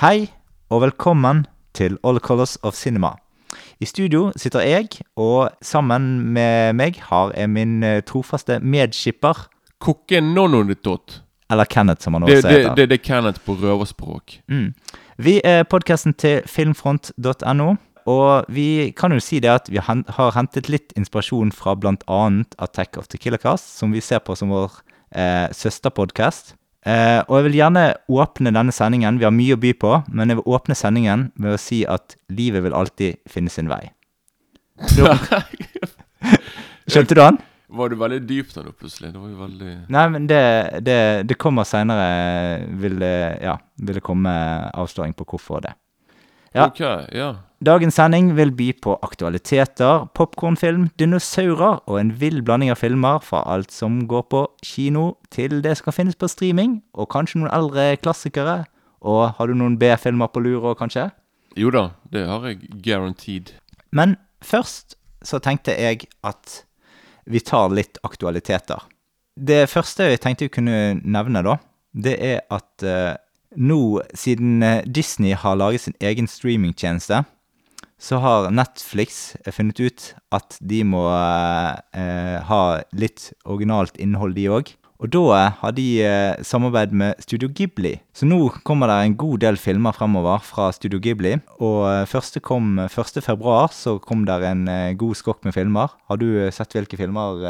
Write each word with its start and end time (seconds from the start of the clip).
Hei 0.00 0.30
og 0.72 0.80
velkommen 0.80 1.42
til 1.76 1.98
All 2.08 2.16
Colors 2.24 2.54
of 2.64 2.72
Cinema. 2.72 3.10
I 3.80 3.84
studio 3.84 4.30
sitter 4.32 4.62
jeg, 4.64 4.86
og 5.12 5.50
sammen 5.60 6.06
med 6.32 6.72
meg 6.78 7.02
har 7.10 7.34
jeg 7.36 7.50
min 7.52 7.82
eh, 7.84 7.98
trofaste 8.08 8.56
medskipper, 8.64 9.42
Kokenononitot. 9.76 11.18
eller 11.50 11.68
Kenneth 11.68 12.00
som 12.00 12.16
han 12.16 12.22
også 12.22 12.48
det, 12.48 12.50
heter. 12.50 12.74
det, 12.74 12.88
det 12.88 12.96
er 12.96 13.04
Kenneth 13.04 13.44
på 13.44 13.58
røverspråk. 13.60 14.38
Mm. 14.48 14.72
Vi 15.18 15.40
er 15.44 15.68
podkasten 15.68 16.14
til 16.14 16.40
filmfront.no, 16.48 17.74
og 18.06 18.44
vi 18.48 18.94
kan 18.96 19.12
jo 19.12 19.20
si 19.20 19.38
det 19.44 19.50
at 19.52 19.68
vi 19.68 19.84
har 19.84 20.32
hentet 20.32 20.72
litt 20.72 20.96
inspirasjon 20.96 21.52
fra 21.52 21.76
bl.a. 21.76 22.22
Attack 22.58 22.96
of 22.96 23.12
the 23.12 23.18
Killer 23.18 23.38
Cast, 23.38 23.76
som 23.76 23.92
vi 23.92 24.00
ser 24.00 24.24
på 24.24 24.32
som 24.34 24.48
vår 24.48 24.80
eh, 25.12 25.52
søsterpodkast. 25.52 26.56
Eh, 26.86 27.20
og 27.28 27.34
jeg 27.36 27.44
vil 27.50 27.56
gjerne 27.60 27.82
åpne 28.08 28.52
denne 28.56 28.72
sendingen, 28.72 29.18
vi 29.20 29.26
har 29.28 29.34
mye 29.36 29.56
å 29.56 29.60
by 29.60 29.72
på, 29.76 29.92
men 30.16 30.32
jeg 30.32 30.38
vil 30.40 30.54
åpne 30.56 30.76
sendingen 30.78 31.26
med 31.36 31.52
å 31.56 31.60
si 31.60 31.82
at 31.84 32.16
livet 32.32 32.64
vil 32.64 32.76
alltid 32.76 33.18
finne 33.28 33.52
sin 33.52 33.68
vei. 33.68 33.82
Skjønte 36.90 37.14
du 37.14 37.20
den? 37.20 37.38
Var 37.70 37.92
du 37.92 37.96
veldig 38.00 38.20
dypt 38.26 38.56
nå 38.58 38.72
plutselig? 38.74 39.12
Det 39.14 39.20
var 39.20 39.28
jo 39.30 39.36
veldig 39.44 39.74
Nei, 39.94 40.06
men 40.10 40.24
det, 40.26 40.40
det, 40.82 40.96
det 41.30 41.36
kommer 41.38 41.68
seinere. 41.68 42.06
Vil, 42.82 42.96
det- 42.98 43.38
ja, 43.44 43.54
vil 43.78 44.00
det 44.00 44.02
komme 44.06 44.32
avsløring 44.74 45.14
på 45.14 45.26
hvorfor 45.30 45.62
det. 45.68 45.76
Ja. 46.54 46.66
Ok, 46.66 46.80
ja. 47.14 47.30
Dagens 47.60 47.94
sending 47.94 48.32
vil 48.38 48.50
by 48.56 48.70
på 48.82 48.94
aktualiteter, 49.04 50.06
popkornfilm, 50.16 50.88
dinosaurer 50.98 51.82
og 51.84 51.98
en 52.00 52.14
vill 52.18 52.40
blanding 52.42 52.72
av 52.72 52.80
filmer 52.80 53.20
fra 53.22 53.42
alt 53.52 53.70
som 53.74 54.00
går 54.08 54.24
på 54.32 54.40
kino 54.64 55.04
til 55.30 55.60
det 55.62 55.76
som 55.76 55.90
kan 55.90 55.98
finnes 55.98 56.16
på 56.18 56.30
streaming, 56.32 56.78
og 56.96 57.10
kanskje 57.12 57.42
noen 57.42 57.52
eldre 57.52 57.92
klassikere. 58.00 58.64
Og 59.04 59.36
har 59.36 59.48
du 59.48 59.54
noen 59.56 59.78
B-filmer 59.80 60.32
på 60.32 60.42
lur 60.44 60.72
òg, 60.72 60.78
kanskje? 60.80 61.10
Jo 61.60 61.70
da, 61.74 61.90
det 62.12 62.24
har 62.28 62.48
jeg 62.48 62.64
guaranteed. 62.82 63.54
Men 63.92 64.16
først 64.40 64.96
så 65.22 65.38
tenkte 65.42 65.76
jeg 65.76 66.08
at 66.24 66.62
vi 67.30 67.40
tar 67.44 67.70
litt 67.76 68.00
aktualiteter. 68.06 68.82
Det 69.36 69.66
første 69.70 70.08
jeg 70.08 70.20
tenkte 70.24 70.48
jeg 70.48 70.54
kunne 70.56 71.00
nevne, 71.04 71.44
da, 71.44 71.58
det 71.92 72.16
er 72.24 72.40
at 72.52 72.84
eh, 72.86 73.16
nå, 73.56 74.00
siden 74.14 74.62
eh, 74.62 74.82
Disney 74.86 75.34
har 75.34 75.58
laget 75.58 75.86
sin 75.86 75.96
egen 76.00 76.28
streamingtjeneste, 76.30 77.24
så 78.00 78.18
har 78.22 78.50
Netflix 78.54 79.36
eh, 79.44 79.52
funnet 79.52 79.80
ut 79.80 80.10
at 80.32 80.58
de 80.60 80.82
må 80.86 81.06
eh, 81.10 82.36
ha 82.46 82.62
litt 82.92 83.32
originalt 83.44 83.98
innhold, 83.98 84.36
de 84.38 84.46
òg. 84.50 84.76
Og 85.00 85.08
da 85.08 85.46
har 85.62 85.72
de 85.72 85.84
samarbeid 86.44 86.90
med 86.92 87.22
Studio 87.24 87.48
Ghibli. 87.48 87.94
Så 88.12 88.26
nå 88.28 88.50
kommer 88.68 88.90
det 88.90 88.98
en 89.00 89.14
god 89.16 89.40
del 89.40 89.56
filmer 89.56 89.96
fremover 89.96 90.44
fra 90.44 90.66
Studio 90.76 91.00
Ghibli. 91.00 91.38
Og 91.56 92.04
første 92.04 92.42
kom 92.44 92.74
1. 92.84 93.22
februar, 93.24 93.72
så 93.72 93.94
kom 93.96 94.26
det 94.28 94.36
en 94.44 94.68
god 95.00 95.16
skokk 95.16 95.40
med 95.48 95.56
filmer. 95.56 95.88
Har 96.04 96.20
du 96.20 96.28
sett 96.52 96.76
hvilke 96.76 97.00
filmer 97.00 97.40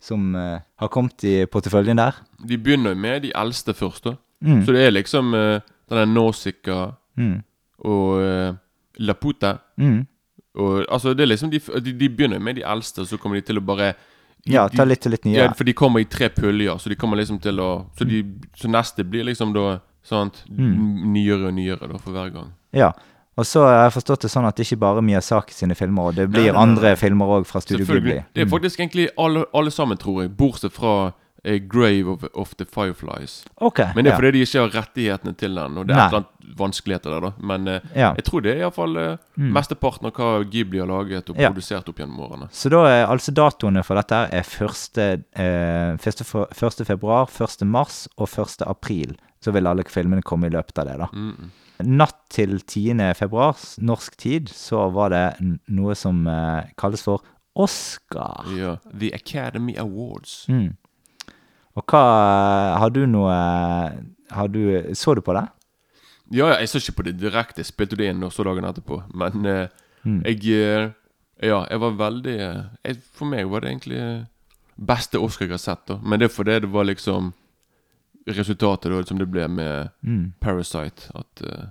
som 0.00 0.32
har 0.32 0.88
kommet 0.88 1.20
i 1.20 1.42
porteføljen 1.44 2.00
der? 2.00 2.16
De 2.40 2.56
begynner 2.56 2.96
med 2.96 3.26
de 3.28 3.34
eldste 3.36 3.76
først, 3.76 4.08
da. 4.08 4.16
Mm. 4.44 4.64
Så 4.66 4.72
det 4.72 4.82
er 4.86 4.90
liksom 4.92 5.34
uh, 5.34 5.60
denne 5.90 6.06
Nausicaa 6.14 6.92
Mm. 7.16 7.38
og 7.84 8.18
uh, 8.20 8.54
Laputa. 8.98 9.54
Mm. 9.80 10.06
Og 10.56 10.84
altså, 10.92 11.14
det 11.14 11.22
er 11.24 11.30
liksom 11.30 11.50
de, 11.50 11.60
de, 11.80 11.92
de 11.92 12.08
begynner 12.08 12.38
med 12.40 12.56
de 12.56 12.62
eldste, 12.64 13.00
og 13.00 13.06
så 13.08 13.16
kommer 13.20 13.36
de 13.40 13.42
til 13.48 13.58
å 13.60 13.64
bare 13.64 13.94
de, 14.46 14.52
Ja, 14.52 14.68
ta 14.68 14.84
litt 14.84 15.04
og 15.06 15.12
litt 15.12 15.24
nye. 15.24 15.36
Ja, 15.40 15.48
for 15.56 15.64
de 15.64 15.72
kommer 15.76 16.00
i 16.00 16.04
tre 16.08 16.28
puljer, 16.32 16.76
så 16.80 16.88
de 16.92 16.96
kommer 16.96 17.16
liksom 17.16 17.40
til 17.42 17.58
å 17.60 17.86
Så, 17.98 18.04
de, 18.08 18.22
så 18.56 18.68
neste 18.68 19.04
blir 19.04 19.24
liksom 19.24 19.52
da 19.56 19.78
sant, 20.06 20.44
Mm. 20.48 21.12
nyere 21.12 21.48
og 21.48 21.54
nyere 21.56 21.88
da 21.90 21.98
for 21.98 22.12
hver 22.12 22.30
gang. 22.32 22.52
Ja. 22.72 22.92
Og 23.36 23.44
så 23.44 23.64
har 23.66 23.82
jeg 23.90 23.92
forstått 23.98 24.22
det 24.22 24.30
sånn 24.32 24.46
at 24.48 24.56
det 24.56 24.64
ikke 24.64 24.78
bare 24.80 25.02
Miyazaki 25.04 25.52
sine 25.52 25.74
filmer, 25.76 26.08
og 26.08 26.14
det 26.16 26.28
blir 26.30 26.46
Nei, 26.46 26.52
nei, 26.52 26.54
nei, 26.56 26.62
andre 26.62 26.96
filmer 26.96 27.26
òg 27.26 27.44
fra 27.46 27.60
Studio 27.60 27.84
Ghibli. 27.84 28.22
Det 28.32 28.46
er 28.46 28.48
faktisk 28.48 28.80
egentlig 28.80 29.08
alle, 29.18 29.44
alle 29.52 29.70
sammen, 29.70 29.98
tror 29.98 30.22
jeg, 30.22 30.30
bortsett 30.38 30.72
fra 30.72 30.94
eh, 31.08 31.12
Grave 31.44 32.08
of, 32.10 32.24
of 32.34 32.54
the 32.56 32.64
Fireflies. 32.64 33.44
Ok. 33.60 33.78
Men 33.94 34.04
det 34.04 34.10
er 34.10 34.14
ja. 34.14 34.16
fordi 34.18 34.30
de 34.32 34.40
ikke 34.46 34.60
har 34.64 34.72
rettighetene 34.82 35.34
til 35.38 35.54
den, 35.54 35.76
og 35.78 35.86
det 35.86 35.94
er 35.94 35.98
Nei. 35.98 36.06
et 36.06 36.12
eller 36.12 36.24
annet 36.24 36.56
vanskeligheter 36.58 37.10
der, 37.10 37.20
da. 37.20 37.30
Men 37.52 37.68
eh, 37.68 37.80
ja. 37.94 38.08
jeg 38.18 38.24
tror 38.24 38.40
det 38.42 38.54
er 38.54 38.62
iallfall 38.64 38.96
uh, 38.96 39.16
Mm. 39.36 39.50
mesteparten 39.52 40.06
av 40.08 40.12
hva 40.16 40.28
Ghibli 40.48 40.78
har 40.80 40.88
laget 40.88 41.28
og 41.30 41.36
Ja. 41.36 41.50
produsert 41.50 41.88
opp 41.88 41.98
gjennom 42.00 42.20
årene. 42.24 42.48
Så 42.50 42.70
da 42.72 42.86
er 42.88 43.06
altså 43.06 43.34
datoene 43.36 43.82
for 43.84 43.94
dette 44.00 44.14
her 44.16 44.32
er 44.32 44.46
1. 44.48 44.98
Eh, 45.36 45.96
1. 46.00 46.84
februar, 46.88 47.28
1. 47.28 47.66
mars 47.68 48.08
og 48.16 48.28
1. 48.28 48.62
april. 48.66 49.16
Så 49.44 49.52
vil 49.52 49.66
alle 49.68 49.84
filmene 49.84 50.22
komme 50.24 50.46
i 50.48 50.50
løpet 50.54 50.78
av 50.78 50.86
det, 50.86 50.98
da. 50.98 51.08
Mm 51.12 51.32
-mm. 51.36 51.50
Natt 51.84 52.16
til 52.30 52.60
10. 52.60 53.12
februar, 53.14 53.54
norsk 53.78 54.16
tid, 54.16 54.48
så 54.48 54.88
var 54.90 55.10
det 55.10 55.58
noe 55.68 55.94
som 55.94 56.26
eh, 56.26 56.64
kalles 56.78 57.02
for 57.02 57.20
Oscar. 57.54 58.44
Ja. 58.58 58.76
The 59.00 59.10
Academy 59.14 59.76
Awards. 59.76 60.46
Mm. 60.48 60.76
Og 61.76 61.84
hva 61.92 62.78
Har 62.80 62.90
du 62.90 63.02
noe 63.06 63.32
Har 64.32 64.48
du 64.48 64.94
Så 64.94 65.14
du 65.14 65.20
på 65.20 65.34
det? 65.36 65.46
Ja, 66.34 66.48
ja, 66.50 66.56
jeg 66.58 66.68
så 66.72 66.80
ikke 66.80 66.96
på 66.98 67.04
det 67.06 67.18
direkte. 67.20 67.60
Jeg 67.62 67.66
spilte 67.70 67.96
det 67.96 68.08
inn 68.10 68.24
og 68.26 68.32
så 68.34 68.42
dagen 68.44 68.64
etterpå. 68.66 69.02
Men 69.14 69.46
eh, 69.46 69.68
Mm. 70.06 70.22
jeg 70.24 70.38
eh, 70.54 70.90
Ja, 71.42 71.64
jeg 71.70 71.80
var 71.82 71.90
veldig 71.98 72.34
eh, 72.40 72.62
jeg, 72.84 72.96
For 73.12 73.26
meg 73.26 73.48
var 73.50 73.60
det 73.60 73.70
egentlig 73.72 73.98
eh, 73.98 74.24
beste 74.78 75.18
Oscar 75.18 75.46
jeg 75.46 75.50
har 75.56 75.58
sett. 75.58 75.86
da 75.86 75.96
Men 76.02 76.20
det 76.20 76.30
er 76.30 76.34
fordi 76.34 76.60
det 76.60 76.70
var 76.70 76.84
liksom 76.84 77.32
resultatet 78.26 78.90
da 78.92 79.02
som 79.06 79.18
det 79.18 79.28
ble 79.30 79.48
med 79.48 79.90
Mm. 80.04 80.32
Parasite. 80.40 81.10
At 81.14 81.42
eh, 81.42 81.66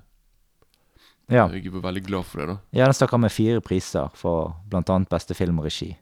Ja. 1.29 1.47
jeg 1.49 1.71
var 1.73 1.81
veldig 1.91 2.03
glad 2.05 2.25
for 2.25 2.37
det. 2.39 2.47
da 2.47 2.57
ja, 2.73 2.85
den 2.85 2.93
stakk 2.93 3.13
av 3.13 3.19
med 3.19 3.31
fire 3.31 3.61
priser 3.61 4.09
for 4.13 4.55
bl.a. 4.69 4.99
beste 5.09 5.33
film 5.33 5.59
og 5.59 5.65
regi. 5.65 5.95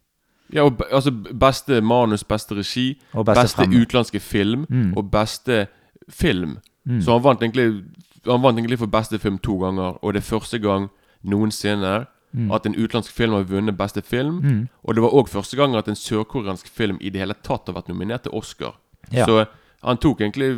Ja, 0.53 0.63
og 0.63 0.81
altså 0.91 1.11
Beste 1.39 1.81
manus, 1.81 2.23
beste 2.23 2.55
regi, 2.55 3.01
Og 3.13 3.25
beste, 3.25 3.41
beste, 3.41 3.61
utenlandske 3.81 4.19
film 4.19 4.65
Mm. 4.69 4.93
og 4.97 5.11
beste 5.11 5.67
film. 6.09 6.57
Mm. 6.85 7.01
Så 7.01 7.11
han 7.11 7.23
vant 7.23 7.39
egentlig 7.41 7.83
Han 8.25 8.41
vant 8.43 8.57
egentlig 8.57 8.79
for 8.79 8.85
beste 8.87 9.19
film 9.19 9.37
to 9.37 9.57
ganger, 9.57 9.97
og 10.03 10.13
det 10.13 10.19
er 10.23 10.35
første 10.35 10.59
gang 10.59 10.89
noensinne 11.23 12.05
Mm. 12.35 12.51
at 12.51 12.65
en 12.65 12.73
utenlandsk 12.75 13.11
film 13.11 13.33
har 13.33 13.43
vunnet 13.43 13.77
beste 13.77 14.01
film. 14.01 14.35
Mm. 14.43 14.67
Og 14.83 14.95
det 14.95 15.03
var 15.03 15.09
òg 15.13 15.27
første 15.29 15.55
gang 15.57 15.75
at 15.75 15.87
en 15.87 15.95
sørkoreansk 15.95 16.67
film 16.67 16.97
i 17.01 17.09
det 17.09 17.19
hele 17.21 17.33
tatt 17.43 17.67
har 17.67 17.73
vært 17.75 17.89
nominert 17.89 18.23
til 18.23 18.31
Oscar. 18.33 18.73
Ja. 19.13 19.25
Så 19.25 19.45
han 19.83 19.97
tok 19.97 20.21
egentlig 20.21 20.49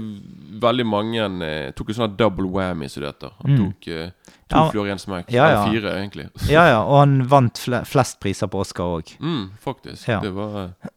veldig 0.62 0.86
mange 0.86 1.24
eh, 1.44 1.72
Tok 1.76 1.90
en 1.90 1.96
sånn 1.96 2.16
double 2.18 2.48
whammy, 2.48 2.88
som 2.90 3.04
det 3.04 3.14
heter. 3.14 3.32
Han 3.42 3.52
Mm. 3.52 3.58
tok 3.64 3.88
eh, 3.88 4.10
to 4.50 4.86
Ja. 4.88 4.96
smekk. 4.98 5.32
Ja, 5.32 5.48
ja. 5.50 5.64
Eller 5.64 5.72
fire, 5.72 5.94
egentlig. 6.00 6.30
Ja, 6.50 6.66
ja, 6.68 6.82
og 6.84 7.00
han 7.00 7.24
vant 7.28 7.58
fl 7.58 7.80
flest 7.84 8.20
priser 8.20 8.48
på 8.48 8.60
Oscar 8.62 8.84
òg. 9.00 9.16
Mm, 9.20 9.50
faktisk. 9.60 10.08
Ja. 10.08 10.20
Det 10.22 10.32
var 10.34 10.58
eh, 10.64 10.90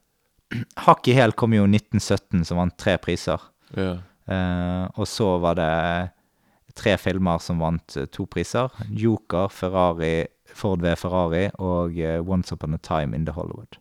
Hakk 0.76 1.08
i 1.08 1.12
hæl 1.14 1.32
kom 1.36 1.52
jo 1.52 1.66
1917, 1.66 2.44
som 2.44 2.56
vant 2.56 2.76
tre 2.78 2.96
priser. 2.98 3.38
Ja. 3.76 3.98
Eh, 4.28 4.86
og 4.96 5.06
så 5.06 5.38
var 5.40 5.54
det 5.56 6.10
tre 6.74 6.96
filmer 6.96 7.38
som 7.40 7.58
vant 7.58 7.96
eh, 7.96 8.06
to 8.06 8.24
priser. 8.26 8.70
Joker, 8.90 9.48
Ferrari, 9.52 10.26
Ford 10.54 10.80
v 10.80 10.94
Ferrari 10.96 11.50
og 11.58 11.98
eh, 12.00 12.20
Once 12.24 12.52
Upon 12.52 12.74
a 12.74 12.78
Time 12.78 13.14
in 13.14 13.24
the 13.26 13.32
Hollywood. 13.32 13.76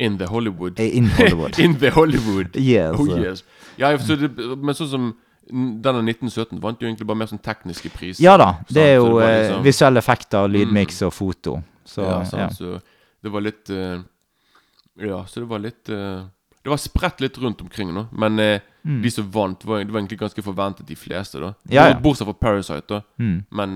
In 0.00 0.16
the 0.18 0.26
Hollywood. 0.30 0.80
Eh, 0.80 0.96
In 0.96 1.10
Hollywood. 1.16 1.58
In 1.64 1.74
the 1.78 1.90
Hollywood. 1.94 2.56
yes. 2.72 2.96
Oh 2.98 3.06
yes. 3.20 3.44
Ja, 3.80 3.90
så 3.98 4.16
det, 4.16 4.30
men 4.56 4.74
sånn 4.78 4.88
som 4.90 5.10
denne 5.50 6.02
1917 6.06 6.60
vant 6.62 6.80
jo 6.82 6.86
egentlig 6.88 7.06
bare 7.08 7.18
mer 7.22 7.30
sånn 7.30 7.42
tekniske 7.42 7.90
priser. 7.92 8.22
Ja 8.24 8.36
da. 8.40 8.50
Det 8.70 8.84
er 8.92 8.96
jo 9.00 9.18
det 9.18 9.26
eh, 9.28 9.38
liksom- 9.42 9.64
visuelle 9.66 9.98
effekter, 10.02 10.48
lydmiks 10.48 11.02
og 11.08 11.12
foto. 11.16 11.56
Så 11.84 12.04
ja, 12.06 12.20
ja. 12.38 12.48
så 12.54 12.76
det 13.20 13.32
var 13.34 13.42
litt 13.42 13.70
eh, 13.74 13.98
Ja, 15.00 15.24
så 15.26 15.40
det 15.42 15.48
var 15.50 15.58
litt 15.64 15.84
Det 15.90 16.68
var 16.70 16.78
spredt 16.78 17.20
litt 17.24 17.38
rundt 17.40 17.60
omkring 17.64 17.92
nå, 17.94 18.06
men 18.12 18.60
Mm. 18.80 19.02
de 19.02 19.10
som 19.12 19.26
vant, 19.30 19.64
var, 19.68 19.82
det 19.84 19.92
var 19.92 20.00
egentlig 20.00 20.16
ganske 20.22 20.40
forventet, 20.42 20.86
de 20.88 20.96
fleste, 20.96 21.36
da. 21.38 21.50
Ja, 21.68 21.82
ja. 21.90 21.98
Bortsett 22.00 22.24
fra 22.24 22.32
Parasite, 22.32 22.86
da. 22.88 23.02
Mm. 23.20 23.42
Men 23.52 23.74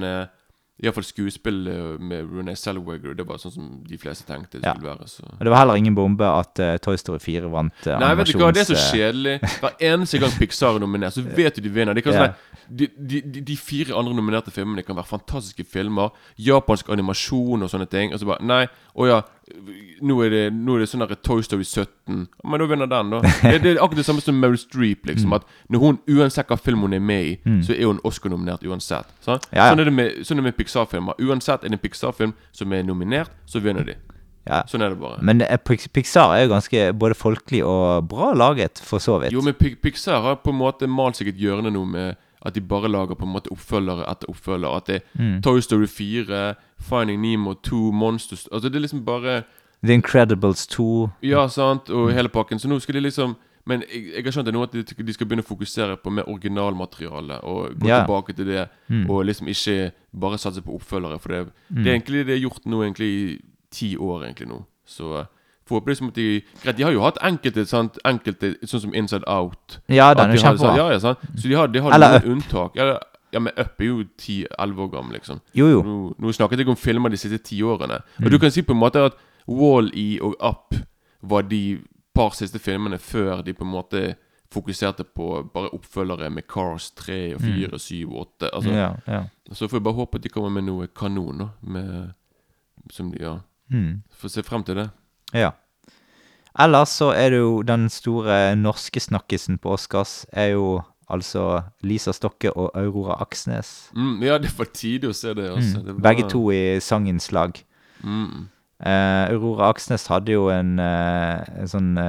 iallfall 0.83 1.05
skuespill 1.07 1.67
eh, 1.71 1.83
med 2.03 2.27
Renee 2.35 2.57
Zellweger, 2.59 3.15
det 3.15 3.27
var 3.29 3.39
sånn 3.39 3.53
som 3.55 3.67
de 3.87 3.99
fleste 4.01 4.27
tenkte 4.27 4.59
det 4.59 4.67
Ja. 4.67 4.73
skulle 4.75 4.91
være. 4.91 5.07
Så. 5.09 5.23
Og 5.23 5.45
det 5.47 5.53
var 5.53 5.61
heller 5.63 5.79
ingen 5.79 5.95
bombe 5.95 6.27
at 6.27 6.59
uh, 6.59 6.77
Toy 6.83 6.97
Story 6.99 7.21
4 7.23 7.51
vant 7.53 7.87
uh, 7.87 7.99
Nei, 8.03 8.09
vet 8.19 8.33
du 8.33 8.39
hva, 8.41 8.51
det 8.53 8.65
er 8.65 8.71
så 8.73 8.81
kjedelig. 8.91 9.37
Hver 9.63 9.77
eneste 9.93 10.19
gang 10.19 10.35
Pixar 10.35 10.75
er 10.75 10.83
nominert, 10.83 11.15
så 11.15 11.23
vet 11.39 11.55
du 11.57 11.63
de 11.63 11.71
vinner. 11.71 11.95
De, 11.95 12.03
kan 12.03 12.13
Ja. 12.17 12.27
sånn, 12.27 12.67
de, 12.81 12.89
de, 12.99 13.21
de, 13.23 13.41
de 13.53 13.57
fire 13.61 13.95
andre 13.95 14.17
nominerte 14.19 14.51
filmene 14.51 14.83
kan 14.83 14.97
være 14.99 15.07
fantastiske 15.13 15.65
filmer. 15.69 16.11
Japansk 16.41 16.91
animasjon 16.91 17.63
og 17.63 17.71
sånne 17.71 17.87
ting. 17.89 18.13
Og 18.13 18.19
så 18.19 18.27
bare 18.27 18.43
Nei, 18.45 18.65
å 18.99 19.07
ja, 19.07 19.23
nå 20.05 20.17
er 20.25 20.31
det, 20.33 20.43
nå 20.57 20.77
er 20.77 20.85
det 20.85 20.89
sånn 20.89 21.05
Toy 21.23 21.43
Story 21.45 21.65
17. 21.67 22.23
Men 22.45 22.63
da 22.63 22.69
vinner 22.71 22.89
den, 22.89 23.11
da. 23.13 23.21
Det, 23.43 23.59
det 23.65 23.73
er 23.75 23.83
akkurat 23.83 24.01
det 24.01 24.07
samme 24.09 24.25
som 24.25 24.39
Meryl 24.41 24.59
Streep. 24.61 25.05
Liksom 25.09 25.25
Mm. 25.25 25.37
At 25.39 25.45
når 25.73 25.81
hun, 25.81 25.99
Uansett 26.09 26.49
hva 26.49 26.59
film 26.61 26.81
hun 26.85 26.93
er 26.93 27.01
med 27.01 27.25
i, 27.25 27.61
så 27.65 27.73
er 27.73 27.87
hun 27.87 28.01
Oscar-nominert 28.05 28.65
uansett. 28.65 29.09
Sant? 29.25 29.47
Ja, 29.53 29.65
ja. 29.65 29.69
Sånn 29.73 29.81
er 29.81 29.89
det 29.89 29.95
med, 29.95 30.25
sånn 30.27 30.43
med 30.45 30.57
Pixar-filmer. 30.57 31.17
Uansett 31.21 31.65
er 31.65 31.73
det 31.73 31.79
en 31.79 31.83
Pixar-film 31.85 32.35
som 32.53 32.73
er 32.73 32.85
nominert, 32.85 33.33
så 33.47 33.61
vinner 33.65 33.85
de. 33.89 33.97
Ja. 34.45 34.63
Sånn 34.69 34.85
er 34.85 34.93
det 34.93 35.01
bare. 35.01 35.23
Men 35.25 35.41
eh, 35.45 35.57
Pixar 35.65 36.35
er 36.35 36.45
jo 36.45 36.53
ganske 36.53 36.85
både 37.01 37.17
folkelig 37.17 37.63
og 37.65 38.09
bra 38.11 38.33
laget, 38.37 38.81
for 38.85 39.01
så 39.01 39.17
vidt. 39.23 39.33
Jo, 39.33 39.41
men 39.45 39.57
Pixar 39.57 40.21
har 40.25 40.41
på 40.45 40.53
en 40.53 40.61
måte 40.61 40.89
malt 40.91 41.17
seg 41.21 41.33
et 41.33 41.41
hjørne 41.41 41.73
nå 41.73 41.85
med 41.89 42.21
At 42.45 42.55
de 42.55 42.61
bare 42.61 42.89
lager 42.89 43.15
på 43.15 43.25
en 43.25 43.33
måte 43.33 43.49
oppfølgere 43.51 44.05
etter 44.11 44.27
oppfølgere. 44.29 44.77
At 44.77 44.87
det 44.87 44.95
er 44.97 45.01
Mm. 45.23 45.43
Toy 45.43 45.61
Story 45.61 45.87
4, 45.87 46.55
Finding 46.81 47.21
Nemo 47.23 47.55
2, 47.55 47.91
Monsters 47.93 48.49
Altså 48.53 48.69
det 48.69 48.77
er 48.77 48.81
liksom 48.81 49.05
bare 49.05 49.43
The 49.85 49.93
Incredibles 49.95 50.67
2. 50.67 51.11
Ja, 51.23 51.47
sant, 51.49 51.91
og 51.91 52.09
Mm. 52.11 52.15
hele 52.15 52.29
pakken. 52.29 52.59
Så 52.59 52.69
nå 52.69 52.79
skal 52.81 52.95
de 52.95 53.01
liksom 53.01 53.37
Men 53.67 53.81
jeg, 53.81 54.13
jeg 54.15 54.25
har 54.25 54.31
skjønt 54.33 54.45
det 54.45 54.53
nå 54.55 54.63
at 54.63 54.73
de, 54.73 54.83
de 54.83 55.13
skal 55.13 55.27
begynne 55.27 55.43
å 55.43 55.57
fokusere 55.57 55.97
på 55.97 56.11
mer 56.13 56.25
originalmateriale. 56.29 57.41
Og 57.45 57.71
gå 57.81 57.87
Ja. 57.89 58.05
tilbake 58.05 58.35
til 58.37 58.45
det. 58.47 58.69
Mm. 58.91 59.09
Og 59.11 59.25
liksom 59.25 59.47
ikke 59.49 59.93
bare 60.21 60.37
satse 60.39 60.61
på 60.61 60.75
oppfølgere. 60.79 61.19
For 61.21 61.29
det, 61.29 61.47
Mm. 61.71 61.83
det 61.83 61.87
er 61.87 61.99
egentlig 61.99 62.27
det 62.27 62.37
er 62.37 62.49
gjort 62.49 62.67
nå 62.67 62.83
egentlig 62.83 63.01
i 63.07 63.39
ti 63.71 63.97
år 63.97 64.23
egentlig 64.25 64.49
nå. 64.49 64.65
Så 64.87 65.27
får 65.69 65.87
liksom 65.87 66.09
at 66.09 66.15
de 66.19 66.43
Greit, 66.63 66.77
de 66.77 66.83
har 66.85 66.93
jo 66.93 67.01
hatt 67.05 67.19
enkelte, 67.25 67.65
sant, 67.67 67.99
enkelte 68.05 68.55
sånn 68.67 68.81
som 68.87 68.95
Inside 68.95 69.25
Out. 69.27 69.79
Ja, 69.89 70.13
den 70.15 70.31
er 70.35 70.37
kjempebra. 70.41 70.77
Ja, 70.77 70.91
ja, 70.93 70.99
sant. 71.01 71.19
Så 71.37 71.49
de 71.49 71.55
har, 71.55 71.69
de 71.73 71.81
har 71.81 71.95
Eller 71.97 72.19
noen 72.21 72.39
unntak. 72.39 72.77
Ja, 72.77 72.99
ja, 73.35 73.41
men 73.41 73.53
Up 73.59 73.81
er 73.81 73.85
jo 73.89 74.05
10-11 74.21 74.79
år 74.85 74.91
gammel, 74.93 75.17
liksom. 75.19 75.41
Jo, 75.59 75.67
jo. 75.73 75.81
Nå, 75.83 75.95
nå 76.19 76.33
snakket 76.37 76.61
jeg 76.63 76.69
om 76.71 76.77
filmer 76.79 77.11
de 77.11 77.19
siste 77.19 77.39
ti 77.43 77.63
årene. 77.67 77.99
Mm. 78.19 78.27
Og 78.27 78.31
du 78.31 78.39
kan 78.39 78.53
si 78.55 78.63
på 78.63 78.77
en 78.77 78.79
måte 78.79 79.03
at 79.09 79.17
Wall-E 79.49 80.21
og 80.23 80.37
Up 80.39 80.77
var 81.23 81.43
de 81.49 81.81
par 82.15 82.31
siste 82.39 82.61
filmene 82.63 82.99
før 83.03 83.43
de 83.43 83.53
på 83.57 83.65
en 83.67 83.73
måte 83.73 84.05
fokuserte 84.55 85.03
på 85.05 85.51
bare 85.51 85.73
oppfølgere 85.75 86.29
med 86.31 86.47
Cars 86.47 86.93
3 86.95 87.35
og 87.35 87.41
4, 87.43 87.79
7 87.79 88.05
og 88.07 88.21
8. 88.39 88.51
Altså, 88.53 88.71
Mm. 88.71 88.77
Ja, 88.77 88.93
ja. 89.09 89.23
Så 89.53 89.67
får 89.69 89.77
jeg 89.81 89.85
bare 89.85 89.95
håpe 89.95 90.19
at 90.21 90.23
de 90.23 90.29
kommer 90.29 90.49
med 90.55 90.63
noe 90.69 90.87
kanon. 90.87 91.49
Med, 91.61 92.13
som 92.91 93.11
de, 93.11 93.19
ja. 93.21 93.39
Mm. 93.71 94.03
Får 94.15 94.29
se 94.31 94.43
frem 94.43 94.63
til 94.63 94.77
det. 94.77 94.91
Ja. 95.35 95.53
Ellers 96.55 96.93
så 97.01 97.11
er 97.11 97.33
det 97.35 97.41
jo 97.43 97.63
den 97.67 97.89
store 97.91 98.55
norske 98.55 99.01
snakkisen 99.03 99.59
på 99.59 99.75
Oscars 99.75 100.23
er 100.31 100.53
jo 100.55 100.83
altså 101.11 101.63
Lisa 101.83 102.13
Stokke 102.15 102.53
og 102.53 102.71
Aurora 102.79 103.19
Aksnes. 103.23 103.91
Mm, 103.97 104.23
ja, 104.23 104.39
det 104.39 104.53
var 104.59 104.71
tidlig 104.73 105.11
å 105.11 105.17
se 105.17 105.35
det. 105.37 105.49
Altså. 105.51 105.81
Mm. 105.81 105.85
Det 105.87 105.95
var, 105.95 106.03
Begge 106.09 106.29
to 106.31 106.43
i 106.55 106.81
sanginnslag. 106.81 107.59
Mm. 108.05 108.47
Uh, 108.85 109.25
Aurora 109.33 109.73
Aksnes 109.73 110.07
hadde 110.11 110.35
jo 110.35 110.49
en, 110.53 110.79
uh, 110.79 111.43
en 111.59 111.71
sånn 111.71 111.91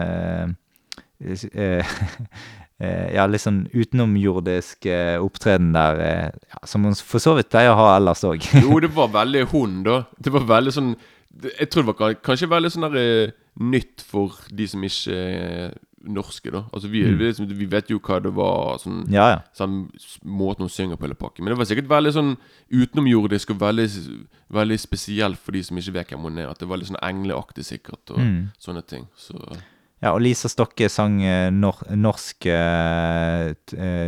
eh, 1.56 1.86
Ja, 3.16 3.26
litt 3.30 3.44
sånn 3.46 3.62
utenomjordisk 3.72 4.84
opptreden 5.24 5.70
der, 5.72 6.02
ja, 6.36 6.60
som 6.68 6.84
hun 6.84 6.98
for 7.00 7.24
så 7.24 7.38
vidt 7.38 7.48
pleier 7.54 7.72
å 7.72 7.80
ha 7.80 7.94
ellers 7.96 8.26
òg. 8.28 8.44
Jo, 8.60 8.82
det 8.84 8.92
var 8.98 9.14
veldig 9.14 9.46
hun, 9.54 9.78
da. 9.86 10.02
Det 10.20 10.34
var 10.36 10.44
veldig 10.50 10.74
sånn 10.76 10.92
Jeg 11.44 11.70
tror 11.70 11.84
det 11.84 12.00
var 12.00 12.14
kanskje 12.24 12.48
veldig 12.50 12.72
sånn 12.72 12.86
der 12.92 13.02
eh, 13.26 13.32
nytt 13.60 14.02
for 14.08 14.32
de 14.56 14.68
som 14.68 14.84
ikke 14.84 15.12
er 15.16 15.74
norske, 16.06 16.52
da. 16.54 16.62
Altså 16.72 16.88
vi, 16.88 17.02
Mm. 17.04 17.18
vi, 17.18 17.26
liksom- 17.32 17.48
vi 17.58 17.66
vet 17.66 17.90
jo 17.90 17.98
hva 18.00 18.22
det 18.22 18.32
var, 18.34 18.78
sånn, 18.78 19.08
ja, 19.12 19.30
ja. 19.30 19.40
sånn 19.58 19.90
måten 20.24 20.60
hun 20.60 20.70
synger 20.70 20.98
på 20.98 21.08
hele 21.08 21.16
pakken. 21.16 21.44
Men 21.44 21.52
det 21.54 21.58
var 21.58 21.66
sikkert 21.66 21.88
veldig 21.90 22.14
sånn 22.14 22.38
utenomjordisk 22.72 23.50
og 23.52 23.60
veldig, 23.60 23.90
veldig 24.52 24.80
spesielt 24.80 25.38
for 25.38 25.52
de 25.52 25.64
som 25.64 25.78
ikke 25.78 25.94
vet 25.94 26.08
hvem 26.10 26.22
hun 26.22 26.38
er. 26.38 26.48
At 26.50 26.60
det 26.60 26.68
var 26.70 26.78
litt 26.78 26.88
sånn 26.88 27.02
engleaktig, 27.02 27.66
sikkert, 27.66 28.12
og 28.12 28.18
Mm. 28.20 28.52
sånne 28.60 28.86
ting. 28.86 29.08
Så 29.18 29.58
Ja, 30.04 30.12
og 30.14 30.22
Lisa 30.22 30.48
Stokke 30.48 30.88
sang 30.90 31.24
eh, 31.24 31.50
nor 31.50 31.82
norsk 31.90 32.46
uh, 32.46 33.54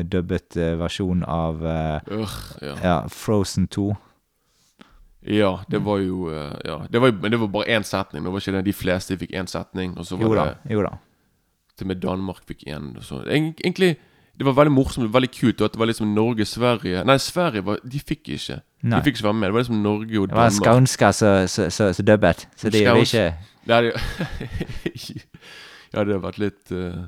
dubbet 0.03 0.55
versjon 0.77 1.23
av 1.27 1.63
uh, 1.63 1.99
øh, 2.11 2.27
ja. 2.61 2.75
ja, 2.83 3.01
Frozen 3.07 3.67
2. 3.67 3.95
ja, 5.27 5.57
det 5.71 5.83
var 5.85 5.97
jo 5.99 6.29
eh, 6.31 6.55
Ja, 6.65 6.77
det 6.91 7.01
var, 7.01 7.11
men 7.11 7.31
det 7.31 7.39
var 7.39 7.47
bare 7.47 7.67
én 7.77 7.83
setning. 7.83 8.23
Det 8.23 8.31
var 8.31 8.39
ikke 8.39 8.51
det 8.57 8.65
de 8.65 8.73
fleste 8.73 9.17
fikk 9.17 9.31
én 9.35 9.47
setning. 9.47 9.97
Og 9.97 10.05
så 10.05 10.15
var 10.15 10.23
Jo 10.23 10.35
da. 10.35 10.43
det 10.45 10.73
Jo 10.75 10.81
da. 10.85 10.93
til 11.77 11.85
og 11.85 11.87
med 11.87 11.95
Danmark 12.01 12.37
fikk 12.47 12.63
én. 12.67 12.95
og 12.97 13.27
Egentlig 13.27 13.97
Det 14.37 14.45
var 14.45 14.53
veldig 14.53 14.71
morsomt 14.71 15.13
veldig 15.13 15.31
kult. 15.31 15.61
At 15.61 15.71
det 15.73 15.79
var 15.79 15.85
liksom 15.85 16.07
Norge, 16.07 16.45
Sverige 16.45 17.03
Nei, 17.03 17.17
Sverige 17.17 17.65
var, 17.65 17.77
de 17.83 17.99
fikk 17.99 18.29
ikke. 18.29 18.61
Nei. 18.83 18.99
De 18.99 19.03
fikk 19.03 19.15
ikke 19.17 19.23
være 19.23 19.33
med. 19.33 19.47
Det 19.47 19.53
var 19.53 19.59
liksom 19.59 19.75
Norge 19.75 20.19
og 20.19 20.29
Danmark. 20.29 20.51
Det 20.51 20.65
var 20.65 20.73
skånska 20.73 21.11
som 21.95 22.05
dubbet, 22.05 22.47
så 22.55 22.69
de 22.69 22.83
gjorde 22.83 23.01
ikke 23.01 23.33
Ja, 23.67 23.81
det, 23.81 23.93
ja, 25.93 26.03
det 26.03 26.13
har 26.13 26.19
vært 26.23 26.37
litt 26.39 26.71
uh, 26.71 27.07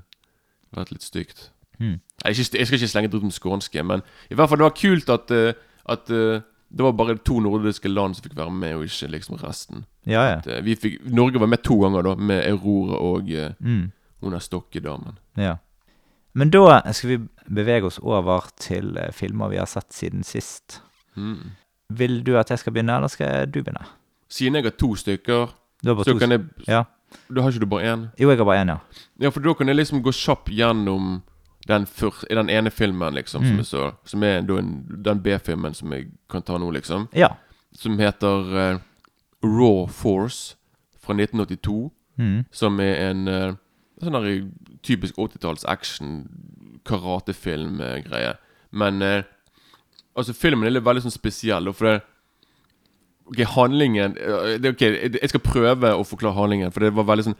Vært 0.75 0.91
litt 0.91 1.03
stygt. 1.03 1.51
Hmm. 1.79 2.01
Jeg, 2.25 2.35
jeg 2.35 2.67
skal 2.67 2.75
ikke 2.77 2.87
slenge 2.87 3.09
dritt 3.09 3.23
om 3.23 3.31
skånske, 3.31 3.83
men 3.83 4.01
i 4.29 4.35
hvert 4.35 4.49
fall 4.49 4.57
det 4.59 4.67
var 4.67 4.75
kult 4.75 5.09
at, 5.09 5.31
uh, 5.31 5.53
at 5.89 6.09
eh, 6.11 6.41
det 6.69 6.83
var 6.85 6.91
bare 6.93 7.17
to 7.17 7.39
nordiske 7.41 7.89
land 7.89 8.15
som 8.15 8.23
fikk 8.23 8.35
være 8.37 8.51
med, 8.53 8.75
og 8.75 8.83
ikke 8.85 9.07
liksom 9.11 9.39
resten. 9.41 9.85
Ja, 10.05 10.21
ja. 10.29 10.35
At, 10.37 10.47
eh, 10.47 10.61
vi 10.63 10.75
fikk, 10.75 10.99
Norge 11.09 11.39
var 11.41 11.47
med 11.47 11.63
to 11.63 11.79
ganger, 11.81 12.03
da, 12.03 12.15
med 12.15 12.43
Aurora 12.51 12.99
og 13.01 13.31
uh, 13.31 13.51
Mm. 13.59 13.91
hun 14.21 14.31
der 14.31 14.39
Stokke-damen. 14.39 15.17
Ja. 15.37 15.55
Men 16.33 16.49
da 16.49 16.81
skal 16.93 17.09
vi 17.09 17.17
bevege 17.49 17.85
oss 17.85 17.99
over 18.03 18.49
til 18.59 18.97
uh, 18.97 19.11
filmer 19.11 19.49
vi 19.49 19.57
har 19.57 19.65
sett 19.65 19.93
siden 19.93 20.23
sist. 20.23 20.81
Mm. 21.15 21.51
Vil 21.89 22.23
du 22.23 22.37
at 22.37 22.49
jeg 22.49 22.59
skal 22.59 22.73
begynne, 22.73 22.95
eller 22.95 23.07
skal 23.09 23.47
du 23.49 23.63
begynne? 23.63 23.85
Siden 24.29 24.55
jeg 24.55 24.63
har 24.63 24.77
to 24.77 24.93
stykker, 24.95 25.49
Du 25.83 25.95
har 25.95 26.03
så 26.03 26.13
to 26.13 26.19
kan 26.19 26.31
jeg 26.31 26.45
Ja. 26.67 26.83
Da 27.33 27.41
har 27.41 27.49
ikke 27.49 27.59
du 27.59 27.65
bare 27.65 27.93
én? 27.95 28.07
Jo, 28.19 28.29
jeg 28.29 28.37
har 28.37 28.45
bare 28.45 28.61
én, 28.61 28.67
ja. 28.69 28.77
Ja, 29.19 29.29
for 29.29 29.39
da 29.41 29.53
kan 29.53 29.67
jeg 29.67 29.75
liksom 29.75 30.03
gå 30.03 30.11
kjapt 30.13 30.51
gjennom 30.53 31.21
den, 31.69 31.85
fyr- 31.85 32.25
den 32.29 32.49
ene 32.49 32.71
filmen, 32.73 33.13
liksom, 33.13 33.43
som 33.45 33.53
Mm. 33.55 33.61
jeg 33.61 33.65
så. 33.69 33.83
Som 34.09 34.23
er 34.23 34.41
den, 34.41 34.71
den 35.05 35.21
B-filmen 35.21 35.73
som 35.77 35.91
jeg 35.93 36.07
kan 36.29 36.41
ta 36.41 36.57
nå, 36.57 36.71
liksom. 36.73 37.07
Ja. 37.13 37.29
Som 37.77 37.99
heter 38.01 38.53
uh, 38.57 38.79
Raw 39.45 39.85
Force 39.87 40.55
fra 40.99 41.13
1982. 41.13 41.91
Mm. 42.17 42.45
Som 42.51 42.79
er 42.83 42.95
en 43.11 43.27
uh, 43.27 43.53
sånn 44.01 44.17
der 44.17 44.41
typisk 44.83 45.15
80-talls 45.21 45.63
action 45.69 46.25
karatefilm-greie. 46.85 48.33
Men 48.71 49.01
uh, 49.01 49.21
altså 50.17 50.33
filmen 50.37 50.67
er 50.67 50.75
litt 50.77 50.85
veldig 50.87 51.05
sånn 51.07 51.15
spesiell. 51.15 51.71
For 51.73 51.93
det 51.93 51.99
Ok, 53.29 53.43
handlingen 53.53 54.15
det, 54.17 54.71
Ok, 54.73 54.81
Jeg 55.21 55.29
skal 55.29 55.43
prøve 55.45 55.91
å 55.93 56.01
forklare 56.07 56.33
handlingen, 56.33 56.71
for 56.73 56.81
det 56.81 56.95
var 56.97 57.05
veldig 57.05 57.27
sånn 57.27 57.35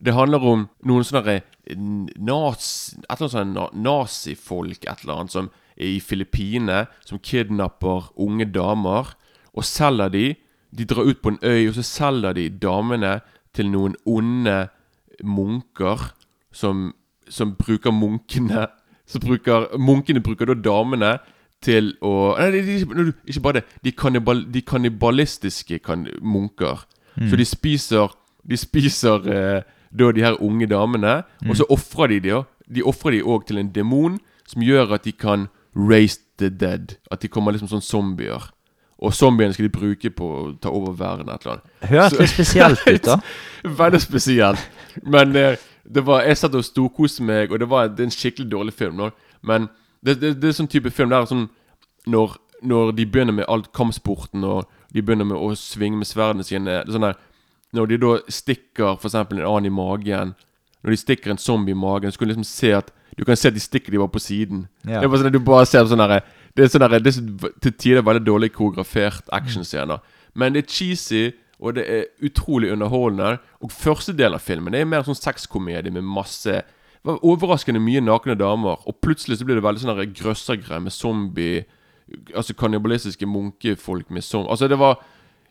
Det 0.00 0.14
handler 0.16 0.44
om 0.48 0.66
noen 0.88 1.04
sånne 1.04 1.36
eh, 1.36 1.76
nas, 1.76 2.94
Et 3.04 3.20
eller 3.20 3.26
annet 3.26 3.34
sånn 3.34 3.82
nazifolk 3.84 4.86
et 4.86 5.04
eller 5.04 5.18
annet 5.18 5.34
som 5.34 5.50
er 5.76 5.96
i 5.96 6.00
Filippinene, 6.00 6.86
som 7.04 7.20
kidnapper 7.20 8.10
unge 8.20 8.48
damer 8.52 9.14
og 9.52 9.66
selger 9.66 10.12
de. 10.12 10.26
De 10.70 10.86
drar 10.86 11.08
ut 11.08 11.20
på 11.22 11.34
en 11.34 11.40
øy, 11.42 11.68
og 11.68 11.74
så 11.74 11.84
selger 11.86 12.36
de 12.36 12.48
damene 12.62 13.18
til 13.56 13.70
noen 13.72 13.96
onde 14.06 14.68
munker 15.26 16.12
som, 16.52 16.92
som 17.28 17.54
bruker 17.58 17.92
munkene 17.94 18.68
Som 19.10 19.20
bruker 19.24 19.76
Munkene 19.78 20.22
bruker 20.22 20.46
da 20.46 20.54
damene 20.54 21.18
til 21.60 21.92
å 22.00 22.36
Nei, 22.38 22.46
de, 22.54 22.76
de, 22.86 23.12
ikke 23.26 23.42
bare 23.42 23.60
det. 23.60 23.64
De, 23.84 23.92
kannibal, 23.92 24.44
de 24.52 24.62
kannibalistiske 24.62 25.80
kan, 25.84 26.06
munker. 26.22 26.86
Så 27.18 27.36
de 27.36 27.44
spiser 27.44 28.14
De 28.46 28.56
spiser 28.56 29.26
eh, 29.28 29.62
da 29.98 30.12
de 30.14 30.22
her 30.22 30.38
unge 30.42 30.66
damene, 30.70 31.22
og 31.48 31.56
så 31.56 31.66
ofrer 31.70 32.06
de 32.06 32.20
dem. 32.20 32.42
de 32.74 32.82
ofrer 32.82 33.10
de 33.10 33.22
òg 33.22 33.46
til 33.46 33.58
en 33.58 33.72
demon 33.74 34.18
som 34.46 34.62
gjør 34.62 34.94
at 34.94 35.04
de 35.04 35.12
kan 35.12 35.48
raise 35.74 36.20
the 36.38 36.48
dead. 36.48 36.96
At 37.10 37.22
de 37.22 37.28
kommer 37.28 37.52
liksom 37.52 37.68
sånn 37.68 37.82
zombier. 37.82 38.50
Og 39.00 39.14
zombiene 39.14 39.54
skal 39.56 39.66
de 39.66 39.72
bruke 39.72 40.10
på 40.12 40.26
å 40.28 40.42
ta 40.60 40.70
over 40.70 40.92
verden. 40.92 41.28
et 41.28 41.46
eller 41.46 41.58
annet 41.58 41.90
Høres 41.90 42.18
litt 42.18 42.30
spesielt 42.34 42.82
ut, 42.86 43.04
da. 43.08 43.18
Veldig 43.64 44.00
spesielt. 44.00 44.70
Men 45.02 45.36
eh, 45.36 45.56
det 45.94 46.04
var, 46.06 46.22
jeg 46.22 46.36
satt 46.36 46.54
og 46.54 46.64
storkoste 46.64 47.24
meg, 47.24 47.50
og 47.50 47.62
det 47.62 47.68
var 47.70 47.88
det 47.88 48.04
en 48.04 48.14
skikkelig 48.14 48.50
dårlig 48.50 48.74
film. 48.76 49.00
Nå. 49.00 49.10
Men 49.42 49.70
det, 50.04 50.20
det, 50.20 50.34
det 50.42 50.50
er 50.50 50.58
sånn 50.58 50.70
type 50.70 50.92
film 50.94 51.10
der 51.12 51.26
sånn 51.28 51.48
når, 52.10 52.36
når 52.62 52.92
de 52.98 53.06
begynner 53.06 53.36
med 53.36 53.48
alt 53.48 53.70
kampsporten, 53.76 54.44
og 54.44 54.68
de 54.92 55.02
begynner 55.02 55.28
med 55.28 55.38
å 55.38 55.54
svinge 55.58 56.00
med 56.00 56.08
sverdene 56.08 56.44
sine 56.44 56.66
det 56.66 56.78
er 56.82 56.94
sånn 56.96 57.08
der, 57.08 57.18
Når 57.72 57.86
de 57.86 57.98
da 58.02 58.14
stikker 58.28 58.96
eksempel 58.98 59.38
en 59.38 59.46
annen 59.46 59.70
i 59.70 59.74
magen 59.74 60.34
Når 60.82 60.90
de 60.90 60.96
stikker 60.96 61.30
en 61.30 61.38
zombie 61.38 61.74
i 61.74 61.78
magen, 61.78 62.10
så 62.10 62.18
kan 62.18 62.28
du 62.28 62.34
liksom 62.34 62.48
se 62.48 62.72
at 62.74 62.90
Du 63.18 63.24
kan 63.24 63.36
se 63.36 63.48
at 63.48 63.54
de 63.54 63.60
stikker 63.60 63.92
de 63.92 63.98
bare 63.98 64.08
på 64.08 64.22
siden. 64.22 64.68
Ja. 64.84 65.00
Det 65.00 65.04
er 65.04 65.08
bare 65.12 65.20
sånn 65.22 65.30
at 65.30 65.36
du 65.36 65.44
bare 65.44 65.66
ser 65.68 65.86
sånn 65.90 66.02
herre 66.02 66.22
Det 66.56 66.64
er 66.64 66.72
sånn 66.72 66.86
herre 66.86 67.02
Det 67.02 67.14
er 67.14 67.54
til 67.62 67.72
tider 67.72 68.06
veldig 68.06 68.26
dårlig 68.26 68.52
koreografert 68.52 69.30
actionscener. 69.32 70.00
Men 70.34 70.54
det 70.54 70.64
er 70.64 70.70
cheesy, 70.70 71.32
og 71.60 71.74
det 71.76 71.84
er 71.90 72.04
utrolig 72.24 72.70
underholdende. 72.72 73.38
Og 73.60 73.72
første 73.74 74.14
del 74.16 74.34
av 74.34 74.40
filmen 74.40 74.72
Det 74.72 74.80
er 74.80 74.88
mer 74.88 75.06
sånn 75.06 75.18
sexkomedie 75.18 75.92
med 75.92 76.06
masse 76.06 76.62
det 77.00 77.08
var 77.08 77.22
Overraskende 77.24 77.80
mye 77.80 78.00
nakne 78.04 78.34
damer. 78.36 78.82
Og 78.84 78.98
plutselig 79.00 79.38
så 79.38 79.46
blir 79.48 79.56
det 79.56 79.64
veldig 79.64 79.80
sånn 79.80 80.00
grøssergreier 80.18 80.82
med 80.84 80.92
zombie 80.92 81.62
Altså 82.36 82.54
kannibalistiske 82.58 83.26
munkefolk 83.26 84.10
med 84.10 84.24
zombie 84.26 84.50
Altså 84.50 84.68
det 84.68 84.78
var 84.78 85.00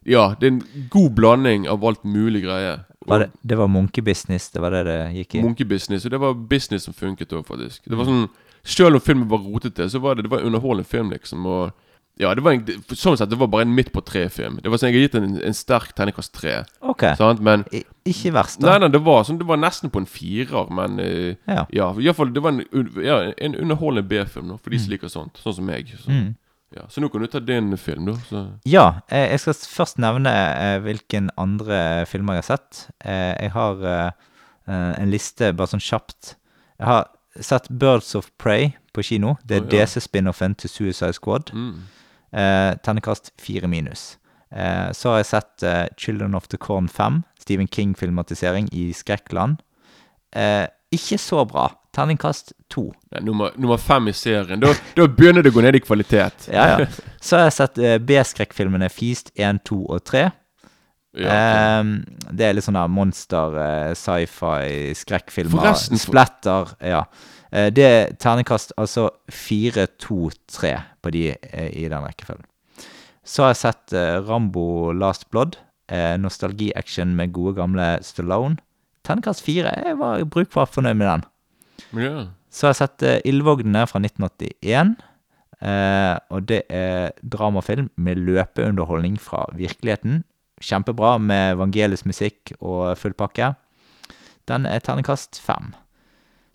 Ja, 0.10 0.24
det 0.40 0.48
er 0.48 0.54
en 0.56 0.88
god 0.90 1.12
blanding 1.18 1.68
av 1.70 1.84
alt 1.86 2.04
mulig 2.04 2.44
greie. 2.48 2.78
Var 3.10 3.20
det, 3.24 3.30
det 3.42 3.58
var 3.58 3.70
munkebusiness, 3.72 4.50
det 4.54 4.62
var 4.62 4.74
det 4.76 4.84
det 4.90 4.98
gikk 5.16 5.36
i? 5.40 5.44
Munkebusiness. 5.46 6.06
Og 6.06 6.12
det 6.14 6.20
var 6.22 6.34
business 6.50 6.88
som 6.90 6.94
funket 6.98 7.32
òg, 7.34 7.46
faktisk. 7.48 7.86
Det 7.90 7.98
var 7.98 8.10
sånn 8.10 8.28
Selv 8.70 8.98
om 8.98 9.02
filmen 9.02 9.30
var 9.32 9.40
rotete, 9.40 9.86
så 9.90 10.02
var 10.04 10.16
det 10.18 10.26
Det 10.28 10.32
var 10.34 10.42
en 10.42 10.50
underholdende 10.52 10.90
film, 10.90 11.14
liksom. 11.14 11.46
Og 11.48 11.72
Ja, 12.20 12.34
det 12.36 12.44
var 12.44 12.52
en, 12.52 12.66
sånn 12.92 13.16
sett, 13.16 13.30
det 13.32 13.38
var 13.40 13.48
bare 13.48 13.64
en 13.64 13.72
midt 13.74 13.94
på 13.96 14.02
tre-film. 14.04 14.58
Det 14.62 14.68
var 14.70 14.78
sånn, 14.82 14.92
Jeg 14.92 15.00
har 15.00 15.06
gitt 15.08 15.16
en, 15.16 15.38
en 15.48 15.56
sterk 15.56 15.94
terningkast 15.96 16.34
tre. 16.36 16.66
Ok. 16.84 17.06
Sant? 17.16 17.40
Men 17.40 17.64
I, 17.72 17.86
ikke 18.12 18.34
verst, 18.36 18.60
da. 18.60 18.76
nei, 18.78 18.90
det 18.92 19.00
var 19.06 19.24
sånn 19.24 19.40
Det 19.40 19.48
var 19.48 19.62
nesten 19.62 19.90
på 19.94 20.02
en 20.04 20.10
firer, 20.10 20.68
men 20.70 21.00
uh, 21.00 21.36
Ja. 21.48 21.64
Ja, 21.72 22.14
fall 22.14 22.34
det 22.36 22.44
var 22.44 22.58
en, 22.58 22.66
ja, 23.00 23.22
en 23.38 23.56
underholdende 23.56 24.10
B-film, 24.10 24.58
for 24.60 24.70
de 24.76 24.80
som 24.84 24.92
liker 24.92 25.08
sånt. 25.08 25.40
Sånn 25.40 25.56
som 25.62 25.66
meg. 25.66 25.96
Så, 25.96 26.10
Mm. 26.12 26.36
Ja. 26.76 26.86
så 26.90 27.02
nå 27.02 27.10
kan 27.10 27.24
du 27.24 27.28
ta 27.32 27.42
din 27.44 27.78
film, 27.78 28.10
da. 28.10 28.16
Så. 28.30 28.42
Ja, 28.70 29.02
eh, 29.08 29.30
jeg 29.34 29.44
skal 29.44 29.58
først 29.74 30.02
nevne 30.02 30.34
eh, 30.34 30.78
hvilken 30.86 31.32
andre 31.40 32.06
filmer 32.10 32.38
jeg 32.38 32.46
har 32.46 32.50
sett. 32.58 32.82
Eh, 33.00 33.36
jeg 33.46 33.54
har 33.56 33.86
en 34.70 35.10
liste, 35.10 35.48
bare 35.58 35.72
sånn 35.72 35.82
kjapt. 35.82 36.36
Jeg 36.78 36.86
har 36.86 37.08
sett 37.42 37.66
Birds 37.74 38.12
of 38.14 38.28
Prey 38.38 38.76
på 38.94 39.02
kino. 39.02 39.32
Det 39.42 39.56
er 39.58 39.64
oh, 39.64 39.72
ja. 39.74 39.88
DC-spin-offen 39.88 40.54
til 40.62 40.70
Suicide 40.70 41.16
Squad. 41.18 41.50
Mm. 41.58 41.88
Eh, 42.38 42.76
Ternekast 42.86 43.32
fire 43.42 43.66
minus. 43.72 44.20
Eh, 44.54 44.92
så 44.94 45.16
har 45.16 45.24
jeg 45.24 45.30
sett 45.32 45.66
Children 45.98 46.38
of 46.38 46.46
the 46.54 46.62
Corn 46.62 46.86
5, 46.86 47.24
Stephen 47.42 47.66
King-filmatisering 47.66 48.70
i 48.78 48.92
skrekkland. 48.94 49.58
Eh, 50.38 50.68
ikke 50.94 51.18
så 51.18 51.46
bra. 51.50 51.72
Terningkast 51.96 52.54
to. 52.70 52.92
Nummer, 53.22 53.52
nummer 53.58 53.78
fem 53.82 54.08
i 54.08 54.14
serien. 54.14 54.60
Da, 54.62 54.74
da 54.96 55.08
begynner 55.10 55.42
det 55.44 55.50
å 55.52 55.56
gå 55.56 55.64
ned 55.66 55.76
i 55.80 55.82
kvalitet. 55.82 56.46
Ja, 56.54 56.68
ja. 56.78 56.86
Så 57.22 57.40
har 57.40 57.48
jeg 57.48 57.56
sett 57.58 57.80
uh, 57.82 57.96
B-skrekkfilmene 57.98 58.90
Feast 58.94 59.32
1, 59.36 59.64
2 59.66 59.80
og 59.96 60.04
3. 60.06 60.28
Ja. 61.20 61.80
um, 61.82 61.96
det 62.38 62.46
er 62.46 62.54
litt 62.54 62.68
sånn 62.68 62.78
der 62.78 62.92
monster, 62.94 63.56
uh, 63.58 63.94
sci-fi, 63.98 64.92
skrekkfilmer. 64.96 65.58
Forresten, 65.58 65.98
for- 65.98 66.12
Splatter, 66.12 66.76
ja. 66.86 67.02
Uh, 67.50 67.72
det 67.74 67.88
er 67.90 68.14
terningkast 68.22 68.76
altså 68.78 69.08
fire, 69.34 69.88
to, 69.98 70.30
tre 70.54 70.76
på 71.02 71.10
de 71.16 71.24
i 71.34 71.88
den 71.90 72.06
rekkefølgen. 72.06 72.46
Så 73.26 73.44
har 73.48 73.56
jeg 73.56 73.62
sett 73.64 73.94
Rambo 74.30 74.92
Last 74.96 75.28
Blood. 75.34 75.58
Nostalgi-action 76.22 77.16
med 77.18 77.32
gode, 77.34 77.56
gamle 77.58 77.88
Stallone. 78.06 78.58
Terningkast 79.06 79.42
fire. 79.46 79.74
Jeg 79.86 79.98
var 80.00 80.22
brukbart 80.30 80.70
fornøyd 80.74 80.98
med 80.98 81.08
den. 81.10 81.24
Ja. 81.94 82.28
Så 82.50 82.66
har 82.68 82.74
jeg 82.74 82.80
sett 82.82 83.04
uh, 83.06 83.18
Ildvognene 83.30 83.86
fra 83.90 84.00
1981. 84.02 84.96
Uh, 85.60 86.16
og 86.32 86.46
det 86.48 86.64
er 86.72 87.12
dramafilm 87.22 87.90
med 88.00 88.22
løpeunderholdning 88.26 89.20
fra 89.22 89.44
virkeligheten. 89.54 90.24
Kjempebra 90.64 91.18
med 91.22 91.58
evangelisk 91.58 92.08
musikk 92.10 92.54
og 92.60 92.98
full 93.00 93.14
pakke. 93.14 93.54
Den 94.50 94.66
er 94.66 94.82
terningkast 94.84 95.40
fem. 95.44 95.74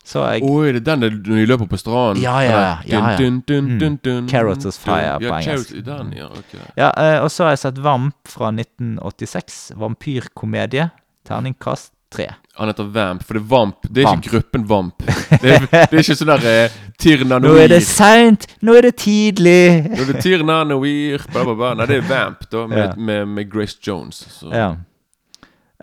Så 0.05 0.21
jeg 0.29 0.43
Oi, 0.45 0.67
det 0.75 0.83
er 0.83 0.85
den 0.91 1.01
når 1.01 1.15
de 1.25 1.45
løper 1.49 1.65
på 1.65 1.77
stranden? 1.81 2.21
Ja, 2.21 2.35
ja, 2.45 2.57
ja, 2.61 2.73
ja. 2.85 3.15
Dun, 3.17 3.39
dun, 3.47 3.71
Mm. 3.79 3.97
dun, 4.03 4.27
Carrots 4.29 4.65
of 4.69 4.75
Fire 4.77 5.15
på 5.17 5.31
engelsk. 5.33 5.71
Den, 5.85 6.11
ja, 6.13 6.27
okay. 6.29 6.61
Ja, 6.77 6.91
uh, 6.93 7.23
og 7.23 7.31
så 7.33 7.47
har 7.47 7.55
jeg 7.55 7.63
sett 7.63 7.79
Vamp 7.81 8.15
fra 8.29 8.51
1986. 8.53 9.71
Vampyrkomedie. 9.81 10.91
Terningkast 11.25 11.94
tre. 12.13 12.27
Han 12.55 12.69
heter 12.71 12.87
Vamp, 12.95 13.23
for 13.27 13.35
det 13.35 13.41
er 13.41 13.47
Vamp. 13.51 13.87
Det 13.89 14.01
er 14.03 14.07
Vamp. 14.07 14.23
ikke 14.23 14.33
gruppen 14.37 14.65
Vamp. 14.69 15.05
Det 15.41 15.53
er, 15.55 15.65
det 15.71 15.81
er 15.91 16.01
ikke 16.03 16.15
sånn 16.15 16.31
der 16.31 16.45
eh, 16.51 16.75
Tirnanoir. 17.01 17.51
Nå 17.51 17.63
er 17.65 17.71
det 17.73 17.81
seint! 17.87 18.45
Nå 18.63 18.75
er 18.79 18.87
det 18.87 18.93
tidlig! 19.01 19.63
Nå 19.89 20.01
er 20.05 20.11
det 20.13 20.21
Tirnanoir, 20.23 21.25
bla, 21.33 21.43
bla, 21.49 21.55
bla. 21.59 21.71
Nei, 21.81 21.87
det 21.91 21.97
er 21.99 22.05
Vamp, 22.09 22.45
da, 22.51 22.65
med, 22.71 22.83
Ja. 22.83 22.91
med, 22.95 23.31
med 23.35 23.49
Grace 23.51 23.75
Jones. 23.83 24.21
Så. 24.37 24.51
Ja. 24.55 24.69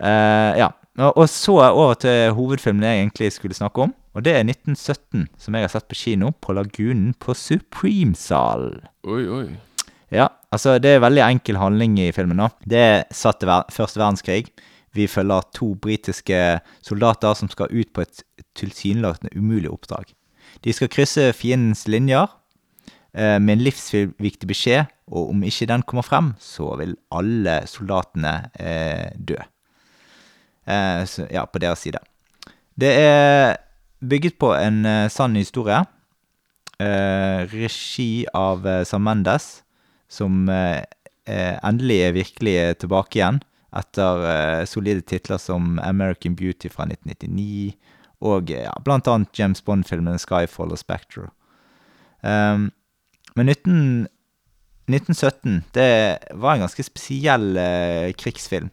Uh, 0.01 0.53
ja. 0.57 0.71
Og, 0.97 1.17
og 1.23 1.29
så 1.29 1.57
over 1.69 1.93
til 2.01 2.33
hovedfilmen 2.37 2.85
jeg 2.85 3.03
egentlig 3.03 3.31
skulle 3.33 3.57
snakke 3.57 3.85
om. 3.87 3.93
Og 4.13 4.25
det 4.25 4.33
er 4.37 4.43
1917, 4.45 5.27
som 5.41 5.55
jeg 5.57 5.65
har 5.65 5.71
sett 5.73 5.87
på 5.89 5.97
kino 5.97 6.29
på 6.41 6.53
Lagunen 6.53 7.13
på 7.21 7.33
Supreme-salen. 7.37 8.83
Oi, 9.09 9.23
oi. 9.25 9.45
Ja, 10.13 10.27
altså 10.53 10.75
det 10.77 10.91
er 10.93 11.01
veldig 11.01 11.23
enkel 11.25 11.57
handling 11.57 11.95
i 12.03 12.11
filmen 12.13 12.37
nå. 12.37 12.51
Det 12.69 12.77
er 12.77 12.99
satt 13.13 13.39
til 13.41 13.49
ver 13.49 13.65
første 13.73 13.97
verdenskrig. 13.97 14.51
Vi 14.93 15.07
følger 15.09 15.47
to 15.55 15.73
britiske 15.81 16.39
soldater 16.85 17.33
som 17.37 17.49
skal 17.49 17.71
ut 17.73 17.89
på 17.93 18.05
et 18.05 18.23
tilsynelatende 18.57 19.33
umulig 19.35 19.71
oppdrag. 19.73 20.13
De 20.63 20.73
skal 20.73 20.91
krysse 20.93 21.31
fiendens 21.33 21.87
linjer 21.89 22.27
eh, 23.17 23.39
med 23.41 23.57
en 23.57 23.65
livsviktig 23.65 24.49
beskjed, 24.49 24.91
og 25.09 25.33
om 25.33 25.43
ikke 25.43 25.67
den 25.71 25.85
kommer 25.89 26.05
frem, 26.05 26.33
så 26.39 26.75
vil 26.79 26.95
alle 27.11 27.63
soldatene 27.69 28.35
eh, 28.59 29.09
dø. 29.17 29.39
Eh, 30.69 31.01
så, 31.09 31.25
ja, 31.33 31.45
på 31.49 31.61
deres 31.63 31.83
side. 31.83 32.01
Det 32.79 32.93
er 33.01 33.57
bygget 34.03 34.37
på 34.41 34.53
en 34.55 34.85
eh, 34.85 35.09
sann 35.09 35.35
historie. 35.39 35.81
Eh, 36.81 37.43
regi 37.53 38.25
av 38.35 38.67
eh, 38.67 38.83
Sam 38.87 39.05
Mendes, 39.07 39.63
som 40.09 40.45
endelig 41.23 41.95
er 42.03 42.11
virkelig 42.13 42.55
tilbake 42.83 43.17
igjen 43.17 43.37
etter 43.79 44.25
eh, 44.29 44.65
solide 44.69 45.01
titler 45.07 45.41
som 45.41 45.79
American 45.83 46.35
Beauty 46.37 46.69
fra 46.71 46.85
1999 46.89 47.73
og 48.23 48.51
eh, 48.53 48.65
ja, 48.67 48.73
blant 48.85 49.09
annet 49.11 49.33
James 49.37 49.63
Bond-filmene 49.65 50.21
Skyfall 50.21 50.73
og 50.73 50.79
Spectre. 50.79 51.29
Um, 52.23 52.69
men 53.35 53.49
19, 53.49 54.07
1917, 54.87 55.63
det 55.75 55.89
var 56.31 56.55
en 56.55 56.65
ganske 56.65 56.85
spesiell 56.85 57.57
eh, 57.59 58.13
krigsfilm. 58.19 58.69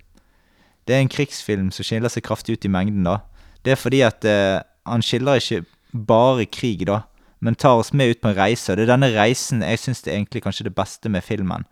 Det 0.87 0.97
er 0.97 1.05
en 1.05 1.13
krigsfilm 1.13 1.71
som 1.75 1.87
skiller 1.87 2.13
seg 2.13 2.25
kraftig 2.27 2.59
ut 2.59 2.67
i 2.67 2.73
mengden, 2.73 3.07
da. 3.07 3.21
Det 3.65 3.75
er 3.75 3.81
fordi 3.81 4.03
at 4.07 4.25
eh, 4.27 4.61
han 4.89 5.05
skiller 5.05 5.41
ikke 5.41 5.65
bare 6.07 6.47
krig, 6.47 6.87
da, 6.89 7.03
men 7.41 7.59
tar 7.59 7.81
oss 7.81 7.93
med 7.97 8.15
ut 8.15 8.23
på 8.23 8.31
en 8.31 8.39
reise. 8.39 8.71
Og 8.73 8.79
det 8.79 8.87
er 8.87 8.95
denne 8.95 9.13
reisen 9.15 9.65
jeg 9.65 9.81
syns 9.83 10.05
er 10.07 10.17
egentlig 10.17 10.45
kanskje 10.45 10.69
det 10.69 10.77
beste 10.77 11.13
med 11.13 11.25
filmen. 11.27 11.67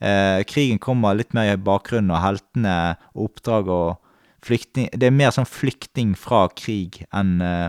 Eh, 0.00 0.42
krigen 0.48 0.80
kommer 0.80 1.16
litt 1.18 1.34
mer 1.36 1.52
i 1.52 1.60
bakgrunnen, 1.60 2.12
og 2.14 2.22
heltene 2.24 2.76
og 3.12 3.26
oppdrag 3.28 3.68
og 3.68 3.98
flyktning 4.40 4.86
Det 4.96 5.10
er 5.10 5.12
mer 5.12 5.34
sånn 5.36 5.44
flykting 5.44 6.14
fra 6.16 6.46
krig 6.56 7.02
enn 7.12 7.34
eh, 7.44 7.66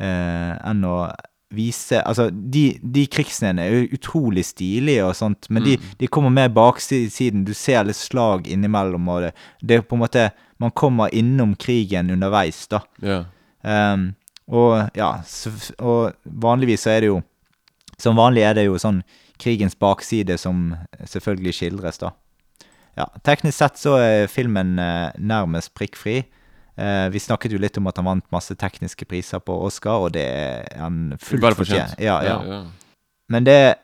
eh, 0.00 0.54
enn 0.56 0.86
å 0.88 1.10
vise 1.52 1.98
Altså, 2.06 2.30
de, 2.30 2.78
de 2.80 3.04
krigsscenene 3.10 3.66
er 3.66 3.74
jo 3.74 3.98
utrolig 3.98 4.46
stilige 4.48 5.04
og 5.04 5.16
sånt, 5.18 5.50
men 5.50 5.66
de, 5.66 5.76
de 5.98 6.08
kommer 6.08 6.32
mer 6.32 6.48
baksiden. 6.54 7.44
Du 7.44 7.52
ser 7.58 7.84
litt 7.88 7.98
slag 7.98 8.48
innimellom, 8.48 9.08
og 9.10 9.26
det, 9.26 9.34
det 9.60 9.80
er 9.80 9.84
på 9.84 9.98
en 9.98 10.04
måte 10.06 10.30
Man 10.60 10.72
kommer 10.76 11.12
innom 11.16 11.54
krigen 11.56 12.10
underveis, 12.12 12.66
da. 12.68 12.82
Yeah. 13.02 13.24
Ehm, 13.64 14.12
og 14.48 14.96
ja, 14.96 15.14
og 15.78 16.14
vanligvis 16.24 16.86
så 16.86 16.94
er 16.94 17.04
det 17.04 17.10
jo 17.10 17.18
Som 18.00 18.16
vanlig 18.16 18.46
er 18.48 18.56
det 18.56 18.64
jo 18.64 18.78
sånn 18.80 19.02
krigens 19.40 19.76
bakside 19.78 20.36
som 20.40 20.74
selvfølgelig 21.08 21.56
skildres, 21.56 22.00
da. 22.02 22.12
Ja, 22.98 23.06
teknisk 23.24 23.56
sett 23.58 23.80
så 23.80 23.96
er 24.02 24.30
filmen 24.30 24.78
eh, 24.82 25.10
nærmest 25.18 25.72
prikkfri. 25.78 26.20
Eh, 26.80 27.06
vi 27.12 27.20
snakket 27.22 27.54
jo 27.54 27.60
litt 27.60 27.78
om 27.80 27.88
at 27.90 28.00
han 28.00 28.08
vant 28.08 28.26
masse 28.34 28.54
tekniske 28.58 29.06
priser 29.08 29.42
på 29.44 29.56
Oscar, 29.66 30.06
og 30.06 30.14
det 30.16 30.26
er 30.26 30.66
han 30.80 31.14
fullt 31.20 31.44
Vel 31.44 31.56
fortjent. 31.58 31.94
fortjent. 31.94 32.04
Ja, 32.04 32.18
ja. 32.24 32.36
ja. 32.46 32.60
Men 33.30 33.46
det 33.46 33.56
er, 33.56 33.74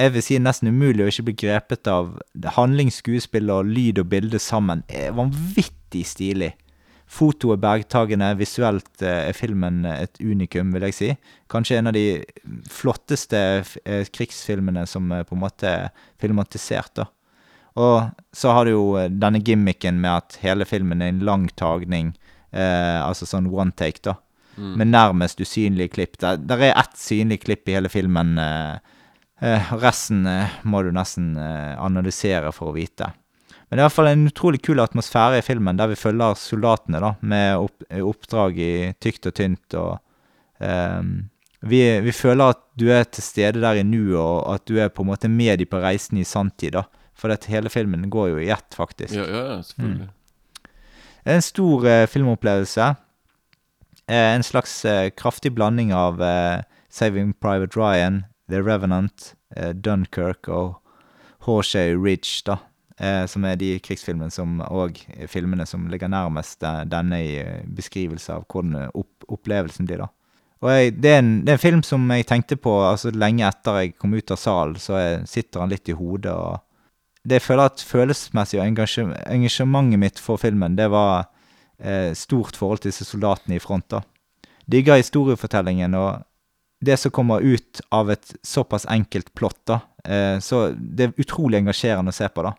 jeg 0.00 0.14
vil 0.14 0.24
si, 0.24 0.38
nesten 0.40 0.72
umulig 0.72 1.04
å 1.04 1.10
ikke 1.12 1.26
bli 1.28 1.36
grepet 1.44 1.88
av 1.90 2.16
handling, 2.56 2.90
skuespill 2.92 3.52
og 3.52 3.68
lyd 3.68 4.00
og 4.02 4.10
bilde 4.12 4.40
sammen. 4.42 4.84
er 4.88 5.14
vanvittig 5.16 6.04
stilig. 6.08 6.54
Fotoet 7.10 7.58
er 7.58 7.62
bergtagende, 7.64 8.28
visuelt 8.38 9.02
eh, 9.02 9.28
er 9.30 9.34
filmen 9.36 9.82
et 9.90 10.20
unikum, 10.22 10.70
vil 10.74 10.86
jeg 10.86 10.94
si. 10.94 11.08
Kanskje 11.50 11.80
en 11.80 11.90
av 11.90 11.96
de 11.96 12.04
flotteste 12.70 13.40
eh, 13.82 14.04
krigsfilmene 14.14 14.86
som 14.86 15.10
er 15.16 15.26
på 15.26 15.34
en 15.34 15.42
måte 15.42 15.70
er 15.70 15.88
filmatisert, 16.22 16.94
da. 17.00 17.08
Og 17.80 18.10
så 18.34 18.54
har 18.54 18.66
du 18.66 18.72
jo 18.74 18.84
eh, 19.00 19.10
denne 19.10 19.42
gimmicken 19.42 19.98
med 20.02 20.12
at 20.12 20.38
hele 20.44 20.66
filmen 20.68 21.02
er 21.02 21.10
en 21.10 21.24
lang 21.26 21.48
tagning, 21.58 22.14
eh, 22.54 22.98
altså 23.02 23.26
sånn 23.26 23.50
one 23.50 23.74
take, 23.74 24.04
da. 24.06 24.16
Med 24.60 24.90
nærmest 24.90 25.40
usynlige 25.40 25.94
klipp. 25.94 26.18
Der, 26.20 26.36
der 26.36 26.60
er 26.66 26.74
ett 26.76 26.98
synlig 26.98 27.38
klipp 27.46 27.68
i 27.70 27.78
hele 27.78 27.88
filmen. 27.88 28.34
Eh, 28.38 28.98
eh, 29.40 29.70
resten 29.80 30.26
eh, 30.28 30.58
må 30.68 30.82
du 30.84 30.90
nesten 30.92 31.32
eh, 31.40 31.78
analysere 31.80 32.52
for 32.52 32.70
å 32.70 32.76
vite. 32.76 33.08
Men 33.70 33.78
det 33.78 33.82
er 33.82 33.84
i 33.84 33.86
hvert 33.86 33.94
fall 34.00 34.10
en 34.10 34.26
utrolig 34.26 34.58
kul 34.66 34.82
atmosfære 34.82 35.38
i 35.38 35.46
filmen, 35.46 35.78
der 35.78 35.92
vi 35.92 35.98
følger 35.98 36.34
soldatene 36.34 36.98
da, 37.04 37.12
med 37.22 37.66
opp, 37.68 37.84
oppdrag 38.02 38.56
i 38.58 38.72
tykt 38.98 39.28
og 39.30 39.34
tynt. 39.38 39.76
og 39.78 40.00
ehm, 40.58 41.12
vi, 41.60 41.78
vi 42.02 42.14
føler 42.16 42.50
at 42.50 42.64
du 42.80 42.88
er 42.90 43.04
til 43.06 43.22
stede 43.22 43.62
der 43.62 43.78
i 43.78 43.84
nuet, 43.86 44.18
og 44.18 44.56
at 44.56 44.64
du 44.66 44.80
er 44.82 44.90
på 44.90 45.04
en 45.04 45.10
måte 45.12 45.30
med 45.30 45.60
de 45.60 45.68
på 45.70 45.78
reisen 45.78 46.18
i 46.18 46.26
sanntid. 46.26 46.74
da. 46.74 46.82
For 47.14 47.30
at 47.30 47.46
hele 47.52 47.70
filmen 47.70 48.08
går 48.10 48.32
jo 48.32 48.40
i 48.42 48.48
ett, 48.50 48.74
faktisk. 48.74 49.14
Ja, 49.14 49.28
ja, 49.28 49.60
selvfølgelig. 49.62 50.08
Er 51.24 51.36
en 51.36 51.44
stor 51.44 51.86
eh, 51.86 52.06
filmopplevelse. 52.08 52.88
Eh, 54.08 54.30
en 54.34 54.42
slags 54.42 54.84
eh, 54.84 55.12
kraftig 55.14 55.52
blanding 55.54 55.92
av 55.94 56.18
eh, 56.24 56.64
Saving 56.90 57.34
Private 57.38 57.78
Ryan, 57.78 58.24
The 58.48 58.64
Revenant, 58.64 59.34
eh, 59.54 59.70
Dunkerque 59.76 60.50
og 60.50 60.80
Horseshoe 61.46 62.00
Ridge, 62.00 62.42
da. 62.48 62.56
Eh, 63.00 63.24
som 63.32 63.44
er 63.48 63.56
de 63.56 63.78
krigsfilmene 63.80 64.28
som, 64.28 64.58
og 64.68 64.98
filmene 65.32 65.64
som 65.64 65.86
ligger 65.88 66.10
nærmest 66.12 66.60
eh, 66.68 66.82
denne 66.84 67.20
i 67.24 67.30
eh, 67.40 67.62
beskrivelse 67.64 68.34
av 68.34 68.44
hvordan 68.44 68.90
opp, 68.92 69.24
opplevelsen 69.24 69.88
blir, 69.88 70.02
da. 70.04 70.10
Og 70.60 70.68
jeg, 70.68 70.92
det, 71.00 71.14
er 71.14 71.22
en, 71.22 71.30
det 71.40 71.54
er 71.54 71.56
en 71.56 71.62
film 71.62 71.80
som 71.86 72.04
jeg 72.12 72.26
tenkte 72.28 72.58
på 72.60 72.74
altså, 72.84 73.08
lenge 73.16 73.46
etter 73.48 73.78
jeg 73.80 73.94
kom 73.96 74.12
ut 74.12 74.34
av 74.34 74.40
salen, 74.42 74.76
så 74.76 74.98
jeg 75.00 75.22
sitter 75.32 75.64
han 75.64 75.72
litt 75.72 75.88
i 75.88 75.96
hodet. 75.96 76.34
og 76.36 76.60
Det 77.24 77.38
jeg 77.38 77.46
føler 77.46 77.70
at 77.70 77.84
følelsesmessig 77.88 78.60
og 78.60 78.66
engasjementet 78.68 80.02
mitt 80.04 80.20
for 80.20 80.40
filmen, 80.40 80.76
det 80.76 80.90
var 80.92 81.30
eh, 81.80 82.12
stort 82.12 82.60
forhold 82.60 82.84
til 82.84 82.92
disse 82.92 83.08
soldatene 83.08 83.56
i 83.56 83.64
front. 83.64 83.88
da. 83.88 84.04
Digger 84.68 85.00
historiefortellingen 85.00 85.96
og 85.96 86.26
det 86.84 87.00
som 87.00 87.12
kommer 87.12 87.40
ut 87.40 87.80
av 87.88 88.12
et 88.12 88.34
såpass 88.44 88.84
enkelt 88.92 89.32
plott. 89.32 89.62
da. 89.64 89.80
Eh, 90.04 90.36
så 90.44 90.66
det 90.76 91.08
er 91.08 91.24
utrolig 91.24 91.64
engasjerende 91.64 92.12
å 92.12 92.20
se 92.20 92.28
på. 92.28 92.44
da. 92.44 92.52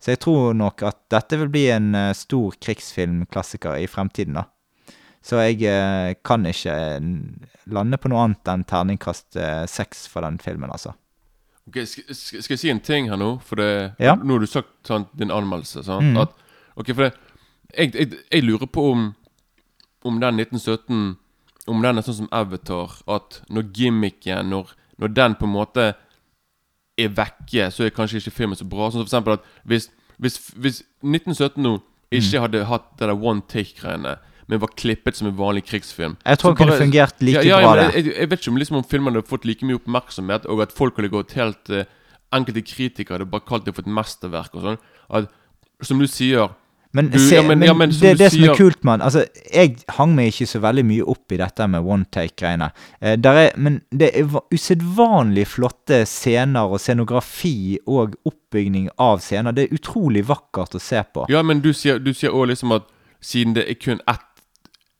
Så 0.00 0.14
jeg 0.14 0.22
tror 0.24 0.54
nok 0.56 0.82
at 0.88 0.96
dette 1.12 1.36
vil 1.42 1.50
bli 1.52 1.66
en 1.74 1.92
eh, 1.94 2.14
stor 2.16 2.56
krigsfilmklassiker 2.56 3.76
i 3.82 3.88
fremtiden. 3.90 4.38
da. 4.40 4.46
Så 5.20 5.42
jeg 5.42 5.60
eh, 5.68 6.14
kan 6.24 6.46
ikke 6.48 6.72
eh, 6.72 7.10
lande 7.68 8.00
på 8.00 8.08
noe 8.08 8.24
annet 8.24 8.48
enn 8.48 8.64
terningkast 8.64 9.36
seks 9.68 10.06
for 10.08 10.24
den 10.24 10.40
filmen, 10.40 10.72
altså. 10.72 10.94
Ok, 11.68 11.82
skal, 11.86 12.40
jeg 12.40 12.58
si 12.58 12.70
en 12.72 12.80
ting 12.82 13.10
her 13.12 13.20
nå? 13.20 13.34
For 13.44 13.60
det, 13.60 13.94
Ja. 14.00 14.16
Nå 14.16 14.38
har 14.38 14.40
du 14.40 14.48
sagt 14.48 14.72
sant, 14.88 15.12
din 15.12 15.30
anmeldelse. 15.30 15.84
Sant? 15.84 16.16
Mm. 16.16 16.22
At, 16.24 16.32
ok, 16.74 16.94
for 16.94 17.06
det, 17.06 17.12
jeg, 17.76 17.92
jeg, 17.94 18.22
jeg 18.32 18.42
lurer 18.44 18.66
på 18.66 18.90
om 18.90 19.10
Om 20.02 20.16
den 20.18 20.40
1917 20.40 21.18
Om 21.68 21.82
den 21.84 22.00
er 22.00 22.02
sånn 22.02 22.16
som 22.24 22.30
Avatar. 22.32 22.96
At 23.06 23.42
når 23.52 23.68
gimmicken 23.76 24.48
Når, 24.50 24.72
når 24.98 25.12
den 25.14 25.36
på 25.38 25.46
en 25.46 25.54
måte 25.54 25.84
er 27.04 27.14
vekke, 27.16 27.70
så 27.72 27.84
er 27.86 27.94
kanskje 27.94 28.20
ikke 28.22 28.34
filmen 28.38 28.58
så 28.58 28.66
bra. 28.68 28.90
Sånn 28.90 29.00
som 29.00 29.06
for 29.06 29.10
eksempel 29.10 29.38
at 29.38 29.46
hvis, 29.68 29.88
hvis, 30.20 30.38
hvis 30.56 30.82
1917 31.02 31.62
nå 31.64 31.78
ikke 32.10 32.38
Mm. 32.38 32.42
hadde 32.42 32.64
hatt 32.66 32.86
det 32.98 33.06
der 33.06 33.14
one 33.14 33.42
take-greiene, 33.46 34.16
men 34.50 34.58
var 34.58 34.72
klippet 34.74 35.14
som 35.14 35.28
en 35.28 35.36
vanlig 35.38 35.62
krigsfilm 35.68 36.16
Jeg 36.26 36.38
tror 36.38 36.50
det 36.50 36.58
den 36.58 36.66
kunne 36.66 36.78
fungert 36.80 37.20
like 37.22 37.44
ja, 37.46 37.60
ja, 37.60 37.68
bra, 37.70 37.84
det. 37.84 37.94
jeg, 37.94 38.14
jeg 38.18 38.30
vet 38.30 38.40
ikke 38.40 38.50
om, 38.50 38.56
liksom, 38.58 38.76
om 38.80 38.84
filmen 38.90 39.14
hadde 39.14 39.28
fått 39.30 39.44
like 39.46 39.64
mye 39.68 39.78
oppmerksomhet, 39.78 40.46
og 40.50 40.62
at 40.64 40.72
folk 40.74 40.96
hadde 40.98 41.12
gått 41.12 41.36
helt 41.38 41.70
uh, 41.70 41.84
Enkelte 42.34 42.62
kritikere 42.62 43.18
hadde 43.18 43.30
bare 43.30 43.46
kalt 43.46 43.64
det 43.66 43.74
for 43.74 43.82
et 43.82 43.90
mesterverk 43.90 44.52
og 44.54 44.62
sånn. 44.62 44.76
At, 45.10 45.30
som 45.82 45.98
du 45.98 46.06
sier 46.06 46.50
Men, 46.92 47.12
se, 47.18 47.36
ja, 47.36 47.42
men- 47.46 47.62
ja, 47.62 47.72
men 47.74 47.90
det, 47.90 48.16
det 48.18 48.32
som 48.32 48.42
er 48.48 48.54
kult 48.58 48.82
med 48.82 49.00
altså, 49.00 49.24
Jeg 49.54 49.76
hang 49.94 50.14
meg 50.16 50.32
ikke 50.32 50.46
så 50.50 50.58
veldig 50.60 50.84
mye 50.84 51.04
opp 51.06 51.32
i 51.32 51.36
dette 51.38 51.68
med 51.70 51.84
one 51.86 52.04
take-greiene. 52.10 52.72
Eh, 53.00 53.12
er- 53.14 53.52
men 53.56 53.80
det 53.94 54.10
er 54.18 54.24
va- 54.24 54.42
usedvanlig 54.50 55.46
flotte 55.46 56.04
scener 56.04 56.66
og 56.66 56.80
scenografi 56.80 57.78
og 57.86 58.16
oppbygning 58.26 58.88
av 58.98 59.20
scener. 59.20 59.52
Det 59.52 59.68
er 59.70 59.76
utrolig 59.78 60.24
vakkert 60.26 60.74
å 60.74 60.80
se 60.80 61.02
på. 61.14 61.26
Ja, 61.30 61.42
men 61.42 61.60
du 61.60 61.72
sier 61.72 61.98
òg 62.00 62.48
liksom 62.48 62.72
at 62.74 62.82
siden 63.22 63.54
det 63.54 63.68
er 63.68 63.74
kun 63.74 64.00
ett 64.08 64.26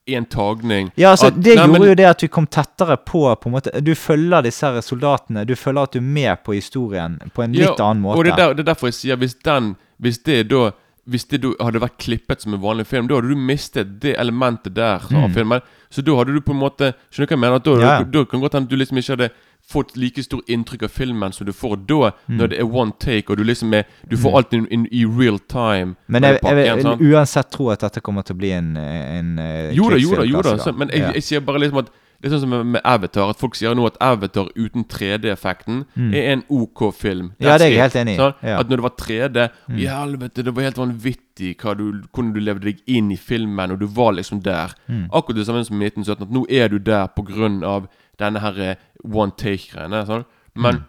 én 0.09 0.25
tagning 0.28 0.90
Ja, 0.97 1.11
altså, 1.12 1.26
at- 1.28 1.42
Det 1.42 1.56
Nei, 1.56 1.66
gjorde 1.66 1.78
men- 1.80 1.88
jo 1.88 1.94
det 1.94 2.04
at 2.06 2.18
du 2.18 2.28
kom 2.28 2.47
tettere 2.47 2.97
på. 3.04 3.35
på 3.40 3.47
en 3.47 3.52
måte 3.52 3.82
Du 3.82 3.94
følger 3.94 4.42
disse 4.42 4.62
her 4.62 4.80
soldatene. 4.80 5.44
Du 5.47 5.54
føler 5.54 5.82
at 5.82 5.92
du 5.92 5.99
er 5.99 6.02
med 6.02 6.38
på 6.44 6.54
historien 6.54 7.18
på 7.35 7.42
en 7.44 7.52
litt 7.52 7.78
annen 7.80 8.02
måte. 8.02 8.16
Og 8.18 8.25
det 8.25 8.32
er, 8.32 8.37
der, 8.37 8.54
det 8.54 8.68
er 8.68 8.75
derfor 8.75 8.87
jeg 8.88 8.94
sier 8.94 9.16
Hvis 9.16 9.35
den 9.42 9.76
Hvis 10.00 10.23
det 10.25 10.49
da 10.49 10.70
Hvis 11.09 11.25
det 11.30 11.40
hadde 11.61 11.80
vært 11.80 11.99
klippet 11.99 12.42
som 12.42 12.54
en 12.54 12.61
vanlig 12.62 12.85
film, 12.87 13.07
da 13.09 13.16
hadde 13.19 13.30
du 13.33 13.37
mistet 13.38 14.00
det 14.02 14.16
elementet 14.21 14.75
der 14.76 15.00
av 15.00 15.30
filmen. 15.35 15.62
Så 15.90 16.04
da 16.07 16.14
hadde 16.19 16.35
du 16.37 16.40
på 16.45 16.52
en 16.52 16.61
måte 16.61 16.92
Skjønner 17.11 17.26
du 17.26 17.30
hva 17.30 17.37
jeg 17.37 17.40
mener? 17.45 17.62
Da, 17.64 17.76
yeah. 17.78 17.95
Ja. 18.00 18.04
da 18.04 18.25
kan 18.28 18.42
godt 18.42 18.54
hende 18.54 18.69
at 18.69 18.71
du 18.71 18.76
liksom 18.76 19.00
ikke 19.00 19.16
hadde 19.16 19.30
fått 19.71 19.97
like 19.97 20.23
stort 20.23 20.49
inntrykk 20.50 20.83
av 20.87 20.92
filmen 20.95 21.33
som 21.33 21.47
du 21.47 21.52
får 21.52 21.76
da, 21.87 22.12
Mm. 22.28 22.37
når 22.38 22.49
det 22.49 22.59
er 22.59 22.75
one 22.83 22.92
take, 22.99 23.30
og 23.30 23.37
du 23.38 23.45
liksom 23.45 23.75
er 23.75 23.85
Du 24.09 24.16
får 24.16 24.37
alt 24.37 24.52
in, 24.52 24.66
in, 24.71 24.87
i 24.90 25.04
real 25.04 25.38
time. 25.38 25.97
Men 26.07 26.23
jeg, 26.23 26.38
jeg, 26.42 26.66
jeg, 26.66 26.76
vil 26.85 27.14
uansett 27.14 27.50
tro 27.50 27.71
at 27.71 27.80
dette 27.80 28.00
kommer 28.00 28.23
til 28.23 28.35
å 28.35 28.38
bli 28.38 28.50
en, 28.57 28.76
en 28.76 29.38
en 29.38 29.75
Jo 29.75 29.90
da, 29.90 29.97
jo 29.97 30.14
da, 30.16 30.25
jo 30.25 30.42
da. 30.42 30.73
Men 30.73 30.90
jeg, 30.90 31.14
jeg 31.14 31.23
sier 31.23 31.40
bare 31.40 31.59
liksom 31.64 31.83
at 31.85 31.90
Det 32.20 32.28
er 32.28 32.34
sånn 32.34 32.42
som 32.42 32.52
med, 32.72 32.80
Avatar. 32.84 33.30
At 33.32 33.38
folk 33.40 33.54
sier 33.56 33.72
nå 33.74 33.86
at 33.88 33.96
Avatar 34.04 34.50
uten 34.54 34.84
3D-effekten 34.84 35.86
er 36.12 36.32
en 36.34 36.42
OK 36.52 36.82
film. 36.92 37.30
That's 37.38 37.46
Ja, 37.46 37.59
det 37.59 37.66
er 37.66 37.70
jeg 37.70 37.80
helt 37.80 37.96
enig 37.96 38.14
i. 38.14 38.18
Sånn? 38.20 38.35
Ja. 38.42 38.56
Mm. 38.56 38.61
At 38.61 38.68
når 38.68 38.76
det 38.76 38.87
var 38.87 38.94
3D 39.00 39.46
I 39.80 39.87
helvete, 39.88 40.44
det 40.44 40.54
var 40.56 40.62
helt 40.68 40.80
vanvittig 40.83 41.54
hva 41.62 41.74
du, 41.78 41.85
hvordan 42.12 42.33
du 42.35 42.40
levde 42.40 42.68
deg 42.68 42.83
inn 42.87 43.11
i 43.11 43.16
filmen, 43.16 43.72
og 43.72 43.80
du 43.80 43.87
var 43.87 44.12
liksom 44.18 44.42
der. 44.44 44.74
Mm. 44.88 45.06
Akkurat 45.11 45.37
det 45.40 45.46
samme 45.48 45.64
som 45.64 45.80
i 45.80 45.87
1917. 45.88 46.28
At 46.28 46.35
nå 46.37 46.44
er 46.50 46.68
du 46.68 46.78
der 46.78 47.06
på 47.09 47.24
grunn 47.24 47.62
av 47.64 47.88
denne 48.20 48.40
her 48.44 48.61
eh, 48.61 48.76
one 49.02 49.33
take-greiene. 49.33 50.04
Sånn. 50.06 50.24
Men 50.54 50.83
Mm. 50.83 50.85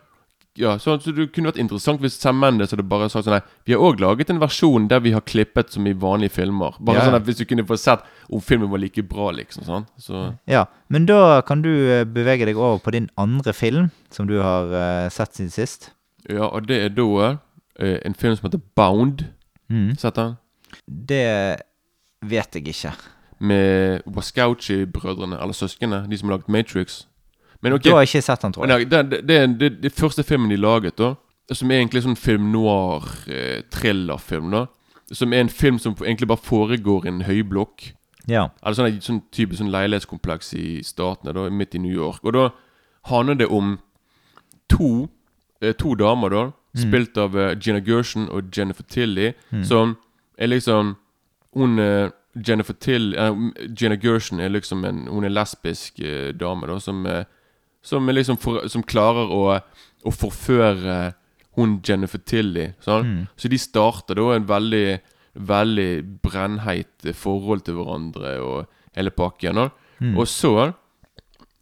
Ja, 0.59 0.73
så, 0.79 0.97
så 0.99 1.13
det 1.15 1.29
kunne 1.31 1.47
vært 1.47 1.61
interessant 1.61 2.01
hvis 2.03 2.17
Sam 2.19 2.35
Mendes 2.41 2.73
hadde 2.73 2.83
bare 2.83 3.07
sagt 3.11 3.23
sånn 3.23 3.37
Nei, 3.37 3.43
vi 3.67 3.71
har 3.71 3.83
òg 3.87 4.01
laget 4.03 4.33
en 4.33 4.41
versjon 4.41 4.89
der 4.91 4.99
vi 5.03 5.13
har 5.15 5.23
klippet 5.23 5.71
som 5.71 5.85
i 5.87 5.93
vanlige 5.95 6.35
filmer. 6.41 6.75
Bare 6.79 6.99
Ja, 6.99 7.05
ja. 7.05 7.07
sånn 7.07 7.17
at 7.21 7.27
Hvis 7.29 7.39
du 7.39 7.45
kunne 7.47 7.63
få 7.67 7.77
sett 7.79 8.03
om 8.27 8.43
filmen 8.43 8.71
var 8.71 8.81
like 8.83 9.03
bra, 9.07 9.29
liksom. 9.35 9.63
Sånn. 9.67 9.87
Så 9.95 10.25
Ja, 10.51 10.65
men 10.91 11.07
da 11.07 11.39
kan 11.47 11.63
du 11.63 11.71
eh, 11.71 12.03
bevege 12.03 12.49
deg 12.49 12.59
over 12.59 12.81
på 12.83 12.91
din 12.91 13.07
andre 13.15 13.53
film, 13.55 13.91
som 14.11 14.27
du 14.27 14.41
har 14.43 14.67
uh, 14.75 15.07
sett 15.09 15.39
siden 15.39 15.53
sist. 15.55 15.91
Ja, 16.27 16.49
og 16.49 16.67
det 16.67 16.81
er 16.83 16.91
da 16.99 17.07
uh, 17.31 17.97
en 18.03 18.17
film 18.19 18.35
som 18.35 18.49
heter 18.49 18.63
Bound. 18.75 19.29
Mm. 19.71 19.95
Sett 19.95 20.19
den? 20.19 20.35
Det 20.85 21.63
vet 22.27 22.59
jeg 22.59 22.67
ikke. 22.67 22.91
Med 23.39 24.03
Waskauchi-brødrene, 24.05 25.39
eller 25.39 25.55
søsknene. 25.55 26.03
De 26.11 26.19
som 26.19 26.27
har 26.27 26.37
laget 26.37 26.51
Matrix. 26.51 27.05
Men 27.61 27.73
ok, 27.73 27.83
Du 27.83 27.91
har 27.93 28.05
ikke 28.07 28.21
sett 28.21 28.41
den, 28.41 28.53
tror 28.53 28.65
jeg. 28.65 28.71
Nei, 28.71 28.85
det, 28.89 29.01
det, 29.11 29.21
det 29.27 29.59
det, 29.59 29.71
det 29.83 29.93
første 29.93 30.23
filmen 30.23 30.49
de 30.49 30.57
laget, 30.57 30.97
da. 30.97 31.15
Som 31.51 31.71
er 31.71 31.81
egentlig 31.81 32.03
sånn 32.05 32.17
film 32.17 32.51
noir, 32.53 33.05
eh, 33.27 33.61
da. 34.51 34.67
Som 35.11 35.33
er 35.33 35.43
en 35.43 35.49
film 35.49 35.79
som 35.79 35.95
egentlig 35.99 36.27
bare 36.31 36.41
foregår 36.41 37.05
i 37.05 37.11
en 37.11 37.25
høyblokk. 37.27 37.91
Ja. 38.29 38.49
Eller 38.63 38.77
sånn, 38.77 39.01
sånn 39.01 39.21
type 39.33 39.57
sånn 39.57 39.71
leilighetskompleks 39.73 40.53
i 40.55 40.81
statene, 40.85 41.33
da, 41.33 41.49
midt 41.49 41.75
i 41.75 41.81
New 41.83 41.93
York. 41.93 42.23
Og 42.23 42.33
da 42.33 42.49
handler 43.09 43.35
det 43.41 43.49
om 43.51 43.79
to, 44.69 45.09
eh, 45.61 45.73
to 45.73 45.95
damer, 45.95 46.29
da. 46.29 46.51
Spilt 46.77 47.17
av 47.19 47.35
eh, 47.35 47.55
Gina 47.59 47.81
Gershon 47.83 48.29
og 48.31 48.49
Jennifer 48.55 48.83
Tilly. 48.87 49.33
Som 49.67 49.97
er 50.37 50.47
liksom 50.47 50.95
Hun 51.53 51.79
eh, 51.79 52.09
Jennifer 52.47 52.73
Tilly 52.73 53.17
eh, 53.17 53.33
Gina 53.75 53.97
Gershon 53.99 54.39
er 54.39 54.49
liksom 54.49 54.85
en 54.85 55.07
Hun 55.07 55.25
er 55.27 55.33
lesbisk 55.33 55.99
eh, 55.99 56.31
dame, 56.31 56.67
da, 56.67 56.79
som 56.79 57.05
eh, 57.05 57.25
Som 57.81 58.09
liksom 58.09 58.37
for, 58.37 58.67
Som 58.69 58.83
klarer 58.83 59.31
å, 59.33 59.59
å 60.03 60.11
forføre 60.13 61.13
hun 61.57 61.79
Jennifer 61.83 62.19
Tilly. 62.19 62.71
Sånn? 62.79 63.25
Så 63.35 63.49
de 63.51 63.57
starter 63.59 64.15
da 64.15 64.35
en 64.35 64.47
veldig 64.47 64.99
Veldig 65.31 66.19
brennheit 66.19 67.05
forhold 67.15 67.61
til 67.63 67.77
hverandre 67.77 68.33
og 68.43 68.65
hele 68.97 69.13
pakken. 69.15 69.69
Mm. 70.03 70.17
Og 70.19 70.27
så 70.27 70.73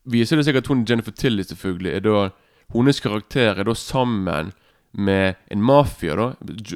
viser 0.09 0.39
det 0.39 0.47
seg 0.47 0.57
at 0.57 0.69
hun 0.71 0.85
Jennifer 0.89 1.13
Tilly 1.13 1.45
selvfølgelig 1.45 1.91
er 1.93 2.01
da 2.01 2.23
Hennes 2.73 2.99
karakter 3.01 3.59
er 3.59 3.65
da 3.65 3.75
sammen 3.77 4.51
med 4.91 5.35
en 5.53 5.61
mafia, 5.61 6.15
da 6.17 6.33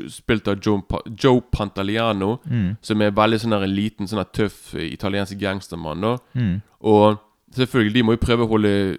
spilt 0.10 0.48
av 0.48 0.62
Joe, 0.62 0.84
Joe 1.18 1.42
Pantaliano, 1.54 2.36
som 2.82 3.02
er 3.02 3.14
veldig 3.14 3.40
sånn 3.42 3.58
en 3.58 3.74
liten, 3.74 4.08
sånn 4.10 4.22
tøff 4.34 4.76
eh, 4.76 4.92
italiensk 4.94 5.38
gangstermann. 5.42 6.02
da 6.02 6.18
Mm. 6.34 6.62
Og 6.82 7.18
selvfølgelig, 7.56 7.94
de 7.94 8.04
må 8.04 8.14
jo 8.14 8.22
prøve 8.22 8.46
å 8.46 8.50
holde 8.54 8.98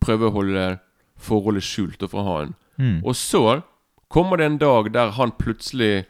Prøve 0.00 0.28
å 0.28 0.34
holde 0.34 0.66
forholdet 1.18 1.66
skjult 1.66 2.02
overfor 2.02 2.22
for 2.22 2.28
han. 2.28 2.54
Mm. 2.78 3.00
Og 3.04 3.16
så 3.16 3.60
kommer 4.08 4.38
det 4.38 4.46
en 4.46 4.60
dag 4.60 4.92
der 4.94 5.10
han 5.18 5.34
plutselig 5.38 6.06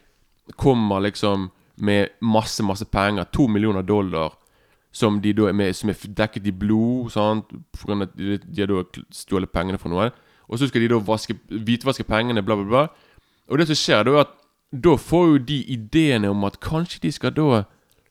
kommer 0.57 1.01
liksom 1.01 1.51
med 1.77 2.09
masse, 2.20 2.62
masse 2.62 2.85
penger. 2.85 3.24
To 3.33 3.46
millioner 3.48 3.83
dollar. 3.83 4.35
Som 4.92 5.20
de 5.20 5.33
da 5.33 5.48
er 5.48 5.53
med 5.53 5.77
Som 5.77 5.90
er 5.90 5.94
dekket 5.94 6.46
i 6.46 6.53
blod. 6.53 7.11
Sant? 7.12 7.53
Av 7.88 8.03
at 8.03 8.16
de, 8.16 8.38
de 8.38 8.61
har 8.61 8.68
da 8.70 8.83
stjålet 9.14 9.53
pengene 9.53 9.79
fra 9.79 9.90
noen. 9.92 10.12
Og 10.48 10.59
så 10.59 10.68
skal 10.68 10.81
de 10.81 10.88
da 10.88 10.98
vaske, 11.05 11.37
hvitvaske 11.48 12.05
pengene, 12.09 12.42
bla, 12.42 12.57
bla, 12.57 12.64
bla. 12.64 12.87
Og 13.48 13.59
det 13.59 13.66
som 13.68 13.77
skjer, 13.77 14.05
da 14.05 14.14
er 14.14 14.24
at 14.24 14.37
da 14.72 14.96
får 15.01 15.27
jo 15.27 15.38
de 15.48 15.59
ideene 15.72 16.29
om 16.29 16.44
at 16.44 16.61
kanskje 16.61 17.01
de 17.03 17.12
skal 17.12 17.33
da 17.37 17.62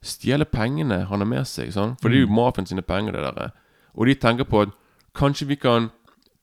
stjele 0.06 0.46
pengene 0.46 1.04
han 1.10 1.22
har 1.22 1.30
med 1.30 1.48
seg. 1.50 1.72
Sant? 1.74 1.98
For 2.02 2.10
det 2.10 2.22
er 2.22 2.28
jo 2.28 2.34
mafiaen 2.34 2.70
sine 2.70 2.86
penger, 2.86 3.18
det 3.18 3.34
der. 3.38 3.56
Og 3.98 4.10
de 4.10 4.16
tenker 4.22 4.46
på 4.46 4.62
at 4.66 4.74
kanskje 5.18 5.48
vi 5.50 5.58
kan 5.60 5.90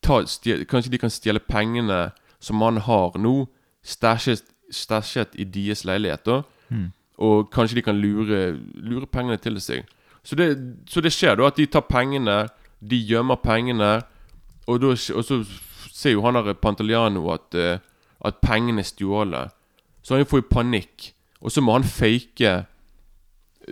ta, 0.02 0.20
stjel, 0.26 0.64
Kanskje 0.68 0.92
de 0.92 1.00
kan 1.00 1.12
stjele 1.12 1.40
pengene 1.40 2.10
som 2.42 2.60
han 2.62 2.82
har 2.84 3.16
nå, 3.18 3.46
stasjet, 3.84 4.44
stasjet 4.72 5.36
i 5.38 5.44
deres 5.44 5.84
leilighet. 5.84 6.26
da 6.26 6.42
Og 7.18 7.50
kanskje 7.52 7.78
de 7.78 7.82
kan 7.86 7.96
lure, 7.96 8.58
lure 8.74 9.06
pengene 9.06 9.38
til 9.38 9.60
seg. 9.60 9.86
Så 10.24 10.36
det, 10.36 10.56
så 10.88 11.00
det 11.00 11.12
skjer 11.12 11.36
da 11.36 11.46
at 11.46 11.56
de 11.56 11.66
tar 11.66 11.84
pengene, 11.86 12.48
de 12.80 12.96
gjemmer 12.96 13.36
pengene, 13.36 14.02
og, 14.66 14.80
da, 14.80 14.94
og 14.94 15.24
så 15.24 15.42
ser 15.92 16.16
jo 16.16 16.24
han 16.24 16.34
der 16.34 16.56
Pantaliano 16.56 17.28
at, 17.32 17.54
eh, 17.54 17.78
at 18.24 18.40
pengene 18.42 18.80
er 18.80 18.88
stjålet. 18.88 19.52
Så 20.02 20.16
han 20.16 20.26
får 20.26 20.42
jo 20.42 20.50
panikk. 20.50 21.12
Og 21.40 21.52
så 21.52 21.60
må 21.60 21.72
han 21.72 21.84
fake 21.84 22.64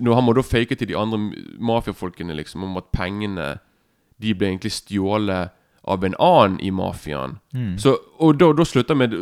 Når 0.00 0.14
Han 0.14 0.24
må 0.24 0.32
da 0.32 0.40
fake 0.40 0.74
til 0.74 0.88
de 0.88 0.96
andre 0.96 1.18
mafiafolkene 1.60 2.32
liksom 2.34 2.64
om 2.64 2.76
at 2.76 2.84
pengene 2.92 3.58
De 4.22 4.34
ble 4.38 4.52
egentlig 4.52 4.72
stjålet 4.76 5.58
av 5.84 6.04
en 6.04 6.14
annen 6.18 6.60
i 6.60 6.70
mafiaen. 6.70 7.38
Mm. 7.54 7.78
Så, 7.78 7.96
og 8.22 8.36
da, 8.38 8.52
da 8.54 8.64
slutter 8.64 8.94
med 8.94 9.14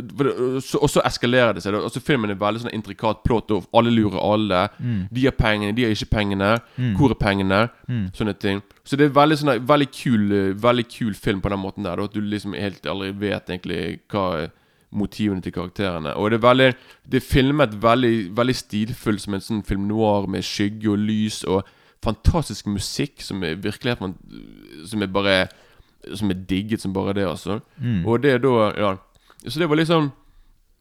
så, 0.60 0.78
Og 0.82 0.90
så 0.92 1.00
eskalerer 1.08 1.56
det 1.56 1.62
seg. 1.64 1.74
Og 1.78 1.88
så 1.92 2.02
Filmen 2.04 2.32
er 2.32 2.40
veldig 2.40 2.66
sånn 2.66 2.74
intrikat 2.76 3.22
plott, 3.24 3.50
og 3.54 3.64
alle 3.76 3.92
lurer 3.94 4.20
alle. 4.20 4.66
Mm. 4.76 5.00
De 5.08 5.24
har 5.24 5.36
pengene, 5.38 5.72
de 5.76 5.86
har 5.86 5.96
ikke 5.96 6.10
pengene. 6.12 6.52
Hvor 6.98 7.14
er 7.14 7.20
pengene? 7.20 7.62
Mm. 7.88 8.06
Sånne 8.16 8.36
ting. 8.36 8.60
Så 8.84 9.00
det 9.00 9.08
er 9.08 9.16
veldig 9.16 9.40
sånn 9.40 9.54
veldig 9.64 9.90
kul, 9.94 10.26
veldig 10.60 10.86
kul 10.92 11.14
film 11.16 11.40
på 11.40 11.52
den 11.52 11.64
måten 11.64 11.88
der. 11.88 12.04
At 12.04 12.16
du 12.16 12.20
liksom 12.20 12.56
helt 12.58 12.86
aldri 12.86 13.14
vet 13.24 13.48
egentlig 13.48 13.82
hva 14.12 14.50
motivene 14.90 15.40
til 15.40 15.54
karakterene. 15.54 16.12
Og 16.18 16.30
det 16.30 16.40
er 16.40 16.48
veldig 16.48 16.70
Det 17.10 17.22
er 17.22 17.26
filmet 17.26 17.82
veldig, 17.82 18.36
veldig 18.36 18.54
stilfullt 18.54 19.22
som 19.22 19.34
en 19.34 19.40
sånn 19.40 19.62
film 19.66 19.88
noir 19.88 20.28
med 20.28 20.44
skygge 20.44 20.92
og 20.92 20.98
lys 20.98 21.44
og 21.44 21.64
fantastisk 22.04 22.66
musikk 22.66 23.22
som 23.22 23.42
er 23.44 23.54
virkelig 23.60 23.96
Som 24.86 25.02
er 25.02 25.06
bare 25.06 25.48
Som 26.14 26.30
er 26.30 26.34
digget 26.48 26.80
som 26.80 26.92
bare 26.92 27.12
det, 27.12 27.26
altså. 27.28 27.60
Mm. 27.78 28.06
Og 28.06 28.22
det 28.22 28.32
er 28.32 28.38
da 28.38 28.72
Ja. 28.76 28.96
Så 29.48 29.58
det 29.58 29.68
var 29.68 29.76
liksom 29.76 30.12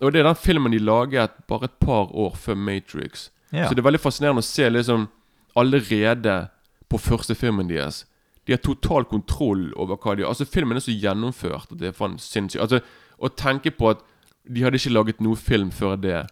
Og 0.02 0.14
det 0.14 0.20
er 0.20 0.24
den 0.24 0.36
filmen 0.36 0.72
de 0.72 0.80
laget 0.80 1.32
bare 1.48 1.64
et 1.66 1.80
par 1.80 2.16
år 2.16 2.36
før 2.36 2.56
Matrix. 2.56 3.30
Ja. 3.52 3.68
Så 3.68 3.76
det 3.76 3.80
er 3.80 3.90
veldig 3.90 4.00
fascinerende 4.00 4.40
å 4.40 4.48
se 4.48 4.70
liksom 4.70 5.08
allerede 5.56 6.48
på 6.90 6.98
første 6.98 7.36
filmen 7.36 7.70
deres. 7.70 8.06
De 8.48 8.54
har 8.54 8.62
total 8.64 9.06
kontroll 9.06 9.74
over 9.76 9.98
hva 9.98 10.16
de 10.16 10.26
Altså 10.26 10.46
Filmen 10.46 10.78
er 10.78 10.82
så 10.82 10.92
gjennomført 10.96 11.72
at 11.72 11.80
det 11.80 11.88
er 11.88 11.98
faen 11.98 12.18
sinnssykt. 12.18 12.62
Altså 12.62 12.80
Å 13.20 13.30
tenke 13.36 13.72
på 13.76 13.90
at 13.90 14.00
de 14.50 14.64
hadde 14.64 14.80
ikke 14.80 14.94
laget 14.96 15.20
noe 15.22 15.36
film 15.36 15.70
før 15.76 15.98
det, 16.00 16.24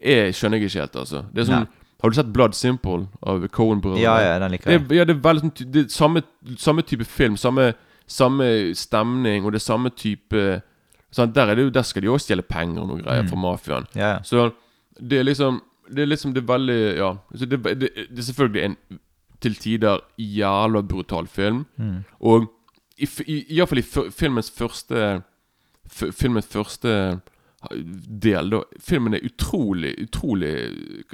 er, 0.00 0.32
skjønner 0.32 0.58
jeg 0.58 0.70
ikke 0.70 0.80
helt, 0.80 0.96
altså. 0.96 1.20
Det 1.30 1.42
er 1.42 1.48
sånn 1.50 1.66
Nei. 1.66 1.79
Har 2.02 2.10
du 2.10 2.16
sett 2.16 2.32
Blood 2.32 2.54
Simple 2.56 3.06
av 3.22 3.42
Cohen-brødrene? 3.52 4.00
Ja, 4.02 4.14
ja, 4.24 4.38
den 4.40 4.50
liker 4.54 4.70
Det 4.70 4.76
jeg. 4.78 4.86
er, 4.90 4.94
ja, 4.96 5.04
det 5.04 5.16
er 5.16 5.20
veldig 5.26 5.42
sånn 5.44 5.72
det 5.74 5.82
er 5.84 5.88
samme, 5.92 6.22
samme 6.56 6.82
type 6.88 7.04
film, 7.04 7.36
samme, 7.36 7.72
samme 8.08 8.46
stemning, 8.74 9.44
og 9.44 9.52
det 9.52 9.60
er 9.60 9.66
samme 9.66 9.90
type 9.92 10.44
sånn, 11.12 11.32
der, 11.34 11.50
er 11.52 11.58
det 11.58 11.64
jo, 11.68 11.70
der 11.74 11.82
skal 11.84 12.02
de 12.02 12.08
også 12.08 12.30
stjele 12.30 12.42
penger 12.46 12.82
og 12.84 12.88
noe 12.92 13.02
greier 13.02 13.26
fra 13.28 13.36
mafiaen. 13.42 13.86
Ja, 13.98 14.14
ja. 14.14 14.22
Så 14.24 14.50
det 15.00 15.18
er 15.20 15.24
liksom 15.28 15.60
Det 15.90 16.02
er 16.04 16.06
liksom 16.06 16.32
det 16.34 16.42
er 16.44 16.46
veldig 16.46 16.80
Ja. 16.96 17.12
Så 17.34 17.46
det, 17.50 17.58
det, 17.64 17.88
det 18.10 18.18
er 18.18 18.22
selvfølgelig 18.22 18.64
en 18.64 18.76
til 19.40 19.54
tider 19.56 19.98
jævla 20.18 20.82
brutal 20.86 21.26
film. 21.26 21.64
Mm. 21.76 22.04
Og 22.20 22.44
i, 22.98 23.06
f- 23.06 23.24
i, 23.26 23.38
i 23.48 23.56
hvert 23.58 23.68
fall 23.68 23.78
i 23.80 24.10
filmens 24.12 24.50
første 24.50 25.22
f 25.90 26.02
Filmens 26.12 26.46
første 26.46 27.20
del, 27.68 28.50
da. 28.50 28.62
Filmen 28.80 29.14
er 29.14 29.24
utrolig, 29.24 29.92
utrolig 30.00 30.52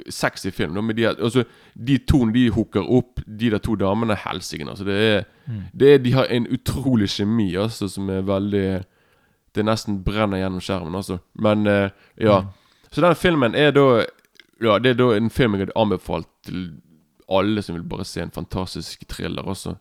sexy 0.09 0.51
film. 0.51 0.75
Da, 0.77 0.81
med 0.81 0.95
de, 0.95 1.07
altså, 1.09 1.43
de 1.73 1.97
to 2.07 2.23
de 2.31 2.47
hooker 2.55 2.87
opp, 2.87 3.19
de 3.25 3.51
der 3.51 3.63
to 3.63 3.75
damene, 3.75 4.15
helsike. 4.15 4.67
Altså, 4.69 4.87
det 4.87 4.95
er, 4.95 5.25
det 5.73 5.93
er 5.93 5.97
De 6.03 6.13
har 6.13 6.31
en 6.31 6.47
utrolig 6.47 7.09
kjemi, 7.09 7.55
altså, 7.55 7.89
som 7.91 8.09
er 8.09 8.21
veldig 8.27 8.83
Det 9.55 9.65
nesten 9.65 10.03
brenner 10.03 10.37
gjennom 10.37 10.61
skjermen, 10.61 10.95
altså. 10.95 11.19
Men 11.35 11.67
uh, 11.67 11.89
ja. 12.21 12.43
Så 12.91 13.01
den 13.01 13.15
filmen 13.15 13.55
er 13.55 13.71
da 13.75 14.05
Ja, 14.61 14.77
det 14.79 14.95
er 14.95 15.01
da 15.01 15.11
en 15.15 15.29
film 15.29 15.55
jeg 15.55 15.67
hadde 15.67 15.75
anbefalt 15.75 16.29
til 16.45 16.69
alle 17.29 17.61
som 17.61 17.75
vil 17.75 17.83
bare 17.83 18.05
se 18.07 18.21
en 18.23 18.31
fantastisk 18.31 19.03
thriller 19.09 19.43
også. 19.43 19.75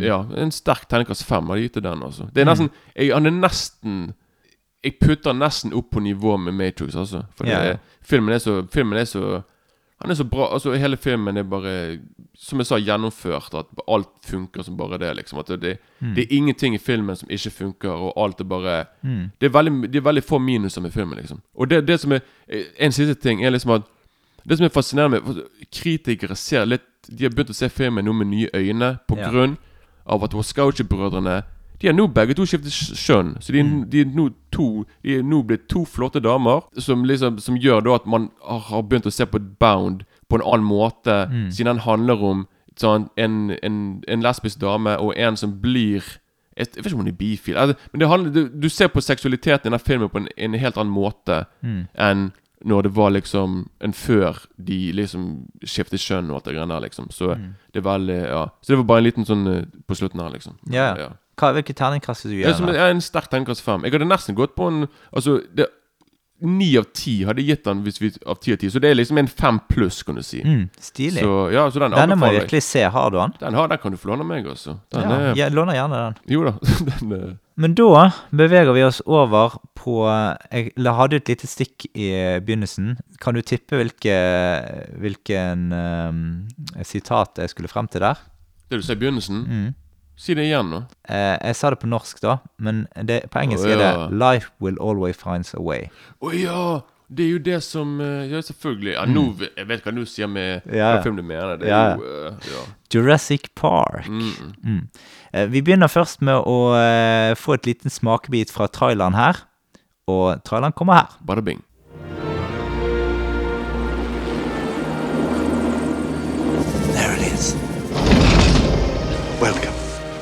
Ja, 0.00 0.26
en 0.36 0.52
sterk 0.52 0.84
terningkast 0.90 1.24
fem 1.24 1.48
har 1.48 1.56
de 1.56 1.62
gitt 1.64 1.78
til 1.78 1.84
den, 1.86 2.02
altså. 2.04 2.26
Det 2.34 2.42
er 2.42 2.50
nesten 2.50 2.68
jeg, 2.94 3.14
Han 3.14 3.26
er 3.26 3.32
nesten 3.32 4.12
Jeg 4.84 4.94
putter 5.00 5.32
nesten 5.36 5.72
opp 5.76 5.90
på 5.90 6.00
nivå 6.00 6.36
med 6.40 6.52
Matrix, 6.54 6.94
altså. 6.96 7.24
For 7.36 7.44
det, 7.44 7.52
Ja, 7.52 7.64
ja. 7.64 7.76
filmen 8.02 8.32
er 8.34 8.38
så 8.38 8.62
Filmen 8.72 8.98
er 8.98 9.04
så 9.04 9.42
Han 10.02 10.10
er 10.10 10.14
så 10.14 10.24
bra 10.24 10.46
Altså, 10.54 10.72
hele 10.72 10.96
filmen 10.96 11.36
er 11.36 11.42
bare 11.42 11.98
Som 12.34 12.58
jeg 12.58 12.66
sa, 12.66 12.76
gjennomført. 12.78 13.54
At 13.54 13.66
alt 13.88 14.08
funker 14.24 14.62
som 14.62 14.76
bare 14.76 14.98
det, 14.98 15.16
liksom. 15.16 15.38
At 15.38 15.48
det, 15.60 15.78
mm. 16.00 16.14
det 16.14 16.22
er 16.24 16.36
ingenting 16.36 16.74
i 16.74 16.78
filmen 16.78 17.16
som 17.16 17.28
ikke 17.30 17.50
funker, 17.50 17.90
og 17.90 18.12
alt 18.24 18.40
er 18.40 18.44
bare 18.44 18.84
Mm. 19.02 19.30
det, 19.40 19.46
er 19.46 19.52
veldig, 19.52 19.92
det 19.92 19.96
er 19.96 20.02
veldig 20.08 20.22
få 20.24 20.38
minuser 20.38 20.80
med 20.80 20.90
filmen, 20.92 21.18
liksom. 21.18 21.40
Og 21.54 21.70
det, 21.70 21.86
det 21.88 22.00
som 22.00 22.12
er 22.12 22.20
En 22.78 22.92
siste 22.92 23.14
ting 23.14 23.44
er 23.44 23.50
liksom 23.50 23.70
at 23.70 23.82
Det 24.48 24.56
som 24.58 24.64
er 24.64 24.68
fascinerende 24.72 25.20
med 25.20 25.42
Kritikere 25.72 26.34
ser 26.36 26.64
litt 26.64 26.80
De 27.18 27.24
har 27.24 27.30
begynt 27.30 27.50
å 27.50 27.54
se 27.54 27.68
filmen 27.68 28.04
nå 28.04 28.12
med 28.12 28.26
nye 28.26 28.48
øyne 28.54 28.98
på 29.08 29.18
Ja. 29.18 29.28
grunn 29.30 29.58
av 30.06 30.24
at 30.24 30.32
Wachowski-brødrene 30.34 31.42
De 31.80 31.86
har 31.88 31.94
nå 31.96 32.06
begge 32.12 32.34
to 32.36 32.44
skiftet 32.44 32.72
skjønn. 32.72 33.36
Så 33.40 33.52
de, 33.52 33.62
Mm. 33.62 33.90
de, 33.90 34.00
er 34.00 34.04
nå 34.04 34.28
to, 34.52 34.84
de 35.02 35.18
er 35.18 35.22
nå 35.22 35.42
blitt 35.46 35.68
to 35.68 35.84
flotte 35.84 36.20
damer 36.20 36.62
som 36.78 37.04
liksom 37.04 37.38
Som 37.40 37.56
gjør 37.56 37.82
da 37.84 37.94
at 37.94 38.06
man 38.06 38.30
har, 38.44 38.82
begynt 38.82 39.06
å 39.06 39.12
se 39.12 39.24
på 39.26 39.38
Bound 39.58 40.04
på 40.28 40.36
en 40.36 40.42
annen 40.46 40.66
måte, 40.66 41.26
Mm. 41.30 41.50
siden 41.50 41.66
den 41.76 41.78
handler 41.78 42.22
om 42.22 42.46
sånn, 42.76 43.08
en, 43.16 43.50
en, 43.62 44.04
en 44.08 44.20
lesbisk 44.22 44.58
dame 44.60 44.96
og 44.98 45.14
en 45.16 45.36
som 45.36 45.60
blir 45.60 46.02
jeg, 46.56 46.66
jeg 46.74 46.82
vet 46.84 46.86
ikke 46.86 46.94
om 46.94 47.00
hun 47.04 47.08
er 47.08 47.12
bifil. 47.16 47.56
Altså, 47.56 47.76
men 47.92 48.00
det 48.00 48.08
handler, 48.08 48.30
du, 48.32 48.48
du 48.60 48.68
ser 48.68 48.88
på 48.88 49.00
seksualiteten 49.00 49.66
i 49.66 49.70
den 49.70 49.78
filmen 49.80 50.08
på 50.10 50.18
en, 50.18 50.28
en 50.36 50.54
helt 50.54 50.76
annen 50.76 50.92
måte 50.92 51.46
Mm. 51.62 51.88
enn 51.98 52.32
når 52.64 52.82
det 52.82 52.94
var 52.94 53.10
liksom 53.10 53.68
En 53.80 53.92
før 53.92 54.36
de 54.62 54.92
liksom 54.92 55.46
skiftet 55.64 55.98
kjønn 56.00 56.28
og 56.28 56.34
alt 56.36 56.44
det 56.44 56.54
greiene 56.54 56.68
der, 56.74 56.80
liksom. 56.80 57.08
Så 57.10 57.34
det 57.72 57.76
er 57.76 57.80
veldig 57.80 58.28
Ja. 58.28 58.46
Så 58.60 58.66
det 58.68 58.76
var 58.76 58.84
bare 58.84 58.98
en 58.98 59.04
liten 59.04 59.24
sånn 59.24 59.46
eh, 59.48 59.64
på 59.88 59.96
slutten 59.96 60.20
her, 60.20 60.30
liksom. 60.30 60.58
Mm. 60.66 60.72
Ja, 60.74 60.94
ja. 60.98 61.08
Hva, 61.40 61.52
hvilke 61.56 61.74
terningkast 61.76 62.28
du 62.28 62.34
Det 62.34 62.40
gi 62.42 62.54
som, 62.56 62.68
den? 62.68 62.76
jeg 62.76 62.84
er 62.86 62.96
en 62.96 63.04
sterk 63.04 63.30
terningkast 63.32 63.64
fem. 63.64 63.84
Jeg 63.86 63.96
hadde 63.96 64.08
nesten 64.10 64.36
gått 64.38 64.56
på 64.58 64.68
en 64.68 64.82
Altså, 65.10 65.40
det 65.56 65.70
ni 66.40 66.70
av 66.78 66.86
ti 66.96 67.18
hadde 67.28 67.42
gitt 67.44 67.66
den 67.66 67.82
hvis 67.84 67.98
vi 68.00 68.10
av 68.24 68.38
ti 68.40 68.54
av 68.54 68.60
ti. 68.62 68.70
Så 68.72 68.80
det 68.80 68.90
er 68.90 68.96
liksom 68.96 69.18
en 69.20 69.28
fem 69.28 69.58
pluss, 69.68 70.00
kan 70.06 70.16
du 70.16 70.22
si. 70.24 70.40
Mm, 70.44 70.68
stilig. 70.80 71.20
Så 71.20 71.34
ja, 71.52 71.66
så 71.70 71.82
den 71.82 71.96
Denne 71.96 72.16
må 72.16 72.30
jeg 72.30 72.42
virkelig 72.44 72.62
se. 72.64 72.84
Har 72.88 73.12
du 73.12 73.18
den? 73.18 73.34
Den, 73.42 73.58
har, 73.58 73.68
den 73.68 73.80
kan 73.82 73.92
du 73.92 73.98
få 74.00 74.12
låne 74.12 74.24
meg, 74.24 74.48
altså. 74.48 74.78
Den 74.92 75.04
Ja, 75.04 75.18
er 75.18 75.36
jeg 75.36 75.52
låner 75.56 75.76
gjerne 75.76 76.00
den. 76.06 76.18
Jo 76.32 76.46
da. 76.48 76.54
den 76.88 77.12
er 77.16 77.26
Men 77.60 77.76
da 77.76 78.06
beveger 78.32 78.72
vi 78.72 78.86
oss 78.86 79.02
over 79.04 79.58
på 79.76 79.98
Jeg 80.08 80.72
hadde 80.96 81.20
et 81.20 81.28
lite 81.28 81.48
stikk 81.50 81.86
i 81.92 82.08
begynnelsen. 82.40 82.96
Kan 83.20 83.36
du 83.36 83.42
tippe 83.44 83.76
hvilke, 83.76 84.16
hvilken 85.00 85.68
um, 85.76 86.24
sitat 86.84 87.40
jeg 87.44 87.52
skulle 87.52 87.68
frem 87.68 87.88
til 87.92 88.00
der? 88.04 88.20
Det 88.70 88.80
du 88.80 88.86
sa 88.86 88.96
i 88.96 89.00
begynnelsen. 89.02 89.44
Mm. 89.44 89.70
Si 90.20 90.34
det 90.36 90.44
igjen, 90.50 90.68
nå. 90.68 90.82
Eh, 91.08 91.36
jeg 91.48 91.56
sa 91.56 91.70
det 91.72 91.78
på 91.80 91.88
norsk, 91.88 92.18
da, 92.20 92.38
men 92.60 92.82
det, 93.08 93.22
på 93.32 93.40
engelsk 93.40 93.64
Å, 93.64 93.70
er 93.72 93.78
det 93.80 93.92
'Life 94.20 94.50
will 94.60 94.76
always 94.80 95.16
finds 95.16 95.54
a 95.56 95.62
way'. 95.64 95.88
Å 96.20 96.32
ja! 96.36 96.80
Det 97.10 97.24
er 97.24 97.30
jo 97.32 97.38
det 97.42 97.56
som 97.66 97.96
eh, 98.00 98.28
Ja, 98.30 98.38
selvfølgelig. 98.44 98.92
Ja, 98.94 99.04
nå, 99.08 99.22
jeg 99.56 99.66
vet 99.66 99.82
hva 99.82 99.94
du 99.96 100.04
sier 100.06 100.28
med 100.30 100.60
Mm. 100.66 100.74
Ja, 100.76 100.78
ja. 100.78 100.90
hva 100.96 101.02
film 101.02 101.16
du 101.16 101.22
mener. 101.22 101.56
Det 101.58 101.66
er 101.66 101.72
Ja, 101.72 101.80
ja. 101.88 101.96
jo 101.96 102.02
uh, 102.04 102.52
ja. 102.52 102.60
Jurassic 102.94 103.48
Park. 103.56 104.06
Mm, 104.06 104.20
mm. 104.20 104.52
Mm. 104.64 104.88
Eh, 105.32 105.46
vi 105.50 105.62
begynner 105.62 105.88
først 105.90 106.22
med 106.22 106.38
å 106.46 106.58
eh, 106.78 107.34
få 107.34 107.54
et 107.56 107.66
liten 107.66 107.90
smakebit 107.90 108.52
fra 108.52 108.68
traileren 108.68 109.14
her. 109.18 109.42
Og 110.06 110.38
traileren 110.44 110.72
kommer 110.72 110.94
her. 111.00 111.18
Bada 111.26 111.42
bing. 111.42 111.62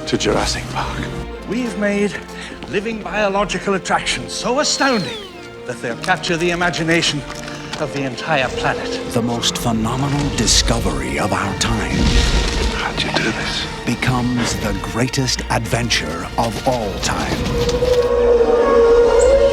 To 0.08 0.16
Jurassic 0.16 0.64
Park. 0.72 0.98
We've 1.48 1.76
made 1.78 2.16
living 2.68 3.02
biological 3.02 3.74
attractions 3.74 4.32
so 4.32 4.60
astounding 4.60 5.18
that 5.66 5.76
they'll 5.82 6.00
capture 6.02 6.38
the 6.38 6.50
imagination 6.50 7.20
of 7.78 7.92
the 7.92 8.04
entire 8.04 8.48
planet. 8.48 9.12
the 9.12 9.20
most 9.20 9.58
phenomenal 9.58 10.36
discovery 10.36 11.18
of 11.18 11.32
our 11.34 11.54
time 11.58 11.90
How'd 12.80 13.02
you 13.02 13.10
do 13.12 13.24
this? 13.24 13.66
becomes 13.84 14.54
the 14.60 14.72
greatest 14.82 15.42
adventure 15.50 16.26
of 16.38 16.66
all 16.66 16.90
time. 17.00 17.36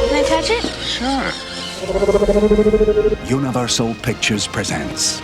Can 0.08 0.14
I 0.14 0.22
touch 0.26 0.48
it? 0.50 0.64
Sure. 0.80 1.32
Universal 3.26 3.94
Pictures 3.96 4.46
presents 4.46 5.20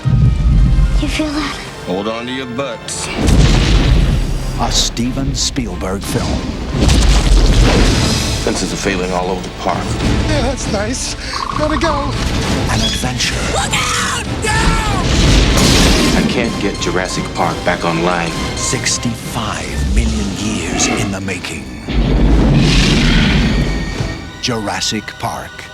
You 1.00 1.08
feel 1.08 1.32
that? 1.32 1.84
Hold 1.86 2.08
on 2.08 2.26
to 2.26 2.32
your 2.32 2.46
butts. 2.54 3.06
A 4.62 4.70
Steven 4.70 5.34
Spielberg 5.34 6.00
film 6.02 6.40
Fences 8.44 8.72
are 8.72 8.76
failing 8.76 9.10
all 9.10 9.28
over 9.30 9.42
the 9.42 9.54
park. 9.58 9.84
Yeah, 10.28 10.42
that's 10.42 10.70
nice. 10.72 11.14
Gotta 11.58 11.78
go. 11.78 12.10
an 12.70 12.80
adventure 12.80 13.34
Look 13.52 13.72
out! 13.72 14.24
Down! 14.44 15.02
I 16.14 16.26
can't 16.28 16.62
get 16.62 16.80
Jurassic 16.80 17.24
Park 17.34 17.56
back 17.64 17.84
online. 17.84 18.30
65 18.56 19.94
million 19.96 20.28
years 20.38 20.86
in 20.86 21.10
the 21.10 21.20
making. 21.20 21.64
Jurassic 24.42 25.04
Park. 25.18 25.71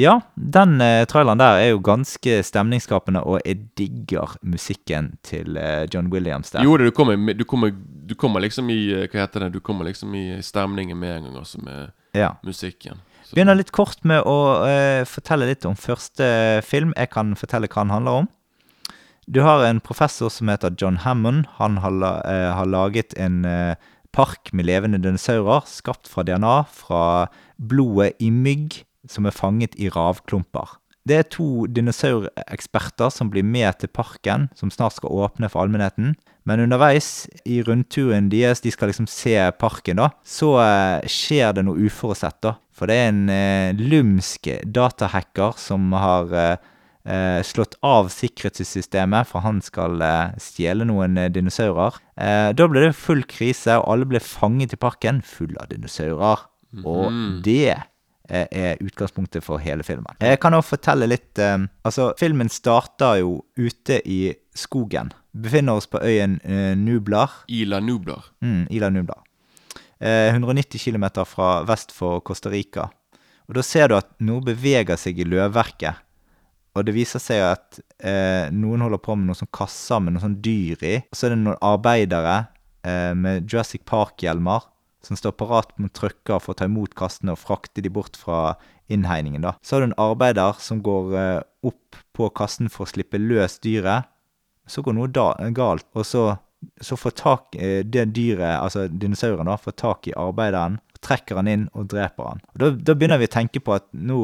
Ja, 0.00 0.20
den 0.36 0.80
eh, 0.80 1.04
traileren 1.04 1.38
der 1.40 1.58
er 1.60 1.68
jo 1.74 1.80
ganske 1.84 2.38
stemningsskapende, 2.46 3.20
og 3.28 3.42
jeg 3.44 3.58
digger 3.76 4.36
musikken 4.42 5.18
til 5.22 5.56
eh, 5.60 5.84
John 5.92 6.08
Williams 6.12 6.50
der. 6.54 6.64
Jo, 6.64 6.76
det, 6.80 6.86
du, 6.88 6.94
kommer, 6.96 7.16
du, 7.36 7.44
kommer, 7.44 7.72
du 8.08 8.14
kommer 8.16 8.40
liksom 8.40 8.70
i 8.72 8.78
eh, 9.02 9.08
Hva 9.12 9.26
heter 9.26 9.44
det? 9.46 9.50
Du 9.52 9.60
kommer 9.60 9.84
liksom 9.84 10.14
i 10.16 10.38
stemningen 10.42 10.96
med 10.98 11.16
en 11.18 11.26
gang, 11.28 11.36
altså, 11.42 11.60
med 11.60 11.90
Ja. 12.16 12.34
musikken. 12.42 13.02
Så- 13.24 13.34
Begynner 13.36 13.54
litt 13.56 13.72
kort 13.72 14.00
med 14.04 14.24
å 14.24 14.38
eh, 14.68 15.04
fortelle 15.08 15.46
litt 15.48 15.64
om 15.68 15.76
første 15.76 16.62
film. 16.64 16.94
Jeg 16.96 17.10
kan 17.12 17.34
fortelle 17.36 17.68
hva 17.68 17.82
den 17.84 17.90
handler 17.92 18.22
om. 18.22 18.28
Du 19.28 19.40
har 19.44 19.62
en 19.64 19.78
professor 19.80 20.28
som 20.30 20.48
heter 20.48 20.72
John 20.76 20.96
Hammond. 21.04 21.46
Han 21.60 21.76
har, 21.84 21.90
la, 21.94 22.14
eh, 22.26 22.48
har 22.56 22.66
laget 22.66 23.12
en 23.16 23.44
eh, 23.44 23.74
park 24.12 24.50
med 24.52 24.66
levende 24.66 24.98
dinosaurer, 25.00 25.62
skapt 25.68 26.08
fra 26.08 26.24
DNA 26.26 26.64
fra 26.68 27.28
blodet 27.56 28.16
i 28.20 28.30
mygg 28.34 28.82
som 29.08 29.26
er 29.26 29.34
fanget 29.34 29.74
i 29.80 29.90
ravklumper. 29.92 30.78
Det 31.02 31.16
er 31.18 31.24
to 31.26 31.66
dinosaureksperter 31.66 33.10
som 33.10 33.30
blir 33.32 33.42
med 33.42 33.74
til 33.80 33.90
parken, 33.90 34.46
som 34.54 34.70
snart 34.70 35.00
skal 35.00 35.10
åpne 35.24 35.48
for 35.50 35.64
allmennheten. 35.64 36.14
Men 36.46 36.62
underveis 36.62 37.26
i 37.46 37.60
rundturen 37.66 38.28
deres, 38.30 38.62
de 38.62 38.70
skal 38.74 38.90
liksom 38.90 39.08
se 39.10 39.34
parken, 39.58 39.98
da, 39.98 40.10
så 40.26 40.56
eh, 40.62 41.08
skjer 41.10 41.56
det 41.56 41.66
noe 41.66 41.88
uforutsett, 41.88 42.38
da. 42.42 42.56
For 42.74 42.90
det 42.90 42.98
er 42.98 43.10
en 43.10 43.24
eh, 43.30 43.82
lumsk 43.82 44.48
datahacker 44.62 45.58
som 45.60 45.90
har 45.94 46.32
eh, 46.38 46.70
eh, 47.06 47.42
slått 47.46 47.76
av 47.86 48.10
sikkerhetssystemet, 48.14 49.30
for 49.30 49.42
han 49.46 49.58
skal 49.62 50.02
eh, 50.02 50.34
stjele 50.42 50.86
noen 50.86 51.18
eh, 51.18 51.30
dinosaurer. 51.34 51.98
Da 52.54 52.66
ble 52.70 52.86
det 52.86 52.94
full 52.94 53.22
krise, 53.26 53.78
og 53.80 53.88
alle 53.90 54.06
ble 54.06 54.22
fanget 54.22 54.74
i 54.74 54.78
parken 54.78 55.22
full 55.26 55.54
av 55.58 55.70
dinosaurer. 55.70 56.46
Og 56.86 57.10
det 57.44 57.62
eh, 57.74 57.88
er 58.28 58.78
utgangspunktet 58.80 59.44
for 59.44 59.58
hele 59.62 59.82
filmen. 59.86 60.14
Jeg 60.22 60.38
kan 60.40 60.54
også 60.54 60.76
fortelle 60.76 61.08
litt 61.10 61.38
eh, 61.42 61.58
Altså, 61.82 62.12
filmen 62.20 62.48
starter 62.52 63.18
jo 63.20 63.40
ute 63.58 63.98
i 64.08 64.32
skogen. 64.54 65.10
Befinner 65.32 65.80
oss 65.80 65.88
på 65.90 66.00
øyen 66.04 66.38
eh, 66.44 66.72
Nublar. 66.78 67.42
Ila 67.48 67.80
Nublar. 67.80 68.30
Mm, 68.44 68.66
Ila 68.70 68.90
Nublar. 68.90 69.22
Eh, 69.98 70.30
190 70.34 70.78
km 70.78 71.08
fra 71.26 71.62
vest 71.66 71.92
for 71.92 72.20
Costa 72.20 72.50
Rica. 72.50 72.88
Og 73.48 73.58
da 73.58 73.62
ser 73.66 73.90
du 73.90 73.98
at 73.98 74.10
noe 74.22 74.42
beveger 74.44 74.98
seg 75.00 75.18
i 75.20 75.26
løvverket. 75.28 76.00
Og 76.72 76.86
det 76.88 76.94
viser 76.96 77.20
seg 77.20 77.42
at 77.44 77.80
eh, 78.00 78.48
noen 78.54 78.80
holder 78.84 79.00
på 79.02 79.16
med 79.18 79.28
noen 79.28 79.38
sånn 79.42 79.52
kasser 79.52 80.00
med 80.00 80.14
noen 80.14 80.24
sånn 80.24 80.40
dyr 80.44 80.84
i. 80.88 80.94
Og 81.04 81.18
så 81.18 81.28
er 81.28 81.34
det 81.34 81.42
noen 81.42 81.60
arbeidere 81.60 82.36
eh, 82.86 83.12
med 83.18 83.44
Jurassic 83.44 83.84
Park-hjelmer 83.88 84.70
som 85.06 85.18
står 85.18 85.34
parat 85.38 85.72
med 85.82 85.92
trucker 85.96 86.38
for 86.42 86.54
å 86.54 86.58
ta 86.58 86.68
imot 86.68 86.94
kastene 86.98 87.34
og 87.34 87.40
frakte 87.42 87.82
de 87.82 87.90
bort 87.92 88.16
fra 88.18 88.54
innhegningen. 88.92 89.46
Så 89.62 89.76
har 89.76 89.82
du 89.82 89.90
en 89.90 90.00
arbeider 90.00 90.58
som 90.62 90.82
går 90.84 91.18
eh, 91.18 91.40
opp 91.66 91.98
på 92.16 92.30
kassen 92.36 92.70
for 92.72 92.86
å 92.86 92.92
slippe 92.92 93.20
løs 93.20 93.58
dyret. 93.64 94.08
Så 94.68 94.84
går 94.84 94.94
noe 94.94 95.10
da, 95.10 95.32
galt, 95.54 95.88
og 95.98 96.06
så, 96.06 96.24
så 96.80 96.96
får 96.98 97.16
tak 97.18 97.58
eh, 97.58 97.82
det 97.82 98.12
dyret, 98.14 98.60
altså 98.60 98.86
dinosauren, 98.88 99.50
da, 99.50 99.58
får 99.58 99.78
tak 99.80 100.08
i 100.08 100.16
arbeideren, 100.18 100.78
trekker 101.02 101.40
han 101.40 101.50
inn 101.50 101.68
og 101.74 101.90
dreper 101.90 102.28
han. 102.28 102.42
Og 102.54 102.62
da, 102.62 102.70
da 102.92 102.94
begynner 102.94 103.18
vi 103.18 103.26
å 103.30 103.34
tenke 103.34 103.62
på 103.64 103.74
at 103.74 103.88
nå, 103.90 104.20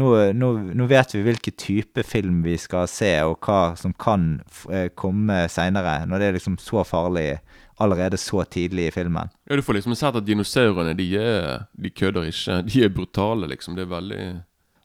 nå, 0.00 0.10
nå, 0.36 0.50
nå 0.76 0.88
vet 0.90 1.16
vi 1.16 1.24
hvilken 1.24 1.56
type 1.56 2.04
film 2.04 2.42
vi 2.44 2.58
skal 2.60 2.90
se, 2.92 3.14
og 3.24 3.38
hva 3.46 3.72
som 3.80 3.96
kan 3.96 4.34
eh, 4.68 4.90
komme 4.92 5.46
seinere, 5.52 6.02
når 6.10 6.20
det 6.20 6.28
er 6.28 6.38
liksom 6.38 6.60
så 6.60 6.84
farlig 6.84 7.30
allerede 7.76 8.18
så 8.20 8.44
tidlig 8.44 8.88
i 8.88 8.94
filmen. 8.94 9.30
Ja, 9.48 9.56
du 9.56 9.62
får 9.62 9.78
liksom 9.78 9.96
sett 9.98 10.16
at 10.16 10.26
dinosaurene, 10.26 10.94
de, 10.98 11.08
er, 11.18 11.66
de 11.72 11.90
kødder 11.90 12.28
ikke. 12.30 12.60
De 12.68 12.84
er 12.84 12.94
brutale, 12.94 13.48
liksom. 13.50 13.76
Det 13.76 13.86
er 13.86 13.92
veldig 13.92 14.22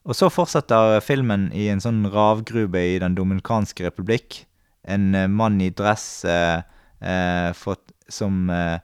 Og 0.09 0.17
så 0.17 0.29
fortsetter 0.33 0.99
filmen 1.05 1.49
i 1.53 1.67
en 1.69 1.83
sånn 1.83 2.05
ravgrube 2.09 2.81
i 2.81 2.99
Den 3.01 3.17
dominikanske 3.17 3.85
republikk. 3.89 4.43
En 4.89 5.13
eh, 5.15 5.27
mann 5.29 5.59
i 5.61 5.69
dress 5.69 6.25
eh, 6.25 6.61
eh, 7.01 7.53
fått, 7.53 7.91
som, 8.09 8.49
eh, 8.49 8.79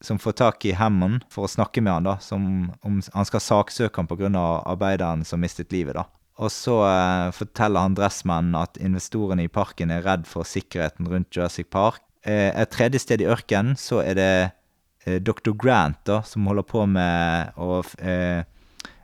som 0.00 0.20
får 0.22 0.38
tak 0.38 0.66
i 0.68 0.76
Hammond 0.78 1.24
for 1.32 1.48
å 1.48 1.50
snakke 1.50 1.82
med 1.82 1.96
han 1.96 2.06
da, 2.06 2.18
som 2.22 2.44
om 2.84 3.00
han 3.14 3.26
skal 3.28 3.42
saksøke 3.42 4.02
han 4.02 4.10
pga. 4.10 4.30
arbeideren 4.66 5.24
som 5.24 5.40
mistet 5.40 5.72
livet. 5.72 5.96
da. 5.98 6.06
Og 6.40 6.52
så 6.52 6.78
eh, 6.86 7.28
forteller 7.34 7.84
han 7.84 7.96
dressmannen 7.96 8.56
at 8.58 8.78
investorene 8.80 9.46
i 9.46 9.52
parken 9.52 9.92
er 9.92 10.04
redd 10.06 10.26
for 10.28 10.48
sikkerheten 10.48 11.08
rundt 11.10 11.34
Jurassic 11.34 11.68
Park. 11.70 12.02
Eh, 12.22 12.50
et 12.54 12.70
tredje 12.70 13.02
sted 13.02 13.22
i 13.22 13.28
ørkenen 13.30 13.74
så 13.78 14.00
er 14.04 14.18
det 14.18 14.32
eh, 15.06 15.18
Dr. 15.18 15.54
Grant 15.58 15.98
da, 16.06 16.20
som 16.26 16.46
holder 16.46 16.66
på 16.66 16.84
med 16.86 17.56
å 17.58 17.82
eh, 17.98 18.42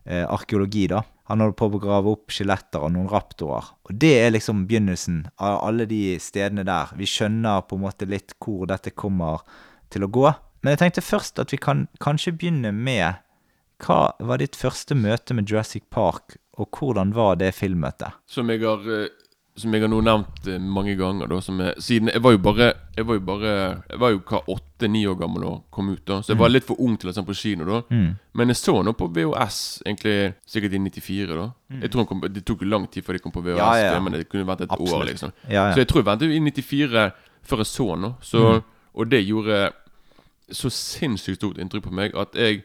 arkeologi, 0.08 0.86
da. 0.90 1.02
Han 1.28 1.42
holder 1.42 1.56
på 1.58 1.66
å 1.68 1.80
grave 1.82 2.12
opp 2.14 2.32
skjeletter 2.32 2.80
av 2.86 2.92
noen 2.94 3.10
raptorer. 3.10 3.66
Og 3.84 3.96
det 4.00 4.14
er 4.22 4.30
liksom 4.32 4.62
begynnelsen 4.70 5.26
av 5.36 5.58
alle 5.66 5.84
de 5.90 6.16
stedene 6.22 6.64
der. 6.64 6.94
Vi 6.96 7.08
skjønner 7.10 7.66
på 7.68 7.76
en 7.76 7.84
måte 7.84 8.08
litt 8.08 8.32
hvor 8.40 8.64
dette 8.70 8.94
kommer 8.96 9.42
til 9.92 10.06
å 10.06 10.12
gå. 10.12 10.30
Men 10.62 10.72
jeg 10.72 10.80
tenkte 10.86 11.04
først 11.04 11.42
at 11.42 11.52
vi 11.52 11.60
kan 11.60 11.84
kanskje 12.00 12.32
begynne 12.38 12.72
med 12.72 13.20
hva 13.84 14.00
var 14.24 14.40
ditt 14.40 14.56
første 14.58 14.96
møte 14.98 15.36
med 15.36 15.50
Jurassic 15.50 15.84
Park, 15.92 16.38
og 16.58 16.74
hvordan 16.74 17.12
var 17.14 17.36
det 17.38 17.52
filmmøtet? 17.54 18.16
Som 18.26 18.48
jeg 18.50 18.64
har 18.64 18.88
Som 19.58 19.74
jeg 19.74 19.82
har 19.82 19.90
nå 19.90 19.98
nevnt 20.06 20.46
eh, 20.46 20.58
mange 20.62 20.94
ganger, 20.98 21.26
da. 21.30 21.40
Som 21.42 21.60
er, 21.64 21.74
siden 21.82 22.12
jeg 22.12 22.22
var 22.22 22.36
jo 22.36 22.38
bare 22.38 22.68
Jeg 22.96 23.06
var 23.08 23.18
jo 23.18 23.22
bare 23.26 23.52
Jeg 23.90 23.98
var 24.02 24.12
jo 24.14 24.20
hva 24.28 24.40
åtte-ni 24.54 25.02
år 25.10 25.18
gammel 25.18 25.42
da 25.42 25.50
kom 25.74 25.90
ut, 25.90 26.04
da. 26.06 26.20
Så 26.22 26.32
jeg 26.32 26.38
var 26.40 26.52
litt 26.52 26.66
for 26.68 26.80
ung 26.84 26.94
til 27.00 27.10
å 27.10 27.14
se 27.16 27.24
på 27.26 27.34
kino, 27.34 27.66
da. 27.66 27.80
Men 28.38 28.52
jeg 28.54 28.60
så 28.60 28.76
nå 28.86 28.94
på 28.98 29.08
VHS, 29.16 29.58
egentlig 29.86 30.16
sikkert 30.46 30.76
i 30.78 30.82
94, 30.86 31.26
da. 31.34 31.48
Jeg 31.82 31.90
tror 31.90 32.06
kom, 32.06 32.20
Det 32.20 32.44
tok 32.46 32.62
jo 32.62 32.70
lang 32.70 32.86
tid 32.86 33.04
før 33.04 33.18
de 33.18 33.24
kom 33.26 33.34
på 33.34 33.42
VHS, 33.42 33.58
Ja, 33.58 33.92
ja, 33.92 34.00
men 34.00 34.12
det 34.14 34.28
kunne 34.28 34.46
vært 34.46 34.62
et 34.68 34.70
år, 34.78 35.04
liksom. 35.10 35.32
Ja. 35.50 35.72
Så 35.74 35.82
jeg 35.82 35.88
tror 35.90 36.02
jeg 36.02 36.10
ventet 36.12 36.30
i 36.30 36.40
94 36.40 37.10
før 37.42 37.64
jeg 37.64 37.66
så 37.66 37.86
den. 37.96 38.14
Så, 38.22 38.62
Og 38.94 39.10
det 39.10 39.26
gjorde 39.26 39.70
så 40.50 40.70
sinnssykt 40.72 41.42
stort 41.42 41.58
inntrykk 41.60 41.84
på 41.90 41.92
meg 41.92 42.14
at 42.16 42.34
jeg 42.34 42.62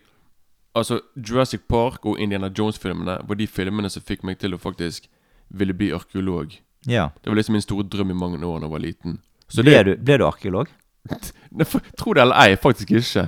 Altså, 0.75 1.01
Jurassic 1.15 1.62
Park 1.69 2.06
og 2.10 2.17
Indiana 2.19 2.49
Jones-filmene 2.49 3.19
var 3.29 3.38
de 3.38 3.45
filmene 3.47 3.89
som 3.93 4.01
fikk 4.01 4.23
meg 4.25 4.39
til 4.41 4.56
å 4.56 4.58
faktisk 4.58 5.06
ville 5.53 5.73
bli 5.77 5.91
arkeolog. 5.93 6.56
Ja. 6.89 7.10
Det 7.22 7.30
var 7.30 7.36
liksom 7.39 7.54
min 7.58 7.63
store 7.63 7.88
drøm 7.88 8.12
i 8.12 8.17
mange 8.17 8.39
år 8.46 8.60
da 8.60 8.67
jeg 8.67 8.74
var 8.74 8.84
liten. 8.84 9.19
Så 9.48 9.63
Ble 9.63 9.72
det, 9.76 9.84
du, 9.86 10.04
ble 10.04 10.17
du 10.19 10.26
arkeolog? 10.28 10.72
Tro 12.00 12.13
det 12.15 12.22
eller 12.24 12.39
ei, 12.39 12.56
faktisk 12.60 12.91
ikke. 12.96 13.26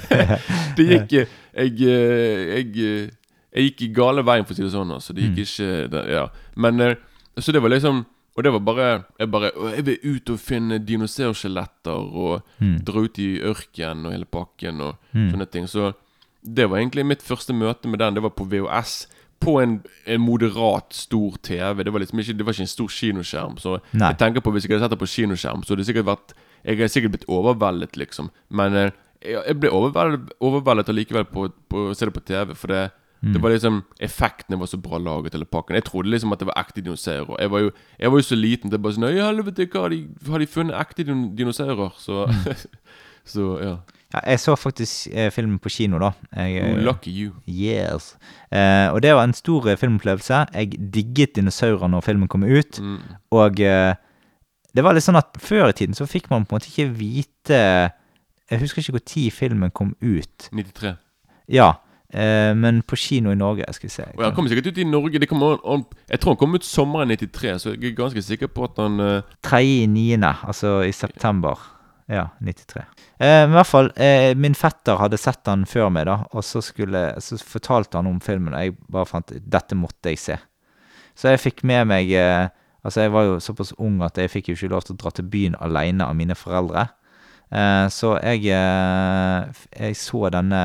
det 0.76 0.86
gikk 0.90 1.14
jeg, 1.16 1.28
Jeg, 1.56 1.72
eh, 1.80 2.42
jeg, 2.50 2.66
eh, 2.76 3.08
jeg 3.56 3.70
gikk 3.70 3.86
i 3.86 3.92
gale 3.96 4.24
veien, 4.26 4.44
for 4.44 4.52
å 4.52 4.58
si 4.58 4.66
det 4.66 4.74
sånn. 4.74 4.92
Altså. 4.96 5.16
Det 5.16 5.24
gikk 5.24 5.40
ikke 5.46 5.70
det, 5.94 6.04
Ja. 6.12 6.26
Men 6.56 6.80
eh, 6.84 6.96
Så 7.40 7.52
det 7.52 7.60
var 7.64 7.72
liksom 7.72 8.04
Og 8.36 8.44
det 8.44 8.52
var 8.52 8.60
bare 8.64 8.88
Jeg 9.18 9.30
bare 9.32 9.50
«Å, 9.56 9.70
Jeg 9.74 9.84
vil 9.86 10.16
ut 10.16 10.30
og 10.34 10.40
finne 10.40 10.78
dinosaurskjeletter 10.78 11.96
og 12.24 12.42
dra 12.60 13.04
ut 13.04 13.18
i 13.18 13.30
ørkenen 13.40 14.06
og 14.06 14.12
hele 14.12 14.28
pakken 14.28 14.80
og 14.84 14.96
sånne 15.12 15.46
ting. 15.48 15.68
Så 15.68 15.94
det 16.46 16.68
var 16.70 16.78
egentlig 16.78 17.06
mitt 17.08 17.24
første 17.26 17.52
møte 17.56 17.88
med 17.88 17.98
den. 17.98 18.14
Det 18.14 18.22
var 18.22 18.30
på 18.36 18.44
VHS. 18.46 19.06
På 19.40 19.58
en, 19.60 19.78
en 20.06 20.20
moderat 20.20 20.94
stor 20.96 21.36
TV. 21.42 21.84
Det 21.84 21.92
var 21.92 22.02
liksom 22.02 22.20
ikke 22.22 22.36
Det 22.38 22.46
var 22.46 22.56
ikke 22.56 22.66
en 22.66 22.74
stor 22.74 22.88
kinoskjerm. 22.88 23.56
Så 23.62 23.78
Nei. 23.92 24.10
jeg 24.10 24.18
tenker 24.22 24.44
på 24.44 24.52
hvis 24.54 24.64
jeg 24.66 24.74
hadde 24.74 24.86
sett 24.86 24.94
det 24.96 25.00
på 25.02 25.10
kinoskjerm, 25.12 25.64
så 25.64 25.74
hadde 25.74 25.84
det 25.84 25.88
sikkert 25.90 26.10
vært 26.10 26.36
Jeg 26.64 26.78
hadde 26.78 26.92
sikkert 26.94 27.16
blitt 27.16 27.28
overveldet, 27.30 27.96
liksom. 28.00 28.30
Men 28.50 28.74
eh, 28.74 28.90
jeg, 29.22 29.42
jeg 29.46 29.58
ble 29.60 29.70
overveldet, 29.70 30.32
overveldet 30.40 30.88
allikevel 30.92 31.26
på, 31.30 31.50
på 31.68 31.88
å 31.90 31.94
se 31.94 32.08
det 32.08 32.14
på 32.16 32.24
TV, 32.26 32.54
for 32.54 32.72
det 32.74 32.86
Det 33.26 33.40
var 33.42 33.50
liksom 33.50 33.78
Effektene 33.98 34.58
var 34.60 34.68
så 34.70 34.78
bra 34.78 34.98
laget, 34.98 35.34
hele 35.34 35.46
pakken. 35.48 35.74
Jeg 35.74 35.84
trodde 35.88 36.10
liksom 36.12 36.32
at 36.32 36.38
det 36.38 36.46
var 36.46 36.58
ekte 36.60 36.82
dinosaurer. 36.84 37.40
Jeg 37.40 37.50
var 37.50 37.62
jo, 37.64 37.70
jeg 37.98 38.10
var 38.12 38.20
jo 38.20 38.26
så 38.28 38.36
liten. 38.36 38.70
Det 38.70 38.76
er 38.76 38.82
bare 38.84 38.94
sånn 38.94 39.06
«Nei, 39.08 39.16
helvete, 39.18 39.66
hva 39.72 39.86
har 39.86 39.90
de, 39.90 40.00
har 40.28 40.38
de 40.38 40.46
funnet 40.46 40.76
ekte 40.78 41.06
dinosaurer? 41.08 41.96
Så 41.98 42.26
Så 43.26 43.58
ja. 43.58 43.76
Ja, 44.14 44.20
jeg 44.30 44.38
så 44.40 44.54
faktisk 44.56 45.08
eh, 45.12 45.30
filmen 45.34 45.58
på 45.58 45.68
kino, 45.68 45.98
da. 45.98 46.12
Jeg, 46.36 46.62
Oh, 46.62 46.78
lucky 46.86 47.10
you. 47.10 47.32
Yes. 47.50 48.12
Eh, 48.54 48.88
og 48.94 49.00
det 49.02 49.14
var 49.14 49.24
en 49.26 49.34
stor 49.34 49.66
eh, 49.68 49.76
filmopplevelse. 49.76 50.44
Jeg 50.54 50.78
digget 50.94 51.34
dinosaurer 51.36 51.88
når 51.90 52.04
filmen 52.06 52.28
kom 52.30 52.44
ut. 52.46 52.78
Og 53.34 53.60
eh, 53.60 53.94
det 54.76 54.84
var 54.84 54.94
litt 54.94 55.02
sånn 55.06 55.18
at 55.18 55.34
før 55.42 55.68
i 55.72 55.76
tiden 55.76 55.94
så 55.98 56.06
fikk 56.06 56.30
man 56.30 56.44
på 56.46 56.54
en 56.54 56.60
måte 56.60 56.70
ikke 56.70 56.90
vite 56.98 57.58
Jeg 58.50 58.60
husker 58.62 58.82
ikke 58.84 58.94
når 59.00 59.30
filmen 59.34 59.70
kom 59.74 59.94
ut. 60.00 60.48
93. 60.54 60.94
Ja, 61.50 61.72
eh, 62.14 62.54
men 62.54 62.82
på 62.86 62.94
kino 62.96 63.32
i 63.34 63.38
Norge, 63.38 63.66
skal 63.74 63.88
vi 63.88 63.94
se. 63.94 64.06
Og 64.16 64.22
Han 64.24 64.34
kommer 64.36 64.50
sikkert 64.54 64.70
ut 64.70 64.78
i 64.78 64.84
Norge. 64.86 65.18
Det 65.18 65.28
kommer, 65.28 65.58
an- 65.66 65.84
jeg 66.10 66.20
tror 66.20 66.34
han 66.36 66.38
kom 66.44 66.54
ut 66.54 66.64
sommeren 66.64 67.08
93, 67.10 67.58
så 67.58 67.74
jeg 67.74 67.90
er 67.90 67.96
ganske 67.98 68.22
sikker 68.22 68.46
på 68.54 68.64
at 68.70 68.78
han 68.78 69.00
i 69.82 69.86
niende, 69.86 70.30
altså 70.46 70.80
i 70.86 70.92
september. 70.92 71.58
Ja, 72.06 72.28
93. 72.38 72.84
Eh, 73.18 73.44
i 73.44 73.50
hvert 73.50 73.66
fall, 73.66 73.88
eh, 73.98 74.32
min 74.38 74.54
fetter 74.54 75.00
hadde 75.00 75.18
sett 75.18 75.42
den 75.48 75.64
før 75.66 75.88
meg, 75.90 76.06
da, 76.06 76.20
og 76.30 76.44
så, 76.46 76.62
skulle, 76.62 77.08
så 77.22 77.38
fortalte 77.42 77.98
han 77.98 78.06
om 78.06 78.20
filmen, 78.22 78.54
og 78.54 78.62
jeg 78.62 78.76
bare 78.94 79.10
fant 79.10 79.32
dette 79.34 79.78
måtte 79.78 80.12
jeg 80.14 80.22
se. 80.22 80.36
Så 81.18 81.32
jeg 81.32 81.42
fikk 81.42 81.66
med 81.66 81.90
meg 81.90 82.12
eh, 82.14 82.46
Altså, 82.86 83.00
jeg 83.02 83.10
var 83.10 83.24
jo 83.26 83.38
såpass 83.42 83.72
ung 83.82 83.96
at 84.06 84.14
jeg 84.14 84.30
fikk 84.30 84.52
jo 84.52 84.54
ikke 84.54 84.68
lov 84.70 84.84
til 84.86 84.94
å 84.94 84.98
dra 85.00 85.10
til 85.10 85.26
byen 85.26 85.56
alene 85.58 86.06
av 86.06 86.12
mine 86.14 86.36
foreldre. 86.38 86.84
Eh, 87.50 87.86
så 87.90 88.12
jeg, 88.22 88.44
eh, 88.54 89.64
jeg 89.74 89.96
så 89.98 90.28
denne 90.30 90.60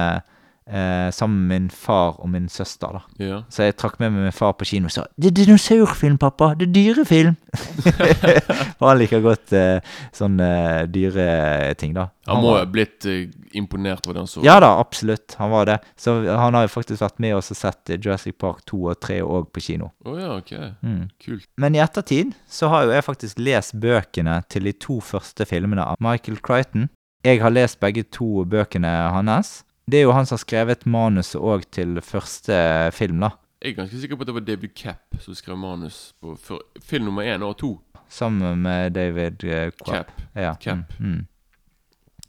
sammen 1.12 1.48
med 1.48 1.62
min 1.62 1.70
far 1.74 2.20
og 2.22 2.30
min 2.30 2.46
søster, 2.48 2.94
da. 2.94 3.02
Ja. 3.20 3.40
Så 3.52 3.66
jeg 3.66 3.76
trakk 3.82 3.98
med 4.00 4.14
meg 4.14 4.28
min 4.28 4.36
far 4.36 4.54
på 4.56 4.66
kino 4.70 4.88
og 4.88 4.94
sa 4.94 5.06
'Det 5.20 5.32
er 5.32 5.36
dinosaurfilm, 5.42 6.18
pappa! 6.18 6.54
Det 6.56 6.70
er 6.70 6.74
dyrefilm!' 6.74 7.36
For 8.78 8.88
han 8.88 9.00
liker 9.02 9.24
godt 9.24 9.54
eh, 9.58 9.82
sånne 10.16 10.88
dyreting, 10.94 11.96
da. 11.98 12.08
Han 12.30 12.44
må 12.44 12.54
ha 12.56 12.66
blitt 12.70 13.06
eh, 13.10 13.32
imponert 13.58 14.06
over 14.06 14.16
det 14.16 14.24
han 14.24 14.30
så. 14.30 14.44
Ja 14.46 14.60
da, 14.64 14.72
absolutt. 14.80 15.36
Han 15.40 15.52
var 15.52 15.68
det. 15.70 15.78
Så 16.00 16.14
han 16.28 16.56
har 16.58 16.68
jo 16.68 16.72
faktisk 16.72 17.02
vært 17.04 17.20
med 17.24 17.36
oss 17.38 17.52
og 17.54 17.60
sett 17.60 17.90
eh, 17.90 18.00
Jurassic 18.00 18.38
Park 18.42 18.64
2 18.70 18.82
og 18.94 19.02
3 19.02 19.20
òg 19.26 19.50
på 19.54 19.64
kino. 19.66 19.92
Oh, 20.06 20.20
ja, 20.20 20.36
ok. 20.38 20.54
Mm. 20.86 21.10
Kult. 21.24 21.50
Men 21.58 21.76
i 21.76 21.84
ettertid 21.84 22.36
så 22.50 22.72
har 22.72 22.86
jo 22.86 22.96
jeg 22.96 23.08
faktisk 23.08 23.42
lest 23.42 23.76
bøkene 23.82 24.42
til 24.52 24.70
de 24.70 24.76
to 24.78 25.02
første 25.04 25.48
filmene 25.50 25.86
av 25.94 26.00
Michael 26.04 26.40
Crichton. 26.46 26.90
Jeg 27.26 27.42
har 27.42 27.54
lest 27.54 27.82
begge 27.82 28.06
to 28.10 28.46
bøkene 28.50 28.90
hans. 29.14 29.62
Det 29.92 30.00
er 30.00 30.06
jo 30.06 30.14
han 30.16 30.28
som 30.28 30.38
har 30.38 30.44
skrevet 30.46 30.86
manuset 30.88 31.42
òg 31.42 31.66
til 31.76 31.98
første 32.06 32.56
film, 32.96 33.26
da. 33.26 33.34
Jeg 33.60 33.74
er 33.74 33.82
ganske 33.82 33.98
sikker 34.00 34.16
på 34.16 34.24
at 34.24 34.30
det 34.30 34.36
var 34.38 34.46
David 34.48 34.72
Capp 34.78 35.18
som 35.20 35.36
skrev 35.36 35.58
manus 35.60 36.14
på 36.24 36.38
film 36.80 37.10
nummer 37.10 37.28
én 37.28 37.44
og 37.44 37.58
to. 37.60 37.74
Sammen 38.08 38.64
med 38.64 38.96
David. 38.96 39.44
Quapp. 39.84 40.14
Ja. 40.34 40.54
Cap. 40.64 40.96
Mm. 41.00 41.12
Mm. 41.12 41.26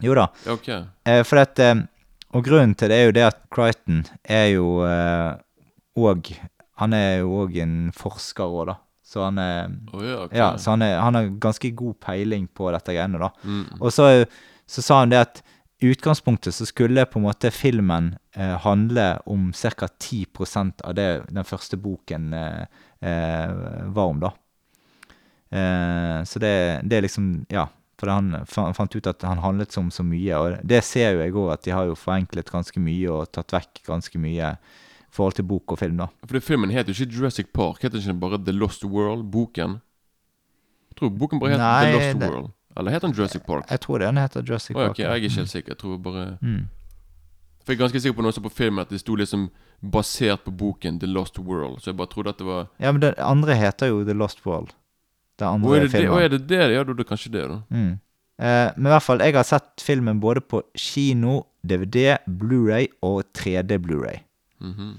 Jo 0.03 0.17
da. 0.19 0.27
Ok. 0.51 0.67
Eh, 0.67 1.21
for 1.23 1.39
at, 1.39 1.59
eh, 1.59 1.85
og 2.35 2.43
grunnen 2.43 2.75
til 2.75 2.91
det 2.91 2.99
er 2.99 3.07
jo 3.07 3.15
det 3.15 3.25
at 3.29 3.39
Crichton 3.53 4.03
er 4.23 4.47
jo 4.57 4.67
òg 4.83 6.33
Han 6.81 6.93
er 6.97 7.19
jo 7.21 7.45
òg 7.45 7.57
en 7.61 7.75
forsker 7.95 8.43
òg, 8.43 8.73
da. 8.73 8.77
Så 9.07 9.23
han 9.23 9.37
er 9.37 9.69
oh, 9.93 10.03
ja, 10.03 10.19
okay. 10.25 10.37
Ja, 10.37 10.47
så 10.57 10.73
han, 10.73 10.81
er, 10.81 10.97
han 10.99 11.15
har 11.15 11.31
ganske 11.39 11.69
god 11.71 11.95
peiling 12.01 12.47
på 12.49 12.71
dette 12.73 12.95
greiene, 12.95 13.21
da. 13.21 13.29
Mm. 13.45 13.77
Og 13.79 13.93
så, 13.93 14.25
så 14.65 14.81
sa 14.81 15.03
han 15.03 15.13
det 15.13 15.21
at 15.21 15.43
utgangspunktet 15.91 16.55
så 16.55 16.65
skulle 16.65 17.03
på 17.05 17.19
en 17.19 17.25
måte 17.27 17.51
filmen 17.51 18.13
eh, 18.35 18.55
handle 18.63 19.19
om 19.25 19.51
ca. 19.53 19.87
10% 19.87 20.81
av 20.87 20.95
det 20.95 21.07
den 21.29 21.43
første 21.43 21.77
boken 21.77 22.33
eh, 22.33 22.65
eh, 23.01 23.53
var 23.91 24.13
om, 24.13 24.19
da. 24.23 24.31
Eh, 25.53 26.23
så 26.23 26.39
det, 26.39 26.53
det 26.87 26.97
er 26.97 27.07
liksom 27.07 27.45
Ja. 27.49 27.67
For 28.03 28.09
han 28.09 28.33
fant 28.75 28.95
ut 28.97 29.05
at 29.07 29.21
han 29.23 29.37
handlet 29.39 29.71
som 29.71 29.87
så 29.93 30.03
mye, 30.03 30.35
og 30.35 30.55
det 30.67 30.81
ser 30.83 31.13
jo 31.13 31.19
jeg 31.21 31.31
òg, 31.37 31.51
at 31.53 31.61
de 31.63 31.71
har 31.71 31.85
jo 31.87 31.93
forenklet 31.95 32.49
ganske 32.51 32.81
mye 32.81 33.07
og 33.13 33.29
tatt 33.31 33.53
vekk 33.53 33.79
ganske 33.87 34.19
mye 34.19 34.49
i 34.57 35.13
forhold 35.13 35.37
til 35.37 35.45
bok 35.47 35.71
og 35.71 35.79
film, 35.79 36.01
da. 36.01 36.07
For 36.27 36.41
filmen 36.43 36.73
heter 36.73 36.91
jo 36.91 36.97
ikke 37.05 37.15
Jurassic 37.15 37.51
Park. 37.53 37.79
Heter 37.85 38.01
ikke 38.01 38.09
den 38.11 38.19
bare 38.19 38.41
The 38.43 38.51
Lost 38.51 38.83
World? 38.83 39.23
Boken? 39.31 39.77
Jeg 40.89 40.97
tror 40.99 41.13
boken 41.21 41.39
bare 41.39 41.53
heter 41.53 41.63
Nei, 41.63 41.85
The 41.85 41.93
Lost 41.95 42.19
det- 42.19 42.29
World. 42.33 42.51
Eller 42.77 42.91
heter 42.91 43.07
den 43.07 43.17
Jurassic 43.17 43.41
Park? 43.47 43.65
Jeg 43.69 43.79
tror 43.79 43.99
det 43.99 44.07
den 44.07 44.17
heter 44.17 44.41
Jurassic 44.47 44.73
Park. 44.75 44.81
Oh, 44.81 44.87
Park. 44.87 44.99
jeg 44.99 45.09
er 45.11 45.15
ikke 45.15 45.35
helt 45.35 45.49
sikker. 45.49 45.71
Jeg 45.71 45.77
tror 45.77 45.97
bare 45.97 46.37
Mm. 46.41 46.63
For 47.63 47.71
jeg 47.71 47.79
er 47.79 47.83
ganske 47.85 47.99
sikker 48.01 48.15
på 48.17 48.23
noe 48.25 48.33
som 48.35 48.43
så 48.43 48.49
på 48.49 48.55
filmen 48.57 48.81
at 48.81 48.89
det 48.89 48.99
sto 48.99 49.15
liksom 49.15 49.49
basert 49.81 50.41
på 50.43 50.51
boken 50.51 50.99
The 50.99 51.07
Lost 51.07 51.39
World. 51.39 51.79
Så 51.81 51.91
jeg 51.91 51.97
bare 51.97 52.07
trodde 52.11 52.29
at 52.29 52.37
det 52.37 52.45
var 52.45 52.67
Ja, 52.79 52.91
men 52.91 53.01
den 53.01 53.13
andre 53.17 53.55
heter 53.55 53.87
jo 53.87 54.03
The 54.03 54.13
Lost 54.13 54.45
World. 54.45 54.73
Den 55.39 55.47
andre 55.47 55.69
oh, 55.69 55.77
er 55.77 55.81
det 55.81 55.91
det? 55.91 56.09
oh, 56.09 56.23
er 56.23 56.27
det 56.27 56.41
det? 56.49 56.59
Ja, 56.59 56.83
da 56.83 56.91
er 56.91 56.93
det 56.93 57.07
kanskje 57.07 57.31
det, 57.31 57.47
da. 57.49 57.61
Mm. 57.69 57.99
Eh, 58.39 58.69
men 58.75 58.85
i 58.85 58.93
hvert 58.93 59.05
fall, 59.05 59.19
jeg 59.21 59.33
har 59.33 59.43
sett 59.47 59.81
filmen 59.81 60.19
både 60.19 60.41
på 60.41 60.61
kino, 60.75 61.43
DVD, 61.63 62.17
Blu-ray 62.27 62.87
og 63.01 63.23
3D 63.37 63.77
Blu-ray. 63.79 64.23
Mhm. 64.59 64.93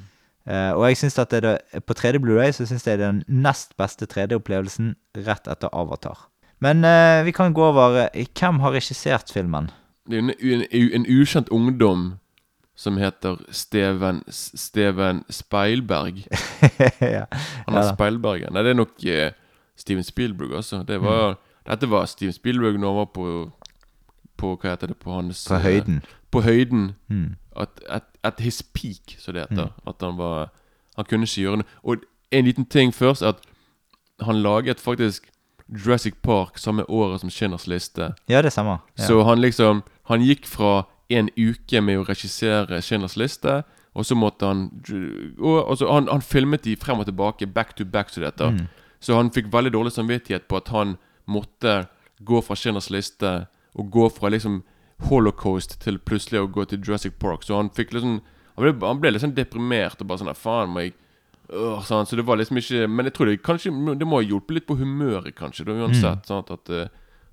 Eh, 0.47 0.73
og 0.77 0.89
jeg 0.89 0.97
synes 0.97 1.19
at 1.19 1.31
det 1.31 1.43
det, 1.43 1.85
på 1.87 1.95
3D 1.97 2.19
Blu-ray 2.21 2.53
så 2.53 2.67
syns 2.69 2.87
jeg 2.87 2.99
det 2.99 3.07
er 3.07 3.13
den 3.13 3.23
nest 3.29 3.77
beste 3.81 4.07
3D-opplevelsen 4.07 4.95
rett 5.17 5.49
etter 5.49 5.73
Avatar. 5.73 6.29
Men 6.65 6.85
eh, 6.89 7.23
vi 7.27 7.33
kan 7.37 7.53
gå 7.55 7.65
over 7.69 8.07
eh, 8.09 8.27
Hvem 8.39 8.61
har 8.65 8.73
regissert 8.77 9.33
filmen? 9.35 9.71
Det 10.09 10.19
er 10.19 10.23
jo 10.23 10.55
en, 10.59 10.63
en, 10.71 10.91
en 11.01 11.07
ukjent 11.21 11.49
ungdom 11.53 12.05
som 12.77 12.97
heter 12.99 13.37
Steven 13.55 14.23
Steven 14.29 15.23
Speilberg. 15.31 16.25
ja. 17.17 17.25
Han 17.67 17.75
er 17.77 17.81
Ja 17.81 17.83
da. 17.85 17.93
Speilbergen. 17.95 18.53
Nei, 18.53 18.65
det 18.67 18.73
er 18.75 18.79
nok 18.81 19.05
eh, 19.07 19.31
Steven 19.79 20.03
Spielberg, 20.07 20.55
altså. 20.61 20.83
Det 20.89 21.01
var, 21.03 21.37
Mm. 21.37 21.71
Dette 21.71 21.89
var 21.91 22.05
Steven 22.11 22.33
Spielberg 22.37 22.77
når 22.81 22.89
han 22.91 22.97
var 22.99 23.11
på 23.15 23.27
På 24.37 24.51
hva 24.61 24.75
heter 24.75 24.91
det 24.91 24.97
På 25.01 25.15
hans 25.15 25.45
På 25.49 25.55
eh, 25.55 25.63
høyden. 25.63 26.03
På 26.31 26.41
høyden. 26.45 26.91
Mm. 27.09 27.37
At, 27.57 27.81
at, 27.89 28.03
at 28.25 28.41
his 28.43 28.63
peak, 28.63 29.15
som 29.19 29.35
det 29.35 29.47
heter. 29.49 29.71
At 29.87 30.03
han 30.03 30.19
var 30.19 30.51
Han 30.97 31.05
kunne 31.09 31.25
ikke 31.29 31.41
gjøre 31.47 31.57
noe. 31.63 31.71
Og 31.83 32.03
en 32.35 32.45
liten 32.45 32.67
ting 32.67 32.93
først, 32.95 33.23
at 33.23 33.37
han 34.21 34.43
laget 34.43 34.81
faktisk 34.81 35.31
Jurassic 35.69 36.15
Park 36.23 36.59
samme 36.59 36.85
året 36.89 37.21
som 37.21 37.31
Skinners 37.31 37.67
liste. 37.67 38.13
Ja, 38.27 38.43
det 38.43 38.53
samme. 38.53 38.79
Ja. 38.95 39.07
Så 39.07 39.23
han 39.23 39.41
liksom 39.41 39.83
Han 40.05 40.21
gikk 40.21 40.47
fra 40.47 40.85
en 41.09 41.31
uke 41.37 41.81
med 41.81 41.99
å 41.99 42.05
regissere 42.05 42.81
Schindlers 42.83 43.17
liste, 43.17 43.63
og 43.95 44.05
så 44.05 44.17
måtte 44.17 44.49
han 44.49 44.67
og, 45.39 45.79
så 45.79 45.89
han, 45.89 46.09
han 46.11 46.25
filmet 46.25 46.65
de 46.65 46.75
frem 46.77 47.01
og 47.01 47.09
tilbake, 47.09 47.47
back 47.47 47.73
to 47.77 47.85
back, 47.85 48.11
som 48.13 48.25
dette. 48.25 48.45
Mm. 48.45 48.67
Så 49.01 49.17
han 49.17 49.33
fikk 49.33 49.53
veldig 49.53 49.73
dårlig 49.73 49.93
samvittighet 49.93 50.49
på 50.49 50.61
at 50.61 50.69
han 50.75 50.97
måtte 51.25 51.87
gå 52.21 52.41
fra 52.45 52.57
Schindlers 52.57 52.91
liste 52.93 53.47
og 53.75 53.91
gå 53.93 54.09
fra 54.13 54.29
liksom 54.33 54.63
Holocaust 55.09 55.79
til 55.83 55.99
plutselig 55.99 56.41
å 56.43 56.51
gå 56.53 56.65
til 56.69 56.81
Jurassic 56.85 57.17
Park. 57.21 57.43
Så 57.43 57.57
han 57.57 57.73
fikk 57.75 57.93
liksom 57.97 58.21
Han 58.55 58.63
ble, 58.63 58.87
han 58.87 59.01
ble 59.03 59.19
sånn 59.19 59.35
deprimert 59.35 59.99
og 59.99 60.07
bare 60.07 60.21
sånn 60.21 60.37
Faen, 60.39 60.71
må 60.71 60.85
jeg 60.85 60.93
øh, 61.53 61.83
sånn, 61.85 62.07
Så 62.07 62.17
det 62.17 62.25
var 62.27 62.37
liksom 62.37 62.57
ikke 62.57 62.89
Men 62.89 63.07
jeg 63.07 63.15
tror 63.15 63.27
det 63.27 63.43
kanskje 63.43 63.71
Det 63.99 64.07
må 64.07 64.21
ha 64.21 64.25
hjulpet 64.25 64.55
litt 64.55 64.67
på 64.67 64.77
humøret, 64.79 65.35
kanskje, 65.35 65.65
da, 65.67 65.73
uansett. 65.73 66.27
Sant, 66.27 66.51
at 66.51 66.71
uh, 66.71 66.87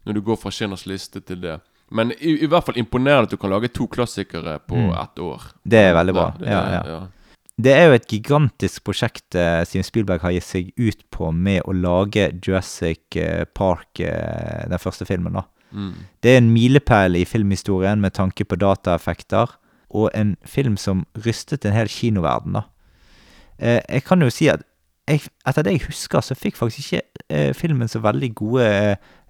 Når 0.05 0.13
du 0.13 0.21
går 0.21 0.37
fra 0.41 0.49
Skinners 0.51 0.85
liste 0.85 1.21
til 1.21 1.41
det. 1.41 1.59
Men 1.91 2.11
i, 2.19 2.37
i 2.43 2.47
hvert 2.47 2.63
fall 2.65 2.77
imponerende 2.79 3.27
at 3.27 3.31
du 3.31 3.37
kan 3.37 3.49
lage 3.51 3.67
to 3.73 3.85
klassikere 3.87 4.59
på 4.65 4.75
ett 4.95 5.19
år. 5.19 5.41
Det 5.67 5.77
er 5.77 5.93
veldig 5.93 6.13
bra. 6.15 6.29
Det- 6.39 6.47
Ja, 6.47 6.61
det- 6.65 6.87
ja. 6.89 7.01
Det 7.61 7.73
er 7.77 7.87
jo 7.89 7.93
et 7.93 8.07
gigantisk 8.07 8.83
prosjekt 8.83 9.35
eh, 9.35 9.63
Steven 9.65 9.83
Spielberg 9.83 10.21
har 10.21 10.31
gitt 10.31 10.43
seg 10.47 10.71
ut 10.79 11.03
på 11.11 11.31
med 11.35 11.61
å 11.67 11.73
lage 11.75 12.31
Jurassic 12.41 12.97
eh, 13.17 13.43
Park, 13.53 13.99
eh, 13.99 14.65
den 14.67 14.79
første 14.79 15.05
filmen. 15.05 15.33
da. 15.33 15.43
Mm. 15.71 15.93
Det 16.23 16.31
er 16.33 16.37
en 16.37 16.49
milepæl 16.53 17.15
i 17.19 17.25
filmhistorien 17.25 18.01
med 18.01 18.13
tanke 18.13 18.45
på 18.47 18.57
dataeffekter, 18.57 19.51
og 19.93 20.09
en 20.15 20.37
film 20.43 20.75
som 20.77 21.05
rystet 21.15 21.65
en 21.65 21.73
hel 21.73 21.87
kinoverden. 21.87 22.53
da. 22.53 22.63
Eh, 23.61 23.79
jeg 23.89 24.03
kan 24.07 24.21
jo 24.25 24.29
si 24.33 24.47
at 24.49 24.63
jeg, 25.07 25.21
etter 25.47 25.63
det 25.65 25.71
jeg 25.75 25.85
husker, 25.87 26.21
så 26.23 26.35
fikk 26.37 26.55
faktisk 26.59 26.93
ikke 26.93 27.23
eh, 27.29 27.53
filmen 27.57 27.87
så 27.89 27.99
veldig 28.03 28.29
gode 28.37 28.67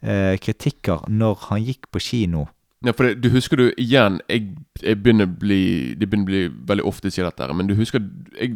eh, 0.06 0.36
kritikker 0.44 1.06
når 1.10 1.48
han 1.50 1.63
gikk 1.65 1.88
på 1.91 2.00
kino. 2.04 2.46
Ja, 2.86 2.91
for 2.98 3.06
det, 3.06 3.20
du 3.22 3.30
husker 3.30 3.58
du 3.62 3.67
igjen 3.78 4.15
Jeg, 4.30 4.48
jeg 4.82 4.98
begynner 5.04 5.28
bli 5.30 5.94
Det 5.94 6.08
begynner 6.10 6.26
å 6.26 6.30
bli 6.32 6.39
veldig 6.72 6.86
ofte 6.89 7.12
sier 7.13 7.28
dette 7.28 7.44
her 7.46 7.54
Men 7.54 7.67
du 7.70 7.76
husker 7.78 8.02
jeg, 8.39 8.56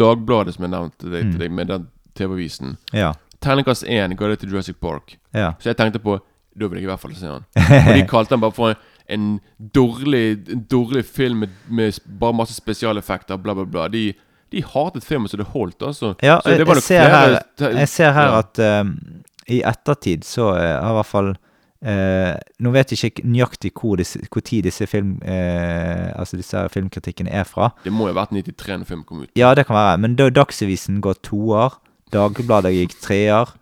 Dagbladet 0.00 0.54
som 0.56 0.64
jeg 0.64 0.72
nevnte 0.72 1.10
deg, 1.12 1.26
Mm. 1.26 1.32
til 1.34 1.42
deg 1.42 1.52
med 1.52 1.68
den 1.68 1.84
TV-avisen 2.16 2.78
Ja. 2.96 3.10
Terningkast 3.44 3.84
1 3.84 4.16
ga 4.16 4.30
det 4.32 4.38
til 4.40 4.48
Jurassic 4.54 4.78
Park 4.80 5.18
Ja. 5.36 5.50
Så 5.60 5.68
jeg 5.68 5.76
tenkte 5.76 6.00
på 6.00 6.16
Da 6.56 6.70
vil 6.72 6.78
jeg 6.80 6.86
i 6.86 6.88
hvert 6.88 7.02
fall 7.04 7.14
se 7.20 7.28
han 7.28 7.44
Og 7.90 7.92
de 7.98 8.06
kalte 8.08 8.32
den 8.32 8.40
bare 8.46 8.56
for 8.56 8.72
en, 8.72 8.80
en 9.12 9.28
dårlig 9.76 10.24
En 10.56 10.64
dårlig 10.72 11.04
film 11.04 11.44
med, 11.44 11.52
med 11.68 12.00
bare 12.20 12.32
masse 12.40 12.56
spesialeffekter 12.56 13.36
Bla 13.36 13.52
bla 13.60 13.68
bla 13.68 13.88
De, 13.92 14.06
de 14.54 14.62
hatet 14.62 15.04
filmen 15.04 15.28
så 15.28 15.40
det 15.40 15.48
holdt 15.54 15.82
altså 15.82 16.14
Ja, 16.22 16.38
så 16.42 16.54
det 16.54 16.62
jeg, 16.62 16.68
jeg, 16.68 16.82
ser 16.86 17.08
her, 17.10 17.38
jeg 17.80 17.88
ser 17.90 18.12
her 18.14 18.30
Ja. 18.30 18.38
at 18.44 18.60
eh, 18.62 18.84
i 19.56 19.60
ettertid 19.66 20.24
så 20.26 20.52
eh, 20.54 20.76
har 20.82 20.94
i 20.94 20.98
hvert 21.00 21.10
fall 21.10 21.28
uh, 21.86 22.32
Nå 22.62 22.72
vet 22.74 22.92
jeg 22.92 23.10
ikke 23.10 23.26
nøyaktig 23.26 23.70
hvor, 23.78 23.96
disse, 24.00 24.18
hvor 24.32 24.42
tid 24.42 24.66
disse, 24.66 24.86
film, 24.90 25.16
uh, 25.22 26.08
altså 26.18 26.38
disse 26.40 26.64
filmkritikkene 26.72 27.30
er 27.30 27.46
fra. 27.46 27.70
Det 27.84 27.92
må 27.94 28.08
jo 28.08 28.14
ha 28.14 28.22
vært 28.22 28.34
93 28.34 28.80
når 28.80 28.88
filmen 28.88 29.04
kom 29.06 29.22
ut 29.22 29.38
Ja, 29.38 29.52
det 29.54 29.68
kan 29.68 29.78
være. 29.78 30.00
Men 30.02 30.16
da 30.18 30.30
Dagsavisen 30.30 30.98
går 31.04 31.20
toer, 31.26 31.78
Dagbladet 32.14 32.74
gikk 32.74 32.98
treer, 33.02 33.54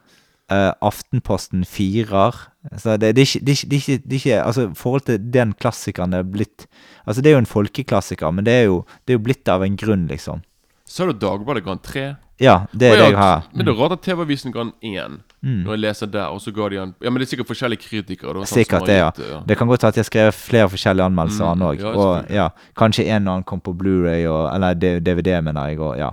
Uh, 0.53 0.75
Aftenposten 0.85 1.63
firer. 1.65 2.37
Så 2.77 2.99
det, 3.01 3.15
det, 3.17 3.25
det, 3.41 3.55
det, 3.65 3.77
ikke, 3.81 4.03
det 4.05 4.19
er 4.27 4.43
Altså, 4.43 4.67
forhold 4.77 5.07
til 5.09 5.33
den 5.33 5.55
klassikeren 5.57 6.13
det 6.13 6.19
er 6.21 6.29
blitt 6.29 6.67
Altså, 7.07 7.23
det 7.23 7.31
er 7.31 7.39
jo 7.39 7.39
en 7.39 7.49
folkeklassiker, 7.49 8.31
men 8.31 8.45
det 8.45 8.53
er 8.53 8.67
jo, 8.69 8.83
det 9.05 9.15
er 9.15 9.19
jo 9.19 9.23
blitt 9.25 9.49
av 9.49 9.65
en 9.65 9.77
grunn, 9.77 10.05
liksom. 10.07 10.45
Så 10.87 11.05
er 11.05 11.13
det 11.13 11.21
Dagbladet 11.23 11.65
ga 11.65 11.75
den 11.75 11.79
3 11.83 12.17
Ja, 12.43 12.67
det 12.75 12.89
er 12.91 12.97
det 12.99 13.05
jeg 13.13 13.17
har. 13.17 13.45
Men 13.55 13.65
det 13.65 13.73
er 13.73 13.79
rart 13.79 13.93
at 13.95 14.03
TV-avisen 14.03 14.53
ga 14.53 14.65
1 14.83 15.21
Mm. 15.45 15.59
Når 15.67 15.75
jeg 15.75 15.81
leser 15.81 16.07
der, 16.09 16.27
og 16.33 16.41
så 16.41 16.51
ga 16.57 16.69
de 16.73 16.77
den 16.77 16.95
Ja, 17.05 17.11
men 17.11 17.21
det 17.21 17.27
er 17.27 17.37
sikkert 17.37 17.49
forskjellige 17.53 17.83
kritikere 17.85 18.33
da, 18.33 18.41
sånn 18.41 18.47
som 18.49 18.57
Sikkert 18.59 18.81
har 18.81 18.87
det, 18.89 18.95
ja. 18.97 19.11
gitt, 19.11 19.27
ja. 19.31 19.41
Det 19.47 19.57
kan 19.59 19.69
godt 19.69 19.83
være 19.85 19.89
at 19.93 19.97
jeg 19.97 20.05
har 20.05 20.09
skrevet 20.09 20.35
flere 20.35 20.69
forskjellige 20.73 21.05
anmeldelser 21.05 21.45
Mm, 21.45 21.49
han 21.53 21.61
òg. 21.69 21.81
ja, 21.81 21.89
og 21.93 21.95
selvfølgelig. 22.25 22.35
ja, 22.35 22.49
kanskje 22.81 23.05
en 23.07 23.29
og 23.29 23.33
annen 23.35 23.45
kom 23.45 23.61
på 23.61 23.75
Blu-ray 23.77 24.25
og 24.31 24.55
Eller 24.55 24.75
D- 24.75 25.01
DVD, 25.01 25.41
mener 25.45 25.69
jeg. 25.69 25.79
Og 25.81 25.99
ja. 25.99 26.11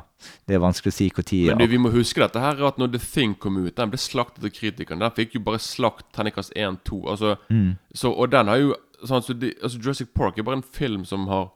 Det 0.48 0.56
er 0.56 0.60
vanskelig 0.60 0.92
å 0.92 0.98
si 0.98 1.10
når. 1.10 1.56
Men 1.56 1.58
du, 1.58 1.68
vi 1.72 1.78
må 1.78 1.90
huske 1.92 2.20
dette 2.20 2.40
her 2.40 2.60
at 2.68 2.78
når 2.78 2.92
The 2.92 3.00
Thing 3.00 3.34
kom 3.40 3.58
ut, 3.66 3.76
den 3.76 3.90
ble 3.90 3.98
slaktet 3.98 4.44
av 4.44 4.52
kritikerne. 4.52 5.00
Den 5.00 5.12
fikk 5.12 5.34
jo 5.36 5.40
bare 5.40 5.58
slakt 5.60 6.12
terningkast 6.14 6.52
1-2. 6.56 7.08
Altså, 7.08 7.38
Mm. 7.50 7.78
så, 7.96 8.12
og 8.16 8.30
den 8.30 8.48
har 8.48 8.58
jo 8.58 8.76
sånn, 9.06 9.24
så 9.24 9.34
de, 9.40 9.54
altså 9.64 9.80
Jurassic 9.82 10.10
Park 10.14 10.38
er 10.38 10.44
bare 10.44 10.58
en 10.58 10.62
film 10.62 11.06
som 11.06 11.26
har 11.28 11.50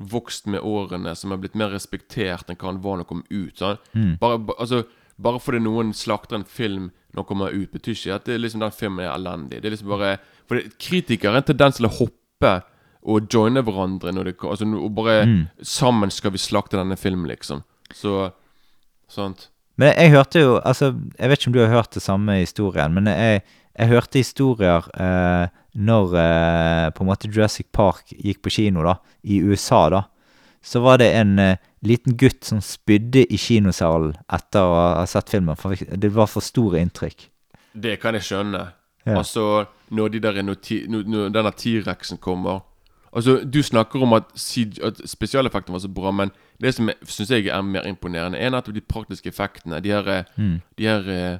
vokst 0.00 0.46
med 0.48 0.64
årene, 0.64 1.12
som 1.16 1.30
har 1.34 1.40
blitt 1.42 1.58
mer 1.58 1.74
respektert 1.74 2.48
enn 2.48 2.56
hva 2.56 2.70
han 2.70 2.80
var 2.80 2.98
når 2.98 3.04
han 3.04 3.10
kom 3.10 3.24
ut. 3.28 3.62
Mm. 3.92 4.16
Bare, 4.20 4.40
altså, 4.56 4.82
bare 5.20 5.40
fordi 5.42 5.60
noen 5.64 5.92
slakter 5.96 6.40
en 6.40 6.48
film 6.48 6.90
når 7.10 7.22
den 7.22 7.28
kommer 7.28 7.54
ut, 7.54 7.70
betyr 7.74 7.96
ikke 7.96 8.16
at 8.16 8.26
det 8.28 8.36
er 8.36 8.42
liksom 8.44 8.62
den 8.62 8.74
filmen 8.74 9.04
er 9.04 9.12
elendig. 9.12 9.60
Det 9.60 9.68
er 9.68 9.74
liksom 9.74 9.90
bare 9.92 10.18
For 10.48 10.58
det, 10.58 10.76
kritikere 10.78 11.34
har 11.34 11.42
en 11.42 11.48
tendens 11.50 11.78
til 11.78 11.88
å 11.88 11.94
hoppe 11.94 12.52
og 13.10 13.32
joine 13.32 13.62
hverandre 13.64 14.12
når 14.12 14.28
det 14.28 14.34
altså, 14.44 14.66
Og 14.76 14.94
bare 14.94 15.24
Mm. 15.26 15.48
Sammen 15.62 16.10
skal 16.10 16.32
vi 16.32 16.38
slakte 16.38 16.76
denne 16.76 16.96
filmen, 16.96 17.28
liksom. 17.28 17.62
Så 17.94 18.30
Sant. 19.10 19.48
Men 19.76 19.94
jeg 19.96 20.10
hørte 20.10 20.40
jo 20.40 20.60
Altså, 20.64 20.94
jeg 21.18 21.28
vet 21.28 21.40
ikke 21.40 21.48
om 21.48 21.52
du 21.52 21.64
har 21.64 21.74
hørt 21.74 21.94
det 21.94 22.02
samme 22.02 22.32
historien, 22.38 22.94
men 22.94 23.06
jeg, 23.06 23.42
jeg 23.78 23.88
hørte 23.88 24.18
historier 24.18 24.86
eh, 24.94 25.48
når 25.74 26.14
eh, 26.18 26.86
på 26.94 27.04
en 27.04 27.10
måte 27.10 27.28
Jurassic 27.30 27.68
Park 27.72 28.10
gikk 28.16 28.42
på 28.42 28.52
kino, 28.54 28.82
da, 28.86 28.96
i 29.22 29.40
USA, 29.42 29.88
da. 29.92 30.02
Så 30.62 30.82
var 30.84 30.98
det 31.00 31.12
en 31.16 31.38
eh, 31.38 31.56
liten 31.86 32.16
gutt 32.20 32.44
som 32.44 32.60
spydde 32.60 33.24
i 33.32 33.38
kinosalen 33.40 34.16
etter 34.32 34.60
å 34.66 34.80
ha 34.98 35.06
sett 35.08 35.30
filmen. 35.32 35.56
For 35.56 35.74
det 35.74 36.10
var 36.12 36.28
for 36.28 36.44
store 36.44 36.82
inntrykk. 36.82 37.28
Det 37.72 37.96
kan 38.02 38.18
jeg 38.18 38.26
skjønne. 38.28 38.64
Ja. 39.06 39.16
Altså 39.22 39.66
når 39.88 40.10
de 40.12 40.20
der 40.20 40.42
når, 40.42 40.58
når, 40.86 41.30
denne 41.32 41.50
T-rexen 41.56 42.18
kommer 42.20 42.60
Altså 43.10 43.40
Du 43.42 43.62
snakker 43.62 44.02
om 44.04 44.12
at, 44.12 44.28
at 44.84 45.00
spesialeffektene 45.08 45.74
var 45.74 45.80
så 45.82 45.88
bra, 45.90 46.12
men 46.14 46.30
det 46.62 46.74
som 46.76 46.90
syns 47.02 47.32
jeg 47.32 47.48
er 47.50 47.62
mer 47.66 47.88
imponerende, 47.88 48.38
er 48.38 48.52
nettopp 48.54 48.76
de 48.76 48.82
praktiske 48.86 49.32
effektene. 49.32 49.80
De 49.82 49.90
her, 49.90 50.24
Mm. 50.36 50.60
de 50.78 50.86
her 50.86 51.08
eh, 51.10 51.38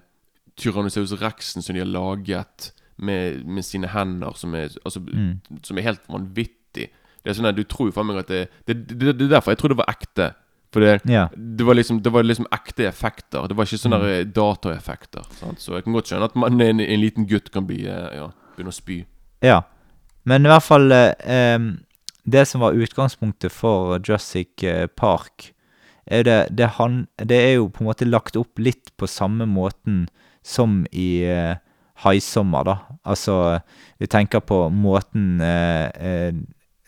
Tyrannosaurus 0.58 1.12
rexen 1.22 1.62
som 1.62 1.74
de 1.76 1.84
har 1.84 1.86
laget 1.86 2.72
med, 3.00 3.44
med 3.46 3.64
sine 3.64 3.88
hender, 3.88 4.36
som 4.36 4.54
er, 4.54 4.68
altså, 4.84 5.00
Mm. 5.00 5.40
som 5.64 5.78
er 5.78 5.82
helt 5.88 6.06
vanvittig. 6.08 6.90
Det 7.20 7.30
er 7.30 7.34
sånn 7.36 7.48
at 7.50 7.56
Du 7.56 7.64
tror 7.64 7.88
jo 7.90 7.92
faen 7.96 8.06
meg 8.08 8.18
at 8.22 8.28
det 8.28 8.48
det, 8.66 8.76
det 8.88 9.16
det 9.18 9.26
er 9.26 9.34
derfor 9.36 9.52
jeg 9.52 9.58
tror 9.58 9.74
det 9.74 9.80
var 9.80 9.90
ekte. 9.92 10.30
For 10.72 10.80
det, 10.80 11.00
Ja. 11.10 11.26
det, 11.34 11.66
var 11.66 11.74
liksom, 11.74 11.98
det 12.02 12.12
var 12.12 12.22
liksom 12.22 12.46
ekte 12.54 12.86
effekter. 12.86 13.48
Det 13.48 13.56
var 13.56 13.66
ikke 13.66 13.80
sånne 13.82 13.98
mm. 13.98 14.32
dataeffekter. 14.32 15.24
Sant? 15.40 15.58
Så 15.60 15.74
jeg 15.74 15.84
kan 15.84 15.92
godt 15.96 16.06
skjønne 16.06 16.28
at 16.30 16.36
man, 16.36 16.60
en, 16.60 16.80
en 16.80 17.00
liten 17.00 17.26
gutt 17.26 17.50
kan 17.50 17.66
bli 17.66 17.80
eh, 17.90 18.10
ja, 18.20 18.28
begynne 18.56 18.70
å 18.70 18.76
spy. 18.76 19.00
Ja. 19.42 19.62
Men 20.24 20.46
i 20.46 20.50
hvert 20.52 20.62
fall 20.62 20.92
eh, 20.92 21.58
Det 22.28 22.44
som 22.46 22.60
var 22.60 22.76
utgangspunktet 22.78 23.50
for 23.50 23.98
Jurassic 23.98 24.62
eh, 24.62 24.86
Park, 24.86 25.52
er 26.06 26.22
det, 26.22 26.38
det, 26.54 26.66
han, 26.78 27.06
det 27.18 27.36
er 27.38 27.54
jo 27.56 27.68
på 27.68 27.82
en 27.82 27.88
måte 27.90 28.06
lagt 28.06 28.36
opp 28.36 28.58
litt 28.58 28.92
på 28.96 29.06
samme 29.10 29.46
måten 29.46 30.08
som 30.42 30.84
i 30.92 31.22
eh, 31.26 31.56
Haisommer, 32.04 32.64
da. 32.64 32.76
Altså, 33.04 33.34
vi 34.00 34.08
tenker 34.10 34.42
på 34.44 34.68
måten 34.72 35.40
eh, 35.44 35.88
eh, 36.00 36.34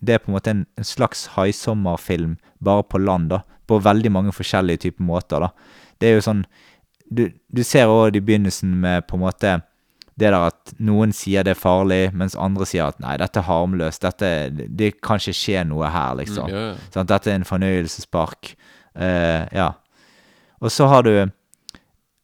Det 0.01 0.15
er 0.15 0.23
på 0.23 0.33
en 0.33 0.37
måte 0.37 0.51
en, 0.51 0.65
en 0.77 0.85
slags 0.85 1.27
haisommerfilm, 1.37 2.37
bare 2.61 2.83
på 2.83 2.99
land, 2.99 3.31
da. 3.31 3.43
På 3.69 3.79
veldig 3.79 4.13
mange 4.13 4.33
forskjellige 4.33 4.87
typer 4.87 5.05
måter, 5.05 5.47
da. 5.47 5.53
Det 6.01 6.09
er 6.09 6.17
jo 6.19 6.25
sånn 6.29 6.47
Du, 7.13 7.29
du 7.53 7.61
ser 7.63 7.93
òg 7.93 8.17
i 8.17 8.25
begynnelsen 8.25 8.73
med 8.81 9.05
på 9.07 9.19
en 9.19 9.27
måte 9.27 9.61
det 10.15 10.29
der 10.29 10.47
at 10.51 10.73
noen 10.83 11.13
sier 11.17 11.45
det 11.45 11.55
er 11.55 11.61
farlig, 11.61 12.11
mens 12.17 12.37
andre 12.37 12.67
sier 12.69 12.91
at 12.91 12.99
nei, 13.01 13.15
dette 13.21 13.41
er 13.41 13.47
harmløst, 13.47 14.05
dette, 14.05 14.29
det 14.53 14.91
kan 15.01 15.21
ikke 15.21 15.35
skje 15.37 15.63
noe 15.71 15.89
her, 15.89 16.19
liksom. 16.21 16.51
Mm, 16.51 16.53
ja, 16.53 16.65
ja. 16.69 16.91
Sant? 16.93 17.09
Dette 17.09 17.33
er 17.33 17.39
en 17.39 17.49
fornøyelsespark. 17.49 18.53
Uh, 18.93 19.49
ja. 19.57 19.71
Og 20.61 20.73
så 20.73 20.87
har 20.93 21.07
du 21.07 21.15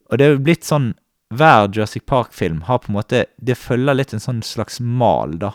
Og 0.09 0.18
det 0.20 0.24
er 0.24 0.34
jo 0.34 0.43
blitt 0.45 0.64
sånn 0.68 0.91
Hver 1.35 1.68
Jurassic 1.74 2.07
Park-film 2.09 2.62
har 2.64 2.79
på 2.81 2.89
en 2.89 2.95
måte 2.97 3.24
Det 3.37 3.55
følger 3.61 3.95
litt 3.99 4.14
en 4.16 4.22
sånn 4.22 4.39
slags 4.43 4.79
mal, 4.81 5.35
da. 5.39 5.51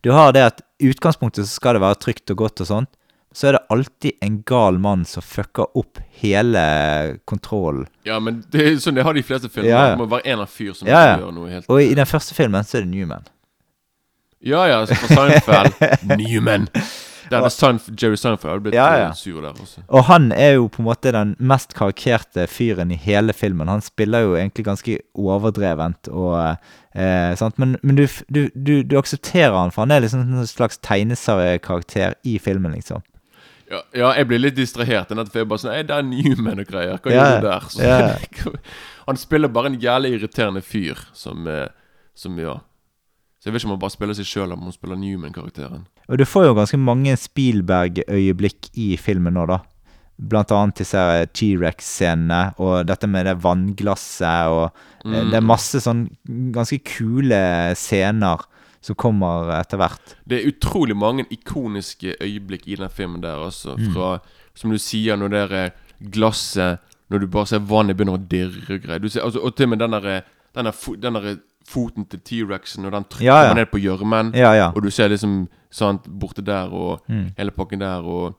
Du 0.00 0.10
har 0.16 0.32
det 0.32 0.44
at 0.46 0.62
i 0.80 0.88
utgangspunktet 0.92 1.44
så 1.44 1.58
skal 1.58 1.76
det 1.76 1.82
være 1.84 1.98
trygt 2.00 2.30
og 2.32 2.38
godt 2.44 2.62
og 2.64 2.68
sånt. 2.70 2.90
Så 3.34 3.48
er 3.50 3.58
det 3.58 3.60
alltid 3.74 4.12
en 4.24 4.38
gal 4.48 4.78
mann 4.80 5.02
som 5.04 5.22
fucker 5.22 5.66
opp 5.76 5.98
hele 6.22 6.62
kontrollen. 7.28 7.84
Ja, 8.08 8.16
men 8.24 8.40
det 8.50 8.62
er 8.64 8.78
sånn 8.80 8.96
det 8.96 9.04
har 9.04 9.14
de 9.14 9.22
fleste 9.26 9.50
filmer. 9.52 9.68
Ja, 9.68 9.82
ja. 9.90 9.96
Det 9.96 10.00
må 10.00 10.06
være 10.14 10.32
en 10.32 10.44
av 10.46 10.48
fyr 10.50 10.72
som 10.74 10.88
Ja, 10.88 11.02
ja. 11.10 11.18
gjør 11.20 11.34
noe 11.36 11.50
helt 11.52 11.68
Og 11.68 11.82
i 11.82 11.92
den 11.98 12.08
første 12.08 12.34
filmen 12.38 12.64
så 12.64 12.78
er 12.80 12.86
det 12.86 12.92
Newman. 12.94 13.28
Ja, 14.40 14.64
ja, 14.70 14.80
så 14.86 14.94
på 14.96 15.10
Seinfeld. 15.12 15.76
Newman. 16.22 16.68
Denne 17.30 17.50
Seinf 17.52 17.88
Jerry 18.00 18.16
Seinfeld 18.20 18.50
hadde 18.52 18.64
blitt 18.66 18.76
Ja, 18.76 18.86
ja. 18.98 19.08
eh, 19.10 19.18
sur 19.18 19.40
der 19.44 19.52
også. 19.52 19.82
Og 19.88 20.04
han 20.08 20.30
er 20.32 20.56
jo 20.56 20.68
på 20.72 20.82
en 20.82 20.88
måte 20.88 21.12
den 21.14 21.34
mest 21.38 21.74
karikerte 21.78 22.46
fyren 22.50 22.92
i 22.94 22.98
hele 23.00 23.32
filmen. 23.36 23.68
Han 23.68 23.84
spiller 23.84 24.26
jo 24.26 24.34
egentlig 24.38 24.64
ganske 24.68 24.98
overdrevent 25.14 26.10
og 26.12 26.38
eh, 26.94 27.34
sant? 27.40 27.58
Men, 27.58 27.76
men 27.82 28.00
du, 28.00 28.06
du, 28.28 28.48
du, 28.54 28.82
du 28.82 28.96
aksepterer 28.98 29.54
han, 29.56 29.74
for 29.74 29.84
han 29.86 29.94
er 29.96 30.04
liksom 30.06 30.24
en 30.26 30.48
slags 30.50 30.80
tegneseriekarakter 30.84 32.18
i 32.24 32.38
filmen, 32.42 32.72
liksom. 32.78 33.04
Ja, 33.68 33.82
ja, 33.92 34.12
jeg 34.16 34.28
blir 34.30 34.40
litt 34.40 34.56
distrahert. 34.56 35.10
For 35.12 35.40
jeg 35.42 35.48
bare 35.48 35.60
sånn 35.60 35.74
det 35.88 35.92
er 35.94 36.06
Newman 36.06 36.62
og 36.62 36.70
greier. 36.70 36.96
Hva 37.04 37.12
gjør 37.12 37.34
du 37.34 37.48
der? 37.48 37.66
Så, 37.74 38.52
han 39.10 39.20
spiller 39.20 39.52
bare 39.52 39.72
en 39.72 39.80
jævlig 39.82 40.14
irriterende 40.16 40.62
fyr 40.64 41.00
som, 41.16 41.46
eh, 41.46 41.68
som 42.16 42.38
Ja. 42.40 42.58
Så 43.38 43.48
jeg 43.48 43.54
vet 43.54 43.62
ikke 43.62 43.70
om 43.70 43.76
han 43.76 43.82
bare 43.84 43.94
spiller 43.94 44.16
seg 44.18 44.26
sjøl, 44.26 44.52
om 44.54 44.66
han 44.66 44.74
spiller 44.74 44.98
Newman-karakteren. 44.98 45.84
Og 46.10 46.18
du 46.18 46.24
får 46.26 46.48
jo 46.48 46.54
ganske 46.58 46.78
mange 46.82 47.14
Spielberg-øyeblikk 47.22 48.70
i 48.82 48.92
filmen 48.98 49.36
nå, 49.38 49.44
da. 49.46 49.60
Blant 50.18 50.50
annet 50.50 50.80
disse 50.80 51.02
T-rex-scenene, 51.38 52.56
og 52.58 52.88
dette 52.88 53.06
med 53.06 53.28
det 53.28 53.36
vannglasset, 53.44 54.50
og 54.50 55.06
mm. 55.06 55.30
Det 55.30 55.38
er 55.38 55.46
masse 55.46 55.78
sånn 55.84 56.08
ganske 56.54 56.80
kule 56.82 57.38
scener 57.78 58.42
som 58.82 58.98
kommer 58.98 59.52
etter 59.54 59.78
hvert. 59.78 60.16
Det 60.26 60.40
er 60.40 60.50
utrolig 60.50 60.96
mange 60.98 61.26
ikoniske 61.30 62.16
øyeblikk 62.18 62.66
i 62.66 62.80
den 62.80 62.90
filmen 62.90 63.22
der, 63.22 63.38
altså. 63.46 63.76
Mm. 63.78 63.92
Fra, 63.94 64.10
som 64.58 64.74
du 64.74 64.80
sier, 64.82 65.18
når 65.18 65.34
det 65.34 65.44
er 65.46 65.70
glasset 66.14 66.84
Når 67.08 67.22
du 67.22 67.26
bare 67.32 67.48
ser 67.48 67.62
vannet 67.64 67.96
begynner 67.96 68.18
å 68.18 68.26
dirre 68.30 68.74
og 68.76 68.82
greier. 68.82 69.00
Du 69.00 69.08
ser, 69.08 69.22
altså, 69.24 69.40
og 69.40 69.54
til 69.56 69.64
og 69.64 69.70
med 69.72 69.80
den 69.80 69.94
derre 69.94 70.16
den 70.58 70.64
der, 70.68 70.96
den 71.02 71.14
der 71.14 71.38
foten 71.68 72.06
til 72.08 72.20
T-rexen, 72.24 72.86
og 72.88 72.92
den 72.96 73.04
trykker 73.04 73.24
Ja, 73.28 73.42
ja. 73.48 73.54
ned 73.54 73.66
på 73.70 73.78
gjørmen. 73.82 74.32
Ja, 74.34 74.52
ja. 74.56 74.70
Og 74.74 74.82
du 74.82 74.90
ser 74.90 75.08
liksom 75.12 75.48
sant, 75.70 76.06
borte 76.08 76.42
der 76.44 76.72
og 76.72 77.00
Mm. 77.08 77.26
hele 77.36 77.50
pakken 77.50 77.80
der, 77.80 78.00
og 78.02 78.34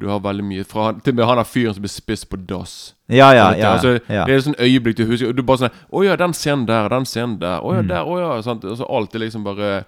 du 0.00 0.08
har 0.10 0.18
veldig 0.20 0.44
mye 0.44 0.64
fra 0.66 0.92
Til 0.92 1.12
og 1.12 1.16
med 1.16 1.24
han 1.26 1.36
der 1.38 1.44
fyren 1.44 1.74
som 1.74 1.82
blir 1.82 1.88
spist 1.92 2.28
på 2.28 2.36
dass. 2.46 2.94
Ja, 3.08 3.30
ja, 3.32 3.52
ja. 3.54 3.72
altså, 3.76 4.00
ja. 4.08 4.24
Det 4.26 4.34
er 4.34 4.40
sånn 4.40 4.56
øyeblikk 4.58 4.96
du 4.96 5.04
husker, 5.06 5.28
og 5.28 5.36
du 5.36 5.42
bare 5.42 5.58
sånn 5.58 5.70
Å 5.92 6.04
ja, 6.04 6.16
den 6.16 6.32
scenen 6.34 6.66
der, 6.66 6.88
den 6.88 7.04
scenen 7.06 7.38
der. 7.40 7.60
Å 7.60 7.74
ja, 7.74 7.82
Mm. 7.82 7.88
der, 7.88 8.02
å 8.04 8.18
ja. 8.18 8.40
Sant? 8.42 8.64
Altså, 8.64 8.84
alt 8.90 9.14
er 9.14 9.18
liksom 9.20 9.44
bare 9.44 9.84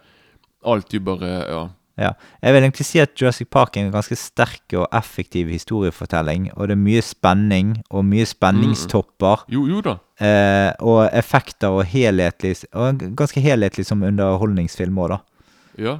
Alltid 0.64 1.04
bare 1.04 1.46
Ja. 1.48 1.68
Ja. 1.98 2.10
Jeg 2.42 2.52
vil 2.52 2.62
egentlig 2.62 2.84
si 2.86 2.98
at 3.00 3.14
Jurassic 3.16 3.48
Park 3.50 3.76
er 3.76 3.86
en 3.86 3.92
ganske 3.94 4.16
sterk 4.20 4.74
og 4.76 4.86
effektiv 4.92 5.48
historiefortelling. 5.48 6.50
Og 6.56 6.68
det 6.68 6.76
er 6.76 6.82
mye 6.82 7.00
spenning 7.02 7.82
og 7.90 8.04
mye 8.04 8.26
spenningstopper. 8.28 9.46
Jo, 9.48 9.64
jo 9.70 9.80
da. 9.84 9.96
Eh, 10.20 10.72
og 10.80 11.08
effekter 11.12 11.68
og 11.76 11.84
helhetlig 11.84 12.54
Og 12.72 13.02
ganske 13.18 13.40
helhetlig 13.44 13.84
som 13.84 14.00
underholdningsfilm 14.02 14.96
òg, 15.04 15.08
da. 15.16 15.18
Ja. 15.76 15.98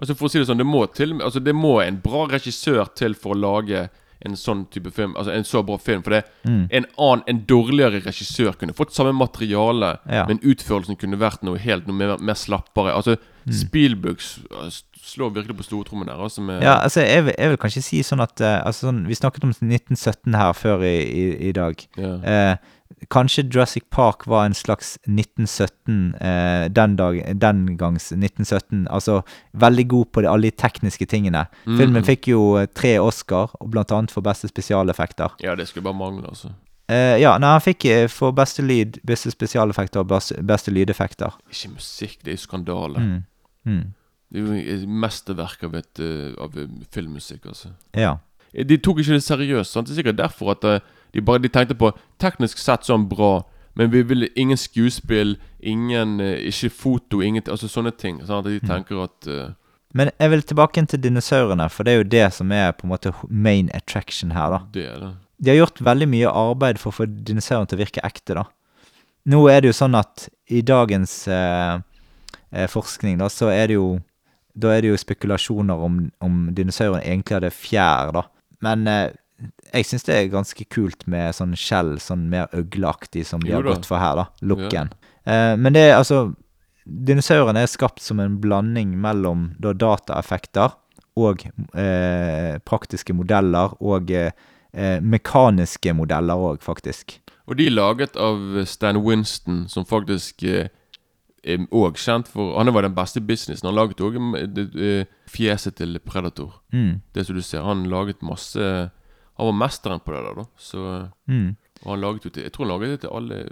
Altså 0.00 0.14
For 0.16 0.28
å 0.28 0.30
si 0.30 0.38
det 0.42 0.48
sånn, 0.50 0.58
det 0.60 0.66
må 0.68 0.82
til 0.92 1.14
Altså 1.24 1.40
det 1.40 1.54
må 1.56 1.78
en 1.80 1.96
bra 2.04 2.26
regissør 2.28 2.84
til 2.94 3.14
for 3.16 3.32
å 3.32 3.40
lage 3.40 3.86
en 4.26 4.32
sånn 4.36 4.64
type 4.72 4.90
film. 4.96 5.12
Altså 5.16 5.30
en 5.36 5.44
så 5.44 5.60
bra 5.64 5.76
film. 5.78 6.02
For 6.02 6.10
det 6.10 6.24
Mm. 6.44 6.68
en 6.72 6.86
annen, 6.98 7.22
en 7.28 7.40
dårligere 7.46 8.00
regissør 8.02 8.56
kunne 8.58 8.72
fått 8.74 8.92
samme 8.92 9.12
materiale, 9.12 9.98
Ja. 10.10 10.24
men 10.26 10.38
utførelsen 10.38 10.96
kunne 10.98 11.18
vært 11.18 11.42
noe 11.42 11.58
helt 11.58 11.86
noe 11.86 11.94
mer, 11.94 12.16
mer 12.18 12.34
slappere. 12.34 12.92
Altså 12.94 13.16
Mm. 13.46 13.52
Spielberg 13.52 14.18
s- 14.18 14.82
slår 15.06 15.34
virkelig 15.36 15.56
på 15.60 15.66
stortrommen 15.66 16.08
der. 16.10 16.18
Altså 16.18 16.42
Ja, 16.60 16.80
altså, 16.82 17.00
jeg 17.00 17.24
vil, 17.24 17.34
jeg 17.38 17.52
vil 17.52 17.60
kanskje 17.62 17.82
si 17.86 18.02
sånn 18.02 18.24
at 18.24 18.40
uh, 18.42 18.66
altså, 18.66 18.88
sånn, 18.88 19.04
Vi 19.06 19.14
snakket 19.14 19.46
om 19.46 19.52
1917 19.54 20.34
her 20.34 20.56
før 20.58 20.82
i, 20.82 20.96
i, 21.06 21.26
i 21.50 21.52
dag. 21.54 21.86
Yeah. 21.98 22.26
Uh, 22.26 22.74
kanskje 23.12 23.46
Jurassic 23.46 23.84
Park 23.90 24.26
var 24.26 24.46
en 24.46 24.54
slags 24.54 24.98
1917 25.06 26.14
uh, 26.20 26.66
den, 26.68 26.96
dag, 26.96 27.20
den 27.40 27.76
gangs 27.76 28.10
1917. 28.12 28.86
Altså 28.90 29.22
veldig 29.52 29.88
god 29.88 30.12
på 30.12 30.20
de, 30.20 30.30
alle 30.30 30.50
de 30.50 30.56
tekniske 30.56 31.06
tingene. 31.06 31.46
Mm. 31.66 31.78
Filmen 31.78 32.06
fikk 32.06 32.30
jo 32.32 32.56
eh, 32.60 32.68
tre 32.74 32.96
Oscar, 33.00 33.52
blant 33.60 33.92
annet 33.92 34.14
for 34.14 34.24
beste 34.26 34.48
spesialeffekter. 34.48 35.38
ja, 35.42 35.54
det 35.54 35.68
skulle 35.68 35.84
bare 35.84 35.98
mangle, 35.98 36.28
altså. 36.28 36.52
Uh, 36.86 37.18
ja, 37.18 37.32
nei, 37.42 37.50
han 37.50 37.62
fikk 37.62 37.84
eh, 37.90 38.04
for 38.06 38.34
beste 38.34 38.62
lyd, 38.62 39.00
beste 39.06 39.32
spesialeffekter 39.34 40.04
og 40.04 40.10
beste, 40.12 40.38
beste 40.46 40.70
lydeffekter. 40.70 41.34
Ikke 41.50 41.72
musikk, 41.74 42.20
det 42.22 42.30
er 42.30 42.38
jo 42.38 42.42
skandale. 42.44 43.02
Mm. 43.02 43.22
Mm. 43.66 43.86
Det 44.32 44.42
er 44.42 44.46
jo 44.46 44.76
et 44.76 44.86
mesterverk 44.88 45.62
av, 45.68 45.74
et, 45.78 46.00
eh, 46.02 46.32
av 46.42 46.56
eh, 46.58 46.70
filmmusikk, 46.92 47.46
altså. 47.46 47.72
Ja. 47.94 48.16
De 48.56 48.78
tok 48.80 49.02
ikke 49.02 49.18
det 49.18 49.24
seriøst. 49.26 49.72
Sant? 49.72 49.88
Det 49.88 49.94
er 49.94 50.02
sikkert 50.02 50.18
derfor 50.18 50.54
at 50.54 50.64
eh, 50.64 50.80
de 51.14 51.22
bare 51.24 51.42
de 51.44 51.50
tenkte 51.52 51.76
på 51.78 51.92
Teknisk 52.22 52.58
sett 52.60 52.88
sånn 52.88 53.06
bra, 53.10 53.44
men 53.76 53.92
vi 53.92 54.02
vil 54.08 54.28
ingen 54.34 54.58
skuespill, 54.58 55.36
ingen 55.60 56.18
eh, 56.24 56.48
Ikke 56.48 56.70
foto, 56.72 57.20
ingenting 57.20 57.52
Altså 57.52 57.68
sånne 57.68 57.92
ting. 57.92 58.22
Sant? 58.24 58.48
De 58.48 58.60
tenker 58.64 59.04
at 59.04 59.28
uh... 59.28 59.52
Men 59.96 60.10
jeg 60.18 60.32
vil 60.32 60.42
tilbake 60.44 60.82
til 60.90 61.00
dinosaurene, 61.00 61.68
for 61.72 61.86
det 61.86 61.92
er 61.92 62.02
jo 62.02 62.10
det 62.16 62.26
som 62.36 62.50
er 62.52 62.74
på 62.76 62.84
en 62.84 62.92
måte 62.92 63.12
main 63.28 63.70
attraction 63.76 64.34
her, 64.36 64.52
da. 64.52 64.58
det 64.74 64.88
er 64.90 64.98
det. 65.00 65.12
De 65.36 65.52
har 65.52 65.58
gjort 65.60 65.80
veldig 65.84 66.08
mye 66.08 66.32
arbeid 66.32 66.80
for 66.80 66.90
å 66.92 66.96
få 66.96 67.06
dinosaurene 67.06 67.68
til 67.70 67.78
å 67.78 67.80
virke 67.80 68.04
ekte, 68.04 68.36
da. 68.36 68.44
Nå 69.32 69.40
er 69.50 69.62
det 69.62 69.70
jo 69.72 69.76
sånn 69.78 69.96
at 69.98 70.28
i 70.52 70.60
dagens 70.64 71.14
eh, 71.32 71.78
eh, 72.52 72.68
forskning, 72.70 73.16
da, 73.22 73.30
så 73.32 73.48
er 73.52 73.70
det 73.70 73.78
jo 73.78 73.88
Da 74.56 74.72
er 74.72 74.84
det 74.84 74.94
jo 74.94 74.98
spekulasjoner 75.00 75.84
om, 75.86 76.00
om 76.24 76.42
dinosaurene 76.56 77.04
egentlig 77.04 77.36
hadde 77.38 77.52
fjær, 77.52 78.14
da. 78.16 78.22
Men 78.64 78.86
eh, 78.88 79.10
jeg 79.74 79.88
syns 79.90 80.06
det 80.08 80.16
er 80.16 80.32
ganske 80.32 80.64
kult 80.72 81.04
med 81.10 81.36
sånn 81.36 81.52
skjell, 81.58 81.96
sånn 82.00 82.26
mer 82.32 82.48
øgleaktig, 82.56 83.26
som 83.28 83.42
de 83.44 83.52
Jo 83.52 83.60
har 83.60 83.68
gått 83.68 83.88
for 83.88 84.00
her, 84.00 84.16
da. 84.22 84.26
Looken. 84.48 84.92
Eh, 85.28 85.52
men 85.60 85.76
det 85.76 85.90
er 85.90 85.98
altså 86.00 86.30
Dinosaurene 86.86 87.64
er 87.64 87.70
skapt 87.70 87.98
som 87.98 88.20
en 88.22 88.36
blanding 88.38 88.92
mellom 89.02 89.48
da 89.58 89.72
dataeffekter 89.74 90.76
og 91.18 91.42
eh, 91.74 92.60
praktiske 92.62 93.16
modeller 93.16 93.74
og 93.82 94.12
eh, 94.14 94.30
eh, 94.70 95.00
mekaniske 95.02 95.94
modeller 95.98 96.38
òg, 96.52 96.60
faktisk. 96.62 97.18
Og 97.46 97.58
de 97.58 97.66
er 97.66 97.74
laget 97.74 98.14
av 98.18 98.38
Stan 98.70 99.00
Winston, 99.02 99.64
som 99.72 99.86
faktisk 99.88 100.46
eh, 100.46 100.70
òg 101.46 101.98
kjent 102.00 102.28
for 102.28 102.56
Han 102.58 102.72
var 102.74 102.82
den 102.82 102.94
beste 102.96 103.20
i 103.20 103.26
businessen. 103.26 103.68
Han 103.68 103.76
laget 103.78 104.00
òg 104.02 104.18
fjeset 105.30 105.76
til 105.78 105.98
Predator. 106.04 106.60
Mm. 106.72 107.00
Det 107.14 107.26
som 107.26 107.36
du 107.36 107.42
ser. 107.42 107.62
Han 107.62 107.86
laget 107.90 108.22
masse 108.22 108.60
Han 109.36 109.50
var 109.50 109.52
mesteren 109.66 110.00
på 110.00 110.12
det 110.12 110.22
der, 110.24 110.42
da. 110.42 110.44
Så 110.56 111.10
Mm. 111.26 111.56
Og 111.84 111.90
han 111.92 112.00
laget 112.00 112.24
jo 112.24 112.30
til 112.30 112.42
Jeg 112.42 112.52
tror 112.52 112.64
han 112.64 112.72
laget 112.80 112.90
det 112.90 113.00
til 113.00 113.10
alle 113.12 113.48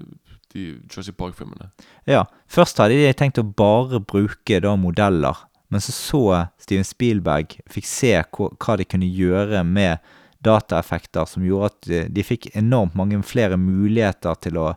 de 0.55 0.81
Jurassic 0.89 1.17
Park-filmene. 1.19 1.71
Ja, 2.07 2.25
først 2.49 2.79
hadde 2.79 2.95
de 2.95 3.13
tenkt 3.13 3.41
å 3.43 3.47
bare 3.47 4.01
bruke 4.01 4.61
da 4.63 4.77
modeller, 4.79 5.35
men 5.69 5.83
så 5.83 5.93
så 5.93 6.23
Steven 6.63 6.87
Spielberg 6.87 7.57
fikk 7.71 7.89
se 7.89 8.13
hva, 8.23 8.77
de 8.79 8.87
kunne 8.87 9.11
gjøre 9.11 9.65
med 9.67 9.99
dataeffekter 10.45 11.27
som 11.27 11.45
gjorde 11.47 11.73
at 11.73 11.89
de, 11.89 12.03
de 12.15 12.27
fikk 12.27 12.51
enormt 12.55 12.95
mange 12.95 13.19
flere 13.27 13.59
muligheter 13.59 14.39
til 14.45 14.61
å 14.61 14.69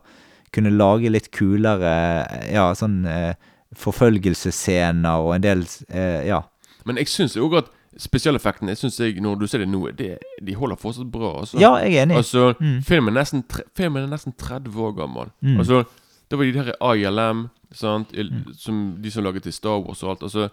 kunne 0.54 0.70
lage 0.74 1.10
litt 1.12 1.30
kulere, 1.34 1.92
ja, 2.52 2.68
sånn 2.78 3.02
eh, 3.08 3.34
forfølgelsesscener 3.76 5.24
og 5.24 5.34
en 5.36 5.44
del, 5.44 5.64
eh, 5.88 6.26
ja. 6.28 6.42
Men 6.88 7.00
jeg 7.00 7.10
syns 7.12 7.36
òg 7.36 7.58
at 7.60 7.72
spesialeffektene 7.98 8.70
jeg 8.72 8.78
synes 8.78 8.98
jeg, 9.00 9.20
Når 9.20 9.38
du 9.40 9.46
ser 9.50 9.58
det 9.64 9.68
nå, 9.68 9.80
det, 9.98 10.18
de 10.44 10.54
holder 10.54 10.78
fortsatt 10.78 11.10
bra. 11.10 11.32
Altså. 11.40 11.58
Ja, 11.60 11.74
jeg 11.82 11.96
er 11.96 12.06
enig. 12.06 12.16
Altså, 12.20 12.52
filmen, 12.86 13.16
er 13.16 13.20
nesten, 13.20 13.42
filmen 13.76 14.04
er 14.04 14.12
nesten 14.12 14.32
30 14.38 14.76
år 14.86 14.94
gammel. 14.96 15.32
Mm. 15.42 15.58
Altså, 15.58 15.84
Det 16.30 16.38
var 16.38 16.44
de 16.44 16.52
der 16.52 16.72
ILM, 16.94 17.48
sant? 17.72 18.12
mm. 18.12 18.54
Som, 18.54 18.96
de 19.02 19.10
som 19.10 19.24
laget 19.24 19.42
til 19.42 19.52
Star 19.52 19.80
Wars 19.80 20.02
og 20.02 20.10
alt. 20.10 20.22
Altså, 20.22 20.48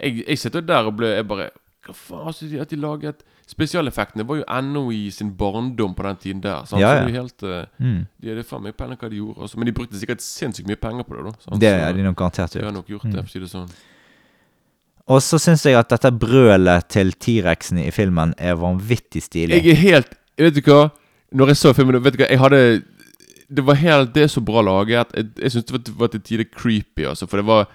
jeg, 0.00 0.24
jeg 0.26 0.38
sitter 0.38 0.60
der 0.60 0.88
og 0.88 0.96
ble 0.96 1.14
jeg 1.14 1.28
bare 1.28 1.50
Hva 1.86 1.94
faen? 1.94 2.26
Altså, 2.26 2.48
at 2.60 2.70
de 2.70 2.76
laget 2.76 3.22
Spesialeffektene 3.50 4.22
var 4.28 4.38
jo 4.40 4.44
ennå 4.46 4.82
i 4.94 5.08
sin 5.10 5.32
barndom 5.36 5.94
på 5.98 6.04
den 6.06 6.18
tiden 6.22 6.42
der. 6.44 6.64
Sant? 6.70 6.80
Ja, 6.82 6.92
Så 6.92 6.96
ja. 7.00 7.06
det 7.06 7.14
er 7.14 7.20
helt 7.22 7.42
eh, 7.42 7.64
Mm. 7.82 8.02
De 8.22 8.28
hadde 8.30 8.44
faen 8.46 8.62
meg 8.62 8.76
penger 8.78 8.96
hva 9.00 9.08
de 9.10 9.16
gjorde. 9.18 9.40
Altså. 9.42 9.58
Men 9.58 9.66
de 9.66 9.72
brukte 9.74 9.98
sikkert 9.98 10.22
sinnssykt 10.22 10.68
mye 10.70 10.78
penger 10.78 11.02
på 11.08 11.16
det. 11.16 11.24
da 11.24 11.32
sant? 11.46 11.60
Det 11.60 11.70
er 11.72 11.92
de 11.96 12.04
nok 12.06 12.16
garantert 12.20 12.52
de 12.54 12.62
har 12.64 12.72
nok 12.76 12.86
gjort 12.92 13.08
det, 13.08 13.16
for 13.24 13.26
å 13.26 13.32
si 13.32 13.42
det 13.42 13.50
sånn. 13.50 13.72
Og 15.10 15.18
så 15.26 15.40
syns 15.42 15.64
jeg 15.66 15.74
at 15.74 15.90
dette 15.90 16.12
brølet 16.22 16.86
til 16.92 17.10
T-rexen 17.18 17.80
i 17.82 17.90
filmen 17.90 18.34
er 18.38 18.54
vanvittig 18.60 19.22
stilig. 19.24 19.58
Jeg 19.64 19.74
er 19.74 19.80
helt 19.82 20.14
Vet 20.38 20.54
du 20.54 20.62
hva? 20.70 20.90
Når 21.34 21.50
jeg 21.52 21.56
så 21.60 21.72
filmen 21.74 21.98
Vet 22.04 22.14
du 22.14 22.22
hva, 22.22 22.28
jeg 22.30 22.38
hadde 22.40 22.60
Det 23.50 23.64
var 23.66 23.74
helt 23.80 24.14
Det 24.14 24.22
er 24.22 24.30
så 24.30 24.40
bra 24.40 24.62
laget. 24.62 25.10
Jeg, 25.16 25.26
jeg 25.42 25.50
syns 25.56 25.66
det 25.66 25.74
var, 25.74 25.92
var 26.04 26.12
til 26.14 26.22
tider 26.28 26.46
creepy, 26.54 27.04
altså. 27.10 27.26
For 27.26 27.42
det 27.42 27.46
var 27.50 27.66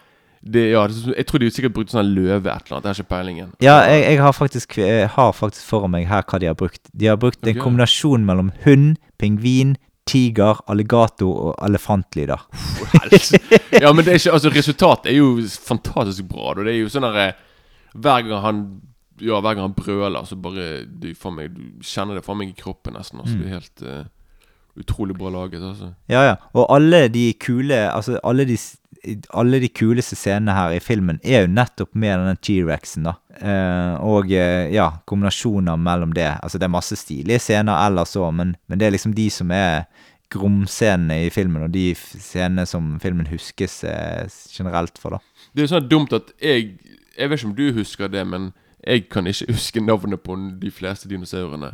det, 0.46 0.72
ja, 0.72 0.84
Jeg 1.18 1.26
tror 1.26 1.42
de 1.42 1.50
sikkert 1.50 1.74
brukte 1.74 1.96
sånn 1.96 2.12
løve 2.14 2.52
et 2.52 2.68
eller 2.68 2.78
annet. 2.78 2.86
Jeg 2.86 2.92
har 2.92 3.00
ikke 3.00 3.14
peilingen. 3.16 3.50
Ja, 3.64 3.80
jeg, 3.90 4.04
jeg 4.12 4.22
har 4.22 4.36
faktisk, 4.38 4.78
jeg 4.78 5.10
har 5.16 5.34
faktisk 5.34 5.66
foran 5.66 5.94
meg 5.96 6.06
her 6.10 6.22
hva 6.22 6.40
de 6.42 6.52
har 6.52 6.58
brukt. 6.60 6.84
De 6.94 7.10
har 7.10 7.18
brukt 7.18 7.48
en 7.50 7.58
kombinasjon 7.58 8.28
mellom 8.28 8.52
hund, 8.66 9.00
pingvin, 9.22 9.74
tiger, 10.06 10.62
alligator 10.70 11.50
og 11.50 11.56
elefantlyder. 11.66 12.46
Ja, 13.82 13.92
men 13.92 14.06
det 14.06 14.14
er 14.14 14.20
ikke 14.22 14.36
Altså, 14.38 14.52
resultatet 14.54 15.12
er 15.12 15.18
jo 15.18 15.32
fantastisk 15.66 16.30
bra. 16.30 16.54
Da. 16.56 16.66
Det 16.68 16.76
er 16.76 16.84
jo 16.84 16.92
sånn 16.94 17.08
derre 17.08 17.32
Hver 17.96 18.28
gang 18.28 18.44
han 18.44 18.62
Ja, 19.24 19.40
hver 19.42 19.56
gang 19.56 19.66
han 19.70 19.76
brøler, 19.78 20.28
så 20.28 20.38
bare 20.40 20.86
Du, 20.86 21.10
meg, 21.36 21.56
du 21.56 21.84
kjenner 21.84 22.20
det 22.20 22.26
for 22.26 22.38
meg 22.38 22.54
i 22.54 22.60
kroppen, 22.60 22.96
nesten. 22.96 23.24
Altså, 23.24 23.36
Det 23.40 23.50
er 23.50 23.58
helt 23.58 23.84
uh, 23.84 24.06
utrolig 24.80 25.18
bra 25.18 25.34
laget, 25.34 25.64
altså. 25.64 25.94
Ja, 26.12 26.24
ja. 26.30 26.36
Og 26.54 26.70
alle 26.76 27.08
de 27.10 27.32
kule 27.42 27.82
Altså, 27.90 28.20
alle 28.24 28.46
de, 28.48 28.60
alle 29.30 29.60
de 29.64 29.70
kuleste 29.70 30.18
scenene 30.18 30.56
her 30.56 30.76
i 30.76 30.82
filmen 30.84 31.20
er 31.24 31.46
jo 31.46 31.52
nettopp 31.54 31.94
med 31.94 32.14
denne 32.20 32.36
T-rexen, 32.42 33.08
da. 33.08 33.16
Eh, 33.36 33.94
og 34.06 34.32
eh, 34.34 34.72
ja, 34.74 34.90
kombinasjoner 35.10 35.80
mellom 35.80 36.16
det. 36.16 36.30
Altså, 36.42 36.60
det 36.60 36.68
er 36.68 36.76
masse 36.76 36.98
stilige 37.00 37.42
scener 37.44 37.78
ellers 37.86 38.16
òg, 38.20 38.32
men, 38.38 38.56
men 38.68 38.82
det 38.82 38.88
er 38.88 38.96
liksom 38.96 39.16
de 39.18 39.30
som 39.34 39.54
er 39.56 39.86
gromscenene 40.34 41.22
i 41.28 41.32
filmen, 41.34 41.68
og 41.68 41.74
de 41.76 41.92
scenene 41.96 42.66
som 42.70 42.96
filmen 43.04 43.30
huskes 43.30 43.84
eh, 43.88 44.26
generelt 44.52 45.00
for, 45.02 45.18
da. 45.18 45.48
Det 45.54 45.64
er 45.64 45.70
jo 45.70 45.74
sånn 45.76 45.90
dumt 45.92 46.16
at 46.16 46.34
jeg 46.42 46.76
Jeg 47.16 47.30
vet 47.32 47.40
ikke 47.40 47.48
om 47.48 47.56
du 47.56 47.68
husker 47.78 48.10
det, 48.12 48.26
men 48.28 48.50
jeg 48.84 49.06
kan 49.08 49.28
ikke 49.28 49.54
huske 49.56 49.80
navnet 49.80 50.20
på 50.20 50.36
de 50.60 50.72
fleste 50.72 51.08
dinosaurene. 51.08 51.70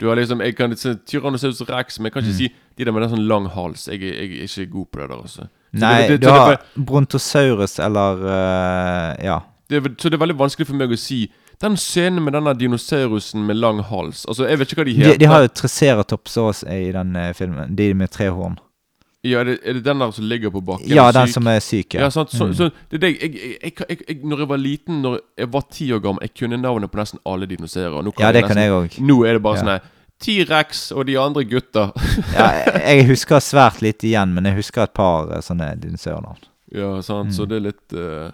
Du 0.00 0.08
har 0.08 0.16
liksom 0.18 0.40
Jeg 0.42 0.56
kan 0.56 0.74
si 0.76 0.94
Tyrannosaurus 1.06 1.60
rex, 1.68 1.98
men 2.00 2.04
jeg 2.10 2.12
kan 2.12 2.24
ikke 2.24 2.36
si 2.36 2.48
de 2.78 2.84
der 2.84 2.92
med 2.92 3.02
den 3.02 3.10
sånn 3.16 3.26
lang 3.28 3.46
hals. 3.54 3.86
Jeg, 3.88 4.02
er- 4.02 4.16
jeg 4.20 4.40
er 4.42 4.48
ikke 4.48 4.70
god 4.72 4.86
på 4.90 5.00
det 5.00 5.08
der, 5.10 5.20
altså. 5.22 5.46
Nei, 5.72 5.92
det, 6.02 6.08
det, 6.08 6.20
du 6.22 6.28
har 6.30 6.60
Brontosaurus 6.76 7.78
eller 7.82 8.20
uh, 8.24 9.24
Ja. 9.24 9.38
det, 9.70 9.82
så 9.98 10.08
det 10.10 10.14
er 10.18 10.22
veldig 10.26 10.38
vanskelig 10.38 10.66
for 10.68 10.76
meg 10.78 10.92
å 10.94 10.98
si 10.98 11.24
Den 11.62 11.76
scenen 11.78 12.22
med 12.24 12.34
denne 12.34 12.52
dinosaurusen 12.58 13.42
med 13.46 13.56
lang 13.56 13.80
hals 13.88 14.24
Altså, 14.28 14.46
jeg 14.48 14.58
vet 14.60 14.72
ikke 14.72 14.80
hva 14.82 14.86
de 14.88 14.94
De, 14.94 15.02
heter. 15.04 15.18
de 15.18 15.26
har 15.30 15.42
jo 15.46 15.48
Triceratops 15.54 16.36
også 16.36 16.66
i 16.70 16.92
den 16.92 17.16
eh, 17.16 17.32
filmen. 17.34 17.74
De 17.78 17.88
med 17.94 18.10
tre 18.10 18.28
horn. 18.30 18.58
Ja, 19.24 19.40
er 19.40 19.44
det, 19.48 19.58
er 19.64 19.72
det 19.78 19.84
den 19.86 19.98
der 20.04 20.10
som 20.12 20.24
ligger 20.28 20.50
på 20.52 20.60
bakken? 20.60 20.88
Ja, 20.92 21.06
den 21.16 21.30
som 21.32 21.46
er 21.48 21.58
syk. 21.64 21.94
Ja, 21.96 22.10
sant? 22.12 22.30
Så, 22.30 22.44
Mm. 22.46 22.54
så 22.58 22.66
det 22.90 22.98
er 22.98 23.02
det 23.06 23.10
jeg, 23.22 23.32
jeg, 23.62 23.72
jeg, 23.88 23.98
jeg, 24.08 24.16
Når 24.24 24.38
jeg 24.44 24.48
var 24.48 24.56
liten, 24.60 25.00
Når 25.02 25.18
jeg 25.38 25.52
var 25.52 25.64
ti 25.70 25.86
år 25.92 26.02
gammel, 26.04 26.20
jeg 26.22 26.34
kunne 26.36 26.58
navnet 26.60 26.90
på 26.92 26.98
nesten 27.00 27.18
alle 27.24 27.46
dinosaurer. 27.48 28.12
Ja, 28.20 28.32
det 28.32 28.44
kan 28.44 28.56
jeg 28.60 28.70
òg. 28.70 28.98
Nå 29.00 29.24
er 29.24 29.32
det 29.38 29.42
bare 29.42 29.56
Ja. 29.56 29.60
sånn 29.62 29.72
her 29.72 29.80
T-rex 30.20 30.92
og 30.92 31.06
de 31.06 31.16
andre 31.18 31.44
gutta. 31.44 31.86
Ja, 32.36 32.50
jeg 32.94 33.06
husker 33.08 33.40
svært 33.40 33.80
lite 33.82 34.06
igjen, 34.06 34.32
men 34.34 34.44
jeg 34.44 34.54
husker 34.60 34.82
et 34.84 34.92
par 34.94 35.30
eh, 35.32 35.40
sånne 35.40 35.72
dinosaurnavn. 35.80 36.38
ja, 36.74 37.00
sant, 37.02 37.32
så 37.34 37.42
Mm. 37.44 37.48
det 37.48 37.56
er 37.56 37.64
litt 37.70 37.92
uh, 37.92 38.30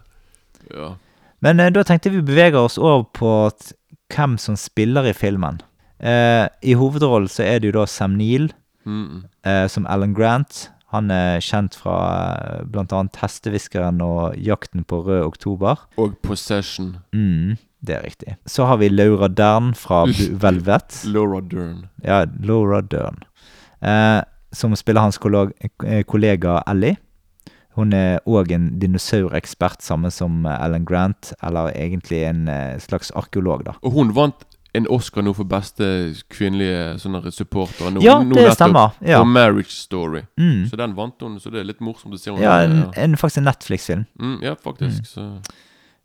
Ja. 0.74 0.95
Men 1.41 1.61
uh, 1.61 1.70
da 1.70 1.82
tenkte 1.82 2.11
vi 2.11 2.20
beveger 2.20 2.59
oss 2.59 2.76
over 2.78 3.05
på 3.05 3.51
hvem 4.12 4.36
som 4.38 4.57
spiller 4.57 5.07
i 5.07 5.12
filmen. 5.14 5.61
Uh, 6.03 6.49
I 6.62 6.74
hovedrollen 6.74 7.28
så 7.28 7.45
er 7.47 7.61
det 7.61 7.72
jo 7.72 7.78
da 7.80 7.86
Sam 7.86 8.16
Neill 8.18 8.51
Mm. 8.86 9.24
som 9.68 9.86
Alan 9.86 10.14
Grant. 10.14 10.70
Han 10.91 11.11
er 11.14 11.38
kjent 11.45 11.76
fra 11.78 11.97
bl.a. 12.64 12.64
blant 12.70 12.95
annet 12.97 13.18
Hestehviskeren 13.22 14.01
og 14.03 14.34
Jakten 14.43 14.82
på 14.88 15.03
rød 15.07 15.22
oktober. 15.28 15.84
Og 16.03 16.16
Possession. 16.26 16.97
Mm, 17.14 17.55
det 17.86 17.95
er 17.95 18.03
riktig. 18.09 18.34
Så 18.47 18.66
har 18.66 18.80
vi 18.82 18.88
Laura 18.91 19.28
Dern 19.28 19.72
fra 19.78 20.03
Velvet. 20.45 21.05
Laura 21.07 21.41
Dern. 21.41 21.86
Ja, 22.03 22.24
Laura 22.43 22.80
Dern. 22.82 23.22
Eh, 23.80 24.22
som 24.53 24.74
spiller 24.76 25.07
hans 25.07 25.18
kollega, 25.18 25.55
eh, 25.86 26.72
Ellie. 26.72 26.97
Hun 27.78 27.95
er 27.95 28.18
òg 28.26 28.51
en 28.53 28.72
dinosaurekspert, 28.82 29.78
samme 29.86 30.11
som 30.11 30.43
Ellen 30.45 30.84
Grant. 30.84 31.30
Eller 31.43 31.70
egentlig 31.70 32.24
en 32.26 32.49
eh, 32.51 32.78
slags 32.82 33.12
arkeolog, 33.14 33.62
da. 33.68 33.76
Og 33.86 33.95
hun 33.95 34.11
vant 34.16 34.43
en 34.72 34.86
Oscar 34.88 35.24
nå 35.26 35.32
for 35.34 35.48
beste 35.50 35.86
kvinnelige 36.30 36.98
sånne 37.02 37.32
supportere. 37.34 37.90
Nå, 37.94 38.02
Ja, 38.04 38.20
nå 38.22 38.36
det 38.36 38.44
nettopp, 38.44 38.58
stemmer. 38.58 38.92
Ja. 39.02 39.18
For 39.18 39.30
Marriage 39.30 39.74
Story. 39.74 40.22
Mm. 40.38 40.68
Så 40.70 40.78
den 40.78 40.94
vant 40.98 41.22
hun, 41.24 41.40
så 41.42 41.50
det 41.50 41.62
er 41.64 41.68
litt 41.72 41.82
morsomt 41.82 42.14
å 42.14 42.20
se 42.20 42.30
henne. 42.30 42.44
Ja, 42.44 42.60
en, 42.66 42.84
en, 42.94 43.18
faktisk 43.18 43.42
en 43.42 43.48
Netflix-film. 43.50 44.06
Mm, 44.20 44.38
ja, 44.46 44.54
faktisk. 44.54 45.10
Så. 45.10 45.26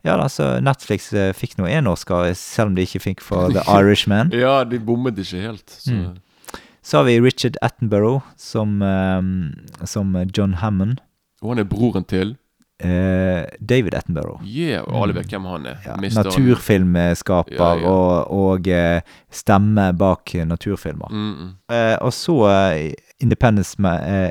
Ja 0.05 0.19
altså, 0.21 0.43
så 0.43 0.61
Netflix 0.61 1.09
uh, 1.13 1.31
fikk 1.33 1.57
nå 1.57 1.65
én 1.69 1.89
Oscar, 1.89 2.27
selv 2.37 2.71
om 2.71 2.77
de 2.77 2.85
ikke 2.85 3.01
fikk 3.01 3.25
for 3.25 3.53
The 3.53 3.65
Irishman. 3.77 4.33
Ja, 4.33 4.63
de 4.65 4.79
bommet 4.79 5.17
ikke 5.21 5.41
helt. 5.41 5.65
Så. 5.69 5.93
Mm. 5.93 6.61
Så 6.85 6.99
har 6.99 7.07
vi 7.07 7.19
Richard 7.21 7.57
Attenborough 7.65 8.21
som, 8.37 8.81
um, 8.81 9.53
som 9.89 10.13
John 10.37 10.53
Hammond. 10.61 11.01
Og 11.41 11.55
han 11.55 11.61
er 11.63 11.69
broren 11.69 12.05
til 12.05 12.35
Eh, 12.83 13.45
David 13.59 13.95
Attenborough. 13.95 14.43
Yeah, 14.43 14.83
og 14.83 15.03
alle 15.05 15.13
vet 15.15 15.29
hvem 15.31 15.45
han 15.47 15.65
er. 15.71 15.77
Ja, 15.85 15.95
naturfilmskaper 15.95 17.55
Ja, 17.55 17.75
ja. 17.79 17.87
og, 17.87 18.27
og 18.35 18.67
eh, 18.67 18.99
stemme 19.31 19.93
bak 19.95 20.35
naturfilmer. 20.43 21.07
Mm, 21.07 21.31
mm. 21.31 21.55
Uh, 21.71 21.95
og 22.01 22.13
så 22.13 22.35
uh, 22.51 22.91
Independence, 23.23 23.77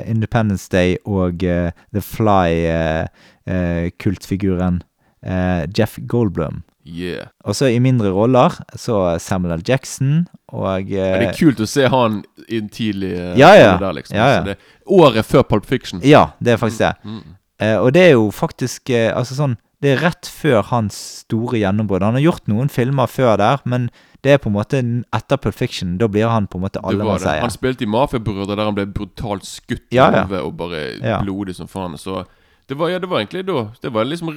Independence 0.05 0.69
Day 0.71 0.95
og 1.05 1.43
eh, 1.43 1.71
The 1.93 2.01
Fly-kultfiguren 2.01 4.83
Jeff 5.77 5.99
Goldblum. 6.07 6.63
Yeah. 6.85 7.27
Og 7.41 7.55
så 7.57 7.65
i 7.73 7.79
mindre 7.81 8.09
roller 8.13 8.53
så 8.77 9.17
Samuel 9.17 9.57
L. 9.57 9.63
Jackson 9.65 10.29
og 10.53 10.85
Men 10.85 11.19
det 11.23 11.31
er 11.31 11.39
kult 11.39 11.59
å 11.59 11.65
se 11.65 11.87
han 11.89 12.23
i 12.45 12.57
en 12.61 12.69
tidlig 12.69 13.33
Ja, 13.39 13.55
ja. 13.57 13.77
Der, 13.81 13.93
liksom. 13.97 14.13
Ja, 14.17 14.27
ja. 14.29 14.37
Så 14.37 14.43
det, 14.51 14.57
året 14.85 15.25
før 15.25 15.41
Pulp 15.49 15.65
Fiction. 15.65 15.97
Ja, 16.05 16.37
det 16.37 16.51
er 16.53 16.57
faktisk 16.61 16.85
det. 16.85 16.93
Mm, 17.01 17.25
mm. 17.25 17.33
Og 17.59 17.93
det 17.95 18.01
er 18.01 18.11
jo 18.17 18.31
faktisk 18.35 18.89
eh, 18.91 19.11
Altså 19.15 19.35
sånn 19.37 19.53
Det 19.81 19.93
er 19.93 20.01
rett 20.03 20.27
før 20.27 20.61
hans 20.71 20.95
store 21.23 21.59
gjennombrudd. 21.61 22.01
Han 22.03 22.17
har 22.17 22.23
gjort 22.23 22.47
noen 22.51 22.69
filmer 22.69 23.07
før 23.11 23.37
der, 23.37 23.59
men 23.69 23.89
det 24.25 24.31
er 24.33 24.39
på 24.41 24.49
en 24.49 24.55
måte 24.55 24.79
etter 25.13 25.37
Pulp 25.37 25.53
Fiction. 25.53 25.97
Da 26.01 26.07
blir 26.09 26.25
han 26.31 26.47
på 26.47 26.57
en 26.57 26.63
måte 26.63 26.81
alle 26.81 26.97
man 27.03 27.19
sier 27.19 27.29
allemannseie. 27.29 27.41
Han 27.43 27.53
spilte 27.53 27.85
i 27.85 27.89
Mafiabrødre 27.91 28.55
der 28.55 28.65
han 28.65 28.73
ble 28.75 28.85
brutalt 28.89 29.45
skutt 29.45 29.83
i 29.93 29.99
Ja, 29.99 30.07
ja. 30.09 30.23
hodet 30.25 30.41
og 30.41 30.55
bare 30.57 30.79
Ja. 31.03 31.19
blodig 31.21 31.53
som 31.55 31.67
faen. 31.67 31.93
Så 32.01 32.23
det 32.67 32.79
var, 32.79 32.89
ja, 32.89 32.97
det 32.99 33.09
var 33.11 33.19
egentlig 33.21 33.45
da 33.45 33.67
Det 33.83 33.91
var 33.93 34.05
liksom 34.09 34.31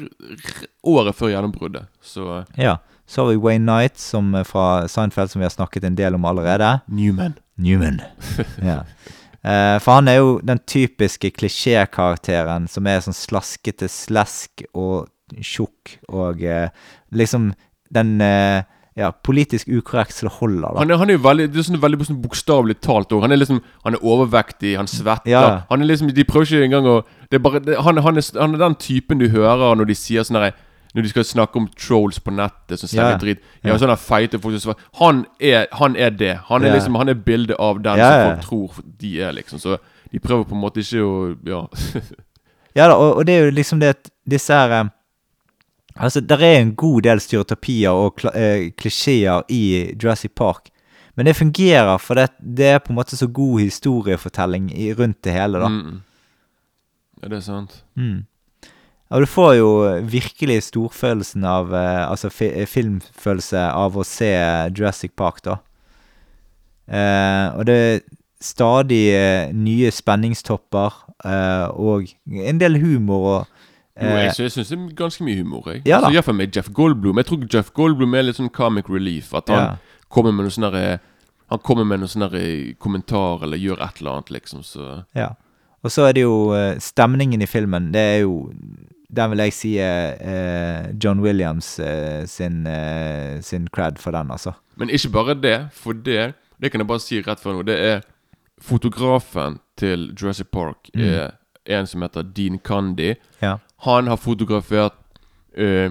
året 0.84 1.14
før 1.16 1.32
gjennombruddet. 1.32 1.86
Så 2.02 2.44
Ja. 2.58 2.76
Så 3.08 3.22
har 3.24 3.30
vi 3.32 3.36
Wayne 3.40 3.64
Knight 3.64 3.96
som, 3.98 4.34
fra 4.44 4.86
Seinfeld, 4.86 5.30
som 5.30 5.40
vi 5.40 5.44
har 5.46 5.50
snakket 5.54 5.84
en 5.84 5.94
del 5.96 6.14
om 6.14 6.24
allerede. 6.28 6.80
Newman. 6.88 7.38
Newman. 7.56 8.02
ja. 8.62 8.82
Eh, 9.44 9.76
for 9.82 10.00
han 10.00 10.08
er 10.10 10.18
jo 10.18 10.32
den 10.42 10.58
typiske 10.66 11.30
klisjékarakteren 11.36 12.66
som 12.70 12.88
er 12.90 13.04
sånn 13.04 13.16
slaskete 13.16 13.86
slesk 13.90 14.64
og 14.74 15.06
tjukk 15.38 15.98
og 16.08 16.42
eh, 16.42 16.72
liksom 17.14 17.52
den 17.94 18.16
eh, 18.24 18.64
ja, 18.98 19.12
politisk 19.12 19.68
ukorrekt 19.70 20.16
så 20.16 20.26
det 20.26 20.34
holder, 20.40 20.66
da. 20.66 20.82
Han 20.82 20.90
er, 20.90 20.98
han 20.98 21.10
er 21.12 21.18
jo 21.18 21.22
veldig 21.22 21.44
Det 21.52 21.60
er 21.60 21.66
sånn 21.68 21.82
veldig 21.82 22.06
sånn 22.08 22.18
bokstavelig 22.22 22.80
talt 22.82 23.12
òg. 23.14 23.22
Han 23.22 23.32
er 23.32 23.38
liksom 23.38 23.60
Han 23.84 23.94
er 23.94 24.02
overvektig, 24.02 24.74
han 24.76 24.90
svetter. 24.90 25.30
Ja. 25.30 25.42
Han 25.70 25.84
er 25.84 25.92
liksom 25.92 26.10
De 26.14 26.24
prøver 26.26 26.48
ikke 26.48 26.66
engang 26.66 26.88
å 26.90 26.96
Det 27.30 27.38
er 27.38 27.44
bare 27.44 27.62
det, 27.62 27.76
han, 27.78 28.02
han, 28.02 28.18
er, 28.18 28.26
han 28.40 28.56
er 28.56 28.64
den 28.64 28.74
typen 28.82 29.22
du 29.22 29.28
hører 29.30 29.78
når 29.78 29.92
de 29.92 29.98
sier 29.98 30.26
sånn 30.26 30.40
herre 30.40 30.56
når 30.98 31.06
de 31.06 31.12
skal 31.12 31.24
snakke 31.28 31.60
om 31.60 31.68
trolls 31.78 32.18
på 32.20 32.32
nettet 32.34 32.80
som 32.82 32.90
selger 32.90 33.14
Ja. 33.14 33.18
dritt. 33.22 33.40
Ja, 33.62 33.70
Ja. 33.72 33.78
sånne 33.78 33.96
feite 34.02 34.40
folk 34.42 34.58
som 34.58 34.72
svarer 34.72 34.82
Han 34.98 35.24
er, 35.40 35.66
han 35.78 35.94
er 35.96 36.10
det. 36.10 36.32
Han 36.50 36.64
er 36.66 36.74
liksom 36.74 36.96
Han 36.98 37.08
er 37.08 37.14
bildet 37.14 37.56
av 37.58 37.78
den 37.82 37.96
som 38.02 38.26
folk 38.26 38.44
tror 38.48 38.82
de 38.98 39.20
er, 39.22 39.32
liksom. 39.38 39.58
Så 39.62 39.78
De 40.12 40.18
prøver 40.18 40.44
på 40.48 40.54
en 40.56 40.60
måte 40.62 40.80
ikke 40.82 41.04
å 41.04 41.36
Ja. 41.46 41.66
Ja 42.76 42.86
da, 42.88 42.94
og, 42.94 43.16
og 43.16 43.26
det 43.26 43.34
er 43.34 43.44
jo 43.46 43.50
liksom 43.56 43.80
det 43.80 43.88
at 43.94 44.10
disse 44.28 44.52
her 44.54 44.70
eh, 44.80 44.88
Altså, 46.00 46.20
der 46.20 46.38
er 46.38 46.60
en 46.60 46.74
god 46.78 47.02
del 47.02 47.18
stereotypier 47.20 47.90
og 47.90 48.20
eh, 48.34 48.70
klisjeer 48.78 49.42
i 49.50 49.94
Jurassic 50.02 50.30
Park. 50.36 50.68
Men 51.16 51.26
det 51.26 51.34
fungerer, 51.36 51.98
for 51.98 52.14
det, 52.14 52.28
det 52.38 52.66
er 52.66 52.78
på 52.78 52.92
en 52.92 52.98
måte 53.00 53.16
så 53.18 53.26
god 53.26 53.58
historiefortelling 53.60 54.68
i, 54.78 54.92
rundt 54.94 55.18
det 55.24 55.32
hele, 55.34 55.58
da. 55.58 55.66
Mm. 55.68 55.96
Ja, 57.22 57.28
det 57.32 57.36
er 57.40 57.40
sant. 57.40 57.82
Mm. 57.98 58.20
Og 59.10 59.22
du 59.24 59.26
får 59.26 59.54
jo 59.56 59.68
virkelig 60.04 60.58
storfølelsen 60.66 61.44
av 61.48 61.70
eh, 61.72 62.02
Altså 62.10 62.28
fi, 62.30 62.50
filmfølelse 62.68 63.62
av 63.72 63.96
å 63.96 64.04
se 64.04 64.28
Jurassic 64.76 65.14
Park, 65.16 65.40
da. 65.46 65.56
Eh, 66.88 67.46
og 67.58 67.66
det 67.68 67.76
er 67.78 68.00
stadig 68.40 69.02
eh, 69.16 69.50
nye 69.52 69.90
spenningstopper 69.92 70.94
eh, 71.24 71.66
og 71.74 72.06
en 72.28 72.60
del 72.60 72.78
humor 72.80 73.24
og 73.32 73.40
Jo, 73.98 74.06
eh, 74.12 74.20
jeg, 74.28 74.34
sy- 74.36 74.42
jeg 74.46 74.52
syns 74.54 74.68
det 74.70 74.78
er 74.78 74.92
ganske 75.00 75.24
mye 75.26 75.40
humor. 75.40 75.64
Jeg. 75.72 75.82
Ja 75.88 75.98
da. 75.98 76.06
altså, 76.06 76.14
Iallfall 76.20 76.36
med 76.38 76.54
Jeff 76.56 76.68
Goldblum. 76.76 77.18
Jeg 77.18 77.26
tror 77.32 77.48
Jeff 77.56 77.72
Goldblum 77.74 78.14
er 78.14 78.28
litt 78.28 78.38
sånn 78.38 78.52
comic 78.54 78.88
relief. 78.92 79.32
At 79.34 79.48
han 79.50 79.58
Ja. 79.64 79.76
kommer 80.08 80.32
med 80.32 80.46
noe 80.46 80.54
sånne 80.54 80.70
der- 80.72 81.00
Han 81.50 81.58
kommer 81.64 81.84
med 81.88 82.00
noen 82.00 82.08
sånne 82.12 82.30
der 82.30 82.74
kommentar 82.78 83.42
eller 83.42 83.56
gjør 83.56 83.80
et 83.80 84.00
eller 84.00 84.10
annet, 84.18 84.30
liksom. 84.30 84.60
Så 84.62 85.04
Ja. 85.16 85.30
Og 85.82 85.90
så 85.90 86.06
er 86.08 86.12
det 86.12 86.22
jo 86.22 86.52
eh, 86.52 86.76
stemningen 86.78 87.40
i 87.42 87.46
filmen. 87.46 87.90
Det 87.92 88.00
er 88.00 88.20
jo 88.20 88.52
Den 89.16 89.30
vil 89.30 89.38
jeg 89.38 89.52
si 89.56 89.70
er 89.80 90.16
eh, 90.20 90.90
John 91.04 91.20
Williams 91.24 91.78
eh, 91.78 92.26
sin, 92.26 92.66
eh, 92.66 93.40
sin 93.40 93.68
cred 93.72 93.96
for 93.98 94.10
den, 94.12 94.30
altså. 94.30 94.52
Men 94.76 94.90
ikke 94.90 95.08
bare 95.12 95.34
det, 95.34 95.68
for 95.72 95.92
det 95.92 96.34
Det 96.60 96.70
kan 96.72 96.80
jeg 96.80 96.86
bare 96.88 97.00
si 97.00 97.20
rett 97.22 97.40
før 97.40 97.52
nå. 97.54 97.62
Det 97.62 97.76
er 97.78 98.00
fotografen 98.60 99.58
til 99.78 100.12
Jurassic 100.20 100.46
Park 100.52 100.90
Mm. 100.94 101.02
er 101.04 101.30
en 101.66 101.86
som 101.86 102.02
heter 102.02 102.22
Dean 102.22 102.58
Candy. 102.58 103.14
Ja. 103.42 103.56
Han 103.84 104.06
har 104.06 104.16
fotografert 104.16 104.92
eh, 105.56 105.90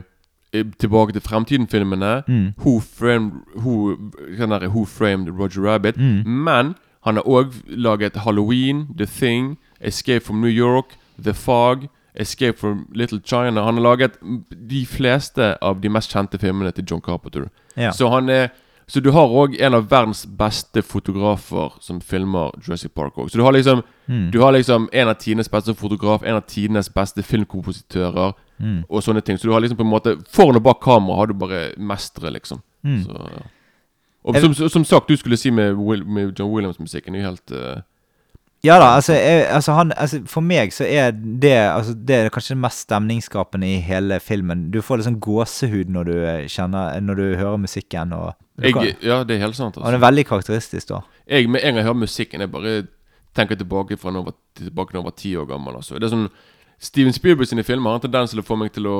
eh, 0.53 0.65
Tilbake 0.79 1.11
til 1.13 1.21
fremtiden-filmene. 1.21 2.23
Mm. 2.27 2.53
Who 2.57 2.79
Framed 2.79 3.31
Who, 3.55 3.95
der, 4.37 4.67
Who 4.67 4.85
Framed 4.85 5.29
Roger 5.39 5.61
Rabbit. 5.61 5.97
Mm. 5.97 6.23
Men 6.25 6.75
han 7.05 7.15
har 7.15 7.23
òg 7.23 7.53
laget 7.67 8.15
Halloween, 8.15 8.87
The 8.97 9.05
Thing, 9.05 9.57
Escape 9.81 10.25
from 10.25 10.41
New 10.41 10.49
York, 10.51 10.85
The 11.23 11.33
Fog, 11.33 11.87
Escape 12.19 12.57
from 12.57 12.87
Little 12.93 13.19
China. 13.23 13.63
Han 13.63 13.77
har 13.77 13.83
laget 13.83 14.17
de 14.69 14.85
fleste 14.85 15.57
av 15.61 15.81
de 15.81 15.89
mest 15.89 16.11
kjente 16.11 16.39
filmene 16.41 16.71
til 16.73 16.85
John 16.89 17.01
Carpenter. 17.01 17.49
Ja. 17.77 17.91
Så 17.91 18.09
han 18.09 18.29
er 18.29 18.49
Så 18.89 19.01
du 19.03 19.11
har 19.11 19.27
òg 19.27 19.57
en 19.59 19.73
av 19.73 19.89
verdens 19.91 20.25
beste 20.25 20.79
fotografer 20.81 21.73
som 21.83 21.99
filmer 22.01 22.51
Jurassic 22.63 22.93
Park 22.95 23.17
òg. 23.17 23.27
Så 23.29 23.35
du 23.37 23.43
har 23.43 23.51
liksom 23.51 23.83
Mm. 24.07 24.31
Du 24.31 24.39
har 24.39 24.51
liksom 24.53 24.87
en 24.93 25.07
av 25.09 25.15
tidenes 25.19 25.49
beste 25.51 25.73
fotograf, 25.75 26.23
en 26.23 26.35
av 26.35 26.41
tidenes 26.47 26.87
beste 26.89 27.21
filmkompositører 27.23 28.33
Mm. 28.59 28.83
og 28.89 29.01
sånne 29.03 29.21
ting. 29.21 29.37
Så 29.37 29.43
du 29.47 29.51
har 29.51 29.59
liksom 29.59 29.77
på 29.77 29.83
en 29.83 29.89
måte 29.91 30.15
Foran 30.31 30.55
og 30.55 30.63
bak 30.63 30.79
kamera 30.81 31.15
har 31.17 31.25
du 31.27 31.33
bare 31.33 31.73
mestere, 31.77 32.31
liksom. 32.31 32.61
Mm. 32.85 33.03
Så, 33.03 33.11
ja. 33.11 33.41
Og 34.23 34.35
som, 34.35 34.53
som 34.69 34.83
sagt, 34.85 35.07
du 35.09 35.17
skulle 35.17 35.37
si 35.37 35.49
med, 35.51 35.75
Will, 35.75 36.05
med 36.05 36.39
John 36.39 36.51
Williams-musikken 36.55 37.15
er 37.15 37.19
jo 37.19 37.27
helt 37.27 37.51
eh, 37.51 37.81
Ja 38.65 38.79
da, 38.81 38.87
altså, 38.95 39.13
jeg, 39.13 39.43
altså, 39.53 39.71
han, 39.77 39.91
altså 39.95 40.17
For 40.25 40.41
meg 40.41 40.71
så 40.73 40.83
er 40.89 41.11
det 41.13 41.51
altså, 41.53 41.93
Det 41.93 42.15
er 42.15 42.29
kanskje 42.33 42.55
det 42.55 42.61
mest 42.63 42.79
stemningsskapende 42.87 43.67
i 43.69 43.77
hele 43.85 44.17
filmen. 44.19 44.71
Du 44.73 44.79
får 44.81 44.97
liksom 45.03 45.19
gåsehud 45.21 45.91
når 45.93 46.03
du 46.09 46.13
eh, 46.17 46.47
kjenner 46.49 46.99
Når 47.05 47.15
du 47.15 47.25
hører 47.37 47.57
musikken. 47.61 48.13
Og, 48.17 48.33
du 48.57 48.65
jeg, 48.67 48.95
Ja, 49.05 49.19
det 49.23 49.37
er 49.37 49.43
helt 49.45 49.55
sant. 49.55 49.77
og 49.77 49.83
den 49.83 49.93
Altså. 49.93 49.95
er 50.01 50.05
veldig 50.07 50.25
karakteristisk, 50.25 50.89
da. 50.89 51.01
Jeg, 51.29 51.49
med 51.49 51.59
en 51.61 51.67
gang 51.69 51.75
jeg 51.83 51.83
hører 51.91 52.01
musikken, 52.01 52.41
jeg 52.41 52.51
bare 52.51 52.87
tenker 53.37 53.55
tilbake 53.55 53.97
fra 53.97 54.11
når 54.11 54.33
jeg 54.65 55.03
var 55.05 55.13
ti 55.15 55.35
år 55.37 55.45
gammel. 55.45 55.75
Altså. 55.77 55.99
Det 55.99 56.03
er 56.09 56.15
sånn 56.15 56.29
Steven 56.79 57.13
Spielberg 57.13 57.47
sine 57.49 57.63
filmer 57.63 57.89
har 57.93 58.01
en 58.01 58.05
tendens 58.09 58.33
til 58.33 58.39
å 58.41 58.45
få 58.45 58.57
meg 58.57 58.71
til 58.73 58.85
å 58.89 58.97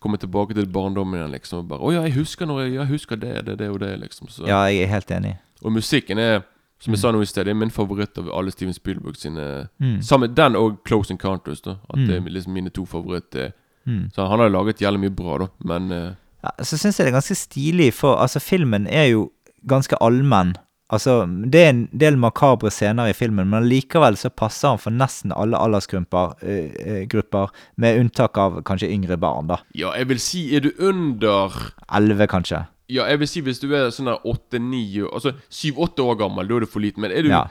komme 0.00 0.16
tilbake 0.20 0.54
til 0.56 0.66
barndommen 0.68 1.16
igjen. 1.20 1.30
liksom 1.32 1.58
og 1.58 1.68
bare, 1.68 1.80
Å 1.80 1.92
ja, 1.92 2.02
jeg 2.08 2.16
husker 2.18 2.46
når 2.48 2.62
jeg, 2.64 2.74
jeg 2.74 2.86
husker 2.86 3.16
det, 3.16 3.34
det, 3.46 3.58
det 3.58 3.68
og 3.70 3.80
det. 3.80 3.92
liksom 4.00 4.28
så. 4.28 4.44
Ja, 4.48 4.64
jeg 4.68 4.82
er 4.84 4.92
helt 4.96 5.10
enig. 5.10 5.36
Og 5.62 5.72
musikken 5.72 6.18
er, 6.18 6.42
som 6.84 6.92
Mm. 6.92 6.94
jeg 6.94 7.00
sa 7.00 7.10
nå 7.12 7.22
i 7.22 7.26
sted, 7.30 7.44
det 7.46 7.50
er 7.54 7.54
min 7.58 7.70
favoritt 7.72 8.18
av 8.20 8.28
alle 8.36 8.50
Steven 8.52 8.74
Spielberg 8.76 9.16
sine 9.16 9.68
Mm. 9.80 10.02
Sammen 10.04 10.34
Den 10.34 10.56
og 10.56 10.82
Close 10.84 11.10
Encounters. 11.10 11.60
da 11.64 11.78
At 11.88 11.96
Mm. 11.96 12.06
det 12.06 12.16
er 12.16 12.30
liksom 12.30 12.52
mine 12.52 12.70
to 12.70 12.84
favoritter. 12.84 13.52
Mm. 13.86 14.10
Så 14.14 14.28
han 14.28 14.38
har 14.38 14.48
laget 14.50 14.78
jævlig 14.80 15.00
mye 15.00 15.16
bra, 15.16 15.38
da. 15.38 15.46
Men 15.64 15.90
uh, 15.92 16.14
Ja, 16.44 16.50
så 16.62 16.76
syns 16.76 16.98
jeg 16.98 17.06
det 17.06 17.14
er 17.14 17.20
ganske 17.20 17.36
stilig, 17.36 17.92
for 17.94 18.16
altså, 18.20 18.38
filmen 18.40 18.86
er 18.86 19.06
jo 19.10 19.30
ganske 19.66 19.96
allmenn. 20.00 20.54
Altså, 20.92 21.24
det 21.50 21.60
er 21.64 21.68
en 21.70 21.88
del 21.96 22.16
makabre 22.16 22.70
scener 22.70 23.08
i 23.08 23.12
filmen, 23.14 23.48
men 23.48 23.64
likevel 23.64 24.14
så 24.16 24.28
passer 24.28 24.68
han 24.68 24.78
for 24.78 24.90
nesten 24.90 25.32
alle 25.34 25.56
aldersgrupper, 25.56 26.34
eh, 26.42 26.70
eh, 26.86 27.06
grupper, 27.06 27.48
med 27.78 27.98
unntak 27.98 28.36
av 28.36 28.62
kanskje 28.62 28.90
yngre 28.92 29.16
barn, 29.18 29.46
da. 29.46 29.56
ja, 29.74 29.92
jeg 29.96 30.08
vil 30.08 30.18
si, 30.18 30.54
er 30.54 30.60
du 30.60 30.70
under 30.78 31.50
Elleve, 31.90 32.26
kanskje. 32.28 32.66
Ja, 32.88 33.06
jeg 33.08 33.18
vil 33.18 33.28
si 33.28 33.40
hvis 33.40 33.60
du 33.60 33.70
er 33.74 33.88
sånn 33.90 34.10
åtte-ni 34.12 35.00
Altså 35.10 35.32
syv-åtte 35.48 36.04
år 36.04 36.18
gammel, 36.18 36.46
da 36.48 36.56
er 36.56 36.60
du 36.60 36.66
for 36.66 36.80
liten. 36.80 37.00
Men 37.00 37.10
er 37.12 37.22
du 37.22 37.28
Ja. 37.28 37.46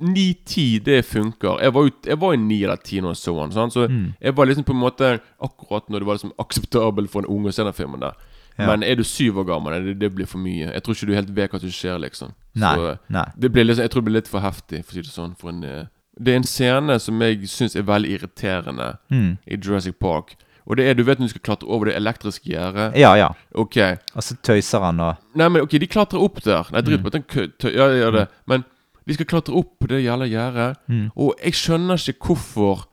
ni-ti, 0.00 0.78
det 0.82 1.04
funker. 1.04 1.60
Jeg 1.60 1.72
var 1.74 1.82
jo 1.84 1.90
Jeg 2.04 2.18
var 2.20 2.32
i 2.32 2.36
ni 2.36 2.62
eller 2.64 2.76
ti 2.76 3.00
når 3.00 3.10
jeg 3.14 3.16
så 3.24 3.34
den. 3.40 3.50
Sånn, 3.52 3.70
Så 3.70 3.88
Mm. 3.88 4.14
jeg 4.20 4.34
var 4.34 4.46
liksom 4.46 4.64
på 4.64 4.70
en 4.72 4.80
måte 4.80 5.20
akkurat 5.42 5.88
når 5.88 5.98
det 6.00 6.06
var 6.06 6.14
liksom 6.14 6.32
akseptabel 6.38 7.08
for 7.08 7.20
en 7.22 7.28
unge 7.28 7.48
å 7.48 7.52
se 7.54 7.64
den 7.64 7.72
filmen 7.72 8.00
der. 8.00 8.14
Ja. 8.58 8.66
Men 8.66 8.82
er 8.82 8.94
du 8.96 9.02
syv 9.04 9.36
år 9.38 9.46
gammel, 9.46 9.84
det, 9.84 9.98
det 9.98 10.14
blir 10.14 10.26
for 10.26 10.38
mye. 10.38 10.72
Jeg 10.72 10.82
tror 10.82 10.94
ikke 10.94 11.06
du 11.06 11.14
helt 11.14 11.30
vet 11.34 11.50
hva 11.52 11.60
som 11.60 11.68
skjer, 11.70 11.98
liksom. 12.00 12.32
Nei, 12.54 12.74
Så 12.76 12.98
nei. 13.08 13.24
det 13.38 13.52
blir 13.52 13.64
liksom, 13.64 13.82
jeg 13.82 13.90
tror 13.90 14.00
det 14.02 14.04
blir 14.04 14.14
litt 14.20 14.28
for 14.28 14.40
heftig, 14.40 14.84
for 14.84 14.92
å 14.92 14.94
si 14.94 15.00
det 15.00 15.10
sånn. 15.10 15.36
For 15.38 15.48
en, 15.48 15.64
eh, 15.64 15.84
det 16.20 16.32
er 16.32 16.36
en 16.36 16.42
scene 16.42 17.00
som 17.00 17.18
jeg 17.20 17.40
syns 17.48 17.76
er 17.76 17.82
veldig 17.82 18.18
irriterende 18.18 18.98
Mm. 19.10 19.38
i 19.48 19.56
Jurassic 19.56 19.98
Park. 19.98 20.36
Og 20.70 20.78
det 20.78 20.84
er, 20.86 20.94
du 20.94 21.02
vet 21.02 21.18
når 21.18 21.26
du 21.26 21.32
skal 21.34 21.42
klatre 21.48 21.66
over 21.68 21.90
det 21.90 21.96
elektriske 21.98 22.46
gjerdet. 22.46 22.92
Ja, 22.98 23.10
ja. 23.18 23.32
Ok 23.58 23.76
Og 24.14 24.22
så 24.22 24.36
tøyser 24.46 24.84
han 24.86 25.00
og 25.02 25.16
Nei, 25.34 25.48
men 25.50 25.64
ok, 25.66 25.74
de 25.82 25.88
klatrer 25.90 26.22
opp 26.22 26.38
der. 26.44 26.68
Nei, 26.70 26.80
Mm. 26.80 26.86
drit 26.86 27.02
på 27.02 27.10
mm. 27.10 27.16
den 27.16 27.74
Ja, 27.74 27.88
de 27.90 27.98
gjør 27.98 28.14
det. 28.20 28.28
Men 28.46 28.64
de 29.08 29.16
skal 29.16 29.26
klatre 29.26 29.56
opp 29.58 29.72
på 29.80 29.88
det 29.90 30.04
jævla 30.04 30.28
gjerdet. 30.30 30.76
Mm. 30.86 31.10
Og 31.16 31.34
jeg 31.42 31.58
skjønner 31.58 31.98
ikke 31.98 32.30
hvorfor 32.30 32.86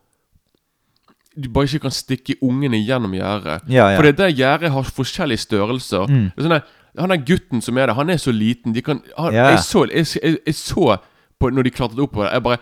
du 1.37 1.49
bare 1.53 1.69
ikke 1.69 1.85
kan 1.85 1.93
stikke 1.93 2.35
ungene 2.41 2.79
gjennom 2.81 3.13
gjerdet. 3.13 3.61
Ja, 3.69 3.91
ja. 3.91 3.97
For 3.99 4.07
det 4.07 4.17
der 4.17 4.33
gjerdet 4.33 4.71
har 4.73 4.89
forskjellige 4.97 5.43
størrelser. 5.45 6.07
Mm. 6.09 6.31
Det 6.33 6.41
er 6.41 6.47
sånn 6.47 6.55
der, 6.55 6.63
han 6.97 7.13
der 7.13 7.21
gutten 7.27 7.61
som 7.61 7.77
er 7.77 7.91
der, 7.91 7.93
han 7.99 8.09
er 8.09 8.17
så 8.17 8.33
liten. 8.33 8.73
De 8.73 8.81
kan, 8.81 9.03
han, 9.17 9.33
Ja. 9.35 9.51
jeg, 9.53 9.59
så, 9.61 9.85
jeg, 9.85 10.07
jeg, 10.17 10.39
jeg 10.47 10.55
så 10.57 10.97
på 11.37 11.51
når 11.53 11.67
de 11.67 11.75
klatret 11.75 12.01
opp 12.01 12.15
på 12.17 12.23
det, 12.25 12.31
jeg 12.33 12.43
bare 12.47 12.57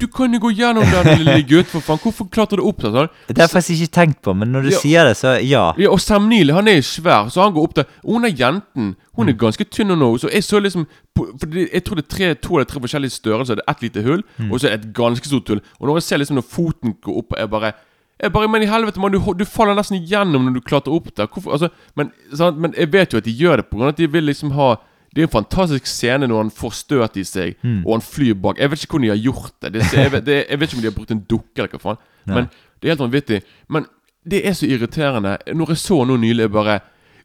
Du 0.00 0.08
kan 0.10 0.32
jo 0.34 0.40
gå 0.42 0.50
gjennom 0.58 0.82
den 0.90 1.20
lille 1.22 1.42
gutt, 1.46 1.68
for 1.70 1.80
faen. 1.80 2.00
Hvorfor 2.02 2.26
klatrer 2.34 2.58
du 2.58 2.64
opp 2.66 2.80
der? 2.82 2.90
sånn? 2.90 3.08
Det 3.28 3.36
har 3.38 3.46
jeg 3.46 3.52
faktisk 3.54 3.82
ikke 3.84 3.94
tenkt 3.94 4.22
på, 4.26 4.34
men 4.34 4.50
når 4.50 4.62
du 4.62 4.70
Ja. 4.70 4.78
sier 4.80 5.04
det, 5.06 5.16
så 5.16 5.36
ja. 5.40 5.72
Ja, 5.78 5.90
og 5.90 6.00
Sam 6.00 6.28
Neill, 6.28 6.50
han 6.52 6.66
er 6.66 6.80
svær, 6.82 7.30
så 7.30 7.42
han 7.44 7.54
går 7.54 7.62
opp 7.62 7.74
der. 7.74 7.84
Og 8.04 8.14
hun 8.14 8.24
er 8.24 8.30
jenten. 8.34 8.96
Hun 9.14 9.26
Mm. 9.26 9.28
er 9.28 9.32
ganske 9.38 9.64
tynn 9.70 9.92
og 9.92 9.98
nå. 9.98 10.18
Så 10.18 10.28
jeg 10.32 10.42
så 10.42 10.60
liksom 10.60 10.86
For 11.16 11.26
jeg 11.46 11.84
tror 11.84 11.94
det 11.94 12.04
er 12.10 12.16
tre, 12.16 12.34
to 12.34 12.54
eller 12.56 12.64
tre 12.64 12.80
forskjellige 12.80 13.12
størrelser. 13.22 13.54
Det 13.54 13.62
er 13.68 13.70
ett 13.70 13.82
lite 13.82 14.02
hull, 14.02 14.22
Mm. 14.40 14.50
og 14.52 14.58
så 14.58 14.66
er 14.66 14.76
det 14.76 14.84
et 14.86 14.92
ganske 14.94 15.24
stort 15.24 15.46
hull. 15.48 15.60
Og 15.80 15.86
når 15.86 15.94
jeg 15.94 16.02
ser 16.02 16.16
liksom 16.18 16.34
når 16.36 16.42
foten 16.50 16.94
går 17.00 17.18
opp, 17.18 17.32
jeg 17.38 17.48
bare 17.50 17.72
jeg 18.20 18.32
bare, 18.32 18.48
Men 18.48 18.62
i 18.62 18.66
helvete, 18.66 18.98
mann, 18.98 19.12
du, 19.12 19.18
du 19.34 19.44
faller 19.44 19.74
nesten 19.76 20.00
igjennom 20.04 20.44
når 20.44 20.54
du 20.54 20.60
klatrer 20.60 20.92
opp 20.94 21.14
der. 21.14 21.26
Hvorfor, 21.28 21.52
altså, 21.52 21.68
men, 21.96 22.10
sant, 22.34 22.58
men 22.58 22.72
jeg 22.76 22.90
vet 22.92 23.10
jo 23.12 23.18
at 23.18 23.24
de 23.24 23.32
gjør 23.32 23.56
det 23.56 23.70
pga. 23.70 23.88
at 23.88 23.96
de 23.96 24.06
vil 24.10 24.24
liksom 24.24 24.50
ha 24.52 24.76
det 25.14 25.22
er 25.22 25.26
en 25.28 25.32
fantastisk 25.34 25.86
scene 25.86 26.26
når 26.26 26.40
han 26.42 26.50
får 26.50 26.72
støt 26.74 27.16
i 27.16 27.24
seg, 27.24 27.54
Mm. 27.62 27.82
og 27.86 27.92
han 27.94 28.00
flyr 28.02 28.34
bak. 28.34 28.58
Jeg 28.58 28.70
vet 28.70 28.82
ikke 28.84 28.96
hvordan 28.98 29.06
de 29.08 29.12
har 29.14 29.22
gjort 29.24 29.52
det. 29.62 29.72
det, 29.72 29.82
jeg, 29.92 30.12
vet, 30.12 30.24
det 30.26 30.38
jeg 30.50 30.60
vet 30.60 30.68
ikke 30.72 30.76
om 30.78 30.82
de 30.82 30.88
har 30.90 30.96
brukt 30.98 31.10
en 31.14 31.24
dukke 31.30 31.58
eller 31.62 31.68
hva 31.76 31.80
faen. 31.84 32.00
Nei. 32.26 32.34
Men 32.34 32.48
det 32.80 32.88
er 32.88 32.94
helt 32.96 33.04
vanvittig. 33.06 33.42
Men 33.68 33.86
det 34.26 34.40
er 34.48 34.52
så 34.58 34.66
irriterende. 34.66 35.36
Når 35.54 35.68
jeg 35.74 35.76
så 35.84 36.00
noe 36.08 36.18
nylig, 36.18 36.50
bare 36.52 36.80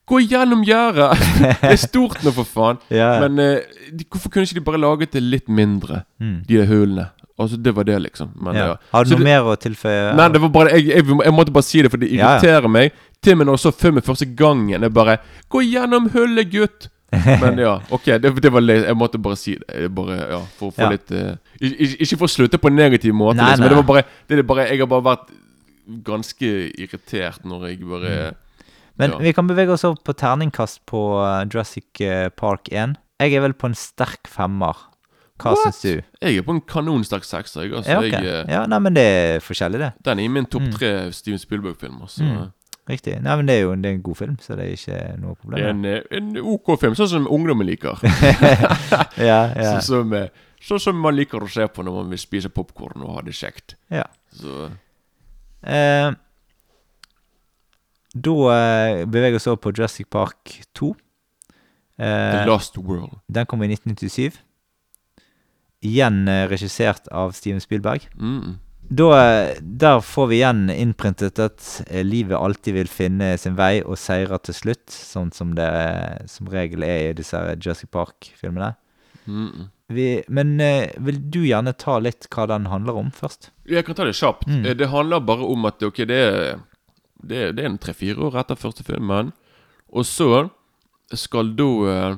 Gå 0.09 0.17
gjennom 0.25 0.63
gjerdet! 0.65 1.19
det 1.61 1.69
er 1.69 1.75
stort 1.77 2.23
nå, 2.25 2.31
for 2.33 2.43
faen. 2.49 2.79
Ja. 2.89 3.19
Men 3.21 3.37
eh, 3.39 3.59
de, 3.93 4.05
hvorfor 4.09 4.31
kunne 4.33 4.47
ikke 4.47 4.57
de 4.57 4.63
bare 4.65 4.79
laget 4.81 5.11
det 5.13 5.21
litt 5.21 5.47
mindre, 5.49 6.03
Mm. 6.19 6.39
de 6.47 6.55
der 6.57 6.65
hullene? 6.65 7.05
Altså, 7.39 7.55
det 7.61 7.71
var 7.75 7.83
det, 7.87 7.99
liksom. 8.01 8.31
Men, 8.41 8.55
ja. 8.57 8.65
ja. 8.71 8.75
Har 8.91 9.03
du 9.05 9.09
Så 9.11 9.15
noe 9.15 9.21
det- 9.23 9.29
mer 9.29 9.45
å 9.47 9.53
tilføye? 9.55 10.15
Nei, 10.17 10.27
det 10.33 10.41
var 10.41 10.49
bare 10.49 10.73
jeg, 10.75 10.87
jeg, 10.89 11.05
jeg 11.23 11.33
måtte 11.33 11.53
bare 11.53 11.63
si 11.63 11.81
det, 11.85 11.91
for 11.93 11.97
det 12.01 12.09
irriterer 12.11 12.65
ja. 12.65 12.71
meg. 12.73 12.91
Til 13.21 13.31
og 13.33 13.37
med 13.37 13.47
når 13.47 13.53
jeg 13.59 13.63
så 13.67 13.71
filmen 13.79 14.03
første 14.09 14.25
gangen. 14.35 14.81
Jeg 14.81 14.93
bare 14.93 15.19
Gå 15.49 15.61
gjennom 15.63 16.09
hullet, 16.15 16.49
gutt! 16.51 16.89
Men 17.12 17.57
ja, 17.57 17.76
ok, 17.95 18.05
det, 18.22 18.32
det 18.41 18.51
var 18.53 18.62
litt 18.62 18.86
Jeg 18.86 18.95
måtte 18.97 19.18
bare 19.22 19.36
si 19.39 19.55
det. 19.57 19.88
Bare, 19.95 20.18
ja, 20.30 20.39
For 20.60 20.70
å 20.70 20.76
få 20.76 20.84
Ja. 20.86 20.89
litt 20.93 21.12
eh, 21.12 21.36
ikke, 21.60 21.97
ikke 22.05 22.18
for 22.22 22.28
å 22.28 22.34
slutte 22.36 22.60
på 22.62 22.70
en 22.70 22.76
negativ 22.78 23.14
måte, 23.18 23.38
Nei, 23.39 23.47
liksom, 23.49 23.64
men 23.66 23.70
det 23.70 23.76
nei. 23.76 23.82
var 23.84 23.88
bare, 23.93 24.03
det 24.30 24.38
er 24.39 24.43
bare 24.51 24.68
Jeg 24.70 24.80
har 24.84 24.91
bare 24.91 25.07
vært 25.10 25.32
ganske 26.05 26.51
irritert 26.78 27.45
når 27.49 27.68
jeg 27.72 27.80
bare 27.89 28.14
Men 28.99 29.16
ja. 29.16 29.18
vi 29.24 29.34
kan 29.34 29.47
bevege 29.49 29.74
oss 29.74 29.86
over 29.88 29.97
på 30.05 30.14
terningkast 30.14 30.84
på 30.89 31.01
eh, 31.24 31.45
Jurassic 31.49 32.01
eh, 32.03 32.28
Park 32.36 32.68
1. 32.72 32.97
Jeg 33.24 33.34
er 33.36 33.41
vel 33.45 33.53
på 33.55 33.68
en 33.70 33.76
sterk 33.76 34.28
femmer. 34.28 34.76
Hva 35.39 35.53
What? 35.55 35.70
syns 35.72 35.80
du? 35.82 36.01
Jeg 36.20 36.36
er 36.41 36.43
på 36.43 36.51
en 36.51 36.60
kanonsterk 36.68 37.24
sekser. 37.24 37.64
Jeg, 37.64 37.74
altså, 37.80 37.95
Ja, 37.95 37.99
ok. 38.03 38.12
jeg, 38.12 38.28
eh, 38.28 38.51
ja, 38.51 38.66
nei, 38.68 38.80
men 38.84 38.93
det 38.97 39.05
er 39.07 39.39
forskjellig, 39.43 39.80
det. 39.80 39.89
den 40.03 40.20
er 40.20 40.24
i 40.28 40.32
min 40.36 40.45
topp 40.51 40.66
Mm. 40.68 40.74
tre 40.76 40.89
Steven 41.16 41.39
Spielberg-filmer. 41.39 42.07
Så 42.12 42.24
Mm. 42.28 42.51
Riktig. 42.89 43.15
Nei, 43.21 43.35
men 43.37 43.45
det 43.45 43.55
er 43.59 43.61
jo 43.67 43.73
det 43.77 43.89
er 43.91 43.95
en 43.99 44.03
god 44.05 44.17
film, 44.17 44.35
så 44.41 44.55
det 44.57 44.65
er 44.65 44.71
ikke 44.73 44.99
noe 45.21 45.35
det 45.35 45.39
er 45.39 45.41
problem. 45.43 45.83
en, 45.85 46.05
en 46.19 46.37
OK 46.55 46.71
film, 46.81 46.95
sånn 46.97 47.11
som 47.11 47.27
ungdommen 47.29 47.67
liker. 47.69 48.01
ja, 49.29 49.41
ja. 49.53 49.75
Sånn 49.77 49.85
som, 49.85 50.13
eh, 50.17 50.29
Sånn 50.59 50.81
som 50.83 50.97
man 50.99 51.15
liker 51.15 51.39
å 51.39 51.47
se 51.47 51.63
på 51.71 51.85
når 51.87 51.93
man 52.01 52.09
vil 52.11 52.19
spise 52.19 52.49
popkorn 52.51 53.05
og 53.05 53.13
ha 53.15 53.21
det 53.23 53.37
kjekt. 53.37 53.77
Ja. 53.93 54.07
Så 54.35 54.71
Eh, 55.59 56.09
da 58.15 58.33
eh, 58.55 59.05
beveger 59.05 59.35
vi 59.35 59.39
oss 59.41 59.47
over 59.51 59.59
på 59.65 59.73
Jurassic 59.75 60.07
Park 60.09 60.57
2. 60.73 60.93
The 61.99 62.05
Eh, 62.07 62.45
Last 62.47 62.77
World. 62.79 63.17
den 63.27 63.45
kom 63.45 63.61
i 63.63 63.67
1997. 63.67 64.37
Igjen 65.83 66.21
eh, 66.31 66.45
regissert 66.47 67.07
av 67.11 67.33
Steven 67.35 67.59
Spielberg. 67.59 68.05
Mm. 68.15 68.55
Da, 68.89 69.09
der 69.61 69.99
får 70.01 70.27
vi 70.31 70.39
igjen 70.39 70.63
innprintet 70.73 71.37
at 71.43 71.65
eh, 71.87 72.01
livet 72.05 72.37
alltid 72.39 72.73
vil 72.73 72.87
finne 72.89 73.35
sin 73.37 73.53
vei 73.59 73.83
og 73.85 73.99
seire 74.01 74.39
til 74.41 74.55
slutt, 74.57 74.89
sånn 74.89 75.29
som 75.35 75.51
det 75.57 75.67
som 76.31 76.49
regel 76.49 76.81
er 76.87 77.11
i 77.11 77.17
disse 77.19 77.37
her 77.37 77.53
Jurassic 77.61 77.91
Park-filmene. 77.93 78.71
Mm. 79.29 79.67
Vi, 79.93 80.07
men 80.33 80.55
eh, 80.61 80.89
vil 81.05 81.19
du 81.33 81.43
gjerne 81.45 81.75
ta 81.77 81.99
litt 82.01 82.25
hva 82.33 82.47
den 82.49 82.65
handler 82.71 82.97
om 82.97 83.11
først? 83.13 83.51
Jeg 83.69 83.85
kan 83.85 83.97
ta 83.97 84.07
det 84.09 84.15
kjapt. 84.17 84.47
Mm. 84.49 84.63
Eh, 84.65 84.73
Det 84.77 84.89
handler 84.89 85.21
bare 85.25 85.45
om 85.45 85.69
at 85.69 85.85
ok, 85.85 86.01
det 86.09 86.17
er 86.23 86.59
Det, 87.21 87.35
er- 87.37 87.51
det 87.53 87.63
er 87.63 87.69
en 87.69 87.77
tre-fire 87.77 88.15
år 88.29 88.37
etter 88.39 88.55
første 88.55 88.83
filmen. 88.87 89.33
Og 89.91 90.05
så 90.07 90.49
skal 91.13 91.53
da 91.57 91.69
eh, 91.93 92.17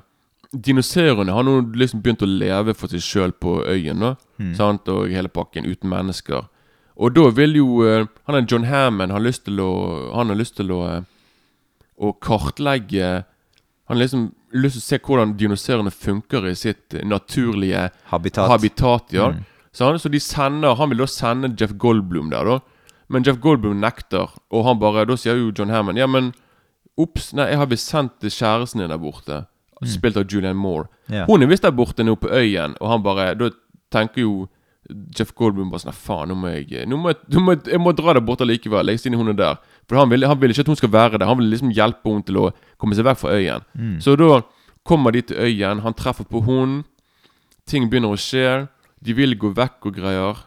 Dinosaurene 0.54 1.32
har 1.32 1.44
nå 1.48 1.58
liksom 1.80 2.02
begynt 2.04 2.22
å 2.24 2.28
leve 2.28 2.74
for 2.76 2.92
seg 2.92 3.00
sjøl 3.02 3.32
på 3.32 3.60
øyen. 3.66 4.00
da 4.04 4.16
sant? 4.56 4.88
Og 4.92 5.08
hele 5.10 5.28
pakken 5.32 5.66
uten 5.66 5.90
mennesker. 5.90 6.48
Og 7.00 7.14
da 7.16 7.30
vil 7.32 7.56
jo 7.56 7.82
eh, 7.88 8.06
Han 8.28 8.36
er 8.36 8.46
John 8.50 8.66
Hammond 8.68 9.12
har 9.12 9.24
lyst 9.24 9.46
til 9.46 9.60
å 9.64 9.70
Han 10.16 10.30
har 10.34 10.36
lyst 10.40 10.58
til 10.60 10.72
å 10.76 10.82
eh, 10.90 11.04
Å 12.02 12.12
kartlegge 12.20 13.24
Han 13.24 13.96
har 13.96 14.02
liksom 14.04 14.26
lyst 14.52 14.76
til 14.76 14.82
å 14.84 14.88
se 14.90 15.00
hvordan 15.08 15.38
dinosaurene 15.40 15.92
funker 15.96 16.50
i 16.50 16.56
sitt 16.60 16.98
naturlige 17.08 17.90
Habitat. 18.12 18.50
habitat. 18.52 19.14
ja 19.16 19.32
Så, 19.72 19.86
han, 19.86 20.00
så 20.00 20.10
de 20.12 20.20
sender 20.20 20.76
Han 20.76 20.92
vil 20.92 21.04
da 21.04 21.08
sende 21.08 21.54
Jeff 21.56 21.74
Goldblum 21.80 22.30
der, 22.34 22.44
da. 22.46 22.60
Men 23.08 23.24
Jeff 23.24 23.40
Goldblum 23.40 23.80
nekter, 23.80 24.32
og 24.52 24.66
han 24.68 24.80
bare 24.80 25.06
Da 25.08 25.16
sier 25.20 25.40
jo 25.40 25.52
John 25.56 25.72
Hammond 25.72 25.98
Ja, 26.00 26.08
men 26.08 26.34
Ops, 27.00 27.32
nei, 27.34 27.48
jeg 27.54 27.58
har 27.58 27.70
visst 27.72 27.88
sendt 27.90 28.20
kjæresten 28.28 28.82
din 28.84 28.92
der 28.92 29.00
borte. 29.00 29.38
Spilt 29.88 30.18
av 30.20 30.28
Julianne 30.30 30.60
Moore. 30.60 30.90
Ja. 31.10 31.24
Hun 31.26 31.42
er 31.42 31.48
visst 31.50 31.64
der 31.64 31.72
borte 31.74 32.04
nå 32.04 32.18
på 32.20 32.28
øyen, 32.30 32.76
og 32.84 32.90
han 32.92 33.02
bare 33.02 33.30
Da 33.40 33.48
tenker 33.90 34.22
jo 34.22 34.34
Jeff 34.90 35.34
Goldblum 35.38 35.70
bare 35.70 35.84
sånn 35.84 35.94
Faen, 35.96 36.32
nå 36.32 36.36
må 36.42 36.50
jeg 36.56 36.88
Nå 36.90 36.98
må 36.98 37.12
jeg, 37.14 37.20
nå 37.32 37.44
må 37.46 37.54
jeg, 37.54 37.62
jeg 37.76 37.82
må 37.84 37.94
dra 37.96 38.16
der 38.18 38.24
borte 38.26 38.48
likevel, 38.48 38.90
jeg, 38.90 39.00
siden 39.04 39.20
hun 39.20 39.30
er 39.34 39.38
der. 39.38 39.60
For 39.88 40.00
han 40.02 40.10
vil, 40.10 40.26
han 40.28 40.40
vil 40.42 40.54
ikke 40.54 40.66
at 40.66 40.72
hun 40.74 40.80
skal 40.80 40.92
være 40.94 41.20
der. 41.22 41.30
Han 41.30 41.38
vil 41.38 41.52
liksom 41.54 41.74
hjelpe 41.76 42.10
henne 42.10 42.26
til 42.28 42.40
å 42.42 42.48
komme 42.82 42.98
seg 42.98 43.06
vekk 43.06 43.22
fra 43.22 43.36
øyen. 43.38 43.68
Så 44.02 44.16
da 44.20 44.42
kommer 44.88 45.14
de 45.14 45.22
til 45.22 45.38
øyen, 45.38 45.84
han 45.86 45.94
treffer 45.98 46.26
på 46.28 46.44
hun 46.48 46.82
Ting 47.70 47.86
begynner 47.92 48.16
å 48.16 48.20
skje. 48.20 48.66
De 49.06 49.14
vil 49.16 49.38
gå 49.38 49.52
vekk 49.56 49.86
og 49.86 50.00
greier. 50.00 50.40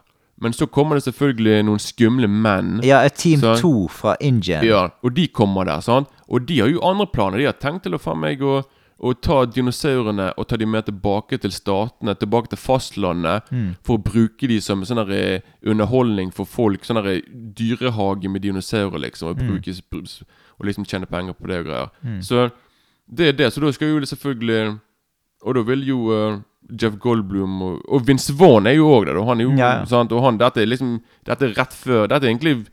Men 0.43 0.51
så 0.53 0.67
kommer 0.67 0.99
det 0.99 1.05
selvfølgelig 1.05 1.63
noen 1.63 1.79
skumle 1.79 2.27
menn. 2.27 2.81
Ja, 2.83 2.99
et 3.07 3.15
Team 3.15 3.39
2 3.39 3.87
fra 3.87 4.17
Ingen. 4.19 4.65
Ja, 4.67 4.89
og 5.01 5.15
de 5.15 5.29
kommer 5.31 5.65
der, 5.65 5.79
sant? 5.81 6.11
Og 6.27 6.43
de 6.49 6.59
har 6.59 6.67
jo 6.67 6.83
andre 6.83 7.07
planer. 7.07 7.39
De 7.39 7.47
har 7.47 7.55
tenkt 7.55 7.85
til 7.87 7.95
å 7.95 8.01
faen 8.03 8.19
meg 8.19 8.43
å, 8.43 8.59
å 8.99 9.11
ta 9.19 9.41
dinosaurene 9.45 10.29
og 10.39 10.47
ta 10.47 10.55
de 10.57 10.65
med 10.65 10.85
tilbake 10.87 11.37
til 11.43 11.51
statene, 11.51 12.13
tilbake 12.15 12.47
til 12.53 12.57
fastlandet, 12.61 13.49
for 13.83 13.97
å 13.97 14.03
bruke 14.05 14.47
de 14.47 14.61
som 14.63 14.85
sånn 14.87 15.01
eh, 15.11 15.41
underholdning 15.67 16.31
for 16.33 16.45
folk. 16.47 16.85
Sånn 16.87 17.01
eh, 17.03 17.19
dyrehage 17.59 18.29
med 18.31 18.41
dinosaurer, 18.45 18.99
liksom. 19.03 19.33
Og, 19.33 19.41
brukes, 19.43 19.81
og 19.91 20.65
liksom 20.69 20.85
tjene 20.87 21.05
penger 21.11 21.35
på 21.35 21.47
det 21.51 21.59
og 21.59 21.67
greier. 21.67 21.91
Så 22.23 22.47
det 23.11 23.27
er 23.33 23.33
det. 23.37 23.51
Så 23.53 23.61
da 23.61 23.71
skal 23.75 23.91
jo 23.91 23.99
selvfølgelig 24.05 24.79
Og 25.45 25.53
da 25.53 25.61
vil 25.61 25.83
jo 25.85 25.97
uh, 26.09 26.39
Jeff 26.81 26.95
Goldblum 26.97 27.59
og, 27.61 27.81
og 27.93 28.07
Vince 28.07 28.33
Vaughn 28.33 28.65
er 28.65 28.73
jo 28.79 28.87
òg 28.95 29.05
der. 29.05 29.19
da. 29.19 29.25
Han 29.27 29.39
er 29.41 29.45
jo, 29.45 29.51
Ja, 29.59 29.67
ja. 29.81 29.85
sant? 29.85 30.11
Og 30.15 30.23
han, 30.23 30.39
dette 30.41 30.63
er 30.63 30.65
liksom 30.71 30.95
Dette 31.27 31.45
er 31.45 31.53
rett 31.59 31.73
før 31.77 32.07
Dette 32.09 32.25
er 32.25 32.31
egentlig 32.31 32.65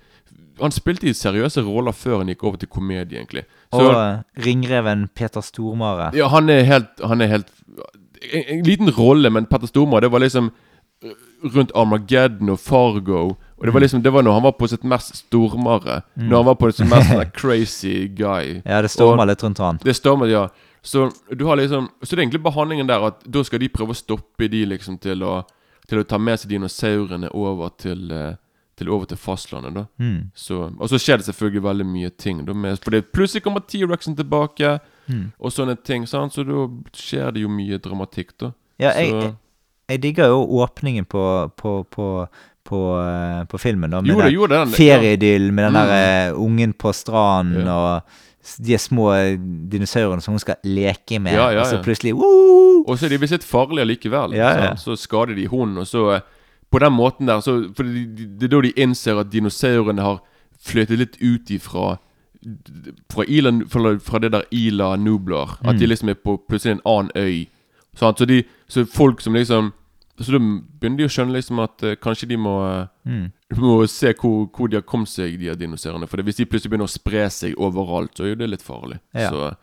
Han 0.62 0.73
spilte 0.73 1.11
i 1.11 1.12
seriøse 1.12 1.61
roller 1.66 1.93
før 1.93 2.23
han 2.23 2.31
gikk 2.33 2.45
over 2.49 2.57
til 2.62 2.68
komedie, 2.73 3.18
egentlig. 3.18 3.43
Og 3.73 3.81
så, 3.81 4.23
ringreven 4.45 5.09
Peter 5.14 5.41
Stormare. 5.41 6.11
ja, 6.16 6.27
han 6.29 6.51
er 6.51 6.62
helt 6.68 7.01
Han 7.09 7.20
er 7.25 7.27
helt 7.27 7.49
En, 8.33 8.43
en 8.49 8.62
liten 8.66 8.91
rolle, 8.91 9.31
men 9.31 9.47
Petter 9.47 9.66
Stormare, 9.66 10.01
det 10.07 10.12
var 10.12 10.20
liksom 10.23 10.51
eh, 11.03 11.14
rundt 11.55 11.73
Armageddon 11.75 12.53
og 12.55 12.59
Fargo. 12.61 13.23
Og 13.59 13.64
det 13.66 13.73
var 13.75 13.81
liksom 13.81 14.03
Det 14.03 14.12
var 14.12 14.23
når 14.23 14.33
han 14.37 14.43
var 14.43 14.53
på 14.59 14.68
sitt 14.70 14.85
mest 14.85 15.16
stormere. 15.16 16.03
Når 16.16 16.37
han 16.37 16.47
var 16.47 16.55
på 16.61 16.70
sitt 16.73 16.87
mest 16.91 17.09
sånn 17.11 17.33
crazy 17.41 18.09
guy. 18.09 18.61
Ja, 18.66 18.83
det 18.83 18.91
stormer 18.95 19.27
litt 19.27 19.43
rundt 19.43 19.59
han. 19.59 19.81
det 19.83 19.97
stormer, 19.99 20.27
ja. 20.31 20.45
Så 20.83 21.11
du 21.31 21.45
har 21.47 21.57
liksom 21.57 21.89
Så 22.03 22.14
det 22.16 22.20
er 22.20 22.25
egentlig 22.27 22.43
behandlingen 22.43 22.87
der 22.91 23.05
at 23.07 23.20
da 23.27 23.43
skal 23.47 23.61
de 23.62 23.68
prøve 23.70 23.95
å 23.95 23.99
stoppe 23.99 24.49
de 24.51 24.64
liksom 24.66 24.99
til 25.03 25.23
å 25.23 25.43
Til 25.89 25.99
å 25.99 26.05
ta 26.07 26.18
med 26.18 26.39
seg 26.39 26.51
dinosaurene 26.55 27.29
over 27.35 27.70
til 27.79 28.11
eh, 28.14 28.35
Til 28.77 28.89
over 28.89 29.05
til 29.05 29.18
fastlandet, 29.20 29.75
da. 29.75 29.83
Mm. 30.01 30.31
Så, 30.35 30.57
og 30.81 30.89
så 30.89 30.97
skjer 30.99 31.18
det 31.20 31.27
selvfølgelig 31.27 31.62
veldig 31.62 31.87
mye 31.87 32.11
ting. 32.16 32.39
Da, 32.47 32.55
med, 32.57 32.79
for 32.81 32.91
det 32.95 33.03
plutselig 33.12 33.43
kommer 33.45 33.61
T-rexen 33.68 34.16
tilbake, 34.16 34.79
Mm. 35.11 35.33
og 35.43 35.51
sånne 35.51 35.75
ting. 35.85 36.05
Sant? 36.07 36.33
Så 36.33 36.45
da 36.47 36.62
skjer 36.95 37.33
det 37.35 37.43
jo 37.43 37.49
mye 37.51 37.77
dramatikk, 37.83 38.31
da. 38.39 38.53
Ja, 38.81 38.93
jeg, 38.97 39.11
jeg, 39.12 39.33
jeg 39.91 40.01
digger 40.05 40.31
jo 40.31 40.45
åpningen 40.62 41.05
på, 41.11 41.51
på, 41.59 41.73
på, 41.91 42.07
på, 42.64 42.81
eh, 43.03 43.43
på 43.51 43.59
filmen, 43.61 43.91
da. 43.91 44.01
Med 44.01 44.09
Jo, 44.14 44.20
det 44.20 44.25
den 44.31 44.33
gjorde 44.39 44.61
den. 44.62 44.73
ferieidyll 44.79 45.51
med 45.53 45.64
den 45.66 45.75
Mm. 45.75 45.81
der 45.83 46.29
eh, 46.31 46.39
ungen 46.39 46.73
på 46.73 46.93
stranden 46.95 47.66
Ja. 47.66 47.75
og 47.75 48.03
de 48.62 48.79
små 48.79 49.11
dinosaurene 49.70 50.23
som 50.23 50.33
hun 50.35 50.39
skal 50.43 50.57
leke 50.64 51.20
med, 51.20 51.35
Ja, 51.35 51.51
ja, 51.53 51.61
og 51.61 51.66
så 51.66 51.83
plutselig 51.83 52.14
woo! 52.14 52.85
Og 52.87 52.97
så 52.99 53.07
er 53.07 53.11
de 53.11 53.18
visst 53.23 53.33
litt 53.37 53.45
farlige 53.47 53.85
likevel. 53.87 54.33
Ja, 54.35 54.55
ja. 54.59 54.75
Så 54.77 54.97
skader 54.99 55.35
de 55.37 55.45
hunden, 55.47 55.79
og 55.79 55.87
så 55.87 56.07
eh, 56.16 56.23
På 56.73 56.79
den 56.81 56.93
måten 56.97 57.27
der 57.29 57.41
så 57.45 57.59
For 57.77 57.85
det, 57.85 58.39
det, 58.41 58.49
er 58.49 58.55
da 58.57 58.61
de 58.64 58.73
innser 58.81 59.20
at 59.20 59.31
dinosaurene 59.33 60.01
har 60.03 60.23
flyttet 60.62 60.99
litt 60.99 61.16
ut 61.20 61.51
ifra 61.53 61.99
fra, 63.12 63.25
Ila, 63.29 63.53
fra, 64.03 64.18
det 64.18 64.33
der 64.33 64.43
Ila 64.51 64.97
Nublar. 64.97 65.59
At 65.62 65.75
Mm. 65.77 65.79
de 65.79 65.87
liksom 65.87 66.09
er 66.11 66.14
på 66.14 66.37
plutselig 66.49 66.73
en 66.73 66.81
annen 66.87 67.11
øy. 67.16 67.47
Sant? 67.95 68.18
Så, 68.18 68.25
de, 68.27 68.43
så 68.68 68.85
folk 68.87 69.20
som 69.20 69.35
liksom 69.35 69.73
Så 70.23 70.31
da 70.33 70.39
begynner 70.39 70.99
de 70.99 71.05
å 71.05 71.09
skjønne 71.11 71.33
liksom 71.33 71.59
at 71.64 71.83
uh, 71.83 71.95
kanskje 71.97 72.29
de 72.29 72.37
må 72.37 72.53
eh, 72.68 72.87
Mm. 73.09 73.33
må 73.57 73.87
se 73.89 74.12
hvor, 74.12 74.47
hvor 74.55 74.68
de 74.68 74.77
har 74.77 74.83
kommet 74.83 75.09
seg, 75.09 75.39
de 75.41 75.55
dinosaurene. 75.57 76.07
For 76.07 76.16
det, 76.16 76.27
hvis 76.27 76.37
de 76.37 76.45
plutselig 76.47 76.70
begynner 76.70 76.85
å 76.87 76.93
spre 76.93 77.25
seg 77.31 77.55
overalt, 77.59 78.12
så 78.14 78.25
er 78.25 78.29
jo 78.29 78.35
det 78.37 78.51
litt 78.51 78.62
farlig. 78.62 79.01
Ja. 79.14 79.31
Så 79.31 79.57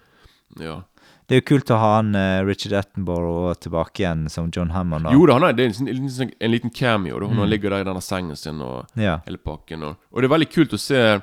ja. 0.59 0.81
Det 1.29 1.35
er 1.37 1.41
jo 1.43 1.47
kult 1.51 1.69
å 1.71 1.77
ha 1.77 1.89
han 1.99 2.15
eh, 2.17 2.41
Richard 2.43 2.73
Attenborough 2.73 3.53
tilbake 3.61 4.01
igjen 4.01 4.27
som 4.33 4.49
John 4.51 4.71
Hammond. 4.73 5.05
da. 5.05 5.11
Jo 5.13 5.27
da, 5.29 5.35
han 5.37 5.43
er, 5.45 5.53
det 5.53 5.63
er 5.63 5.67
en, 5.69 5.75
sånn- 5.77 5.89
en, 5.93 5.99
liten- 6.07 6.33
en 6.41 6.51
liten 6.51 6.71
cameo 6.73 7.19
da, 7.19 7.27
når 7.27 7.35
Mm. 7.35 7.39
han 7.43 7.49
ligger 7.53 7.69
der 7.69 7.81
i 7.81 7.87
denne 7.91 8.01
sengen 8.01 8.35
sin 8.35 8.61
og 8.61 8.87
Ja. 8.97 9.19
hele 9.27 9.37
pakken. 9.37 9.83
Og, 9.83 9.95
og 10.11 10.21
det 10.21 10.25
er 10.31 10.35
veldig 10.37 10.49
kult 10.51 10.73
å 10.73 10.79
se 10.79 11.21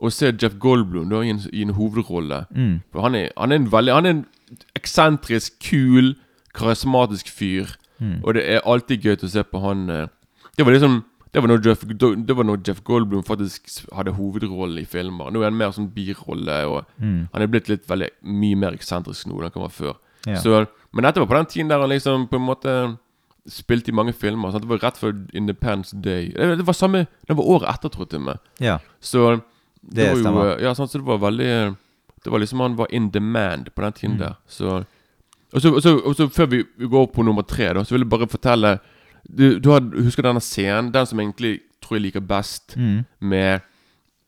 Å 0.00 0.12
se 0.12 0.28
Jeff 0.30 0.52
Goldblum 0.62 1.08
da 1.10 1.22
i 1.26 1.30
en, 1.30 1.40
i 1.52 1.62
en 1.62 1.72
hovedrolle. 1.74 2.46
Mm. 2.54 2.82
For 2.92 3.02
han 3.02 3.16
er, 3.16 3.32
han 3.36 3.50
er 3.50 3.56
en 3.56 3.66
veldig 3.68 3.92
Han 3.96 4.06
er 4.06 4.10
en 4.10 4.26
eksentrisk, 4.76 5.56
kul, 5.58 6.12
karismatisk 6.54 7.28
fyr. 7.34 7.72
Mm. 8.00 8.20
Og 8.22 8.34
det 8.34 8.44
er 8.46 8.60
alltid 8.64 9.02
gøy 9.02 9.16
å 9.26 9.28
se 9.32 9.42
på 9.42 9.60
han 9.64 9.88
eh, 9.90 10.06
Det 10.56 10.64
var 10.64 10.72
liksom 10.76 11.00
det 11.32 11.42
var, 11.42 11.58
Jeff, 11.64 11.80
det 12.26 12.36
var 12.36 12.44
når 12.44 12.62
Jeff 12.66 12.80
Goldblum 12.84 13.22
faktisk 13.22 13.84
hadde 13.94 14.12
hovedrollen 14.16 14.78
i 14.78 14.84
filmer. 14.88 15.30
Nå 15.30 15.40
er 15.42 15.50
han 15.50 15.56
mer 15.58 15.70
sånn 15.76 15.90
birolle, 15.92 16.66
og 16.66 16.84
Mm. 17.00 17.28
han 17.32 17.42
er 17.42 17.46
blitt 17.46 17.68
litt 17.68 17.86
veldig 17.86 18.08
mye 18.24 18.56
mer 18.56 18.72
eksentrisk 18.72 19.26
nå 19.26 19.36
enn 19.42 19.50
han 19.52 19.62
var 19.62 19.68
før. 19.68 19.94
Ja. 20.26 20.36
Så, 20.40 20.66
men 20.92 21.04
dette 21.04 21.20
var 21.20 21.26
på 21.26 21.36
den 21.36 21.46
tiden 21.46 21.68
der 21.68 21.78
han 21.80 21.88
liksom 21.90 22.28
på 22.28 22.36
en 22.36 22.46
måte 22.48 22.98
spilte 23.48 23.88
i 23.88 23.94
mange 23.94 24.12
filmer. 24.12 24.50
Sant? 24.52 24.62
Det 24.62 24.68
var 24.68 24.78
rett 24.78 24.96
før 24.98 25.14
Independence 25.34 25.94
Day. 26.00 26.32
Eh, 26.36 26.56
Det 26.56 26.66
var 26.66 26.74
samme 26.74 27.06
Det 27.26 27.36
var 27.36 27.44
året 27.44 27.68
etter, 27.74 27.88
tror 27.88 28.06
jeg 28.10 28.20
med. 28.20 28.38
ja. 28.60 28.78
Så 29.00 29.40
det, 29.82 29.94
Det 29.94 30.08
var 30.10 30.16
stemmer. 30.22 30.58
jo, 30.58 30.64
Ja, 30.66 30.72
sant, 30.74 30.90
så 30.90 30.98
det 30.98 31.06
var 31.06 31.18
veldig 31.18 31.76
Det 32.24 32.30
var 32.32 32.38
liksom 32.40 32.60
han 32.60 32.76
var 32.76 32.86
in 32.90 33.10
demand 33.10 33.68
på 33.74 33.82
den 33.82 33.92
tiden 33.92 34.16
Mm. 34.16 34.18
der. 34.18 34.34
Så 34.48 34.84
og 35.54 35.60
så, 35.62 35.74
og, 35.74 35.80
så, 35.82 35.96
og 36.04 36.14
så 36.16 36.28
før 36.28 36.46
vi 36.50 36.64
vi 36.76 36.86
går 36.86 37.06
på 37.12 37.22
nummer 37.24 37.42
tre, 37.42 37.72
da, 37.72 37.80
så 37.84 37.92
vil 37.94 38.00
jeg 38.02 38.10
bare 38.10 38.26
fortelle 38.28 38.80
Du, 39.28 39.58
du 39.60 39.70
har, 39.70 39.80
husker 39.80 40.22
denne 40.22 40.40
scenen? 40.40 40.92
Den 40.92 41.06
som 41.06 41.18
egentlig 41.20 41.60
tror 41.82 41.98
jeg 41.98 42.02
liker 42.08 42.20
best, 42.20 42.76
Mm. 42.76 43.04
med 43.20 43.60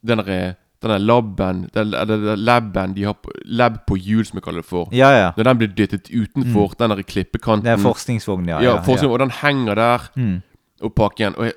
den 0.07 0.19
derre 0.19 0.55
denne 0.83 0.97
laben 0.99 1.69
den, 1.75 1.91
laben 2.41 2.95
de 2.97 3.03
har 3.05 3.13
på, 3.15 3.31
Lab 3.45 3.87
på 3.87 3.97
hjul, 4.01 4.25
som 4.25 4.39
jeg 4.39 4.43
kaller 4.45 4.63
det 4.63 4.69
for. 4.69 4.89
ja, 4.93 5.11
ja. 5.13 5.31
Når 5.37 5.45
den 5.45 5.59
blir 5.59 5.69
dyttet 5.77 6.09
utenfor 6.11 6.73
den 6.79 7.03
klippekanten. 7.05 7.65
Det 7.65 7.73
er 7.73 7.77
forskningsvogn, 7.83 8.49
ja. 8.49 8.61
ja, 8.63 8.77
forskning, 8.83 9.11
Og 9.13 9.19
den 9.19 9.31
henger 9.31 9.75
der 9.75 9.99
Mm. 10.17 10.43
og 10.83 10.95
pakken. 10.95 11.35
Og 11.37 11.45
jeg, 11.45 11.53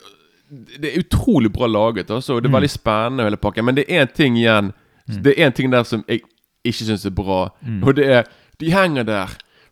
det 0.81 0.85
er 0.93 0.99
utrolig 0.99 1.53
bra 1.53 1.67
laget. 1.67 2.11
Altså, 2.11 2.33
og 2.35 2.41
Det 2.43 2.49
er 2.49 2.49
Mm. 2.49 2.55
veldig 2.61 2.69
spennende, 2.69 3.23
hele 3.23 3.37
pakken. 3.37 3.65
Men 3.65 3.75
det 3.75 3.85
er 3.89 4.05
én 4.05 4.13
ting 4.13 4.35
igjen 4.37 4.73
Det 5.07 5.33
er 5.39 5.45
en 5.47 5.51
ting 5.53 5.71
der 5.71 5.83
som 5.83 6.03
jeg 6.07 6.21
ikke 6.65 6.83
syns 6.85 7.05
er 7.05 7.09
bra. 7.11 7.49
Mm. 7.65 7.83
Og 7.83 7.95
det 7.95 8.05
er 8.07 8.23
De 8.59 8.71
henger 8.71 9.03
der 9.03 9.27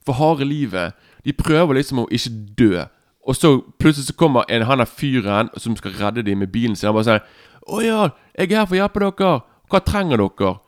for 0.05 0.13
harde 0.13 0.45
livet. 0.45 0.93
De 1.25 1.33
prøver 1.33 1.73
liksom 1.73 1.99
å 1.99 2.07
ikke 2.09 2.55
dø. 2.57 2.83
Og 3.27 3.35
så 3.35 3.61
plutselig 3.79 4.07
så 4.07 4.17
kommer 4.17 4.49
en, 4.49 4.65
han 4.65 4.81
er 4.81 4.89
fyren 4.89 5.49
som 5.57 5.75
skal 5.77 5.93
redde 5.99 6.23
dem 6.25 6.41
med 6.41 6.51
bilen 6.51 6.75
sin. 6.75 6.87
Han 6.87 6.95
bare 6.95 7.03
sier 7.03 7.21
'Å 7.67 7.81
ja, 7.83 8.09
jeg 8.37 8.51
er 8.51 8.57
her 8.57 8.65
for 8.65 8.75
å 8.75 8.81
hjelpe 8.81 8.99
dere. 8.99 9.41
Hva 9.69 9.79
trenger 9.85 10.17
dere?' 10.17 10.59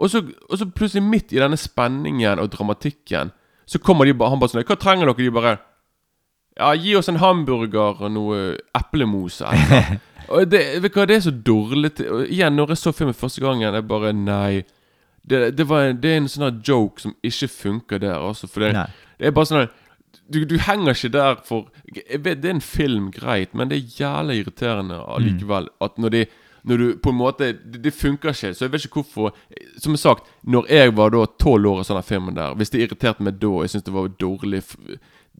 Og 0.00 0.10
så, 0.10 0.22
og 0.50 0.58
så 0.58 0.66
plutselig, 0.66 1.02
midt 1.02 1.32
i 1.32 1.38
denne 1.38 1.56
spenningen 1.56 2.38
og 2.38 2.50
dramatikken, 2.50 3.30
så 3.66 3.78
kommer 3.78 4.04
de 4.04 4.14
bare 4.14 4.30
Han 4.30 4.40
bare 4.40 4.48
sånn 4.48 4.64
'Hva 4.64 4.76
trenger 4.76 5.06
dere?' 5.06 5.16
De 5.16 5.30
bare 5.30 5.58
Ja, 6.58 6.74
gi 6.74 6.96
oss 6.96 7.08
en 7.08 7.16
hamburger 7.16 8.02
og 8.02 8.10
noe 8.10 8.58
eplemos. 8.74 9.40
Og 10.30 10.50
det, 10.50 10.82
vet 10.82 10.92
du 10.94 10.98
hva, 10.98 11.06
det 11.06 11.16
er 11.16 11.20
så 11.20 11.30
dårlig 11.30 11.90
og 12.06 12.26
Igjen, 12.28 12.54
når 12.54 12.68
jeg 12.68 12.78
så 12.78 12.92
filmen 12.92 13.14
første 13.14 13.40
gangen, 13.40 13.74
jeg 13.74 13.88
bare 13.88 14.12
Nei. 14.12 14.62
Det, 15.30 15.56
det, 15.58 15.68
var 15.68 15.88
en, 15.88 16.00
det 16.00 16.10
er 16.10 16.16
en 16.16 16.28
sånn 16.28 16.62
joke 16.66 17.00
som 17.00 17.14
ikke 17.22 17.48
funker 17.48 17.98
der, 17.98 18.14
altså. 18.14 18.46
For 18.46 18.60
det, 18.60 18.86
det 19.18 19.26
er 19.26 19.34
bare 19.36 19.46
sånn 19.46 19.68
du, 20.32 20.44
du 20.44 20.58
henger 20.62 20.94
ikke 20.94 21.12
der 21.14 21.40
for 21.46 21.68
Jeg 21.96 22.24
vet 22.24 22.42
det 22.42 22.50
er 22.50 22.54
en 22.58 22.64
film, 22.64 23.10
greit, 23.14 23.54
men 23.54 23.70
det 23.70 23.78
er 23.78 23.98
jævlig 24.00 24.38
irriterende 24.40 25.00
allikevel. 25.16 25.68
At 25.80 25.98
når 25.98 26.14
de 26.16 26.24
når 26.62 26.76
du 26.76 26.96
på 27.00 27.08
en 27.08 27.16
måte 27.16 27.46
Det, 27.52 27.78
det 27.84 27.94
funker 27.94 28.34
ikke. 28.34 28.54
Så 28.54 28.66
jeg 28.66 28.72
vet 28.72 28.84
ikke 28.84 29.00
hvorfor 29.00 29.32
Som 29.80 29.96
sagt, 29.96 30.26
når 30.44 30.66
jeg 30.68 30.96
var 30.96 31.10
da 31.14 31.24
tolv 31.40 31.70
år 31.70 31.80
og 31.80 31.88
sånn 31.88 32.02
filmen 32.04 32.36
der 32.36 32.54
Hvis 32.54 32.72
det 32.74 32.82
irriterte 32.84 33.24
meg 33.24 33.38
da, 33.40 33.52
jeg 33.64 33.72
syntes 33.72 33.86
det 33.88 33.94
var 33.96 34.12
dårlig 34.20 34.62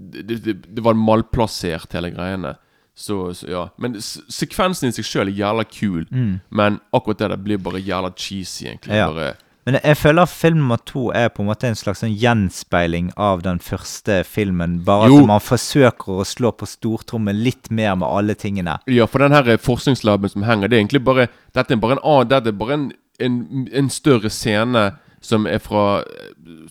det, 0.01 0.39
det, 0.45 0.55
det 0.65 0.81
var 0.81 0.97
malplassert, 0.97 1.93
hele 1.93 2.09
greiene. 2.15 2.55
Så, 2.97 3.35
så 3.37 3.49
ja. 3.51 3.65
Men 3.77 3.99
sekvensen 4.01 4.89
i 4.89 4.95
seg 4.97 5.05
sjøl 5.05 5.29
er 5.29 5.37
jævla 5.37 5.65
kul. 5.69 6.07
Men 6.49 6.79
akkurat 6.97 7.21
det 7.21 7.29
der 7.35 7.43
blir 7.45 7.61
bare 7.61 7.83
jævla 7.85 8.13
cheesy, 8.17 8.65
egentlig. 8.71 8.97
Ja. 8.97 9.11
Bare, 9.13 9.35
Men 9.71 9.79
jeg 9.85 9.97
føler 10.01 10.27
film 10.27 10.57
nummer 10.65 10.81
to 10.83 11.13
er 11.15 11.29
på 11.31 11.45
en 11.45 11.47
måte 11.47 11.69
en 11.69 11.77
slags 11.79 12.01
sånn 12.03 12.17
gjenspeiling 12.19 13.13
av 13.17 13.43
den 13.47 13.61
første 13.63 14.25
filmen. 14.27 14.81
Bare 14.85 15.07
Jo. 15.09 15.21
at 15.21 15.27
man 15.31 15.41
forsøker 15.41 16.19
å 16.21 16.25
slå 16.27 16.51
på 16.59 16.67
stortrommen 16.67 17.39
litt 17.45 17.71
mer 17.71 17.95
med 17.95 18.09
alle 18.09 18.35
tingene. 18.35 18.79
Ja, 18.91 19.07
for 19.07 19.23
den 19.23 19.33
her 19.37 19.47
eh, 19.49 19.61
forskningslaben 19.63 20.29
som 20.33 20.43
henger, 20.43 20.67
det 20.69 20.77
er 20.77 20.83
egentlig 20.83 21.05
bare 21.07 21.29
Dette 21.55 21.73
er 21.77 21.77
bare 21.83 21.99
en 21.99 22.03
annen 22.05 22.29
Dette 22.33 22.49
er 22.51 22.59
bare 22.59 22.73
en, 22.75 22.93
en, 23.21 23.69
en 23.73 23.89
større 23.91 24.31
scene 24.31 24.89
som 25.23 25.47
er 25.47 25.59
fra 25.63 26.03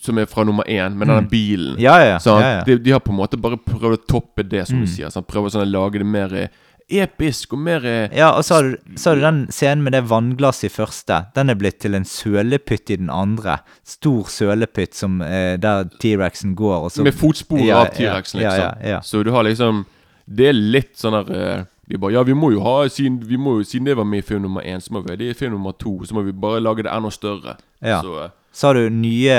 Som 0.02 0.18
er 0.18 0.26
fra 0.26 0.44
nummer 0.44 0.64
én, 0.68 0.92
med 0.98 1.08
denne 1.08 1.28
bilen. 1.30 1.78
Ja, 1.80 1.96
Ja, 2.02 2.08
ja, 2.14 2.18
Sant? 2.18 2.42
ja, 2.42 2.50
ja. 2.58 2.64
De, 2.66 2.78
de 2.78 2.90
har 2.92 3.00
på 3.00 3.12
en 3.14 3.20
måte 3.22 3.38
bare 3.40 3.56
prøvd 3.56 3.96
å 3.96 4.06
toppe 4.10 4.42
det, 4.44 4.66
som 4.68 4.76
Mm. 4.80 4.84
du 4.84 4.90
sier. 4.90 5.08
Sant? 5.10 5.26
å 5.26 5.48
sånn 5.50 5.62
å 5.64 5.70
lage 5.70 5.98
det 6.02 6.06
mer 6.06 6.34
eh, 6.34 6.48
episk 6.90 7.52
og 7.54 7.60
mer 7.64 7.84
eh, 7.86 8.16
Ja, 8.16 8.30
og 8.36 8.44
så 8.44 8.54
har, 8.58 8.68
du, 8.70 8.94
så 8.98 9.10
har 9.10 9.16
du 9.20 9.22
den 9.24 9.40
scenen 9.54 9.84
med 9.86 9.94
det 9.94 10.02
vannglasset 10.10 10.68
i 10.68 10.72
første. 10.74 11.20
Den 11.36 11.50
er 11.52 11.58
blitt 11.60 11.78
til 11.84 11.94
en 11.94 12.04
sølepytt 12.08 12.90
i 12.90 12.98
den 13.00 13.10
andre. 13.14 13.58
Stor 13.86 14.28
sølepytt 14.32 14.94
som, 14.98 15.20
eh, 15.22 15.56
der 15.60 15.84
T-rexen 16.02 16.54
går. 16.58 16.86
Og 16.88 16.90
så, 16.94 17.04
Med 17.06 17.14
fotspor 17.14 17.62
Ja, 17.62 17.84
av 17.84 17.92
T-rexen, 17.94 18.40
ja, 18.42 18.54
liksom. 18.56 18.88
ja. 18.90 19.00
Så 19.02 19.22
du 19.24 19.30
har 19.34 19.44
liksom 19.46 19.84
Det 20.26 20.48
er 20.50 20.54
litt 20.58 20.92
sånn 20.98 21.16
der 21.20 21.30
eh, 21.36 21.62
De 21.90 21.98
bare 21.98 22.12
Ja, 22.14 22.22
vi 22.26 22.34
må 22.34 22.52
jo 22.54 22.60
ha 22.64 22.88
siden, 22.88 23.20
vi 23.26 23.36
må 23.40 23.58
jo, 23.58 23.64
siden 23.66 23.86
det 23.90 23.96
var 23.98 24.04
med 24.06 24.22
i 24.22 24.26
film 24.26 24.42
nummer 24.46 24.62
én, 24.62 24.80
så 24.80 24.92
må 24.94 25.02
vi 25.06 25.16
det 25.16 25.30
i 25.30 25.38
film 25.38 25.56
nummer 25.58 25.72
to. 25.72 25.96
Så 26.06 26.14
må 26.14 26.22
vi 26.26 26.32
bare 26.32 26.60
lage 26.62 26.84
det 26.86 26.92
enda 26.92 27.10
større. 27.10 27.56
Så 27.82 28.18
eh, 28.24 28.30
Så 28.52 28.66
har 28.66 28.74
du 28.74 28.88
nye, 28.90 29.36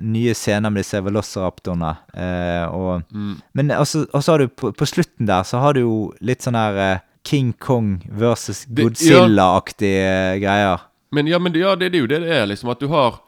nye 0.00 0.34
scener 0.34 0.70
med 0.70 0.84
disse 0.84 1.00
velociraptorene. 1.02 1.96
Eh, 2.14 2.66
og, 2.70 3.02
Mm. 3.10 3.40
Men 3.52 3.70
også, 3.74 4.06
også 4.12 4.32
har 4.32 4.38
du 4.38 4.48
på, 4.48 4.70
på 4.72 4.86
slutten 4.86 5.26
der 5.26 5.42
så 5.42 5.58
har 5.58 5.74
du 5.74 5.80
jo 5.80 5.96
litt 6.20 6.42
sånn 6.46 6.54
her 6.58 6.78
eh, 6.78 7.02
King 7.26 7.52
Kong 7.58 8.02
versus 8.08 8.66
Godzilla-aktige 8.68 10.38
greier. 10.42 10.84
Men 11.12 11.26
ja, 11.26 11.38
men 11.38 11.54
ja, 11.54 11.74
det, 11.76 11.92
det 11.92 11.98
er 11.98 12.04
jo 12.04 12.10
det 12.10 12.20
det 12.26 12.34
er, 12.36 12.46
liksom. 12.46 12.70
At 12.70 12.80
du 12.80 12.88
har 12.88 13.20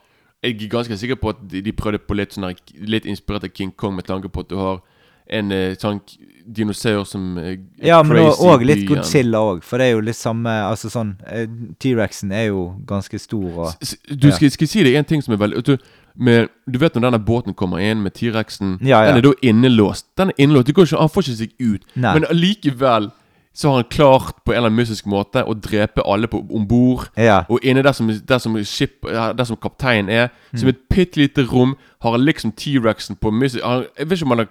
Jeg 0.45 0.63
er 0.63 0.69
ganske 0.69 0.97
sikker 1.01 1.17
på 1.17 1.31
at 1.33 1.39
de, 1.49 1.63
de 1.65 1.73
prøvde 1.73 1.99
på 1.99 2.15
litt 2.15 2.35
sånn 2.35 2.45
her 2.45 2.59
Litt 2.87 3.07
inspirert 3.09 3.47
av 3.47 3.55
King 3.57 3.73
Kong, 3.73 3.95
med 3.97 4.05
tanke 4.07 4.29
på 4.29 4.45
at 4.45 4.51
du 4.51 4.57
har 4.61 4.83
en 5.29 5.53
eh, 5.53 5.75
sånn 5.81 6.01
dinosaur 6.47 7.05
som 7.05 7.39
eh, 7.39 7.57
er 7.81 7.89
Ja, 7.89 8.03
men 8.07 8.21
òg 8.31 8.63
litt. 8.67 8.85
Godzilla 8.89 9.41
òg, 9.43 9.63
for 9.67 9.79
det 9.83 9.89
er 9.89 9.97
jo 9.97 10.05
litt 10.07 10.17
samme 10.19 10.53
Altså 10.69 10.91
sånn 10.93 11.17
eh, 11.27 11.47
T-rexen 11.83 12.31
er 12.33 12.49
jo 12.53 12.69
ganske 12.87 13.19
stor 13.19 13.49
og 13.67 13.83
S- 13.83 13.97
Du, 14.07 14.29
skal, 14.31 14.51
skal 14.55 14.71
si 14.71 14.85
deg 14.87 14.95
en 15.01 15.05
ting 15.09 15.23
som 15.25 15.35
er 15.35 15.41
veldig 15.43 15.65
du, 15.67 15.75
med, 16.15 16.49
du 16.71 16.79
vet 16.79 16.95
når 16.95 17.09
denne 17.09 17.19
båten 17.27 17.55
kommer 17.59 17.83
inn 17.83 18.03
med 18.05 18.15
T-rexen 18.15 18.77
Ja, 18.87 19.03
ja. 19.03 19.11
Den 19.13 19.19
er 19.25 19.27
da 19.27 19.35
innelåst. 19.43 20.07
Den 20.17 20.31
er 20.31 20.39
innelåst, 20.39 20.67
det 20.71 20.75
går 20.79 20.87
ikke, 20.89 21.03
Han 21.03 21.11
får 21.13 21.27
ikke 21.27 21.41
seg 21.43 21.57
ut. 21.61 21.83
Nei. 21.97 22.15
Men 22.21 22.29
allikevel 22.31 23.11
så 23.57 23.71
har 23.71 23.79
han 23.81 23.87
klart 23.89 24.35
på 24.45 24.53
en 24.53 24.59
eller 24.59 24.69
annen 24.69 24.77
mystisk 24.83 25.07
måte 25.09 25.41
å 25.49 25.55
drepe 25.57 26.03
alle 26.05 26.29
på- 26.29 26.43
om 26.53 26.67
bord. 26.69 27.07
Ja. 27.17 27.39
Og 27.49 27.65
inne 27.65 27.81
der 27.83 27.95
som, 27.97 28.11
der 28.13 28.39
som, 28.39 28.57
ship, 28.69 29.01
der 29.09 29.45
som 29.49 29.57
kapteinen 29.57 30.11
er, 30.13 30.27
Mm. 30.53 30.59
som 30.61 30.69
et 30.69 30.83
bitte 30.93 31.17
lite 31.17 31.43
rom, 31.49 31.73
har 32.05 32.11
han 32.13 32.21
liksom 32.25 32.53
T-rexen 32.53 33.17
på 33.17 33.33
mystisk 33.33 33.65
Jeg 33.65 34.09
vet 34.09 34.13
ikke 34.19 34.27
om 34.29 34.35
han 34.37 34.39
har 34.45 34.49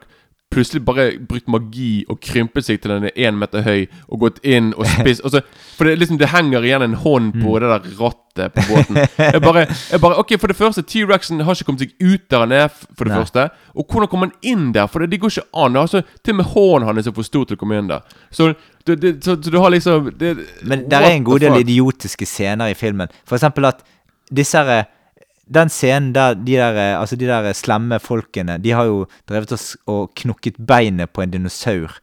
plutselig 0.55 0.81
bare 0.87 1.05
brukt 1.27 1.49
magi 1.51 2.05
og 2.09 2.17
krympet 2.23 2.65
seg 2.65 2.79
til 2.81 2.93
den 2.95 3.09
er 3.09 3.17
én 3.29 3.35
meter 3.37 3.61
høy 3.65 3.85
og 4.07 4.21
gått 4.23 4.39
inn 4.47 4.71
og 4.77 4.87
spist 4.87 5.23
og 5.27 5.33
så, 5.35 5.41
For 5.75 5.85
det, 5.89 5.97
liksom, 5.99 6.17
det 6.21 6.29
henger 6.31 6.63
igjen 6.65 6.85
en 6.87 6.95
hånd 7.03 7.35
Mm. 7.35 7.43
det 7.59 7.69
der 7.69 7.89
rattet 7.99 8.53
på 8.55 8.63
båten. 8.69 8.97
Jeg 9.19 9.41
bare, 9.43 9.65
jeg 9.91 9.99
bare 10.03 10.17
Ok, 10.19 10.33
for 10.39 10.47
det 10.51 10.55
første, 10.57 10.81
T-rexen 10.83 11.43
har 11.43 11.55
ikke 11.55 11.67
kommet 11.69 11.83
seg 11.85 11.93
ut 12.03 12.25
der 12.31 12.39
han 12.45 12.51
er, 12.55 12.67
for 12.69 13.03
det 13.07 13.13
Nei. 13.13 13.19
første. 13.23 13.45
Og 13.75 13.85
hvordan 13.91 14.09
kommer 14.11 14.27
han 14.31 14.35
inn 14.43 14.71
der? 14.75 14.87
For 14.91 14.99
det, 15.03 15.09
det 15.11 15.19
går 15.23 15.31
ikke 15.35 15.45
an. 15.65 15.75
Altså, 15.79 16.01
til 16.23 16.33
og 16.33 16.39
med 16.41 16.45
hånden 16.51 16.87
hans 16.89 17.07
er 17.07 17.15
for 17.15 17.27
stor 17.27 17.45
til 17.47 17.55
å 17.55 17.61
komme 17.61 17.77
inn 17.79 17.87
der. 17.91 18.03
Så, 18.31 18.53
du, 18.87 18.95
det, 18.95 19.13
så, 19.23 19.35
så 19.41 19.51
du 19.51 19.59
har 19.59 19.71
liksom 19.71 20.11
det, 20.19 20.33
Men 20.63 20.87
der 20.91 21.01
er 21.07 21.15
en 21.15 21.23
god 21.27 21.39
del 21.43 21.59
idiotiske 21.63 22.25
scener 22.27 22.71
i 22.71 22.77
filmen. 22.77 23.07
For 23.27 23.35
eksempel 23.39 23.67
at 23.71 23.83
disse 24.31 24.57
her 24.57 24.71
eh, 24.79 24.91
Den 25.45 25.69
scenen 25.69 26.13
der 26.15 26.33
de 26.33 26.57
der, 26.57 26.77
eh, 26.81 26.99
altså 26.99 27.15
de 27.15 27.27
der 27.29 27.53
slemme 27.53 27.99
folkene 27.99 28.57
De 28.57 28.71
har 28.71 28.85
jo 28.85 29.05
drevet 29.29 29.51
oss 29.51 29.75
og 29.87 30.09
knukket 30.17 30.57
beinet 30.57 31.11
på 31.13 31.21
en 31.21 31.31
dinosaur. 31.31 31.99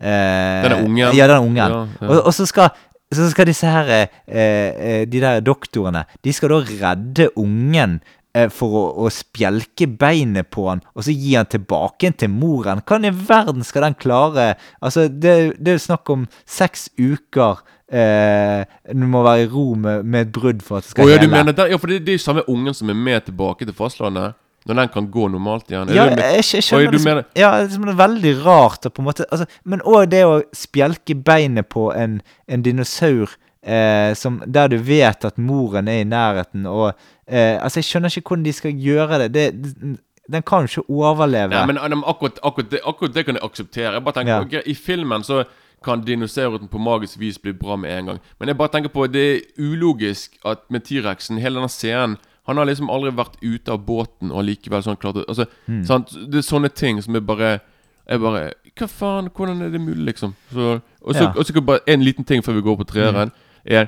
Eh, 0.00 0.62
Den 0.68 0.84
ungen. 0.84 1.16
Ja, 1.16 1.26
den 1.26 1.38
ungen. 1.38 1.56
Ja, 1.56 1.86
ja. 2.00 2.08
Og, 2.08 2.26
og 2.26 2.34
så 2.34 2.46
skal 2.46 2.70
så 3.12 3.28
skal 3.30 3.48
disse 3.48 3.68
her 3.68 3.90
eh, 3.92 4.08
eh, 4.36 5.02
De 5.08 5.20
der 5.20 5.40
doktorene 5.44 6.06
De 6.24 6.32
skal 6.32 6.52
da 6.54 6.60
redde 6.64 7.28
ungen 7.36 7.98
eh, 8.34 8.48
for 8.48 8.78
å, 8.78 8.84
å 9.04 9.10
spjelke 9.12 9.88
beinet 10.00 10.48
på 10.52 10.68
han, 10.70 10.80
og 10.96 11.04
så 11.04 11.12
gi 11.12 11.34
han 11.36 11.48
tilbake 11.52 12.12
til 12.16 12.32
moren. 12.32 12.80
Hvordan 12.80 13.10
i 13.10 13.12
verden 13.28 13.66
skal 13.68 13.86
den 13.88 13.98
klare 14.00 14.54
Altså, 14.80 15.08
det, 15.08 15.58
det 15.60 15.76
er 15.76 15.84
snakk 15.84 16.08
om 16.12 16.26
seks 16.48 16.88
uker 16.96 17.60
eh, 17.92 18.64
Du 18.92 19.06
må 19.06 19.22
være 19.22 19.42
i 19.44 19.48
ro 19.52 19.74
med, 19.74 20.04
med 20.04 20.26
et 20.28 20.32
brudd 20.32 20.62
for 20.62 20.76
at 20.80 20.84
det 20.86 20.90
skal 20.90 21.04
skal 21.04 21.10
ja, 21.12 21.18
du 21.20 21.26
hele. 21.26 21.36
mener 21.36 21.52
der, 21.52 21.66
Ja, 21.72 21.76
for 21.76 21.86
det, 21.92 22.00
det 22.06 22.14
er 22.14 22.18
jo 22.20 22.24
samme 22.24 22.44
ungen 22.48 22.74
som 22.74 22.90
er 22.90 22.94
med 22.98 23.24
tilbake 23.28 23.64
til 23.68 23.74
fastlandet. 23.74 24.34
Når 24.66 24.74
den 24.78 24.88
kan 24.94 25.06
gå 25.10 25.28
normalt 25.28 25.70
igjen. 25.72 25.88
Ja, 25.90 26.04
det 26.14 26.22
jeg, 26.22 26.44
jeg 26.54 26.62
skjønner 26.62 26.86
Oi, 26.86 26.92
det, 26.94 27.04
mener- 27.04 27.24
ja, 27.34 27.48
det, 27.66 27.78
er 27.88 27.96
veldig 27.98 28.34
rart. 28.46 28.86
på 28.94 29.02
en 29.02 29.08
måte, 29.08 29.24
altså, 29.32 29.46
men 29.64 29.80
òg 29.82 30.06
det 30.12 30.20
å 30.24 30.36
spjelke 30.54 31.16
beinet 31.18 31.66
på 31.68 31.88
en, 31.98 32.20
en 32.46 32.62
dinosaur 32.62 33.34
eh, 33.66 34.14
som, 34.14 34.38
der 34.46 34.68
du 34.70 34.76
vet 34.78 35.24
at 35.26 35.38
moren 35.38 35.88
er 35.90 36.04
i 36.04 36.06
nærheten. 36.06 36.66
Og, 36.70 36.92
eh, 37.26 37.58
altså, 37.58 37.80
Jeg 37.82 37.84
skjønner 37.90 38.14
ikke 38.18 38.28
hvordan 38.36 38.44
de 38.46 38.52
skal 38.52 38.70
gjøre 38.86 39.18
det. 39.24 39.32
det, 39.34 39.48
det 39.62 39.96
den 40.32 40.42
kan 40.46 40.62
jo 40.64 40.70
ikke 40.80 40.90
overleve. 40.94 41.50
Ja, 41.54 41.66
men, 41.66 41.78
men 41.82 42.04
akkurat, 42.06 42.38
akkurat, 42.46 42.70
det, 42.70 42.80
akkurat 42.86 43.14
det 43.14 43.24
kan 43.26 43.34
jeg 43.34 43.42
akseptere. 43.44 43.92
Jeg 43.98 44.04
bare 44.04 44.14
tenker 44.20 44.32
Ja. 44.32 44.40
okay, 44.46 44.62
I 44.66 44.74
filmen 44.74 45.24
så 45.26 45.42
kan 45.82 46.00
dinosauren 46.04 46.68
på 46.68 46.78
magisk 46.80 47.18
vis 47.20 47.38
bli 47.42 47.52
bra 47.52 47.76
med 47.76 47.90
en 47.98 48.06
gang. 48.06 48.20
Men 48.40 48.48
jeg 48.48 48.56
bare 48.58 48.68
tenker 48.72 48.88
på 48.94 49.06
det 49.12 49.22
er 49.36 49.40
ulogisk 49.58 50.38
at 50.44 50.58
med 50.70 50.84
T-rexen, 50.84 51.38
hele 51.38 51.60
denne 51.60 51.68
scenen 51.72 52.18
Han 52.46 52.56
har 52.58 52.66
liksom 52.66 52.88
aldri 52.90 53.12
vært 53.14 53.36
ute 53.42 53.70
av 53.70 53.84
båten 53.86 54.32
og 54.34 54.42
likevel 54.44 54.82
sånn 54.82 54.96
klart 54.98 55.20
altså, 55.28 55.46
Mm. 55.68 55.84
sant? 55.86 56.08
Det 56.30 56.38
er 56.40 56.42
sånne 56.42 56.68
ting 56.74 57.00
som 57.02 57.14
er 57.14 57.20
bare 57.20 57.60
Jeg 58.08 58.18
bare 58.20 58.52
Hva 58.76 58.88
faen? 58.88 59.28
Hvordan 59.30 59.62
er 59.62 59.70
det 59.70 59.80
mulig, 59.80 60.04
liksom? 60.14 60.34
Så, 60.52 60.80
og 61.02 61.14
så 61.14 61.54
Ja. 61.54 61.60
bare 61.60 61.80
en 61.86 62.00
liten 62.02 62.24
ting 62.24 62.42
før 62.42 62.54
vi 62.54 62.62
går 62.62 62.76
på 62.78 62.86
treeren. 62.86 63.30
Er 63.64 63.86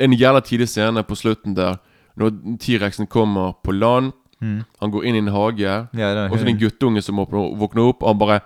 en 0.00 0.12
jævla 0.12 0.40
tidlig 0.42 0.68
scene 0.68 1.02
på 1.04 1.14
slutten 1.14 1.54
der 1.54 1.76
når 2.18 2.58
T-rexen 2.58 3.06
kommer 3.06 3.52
på 3.62 3.72
land. 3.72 4.12
Han 4.42 4.90
går 4.90 5.04
inn 5.04 5.14
i 5.14 5.18
en 5.18 5.28
hage. 5.28 5.60
Ja, 5.94 6.26
Og 6.26 6.38
så 6.38 6.40
er 6.40 6.44
det 6.44 6.48
en 6.48 6.58
guttunge 6.58 7.02
som 7.02 7.16
våkner 7.16 7.88
opp, 7.88 8.02
og 8.02 8.08
han 8.08 8.18
bare 8.18 8.40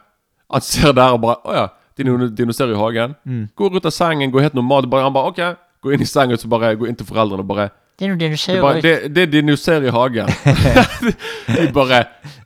Han 0.53 0.61
ser 0.61 0.93
der 0.93 1.13
og 1.15 1.21
bare 1.23 1.37
Å 1.47 1.55
ja, 1.55 1.69
dino- 1.97 2.29
dinosaur 2.35 2.71
i 2.73 2.77
hagen. 2.79 3.15
Mm. 3.27 3.49
Går 3.57 3.77
ut 3.77 3.87
av 3.87 3.91
sengen, 3.93 4.31
går 4.31 4.41
helt 4.49 4.55
normalt. 4.55 4.91
Bare, 4.91 5.03
han 5.03 5.13
bare 5.13 5.33
OK. 5.33 5.41
Går 5.83 5.95
inn 5.95 6.03
i 6.03 6.09
sengen, 6.09 6.37
så 6.39 6.49
bare 6.49 6.75
går 6.77 6.89
inn 6.89 6.97
til 6.97 7.07
foreldrene 7.07 7.41
og 7.45 7.49
bare 7.49 7.71
Det 7.99 8.05
er 8.05 8.09
noen 8.11 8.19
Det, 8.19 8.27
er 8.27 8.29
dinosaurer. 8.29 8.63
bare, 8.63 8.81
det, 8.85 9.15
det 9.15 9.23
er 9.23 9.31
dinosaur 9.33 9.85
i 9.87 9.93
hagen. 9.95 10.27
De 11.57 11.67
bare 11.73 12.01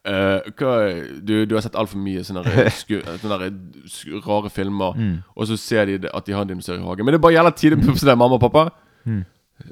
uh, 0.07 0.51
hva, 0.59 0.74
du, 1.26 1.32
du 1.46 1.55
har 1.57 1.64
sett 1.64 1.74
altfor 1.78 1.98
mye 1.98 2.22
sånne, 2.26 2.44
sku, 2.76 3.01
sånne 3.22 3.48
sku- 3.90 4.20
rare 4.26 4.51
filmer, 4.55 4.94
Mm. 4.96 5.16
og 5.36 5.46
så 5.51 5.57
ser 5.59 5.86
de 5.86 6.09
at 6.14 6.26
de 6.26 6.32
har 6.36 6.42
en 6.42 6.48
dinosaur 6.53 6.78
i 6.78 6.84
hagen. 6.86 7.05
Men 7.05 7.16
det 7.16 7.20
bare 7.24 7.34
gjelder 7.34 7.57
tidlig 7.59 7.80
på 7.86 7.96
sånn, 7.98 8.14
mamma 8.18 8.38
og 8.38 8.44
pappa. 8.46 8.68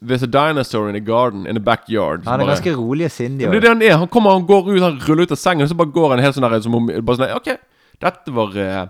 There's 0.02 0.22
a 0.22 0.26
dinosaur 0.28 0.88
in 0.88 0.94
the 0.94 1.00
garden, 1.00 1.46
in 1.46 1.54
the 1.54 1.60
backyard. 1.64 2.24
Han 2.26 2.40
er 2.40 2.44
bare- 2.44 2.56
ganske 2.56 2.74
rolig 2.76 3.04
og 3.06 3.10
sindig. 3.14 3.44
ja, 3.46 3.50
det 3.50 3.56
er 3.56 3.60
det 3.60 3.68
han 3.68 3.82
er. 3.82 3.96
Han 4.02 4.08
kommer, 4.08 4.30
han 4.32 4.46
går 4.46 4.68
ut, 4.74 4.82
han 4.82 4.98
ruller 5.08 5.22
ut 5.22 5.32
av 5.32 5.36
sengen, 5.40 5.62
og 5.62 5.68
så 5.70 5.76
bare 5.78 5.92
går 5.94 6.10
han 6.16 6.18
helt 6.24 6.34
sånn 6.36 6.50
der 6.50 6.60
som 6.60 6.74
om 6.74 6.86
bare 6.86 7.16
sånn 7.16 7.36
OK, 7.36 7.54
dette 8.00 8.34
var 8.34 8.56
eh, 8.56 8.86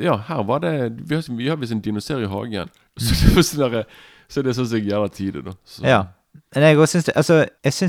Ja, 0.00 0.16
her 0.28 0.42
var 0.48 0.62
det 0.62 0.72
Vi 1.04 1.14
har, 1.14 1.36
vi 1.36 1.48
har 1.50 1.58
visst 1.60 1.74
en 1.74 1.82
dinosaur 1.84 2.22
i 2.24 2.30
hagen. 2.30 2.70
Så 2.96 3.12
det 3.12 3.36
er 3.36 3.46
sånn 3.46 3.64
der, 3.72 3.86
Så 4.28 4.42
det 4.42 4.56
jeg 4.56 4.86
er 4.86 4.92
jævla 4.94 5.08
tidlig, 5.12 5.44
da. 5.44 5.56
Så. 5.64 5.84
Ja. 5.84 6.02
Men 6.54 6.64
jeg 6.64 6.88
syns 6.88 7.08
Altså, 7.12 7.44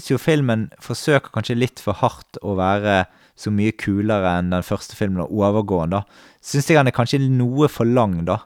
jo 0.09 0.19
filmen 0.19 0.69
forsøker 0.83 1.31
kanskje 1.31 1.55
litt 1.59 1.79
for 1.79 1.95
hardt 1.99 2.39
å 2.43 2.57
være 2.59 3.05
så 3.39 3.49
mye 3.49 3.73
kulere 3.73 4.35
enn 4.37 4.51
den 4.53 4.65
første 4.65 4.95
filmen, 4.95 5.23
og 5.23 5.31
overgående, 5.31 6.01
da. 6.01 6.33
Syns 6.43 6.67
jeg 6.69 6.77
han 6.77 6.89
er 6.89 6.95
kanskje 6.95 7.21
noe 7.23 7.69
for 7.71 7.87
lang, 7.87 8.19
da. 8.27 8.43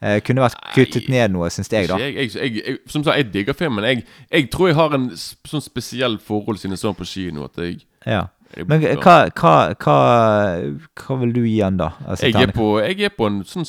Eh, 0.00 0.20
kunne 0.24 0.44
vært 0.44 0.60
kuttet 0.74 1.08
ned 1.12 1.32
noe, 1.34 1.50
syns 1.52 1.70
jeg, 1.72 1.88
da. 1.90 1.98
Jeg, 2.00 2.30
jeg, 2.34 2.54
jeg, 2.60 2.78
som 2.88 3.04
sagt, 3.04 3.16
jeg 3.16 3.30
digger 3.34 3.56
filmen. 3.56 3.84
Jeg 4.30 4.48
tror 4.52 4.70
jeg 4.70 4.78
har 4.78 4.96
en 4.96 5.10
sånn 5.16 5.64
spesiell 5.64 6.18
forhold 6.22 6.60
siden 6.60 6.76
jeg 6.76 6.82
så 6.84 6.92
den 6.92 6.98
på 7.00 7.08
kino. 7.08 7.46
At 7.50 7.60
jeg 7.60 7.84
Ja. 8.06 8.26
Men 8.68 8.80
hva, 9.02 9.16
hva, 9.34 9.54
hva, 9.82 9.96
hva 10.96 11.16
vil 11.20 11.32
du 11.34 11.42
gi 11.44 11.58
han, 11.60 11.76
da? 11.80 11.90
Altså, 12.06 12.30
jeg, 12.30 12.48
er 12.48 12.54
på, 12.54 12.68
jeg 12.80 13.08
er 13.08 13.12
på 13.12 13.26
en 13.28 13.40
sånn 13.48 13.66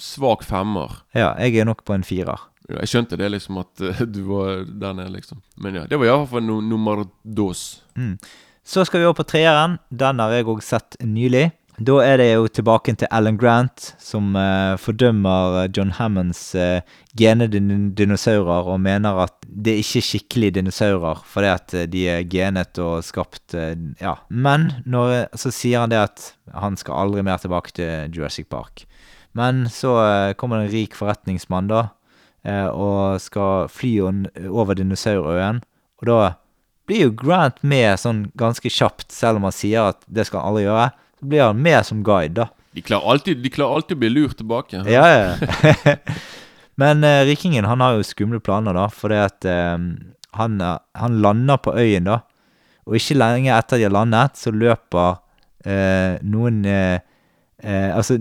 svak 0.00 0.42
femmer. 0.48 0.96
Ja, 1.14 1.34
jeg 1.38 1.60
er 1.60 1.68
nok 1.68 1.84
på 1.86 1.94
en 1.94 2.06
firer. 2.06 2.40
Ja, 2.68 2.78
Jeg 2.80 2.90
skjønte 2.94 3.18
det, 3.20 3.28
liksom, 3.34 3.58
at 3.60 3.84
eh, 3.84 4.00
du 4.08 4.22
var 4.30 4.64
der 4.64 4.96
nede, 4.96 5.12
liksom. 5.18 5.42
Men 5.60 5.76
ja, 5.76 5.84
det 5.90 5.98
var 6.00 6.08
iallfall 6.08 6.46
no, 6.46 6.60
nummer 6.64 7.04
dos. 7.22 7.82
Så 8.64 8.86
skal 8.88 9.02
vi 9.02 9.06
over 9.10 9.18
på 9.20 9.28
treeren. 9.28 9.76
Den 9.92 10.22
har 10.24 10.32
jeg 10.32 10.48
òg 10.48 10.62
sett 10.64 10.96
nylig. 11.04 11.50
Da 11.78 11.96
er 12.04 12.20
det 12.20 12.28
jo 12.28 12.46
tilbake 12.46 12.92
til 12.94 13.10
Alan 13.10 13.38
Grant, 13.40 13.94
som 13.98 14.36
eh, 14.38 14.76
fordømmer 14.78 15.64
John 15.74 15.90
Hammonds 15.96 16.52
uh, 16.54 16.78
gene 17.18 17.46
dinosaurer 17.50 18.68
og 18.70 18.80
mener 18.82 19.20
at 19.24 19.34
det 19.46 19.76
ikke 19.80 20.00
er 20.00 20.06
skikkelige 20.08 20.56
dinosaurer 20.58 21.22
fordi 21.30 21.50
at 21.50 21.74
eh, 21.78 21.86
de 21.90 22.04
er 22.10 22.26
genet 22.30 22.78
og 22.82 23.04
skapt 23.06 23.54
eh, 23.54 23.76
Ja. 24.02 24.16
Men 24.28 24.70
når, 24.86 25.30
så 25.38 25.52
sier 25.54 25.84
han 25.84 25.92
det 25.92 26.00
at 26.02 26.32
han 26.54 26.78
skal 26.78 27.04
aldri 27.04 27.22
mer 27.26 27.38
tilbake 27.42 27.74
til 27.74 28.14
Jurassic 28.14 28.48
Park. 28.50 28.86
Men 29.34 29.66
så 29.70 29.96
eh, 30.02 30.34
kommer 30.38 30.62
en 30.62 30.72
rik 30.72 30.94
forretningsmann, 30.98 31.70
da, 31.70 31.88
eh, 32.42 32.66
og 32.66 33.22
skal 33.22 33.70
fly 33.70 33.96
over 34.50 34.78
dinosaurøyen. 34.78 35.62
Og 36.02 36.10
da 36.10 36.18
blir 36.86 37.08
jo 37.08 37.14
Grant 37.18 37.62
med 37.62 37.94
sånn 38.02 38.28
ganske 38.38 38.70
kjapt, 38.70 39.10
selv 39.14 39.40
om 39.40 39.48
han 39.48 39.54
sier 39.54 39.94
at 39.94 40.02
det 40.06 40.26
skal 40.28 40.42
han 40.42 40.52
aldri 40.52 40.66
gjøre. 40.66 40.90
Blir 41.24 41.46
han 41.48 41.62
med 41.62 41.80
som 41.88 42.02
guide, 42.04 42.34
da. 42.42 42.48
De 42.74 42.82
klarer 42.82 43.10
alltid, 43.14 43.38
de 43.42 43.50
klarer 43.54 43.78
alltid 43.78 43.96
å 43.96 44.02
bli 44.02 44.10
lurt 44.10 44.36
tilbake. 44.40 44.82
Ja, 44.90 45.04
ja. 45.08 45.96
Men 46.80 47.04
eh, 47.06 47.22
rikingen 47.28 47.68
han 47.70 47.80
har 47.84 47.94
jo 47.94 48.06
skumle 48.06 48.40
planer, 48.42 48.74
da, 48.74 48.88
fordi 48.90 49.20
at 49.22 49.46
eh, 49.46 49.76
han, 50.40 50.56
eh, 50.60 50.78
han 50.98 51.20
lander 51.22 51.60
på 51.62 51.76
øyen, 51.78 52.10
da. 52.10 52.20
Og 52.84 52.98
ikke 52.98 53.16
lenge 53.16 53.54
etter 53.54 53.80
de 53.80 53.86
har 53.86 53.94
landet, 53.94 54.36
så 54.36 54.52
løper 54.52 55.20
eh, 55.64 56.18
noen 56.26 56.64
eh, 56.68 56.98
eh, 57.62 57.90
Altså, 57.94 58.18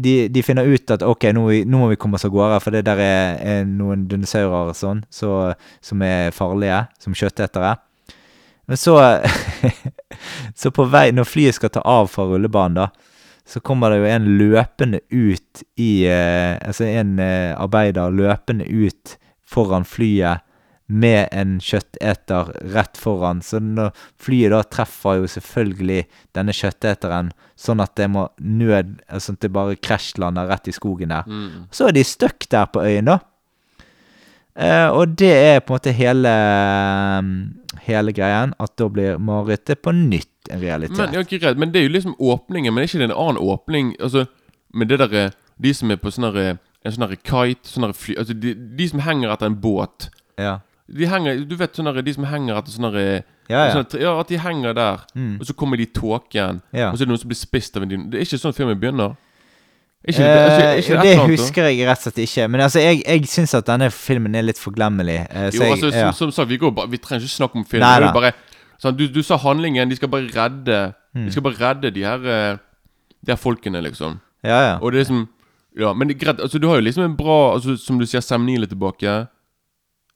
de, 0.00 0.14
de 0.32 0.42
finner 0.44 0.68
ut 0.68 0.92
at 0.94 1.02
ok, 1.04 1.30
nå, 1.36 1.46
nå 1.68 1.80
må 1.82 1.90
vi 1.90 1.98
komme 2.00 2.16
oss 2.20 2.24
av 2.28 2.32
gårde, 2.34 2.60
for 2.64 2.76
det 2.76 2.84
der 2.88 3.00
er, 3.04 3.40
er 3.40 3.64
noen 3.68 4.06
dinosaurer 4.08 4.70
og 4.70 4.76
sånn 4.78 5.02
så, 5.12 5.54
som 5.84 6.04
er 6.06 6.36
farlige, 6.36 6.84
som 7.02 7.16
kjøttetere. 7.16 7.74
Men 8.70 8.78
så 8.78 8.96
Så 10.54 10.70
på 10.70 10.84
vei, 10.86 11.08
når 11.10 11.26
flyet 11.26 11.56
skal 11.56 11.72
ta 11.74 11.80
av 11.86 12.10
fra 12.12 12.26
rullebanen, 12.28 12.76
da, 12.84 13.16
så 13.48 13.58
kommer 13.64 13.90
det 13.90 13.98
jo 13.98 14.10
en 14.10 14.28
løpende 14.38 15.00
ut 15.10 15.62
i 15.80 16.04
eh, 16.06 16.54
Altså 16.54 16.86
en 16.86 17.16
eh, 17.18 17.50
arbeider 17.58 18.14
løpende 18.14 18.68
ut 18.68 19.16
foran 19.42 19.86
flyet 19.88 20.44
med 20.90 21.28
en 21.34 21.56
kjøtteter 21.62 22.52
rett 22.74 22.98
foran. 22.98 23.40
Så 23.42 23.58
når 23.62 23.90
flyet 24.22 24.54
da 24.54 24.62
treffer 24.66 25.18
jo 25.18 25.28
selvfølgelig 25.30 26.04
denne 26.34 26.54
kjøtteteren, 26.54 27.32
sånn 27.58 27.82
at 27.82 27.96
det 27.98 28.08
må 28.10 28.28
nød 28.38 28.96
Sånn 29.18 29.38
at 29.38 29.46
det 29.46 29.52
bare 29.54 29.78
krasjlander 29.82 30.50
rett 30.50 30.70
i 30.70 30.74
skogen 30.74 31.14
der. 31.14 31.26
Så 31.74 31.90
er 31.90 31.98
de 31.98 32.06
stuck 32.06 32.46
der 32.50 32.70
på 32.70 32.82
øyen, 32.86 33.10
da. 33.10 33.18
Eh, 34.56 34.88
og 34.90 35.14
det 35.18 35.30
er 35.30 35.60
på 35.60 35.74
en 35.74 35.78
måte 35.78 35.92
hele 35.94 36.32
Hele 37.86 38.12
greien. 38.12 38.52
At 38.60 38.74
da 38.78 38.88
blir 38.92 39.18
marerittet 39.22 39.82
på 39.82 39.92
nytt 39.94 40.50
en 40.50 40.60
realitet. 40.60 40.96
Men, 40.98 41.14
ja, 41.14 41.22
ikke 41.22 41.40
redd, 41.44 41.60
men 41.60 41.70
det 41.72 41.80
er 41.80 41.86
jo 41.86 41.92
liksom 41.94 42.16
åpningen, 42.18 42.74
men 42.74 42.82
er 42.82 42.88
ikke 42.88 42.98
det 43.02 43.10
en 43.10 43.16
annen 43.16 43.38
åpning? 43.38 43.92
Altså, 44.00 44.26
med 44.74 44.90
det 44.90 44.98
derre 45.02 45.30
De 45.60 45.72
som 45.74 45.90
er 45.90 46.00
på 46.00 46.10
sånn 46.14 46.26
En 46.30 46.94
sånn 46.94 47.12
kite, 47.22 47.68
sånne 47.68 47.92
fly 47.94 48.16
Altså, 48.18 48.34
de, 48.34 48.54
de 48.54 48.88
som 48.88 49.02
henger 49.04 49.32
etter 49.34 49.50
en 49.50 49.58
båt 49.60 50.08
ja. 50.40 50.58
De 50.90 51.06
henger 51.06 51.44
Du 51.46 51.56
vet 51.60 51.76
sånne, 51.76 52.02
De 52.02 52.14
som 52.16 52.26
henger 52.30 52.58
etter 52.58 52.74
sånne 52.74 53.02
Ja, 53.50 53.66
ja. 53.66 53.72
sånne 53.74 54.00
ja, 54.02 54.14
at 54.20 54.30
de 54.30 54.38
henger 54.38 54.74
der, 54.78 55.02
og 55.40 55.46
så 55.46 55.54
kommer 55.58 55.76
de 55.76 55.82
i 55.88 55.90
tåken, 55.90 56.60
Ja. 56.72 56.90
og 56.90 56.98
så 56.98 57.02
er 57.02 57.08
det 57.08 57.12
noen 57.14 57.22
som 57.24 57.30
blir 57.32 57.38
spist 57.40 57.76
av 57.76 57.82
en 57.82 57.90
dino. 57.90 58.04
Det 58.10 58.20
er 58.20 58.22
ikke 58.28 58.38
sånn 58.38 58.54
filmen 58.54 58.78
begynner. 58.78 59.16
Ikke, 60.08 60.24
Eh, 60.24 60.78
ikke, 60.78 60.94
ikke 60.94 61.02
det, 61.02 61.16
husker 61.28 61.66
jeg 61.68 61.86
rett 61.88 61.98
og 61.98 62.06
slett 62.06 62.20
ikke. 62.24 62.46
Men 62.48 62.62
altså, 62.64 62.80
jeg, 62.80 63.02
jeg 63.04 63.26
syns 63.28 63.52
at 63.58 63.66
denne 63.68 63.90
filmen 63.92 64.34
er 64.34 64.46
litt 64.48 64.58
forglemmelig. 64.58 65.18
eh, 65.28 65.50
Jo, 65.52 65.62
jeg, 65.62 65.72
altså, 65.76 65.90
ja. 65.92 66.06
som, 66.12 66.30
som 66.30 66.32
sagt, 66.38 66.48
vi, 66.48 66.56
går 66.56 66.72
bare, 66.72 66.88
vi 66.90 66.96
trenger 66.96 67.26
ikke 67.26 67.36
snakke 67.36 67.60
om 67.60 67.66
filmen. 67.68 68.08
Er 68.08 68.14
bare, 68.16 68.32
sånn, 68.80 68.96
du, 68.96 69.04
du 69.12 69.20
sa 69.22 69.36
handlingen. 69.36 69.90
De 69.92 69.96
skal 70.00 70.08
bare 70.08 70.30
redde 70.32 70.80
Mm. 71.10 71.24
De 71.26 71.32
skal 71.34 71.42
bare 71.42 71.58
redde 71.58 71.90
de 71.90 72.04
her 72.06 72.26
eh, 72.30 72.58
De 73.26 73.32
her 73.32 73.38
folkene, 73.40 73.80
liksom. 73.82 74.20
ja, 74.46 74.58
ja. 74.62 74.74
Og 74.78 74.92
det 74.92 75.00
er 75.00 75.02
liksom 75.04 75.28
Ja, 75.78 75.92
men 75.92 76.08
det 76.08 76.18
greit. 76.20 76.40
Altså, 76.40 76.58
du 76.58 76.68
har 76.68 76.78
jo 76.78 76.84
liksom 76.86 77.02
en 77.04 77.16
bra 77.16 77.54
altså, 77.54 77.76
Som 77.76 77.98
du 77.98 78.06
sier, 78.06 78.22
er 78.22 78.66
tilbake. 78.66 79.26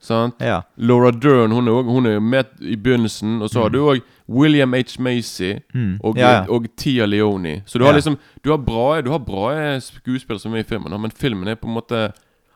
Sant? 0.04 0.34
ja. 0.44 0.60
Laura 0.76 1.10
Dern 1.10 1.50
hun 1.56 1.68
er, 1.68 1.72
også, 1.72 1.90
hun 1.96 2.06
er 2.10 2.18
med 2.20 2.44
i 2.60 2.76
begynnelsen. 2.76 3.38
Og 3.42 3.48
så 3.50 3.62
har 3.64 3.68
du 3.72 3.78
òg 3.88 4.02
William 4.28 4.72
H. 4.76 4.98
Macy 5.00 5.52
og, 5.54 5.60
Mm. 5.74 6.16
Ja, 6.16 6.30
ja. 6.30 6.44
og 6.48 6.66
Tia 6.76 7.06
Leone. 7.06 7.62
Så 7.66 7.78
du 7.78 7.84
har 7.84 7.92
Ja. 7.92 7.96
liksom 7.98 8.18
Du 8.44 8.50
har 8.50 8.58
bra, 8.58 9.00
du 9.00 9.10
har 9.10 9.18
bra 9.18 9.78
skuespillere 9.80 10.40
som 10.40 10.54
er 10.54 10.58
i 10.58 10.62
filmen, 10.68 11.00
men 11.00 11.10
filmen 11.10 11.48
er 11.48 11.54
på 11.56 11.66
en 11.68 11.74
måte 11.74 12.12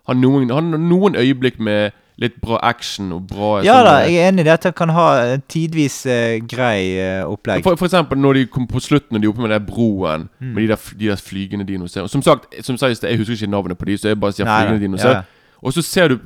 Har 0.07 0.15
noen, 0.15 0.51
har 0.51 0.61
noen 0.63 1.15
øyeblikk 1.17 1.59
med 1.61 1.91
litt 2.19 2.41
bra 2.41 2.59
action 2.63 3.13
og 3.13 3.27
bra 3.29 3.61
Ja 3.63 3.75
sånn, 3.77 3.85
da, 3.85 3.99
eh, 4.03 4.13
jeg 4.13 4.23
er 4.25 4.29
enig 4.33 4.41
i 4.41 4.45
det 4.49 4.53
at 4.53 4.63
det 4.63 4.75
kan 4.75 4.89
ha 4.89 5.37
tidvis 5.49 6.07
eh, 6.07 6.41
grei 6.41 6.97
eh, 6.99 7.23
opplegg. 7.29 7.63
For, 7.63 7.77
for 7.77 7.87
eksempel 7.87 8.19
når 8.19 8.35
de 8.35 8.47
kom 8.47 8.67
på 8.67 8.81
slutten 8.81 9.13
Når 9.15 9.21
de 9.21 9.27
er 9.27 9.31
oppe 9.31 9.43
med 9.47 9.51
den 9.51 9.67
broen 9.67 10.29
Mm. 10.41 10.55
Med 10.55 10.63
de 10.63 10.69
der, 10.69 10.81
de 10.99 11.07
der 11.09 11.17
flygende 11.17 11.65
dinosaurene. 11.69 12.09
Som 12.09 12.23
sagt, 12.23 12.55
som 12.65 12.77
sagt 12.77 13.03
jeg 13.05 13.19
husker 13.19 13.35
ikke 13.35 13.51
navnet 13.51 13.79
på 13.79 13.85
de 13.85 13.97
Så 13.99 14.09
jeg 14.09 14.21
bare 14.21 14.33
sier 14.33 14.45
Nei, 14.47 14.63
flygende 14.65 14.81
dinosaurer 14.87 15.15
ja. 15.15 15.23
Og 15.63 15.73
så 15.73 15.83
ser 15.83 16.09
du 16.09 16.19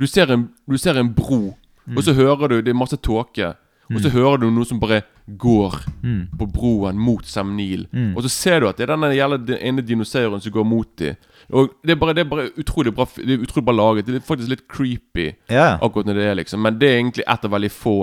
Du 0.00 0.06
ser 0.08 0.32
en, 0.32 0.48
du 0.68 0.78
ser 0.80 0.96
en 0.98 1.12
bro 1.14 1.56
Mm. 1.88 1.96
Og 1.96 2.04
så 2.04 2.12
hører 2.14 2.48
du 2.48 2.60
Det 2.60 2.68
er 2.70 2.76
masse 2.76 2.96
tåke 3.00 3.54
Og 3.90 4.00
så 4.04 4.10
hører 4.12 4.36
du 4.38 4.50
noe 4.52 4.66
som 4.68 4.78
bare 4.78 5.00
går 5.26 5.80
Mm. 6.02 6.26
På 6.38 6.46
broen 6.46 6.98
mot 6.98 7.24
Sam 7.26 7.56
Neill. 7.56 7.86
Og 8.16 8.22
så 8.22 8.28
ser 8.28 8.60
du 8.60 8.68
at 8.68 8.76
det 8.76 8.84
er 8.84 8.92
denne 8.94 9.10
jævla 9.14 9.38
ene 9.60 9.82
dinosauren 9.82 10.40
Som 10.40 10.52
går 10.52 10.64
mot 10.64 10.88
dem. 10.98 11.16
Og 11.52 11.70
det 11.82 11.90
er 11.96 11.96
bare, 11.96 12.14
det 12.14 12.20
er 12.24 12.30
bare 12.30 12.50
utrolig 12.58 12.94
bra 12.94 13.06
Det 13.16 13.34
er 13.34 13.42
utrolig 13.42 13.64
bra 13.64 13.74
laget. 13.74 14.06
Det 14.06 14.14
er 14.20 14.20
faktisk 14.28 14.48
litt 14.52 14.68
creepy 14.68 15.32
yeah. 15.50 15.78
Akkurat 15.82 16.06
når 16.06 16.14
det 16.14 16.24
er 16.24 16.34
liksom. 16.34 16.62
Men 16.62 16.78
det 16.78 16.88
er 16.88 16.96
egentlig 17.00 17.24
et 17.26 17.44
av 17.44 17.50
veldig 17.50 17.70
få 17.70 17.96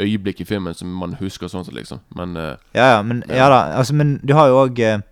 øyeblikk 0.00 0.40
i 0.40 0.44
filmen 0.44 0.74
Som 0.74 0.92
man 0.98 1.16
husker 1.20 1.48
sånn 1.48 1.64
sett 1.64 1.74
liksom. 1.78 2.00
Men 2.16 2.36
uh, 2.36 2.54
Ja, 2.74 2.96
ja, 2.96 3.02
men, 3.02 3.24
ja 3.28 3.48
da, 3.48 3.62
altså, 3.78 3.94
men 3.94 4.18
du 4.22 4.34
har 4.34 4.48
jo 4.48 4.60
òg 4.66 4.78
eh, 4.80 4.98
eh, 4.98 5.02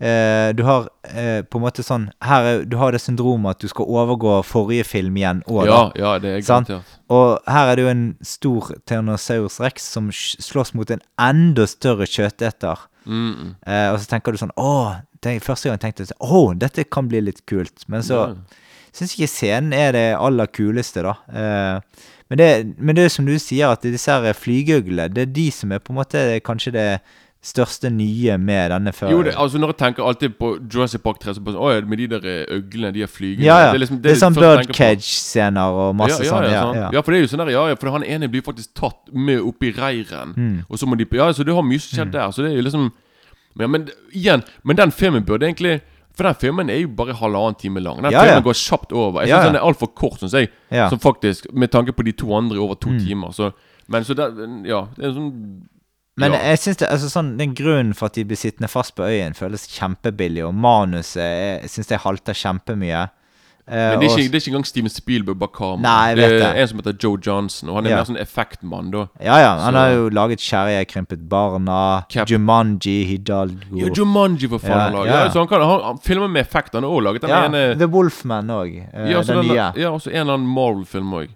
Du 0.00 0.62
har 0.66 0.88
eh, 1.06 1.42
på 1.46 1.58
en 1.60 1.62
måte 1.62 1.84
sånn 1.86 2.08
Her 2.26 2.42
er, 2.48 2.62
Du 2.66 2.74
har 2.80 2.90
det 2.92 2.98
syndromet 3.00 3.54
at 3.54 3.60
du 3.62 3.68
skal 3.70 3.86
overgå 3.86 4.40
forrige 4.44 4.84
film 4.84 5.14
igjen 5.20 5.42
òg, 5.46 5.68
Ja, 5.68 5.78
ja, 5.94 6.16
det 6.18 6.32
er 6.32 6.40
garantert. 6.42 6.96
Og 7.14 7.38
her 7.46 7.70
er 7.70 7.76
det 7.78 7.84
jo 7.84 7.92
en 7.92 8.02
stor 8.26 8.72
Tyrannosaurus 8.90 9.60
rex 9.62 9.86
som 9.94 10.10
slåss 10.10 10.74
mot 10.74 10.90
en 10.90 11.00
enda 11.20 11.66
større 11.70 12.08
kjøteter. 12.10 12.82
Mm, 13.06 13.54
Eh, 13.68 13.88
og 13.92 13.98
så 14.00 14.08
tenker 14.10 14.32
du 14.34 14.38
sånn 14.40 14.54
Å! 14.56 15.00
Det, 15.22 15.38
første 15.44 15.68
gang 15.70 15.78
tenkte 15.80 16.02
jeg 16.04 16.10
sånn, 16.12 16.24
Å, 16.26 16.42
dette 16.58 16.84
kan 16.90 17.06
bli 17.08 17.20
litt 17.24 17.44
kult. 17.46 17.86
Men 17.88 18.02
så 18.02 18.18
Ja. 18.18 18.34
syns 18.92 19.14
ikke 19.14 19.28
scenen 19.30 19.72
er 19.72 19.92
det 19.92 20.06
aller 20.18 20.46
kuleste, 20.46 21.02
da. 21.06 21.14
Eh, 21.28 21.80
men, 22.30 22.38
det, 22.38 22.48
men 22.78 22.96
det 22.96 23.04
er 23.04 23.12
som 23.12 23.26
du 23.28 23.34
sier, 23.38 23.70
at 23.72 23.82
disse 23.84 24.10
her 24.10 24.32
flygeøglene, 24.32 25.08
det 25.12 25.22
er 25.28 25.32
de 25.36 25.50
som 25.52 25.72
er 25.72 25.78
på 25.84 25.92
en 25.92 25.98
måte 26.00 26.40
kanskje 26.44 26.72
det 26.72 27.00
største 27.44 27.90
nye 27.92 28.38
med 28.40 28.70
denne 28.72 28.92
før. 28.96 29.10
Jo, 29.12 29.18
det, 29.26 29.34
altså 29.36 29.58
når 29.60 29.74
jeg 29.74 29.76
tenker 29.82 30.06
alltid 30.08 30.36
på 30.40 30.54
Jurassic 30.64 31.02
Park 31.04 31.18
3, 31.20 31.34
så 31.36 31.42
bare 31.44 31.58
sånn 31.58 31.84
Å 31.84 31.88
med 31.90 32.00
de 32.00 32.06
der 32.14 32.24
eh, 32.30 32.44
øglene, 32.56 32.92
de 32.96 33.02
er 33.04 33.10
flygende 33.12 33.44
ja, 33.44 33.58
ja. 33.60 33.66
Det 33.68 33.76
er, 33.76 33.82
liksom, 33.84 33.98
det 34.00 34.10
er 34.14 34.20
sånn 34.22 34.36
sånn 34.38 34.44
birdcage-scener 34.44 35.78
og 35.84 35.94
masse 35.98 36.22
ja, 36.22 36.24
ja, 36.24 36.30
sånn. 36.30 36.44
ja, 36.48 36.52
Ja, 36.54 36.62
sant. 36.64 36.78
ja. 36.80 36.88
ja, 36.96 37.02
for 37.04 37.12
det 37.12 37.18
er 37.18 37.24
jo 37.26 37.30
sånn 37.34 37.42
der, 37.44 37.50
ja, 37.54 37.64
ja, 37.72 37.76
for 37.80 37.92
han 37.94 38.06
ene 38.06 38.28
blir 38.32 38.44
faktisk 38.46 38.72
tatt 38.80 39.12
med 39.12 39.42
opp 39.44 39.66
i 39.68 39.72
reiren. 39.76 40.32
Mm. 40.36 40.54
Og 40.68 40.80
så 40.80 40.88
må 40.88 40.96
de 40.96 41.06
Ja, 41.14 41.28
så 41.36 41.44
det 41.46 41.54
har 41.54 41.66
mye 41.66 41.82
som 41.84 42.08
mm. 42.08 42.14
der. 42.16 42.30
Så 42.34 42.42
det 42.46 42.52
er 42.52 42.56
jo 42.56 42.64
liksom 42.68 42.88
ja, 43.60 43.68
Men 43.70 43.84
igjen, 44.10 44.42
men 44.64 44.76
den 44.80 44.90
filmen 44.90 45.22
burde 45.28 45.46
egentlig 45.46 45.76
For 46.16 46.26
den 46.26 46.34
filmen 46.40 46.70
er 46.70 46.80
jo 46.80 46.88
bare 46.96 47.14
halvannen 47.18 47.54
time 47.60 47.80
lang. 47.84 48.00
Den 48.02 48.10
Ja, 48.12 48.22
ja. 48.24 48.24
filmen 48.32 48.44
går 48.48 48.56
kjapt 48.58 48.92
over. 48.92 49.20
Jeg 49.22 49.30
Ja, 49.30 49.36
syns 49.42 49.44
ja. 49.44 49.52
den 49.52 49.60
er 49.60 49.68
altfor 49.68 49.92
kort, 49.94 50.18
syns 50.22 50.32
jeg. 50.34 50.48
Ja. 50.70 50.86
Mm. 50.88 50.90
Som 50.96 50.98
faktisk, 51.04 51.46
med 51.52 51.70
tanke 51.74 51.92
på 51.92 52.02
de 52.06 52.12
to 52.12 52.32
andre 52.34 52.58
over 52.58 52.74
to 52.74 52.90
timer. 53.04 53.30
Så, 53.36 53.52
men 53.88 54.04
så 54.04 54.14
det, 54.14 54.28
Ja, 54.70 54.86
det 54.96 55.06
er 55.10 55.12
sånn 55.12 55.68
Men 56.16 56.32
ja. 56.32 56.38
jeg 56.50 56.58
synes 56.58 56.76
det, 56.78 56.88
altså 56.88 57.08
sånn, 57.10 57.36
den 57.38 57.54
grunnen 57.58 57.94
for 57.94 58.06
at 58.06 58.14
de 58.14 58.24
blir 58.24 58.36
sittende 58.38 58.68
fast 58.70 58.94
på 58.94 59.02
øyen, 59.02 59.34
føles 59.34 59.66
kjempebillig, 59.66 60.44
og 60.46 60.54
manuset 60.54 61.16
er- 61.24 61.66
syns 61.66 61.88
jeg 61.90 61.98
halter 61.98 62.32
kjempemye. 62.32 63.10
Eh, 63.66 63.72
Men 63.74 63.98
det 64.00 64.10
er, 64.10 64.18
ikke, 64.18 64.28
det 64.30 64.34
er 64.34 64.40
ikke 64.44 64.50
engang 64.52 64.66
Steven 64.68 64.90
Spielberg 64.92 65.38
bak 65.40 65.52
kamera. 65.56 65.80
Nei, 65.80 66.08
jeg 66.12 66.16
det 66.18 66.24
vet 66.28 66.32
er 66.42 66.52
det. 66.52 66.60
en 66.60 66.68
som 66.68 66.78
heter 66.82 66.96
Joe 67.02 67.16
Johnson, 67.18 67.68
og 67.70 67.74
han 67.76 67.86
er 67.86 67.90
Ja. 67.90 67.96
mer 67.96 68.04
sånn 68.04 68.20
effektmann, 68.20 68.90
da. 68.92 69.06
ja, 69.24 69.38
ja. 69.40 69.58
Han 69.58 69.72
så- 69.72 69.78
har 69.78 69.90
jo 69.90 70.08
laget 70.10 70.38
'Kjære, 70.38 70.68
jeg 70.76 70.88
krympet 70.88 71.28
barna', 71.28 72.04
Cap- 72.10 72.28
Jumanji, 72.28 73.06
Hidalgo 73.06 73.74
Ja, 73.80 73.88
Jumanji, 73.88 74.46
for 74.48 74.58
faen. 74.58 74.92
Ja, 74.92 75.04
ja. 75.04 75.24
Ja, 75.24 75.28
så 75.30 75.38
han, 75.38 75.48
kan, 75.48 75.60
han, 75.62 75.80
han 75.82 75.98
filmer 75.98 76.28
med 76.28 76.42
effekt, 76.46 76.74
Han 76.74 76.82
har 76.82 76.90
òg 76.90 77.02
laget 77.02 77.20
den 77.22 77.30
Ja, 77.30 77.44
ene 77.46 77.78
The 77.78 77.86
Wolfman 77.88 78.46
òg. 78.48 78.76
Ja, 78.92 79.22
den 79.22 79.36
den, 79.36 79.48
nye. 79.48 79.72
ja, 79.76 79.88
også 79.90 80.08
en 80.12 80.20
eller 80.20 80.34
annen 80.34 80.46
Marvel-film 80.54 81.10
òg. 81.12 81.28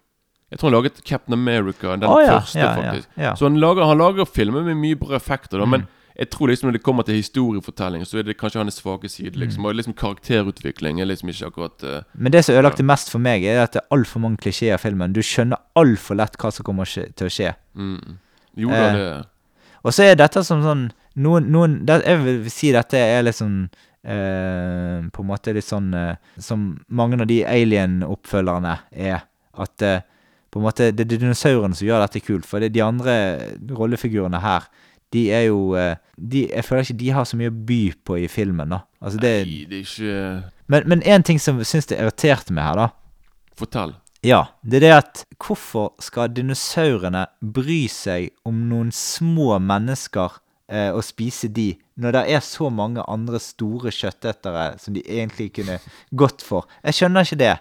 Jeg 0.50 0.58
tror 0.58 0.70
han 0.70 0.76
laget 0.78 1.04
Captain 1.04 1.34
America, 1.36 1.92
den 1.96 2.08
oh, 2.08 2.22
ja, 2.24 2.38
første, 2.40 2.58
ja, 2.58 2.66
ja, 2.72 2.74
faktisk. 2.92 3.08
ja. 3.16 3.34
Så 3.36 3.44
han 3.48 3.56
lager, 3.60 3.84
han 3.84 3.98
lager 4.00 4.24
filmer 4.24 4.62
med 4.64 4.76
mye 4.80 4.96
bra 4.96 5.16
effekter, 5.16 5.58
da, 5.58 5.64
Mm. 5.66 5.70
men 5.70 5.86
jeg 6.18 6.30
tror 6.30 6.48
liksom 6.48 6.66
når 6.68 6.72
det 6.72 6.82
kommer 6.82 7.02
til 7.06 7.14
historiefortelling, 7.14 8.02
så 8.04 8.18
er 8.18 8.22
det 8.26 8.38
kanskje 8.40 8.58
hans 8.58 8.74
svake 8.80 9.08
side. 9.08 9.36
Mm. 9.36 9.40
Liksom, 9.44 9.64
og 9.64 9.74
liksom 9.74 9.94
Karakterutvikling 9.94 11.00
er 11.00 11.06
liksom 11.06 11.28
ikke 11.28 11.46
akkurat 11.46 11.84
uh, 11.84 12.00
Men 12.14 12.32
det 12.32 12.44
som 12.44 12.54
ødelagte 12.56 12.82
mest 12.82 13.10
for 13.10 13.18
meg, 13.22 13.44
er 13.44 13.62
at 13.62 13.72
det 13.76 13.82
er 13.84 13.94
altfor 13.94 14.20
mange 14.24 14.36
klisjeer 14.36 14.74
i 14.74 14.82
filmen. 14.82 15.12
Du 15.12 15.20
skjønner 15.22 15.60
altfor 15.76 16.16
lett 16.18 16.34
hva 16.40 16.50
som 16.50 16.64
kommer 16.64 16.84
til 16.90 17.26
å 17.26 17.30
skje. 17.30 17.54
mm. 17.74 18.16
Jo 18.56 18.68
da, 18.70 18.74
Eh, 18.88 18.94
det 18.96 19.26
Og 19.84 19.92
så 19.94 20.02
er 20.08 20.16
dette 20.16 20.42
som 20.44 20.62
sånn 20.64 20.90
Noen, 21.14 21.46
noen 21.52 21.84
det, 21.86 22.02
Jeg 22.06 22.18
vil 22.24 22.50
si 22.50 22.72
dette 22.72 22.98
er 22.98 23.22
liksom 23.22 23.68
eh, 24.04 25.06
På 25.12 25.22
en 25.22 25.28
måte 25.30 25.54
litt 25.54 25.66
sånn 25.68 25.92
eh, 25.94 26.16
som 26.38 26.80
mange 26.88 27.20
av 27.20 27.26
de 27.30 27.44
Alien-oppfølgerne 27.44 28.78
er. 28.92 29.20
At 29.58 29.82
eh, 29.82 30.00
på 30.50 30.60
en 30.60 30.66
måte 30.66 30.90
det 30.96 31.04
er 31.04 31.18
dinosaurene 31.18 31.76
som 31.76 31.88
gjør 31.88 32.04
dette 32.06 32.22
kult. 32.24 32.46
For 32.48 32.62
det, 32.62 32.72
de 32.74 32.84
andre 32.84 33.16
rollefigurene 33.76 34.40
her, 34.42 34.68
de 35.12 35.24
er 35.32 35.46
jo 35.46 35.72
eh, 35.78 35.96
de, 36.16 36.44
Jeg 36.50 36.64
føler 36.66 36.84
ikke 36.84 37.00
de 37.00 37.12
har 37.16 37.24
så 37.28 37.38
mye 37.40 37.52
å 37.52 37.60
by 37.68 37.82
på 38.04 38.18
i 38.20 38.28
filmen, 38.28 38.74
da. 38.74 38.82
Altså 39.00 39.20
det, 39.22 39.34
Nei, 39.48 39.62
det 39.68 39.78
er 39.78 39.86
ikke 39.86 40.18
men, 40.68 40.84
men 40.90 41.02
en 41.08 41.24
ting 41.24 41.40
som 41.40 41.60
syns 41.64 41.88
det 41.88 41.96
irriterte 41.96 42.52
meg 42.52 42.66
her, 42.68 42.82
da. 42.82 42.88
Fortell. 43.58 43.94
Ja, 44.26 44.48
det 44.66 44.80
er 44.80 44.84
det 44.84 44.92
at 44.96 45.22
hvorfor 45.38 45.92
skal 46.02 46.32
dinosaurene 46.34 47.24
bry 47.40 47.84
seg 47.92 48.32
om 48.48 48.64
noen 48.68 48.90
små 48.94 49.54
mennesker 49.62 50.40
eh, 50.68 50.90
og 50.90 51.04
spise 51.06 51.48
de, 51.54 51.70
når 51.96 52.16
det 52.16 52.24
er 52.34 52.42
så 52.44 52.68
mange 52.70 53.04
andre 53.06 53.40
store 53.42 53.92
kjøttetere 53.94 54.72
som 54.82 54.98
de 54.98 55.04
egentlig 55.06 55.52
kunne 55.56 55.78
gått 56.18 56.44
for? 56.44 56.66
Jeg 56.82 56.98
skjønner 56.98 57.24
ikke 57.24 57.40
det. 57.44 57.54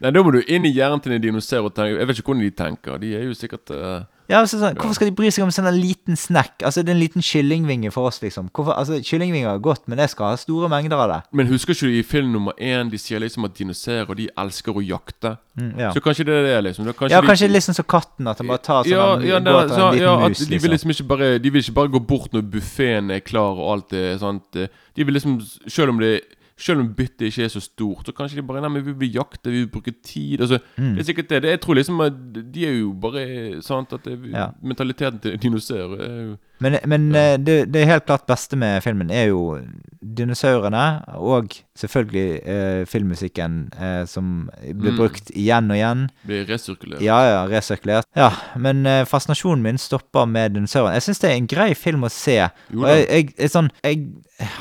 Nei, 0.00 0.12
Da 0.14 0.22
må 0.22 0.30
du 0.30 0.42
inn 0.46 0.66
i 0.68 0.70
hjernen 0.70 1.00
til 1.02 1.12
en 1.16 1.22
dinosaur 1.22 1.66
og 1.66 1.74
tenke 1.74 1.98
Jeg 1.98 2.06
vet 2.06 2.20
ikke 2.20 2.30
hvordan 2.32 2.44
de 2.46 2.54
tenker. 2.54 3.00
De 3.02 3.08
er 3.18 3.24
jo 3.26 3.34
sikkert 3.34 3.72
uh, 3.74 4.04
Ja, 4.30 4.42
altså, 4.44 4.60
sånn, 4.60 4.76
Hvorfor 4.78 4.94
skal 4.98 5.08
de 5.10 5.14
bry 5.18 5.30
seg 5.34 5.42
om 5.42 5.50
sånn 5.54 5.66
en 5.70 5.78
liten 5.80 6.18
snack? 6.20 6.60
Altså, 6.62 6.84
Det 6.84 6.92
er 6.92 6.96
en 6.98 7.00
liten 7.02 7.24
kyllingvinge 7.24 7.90
for 7.94 8.06
oss, 8.10 8.20
liksom. 8.22 8.50
Hvorfor, 8.54 8.76
altså, 8.78 9.00
Kyllingvinger 9.02 9.50
er 9.56 9.62
godt, 9.64 9.88
men 9.90 9.98
jeg 9.98 10.12
skal 10.12 10.30
ha 10.34 10.38
store 10.38 10.68
mengder 10.70 11.00
av 11.02 11.10
det. 11.10 11.18
Men 11.40 11.50
husker 11.50 11.74
ikke 11.74 11.88
du 11.90 11.96
i 11.98 12.04
film 12.06 12.30
nummer 12.36 12.54
én 12.60 12.92
de 12.92 13.00
sier 13.00 13.18
liksom 13.24 13.48
at 13.48 13.56
dinosaurer 13.58 14.14
de 14.20 14.28
elsker 14.44 14.76
å 14.78 14.84
jakte? 14.84 15.34
Mm, 15.58 15.72
ja. 15.80 15.90
Så 15.96 16.04
kanskje 16.04 16.28
det 16.28 16.36
er 16.36 16.46
det, 16.46 16.56
liksom. 16.68 16.86
Det 16.86 16.94
er 16.94 17.16
ja, 17.16 17.20
de- 17.24 17.32
kanskje 17.32 17.50
liksom 17.50 17.74
som 17.80 17.88
katten, 17.88 18.28
at 18.30 18.38
han 18.38 18.52
bare 18.52 18.62
tar 18.68 18.84
sånn 18.84 18.92
ja, 18.94 19.10
en- 19.16 19.26
ja, 19.26 19.40
det, 19.40 19.56
så, 19.72 19.82
en 19.88 19.94
liten 19.96 20.04
ja, 20.04 20.16
mus, 20.28 20.38
de 20.38 20.46
vil 20.46 20.70
liksom. 20.76 20.76
liksom 20.76 20.94
ikke 20.94 21.08
bare 21.16 21.30
De 21.42 21.50
vil 21.56 21.64
ikke 21.64 21.78
bare 21.80 21.94
gå 21.96 22.06
bort 22.06 22.32
når 22.36 22.46
buffeen 22.54 23.10
er 23.10 23.24
klar 23.24 23.56
og 23.58 23.72
alt 23.72 23.92
er 23.98 24.18
sant. 24.22 24.52
De 24.94 25.04
vil 25.08 25.14
liksom 25.18 25.40
Selv 25.66 25.90
om 25.96 25.98
det 26.04 26.20
selv 26.58 26.80
om 26.82 26.88
byttet 26.94 27.28
ikke 27.28 27.44
er 27.44 27.48
så 27.54 27.60
stort, 27.62 28.06
så 28.06 28.12
kanskje 28.12 28.40
de 28.40 28.46
bare 28.46 28.60
Nei, 28.64 28.68
men 28.74 28.84
vi 28.86 28.92
vil 28.98 29.12
jakte, 29.14 29.50
vi 29.50 29.60
vil 29.62 29.70
bruke 29.70 29.92
tid 30.02 30.40
Altså, 30.40 30.58
Mm. 30.78 30.94
Det 30.94 30.98
er 30.98 31.08
sikkert 31.12 31.28
det. 31.30 31.44
Jeg 31.44 31.60
tror 31.60 31.74
liksom 31.74 32.00
at 32.00 32.12
de 32.54 32.66
er 32.66 32.72
jo 32.80 32.92
bare 32.92 33.62
sant 33.62 33.92
at 33.92 34.04
det, 34.04 34.18
Ja. 34.32 34.48
Mentaliteten 34.62 35.18
til 35.20 35.38
dinosaurer 35.38 36.00
er 36.02 36.22
jo 36.26 36.36
Men, 36.60 36.78
men 36.90 37.10
ja. 37.14 37.36
det, 37.38 37.58
det 37.72 37.84
helt 37.86 38.06
klart 38.08 38.26
beste 38.26 38.56
med 38.58 38.82
filmen 38.82 39.10
er 39.14 39.28
jo 39.30 39.60
dinosaurene, 40.02 40.84
og 41.18 41.52
selvfølgelig 41.78 42.40
eh, 42.48 42.80
filmmusikken 42.88 43.58
eh, 43.78 44.04
som 44.10 44.48
blir 44.62 44.92
Mm. 44.92 44.96
brukt 44.98 45.30
igjen 45.34 45.70
og 45.70 45.76
igjen. 45.76 46.04
Blir 46.26 46.46
resirkulert. 46.48 47.02
Ja, 47.04 47.18
ja, 47.28 47.40
resirkulert. 47.50 48.06
Ja, 48.16 48.30
men 48.56 48.86
eh, 48.86 49.04
fascinasjonen 49.06 49.62
min 49.62 49.78
stopper 49.78 50.26
med 50.26 50.54
dinosaurene. 50.56 50.94
Jeg 50.98 51.02
syns 51.08 51.22
det 51.22 51.30
er 51.30 51.36
en 51.36 51.50
grei 51.50 51.74
film 51.78 52.06
å 52.06 52.10
se. 52.12 52.38
Og 52.74 52.86
jeg, 52.88 53.06
jeg, 53.08 53.30
jeg, 53.38 53.52
sånn, 53.54 53.70
jeg 53.84 54.02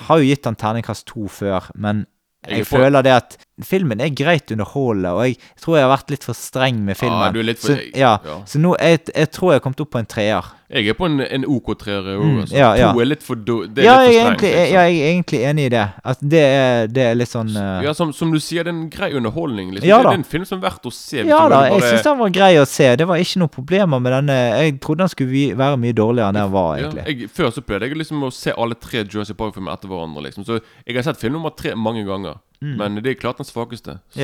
har 0.08 0.20
jo 0.22 0.28
gitt 0.30 0.44
den 0.46 0.60
terningkast 0.60 1.08
to 1.10 1.28
før, 1.32 1.70
men 1.76 2.06
Jeg 2.48 2.60
jeg, 2.62 2.68
er 2.68 2.72
føler 2.78 3.04
det 3.04 3.12
at 3.18 3.38
filmen 3.66 4.02
er 4.04 4.12
greit 4.14 4.52
underholdende, 4.54 5.14
og 5.18 5.26
jeg 5.26 5.38
tror 5.62 5.78
jeg 5.80 5.88
har 5.88 5.94
vært 5.98 6.12
litt 6.14 6.28
for 6.28 6.38
streng 6.38 6.84
med 6.86 6.98
filmen. 7.00 7.26
Ja, 7.26 7.32
du 7.34 7.40
er 7.42 7.50
litt 7.50 7.60
for- 7.64 7.74
så, 7.74 7.90
ja, 7.98 8.18
ja. 8.26 8.38
så 8.46 8.60
nå 8.62 8.76
jeg, 8.78 9.08
jeg 9.16 9.32
tror 9.32 9.54
jeg 9.54 9.62
har 9.62 9.66
kommet 9.66 9.82
opp 9.82 9.92
på 9.96 10.00
en 10.04 10.06
treer. 10.06 10.54
Jeg 10.68 10.90
er 10.92 10.96
på 11.00 11.06
en, 11.08 11.22
en 11.24 11.46
OK-treer 11.48 12.10
òg. 12.18 12.24
Mm, 12.28 12.40
altså. 12.44 12.56
ja, 12.58 12.70
ja. 12.76 12.88
To 12.92 13.00
er 13.00 13.08
litt 13.08 13.22
for 13.24 13.40
do, 13.40 13.56
Det 13.72 13.86
er 13.86 13.88
Ja, 13.88 13.94
litt 14.04 14.10
for 14.10 14.12
strengt. 14.12 14.28
egentlig, 14.28 14.50
jeg, 14.52 14.72
ja, 14.74 14.82
jeg 14.84 14.98
er 15.00 15.12
egentlig 15.14 15.40
enig 15.48 15.66
i 15.66 15.70
det. 15.72 15.84
At 16.12 16.24
det 16.34 16.42
er, 16.44 16.88
det 16.92 17.06
er 17.08 17.16
litt 17.16 17.32
sånn 17.32 17.54
uh... 17.56 17.68
Ja, 17.86 17.94
som, 17.96 18.12
som 18.12 18.34
du 18.36 18.40
sier, 18.44 18.68
det 18.68 18.74
er 18.74 18.76
en 18.76 18.90
grei 18.92 19.10
underholdning. 19.16 19.72
Liksom. 19.78 19.88
Ja 19.88 20.02
det, 20.04 20.12
er 20.12 20.20
en 20.20 20.28
film 20.28 20.44
som 20.50 20.60
er 20.60 20.66
verdt 20.68 20.90
å 20.90 20.92
se. 20.92 21.24
Ja 21.24 21.40
da, 21.48 21.62
bare... 21.62 21.70
jeg 21.72 21.86
syns 21.88 22.10
den 22.10 22.20
var 22.20 22.34
grei 22.36 22.52
å 22.60 22.66
se. 22.68 22.90
Det 23.00 23.08
var 23.08 23.24
ikke 23.24 23.40
noe 23.46 23.54
problemer 23.54 24.04
med 24.04 24.12
denne. 24.18 24.38
Jeg 24.60 24.76
trodde 24.84 25.06
den 25.06 25.14
skulle 25.16 25.46
være 25.64 25.80
mye 25.86 25.96
dårligere 26.02 26.34
enn 26.36 26.42
den 26.42 26.52
var, 26.58 26.74
ja, 26.76 26.90
egentlig. 26.92 27.08
jeg, 27.08 27.32
Før 27.40 27.56
så 27.56 27.64
pleide 27.64 27.88
jeg 27.88 28.02
liksom 28.04 28.28
å 28.28 28.34
se 28.36 28.52
alle 28.58 28.76
tre 28.76 29.06
Jersey 29.08 29.40
Park-filmer 29.40 29.72
etter 29.72 29.88
hverandre. 29.88 30.26
liksom 30.28 30.44
Så 30.44 30.60
jeg 30.60 31.00
har 31.00 31.08
sett 31.08 31.24
film 31.24 31.40
nummer 31.40 31.56
tre 31.56 31.78
mange 31.80 32.04
ganger. 32.04 32.44
Men 32.62 32.96
det 33.04 33.06
er 33.12 33.14
klart 33.20 33.38
den 33.38 33.46
svakeste. 33.46 34.00
Så. 34.10 34.18
Mm. 34.18 34.22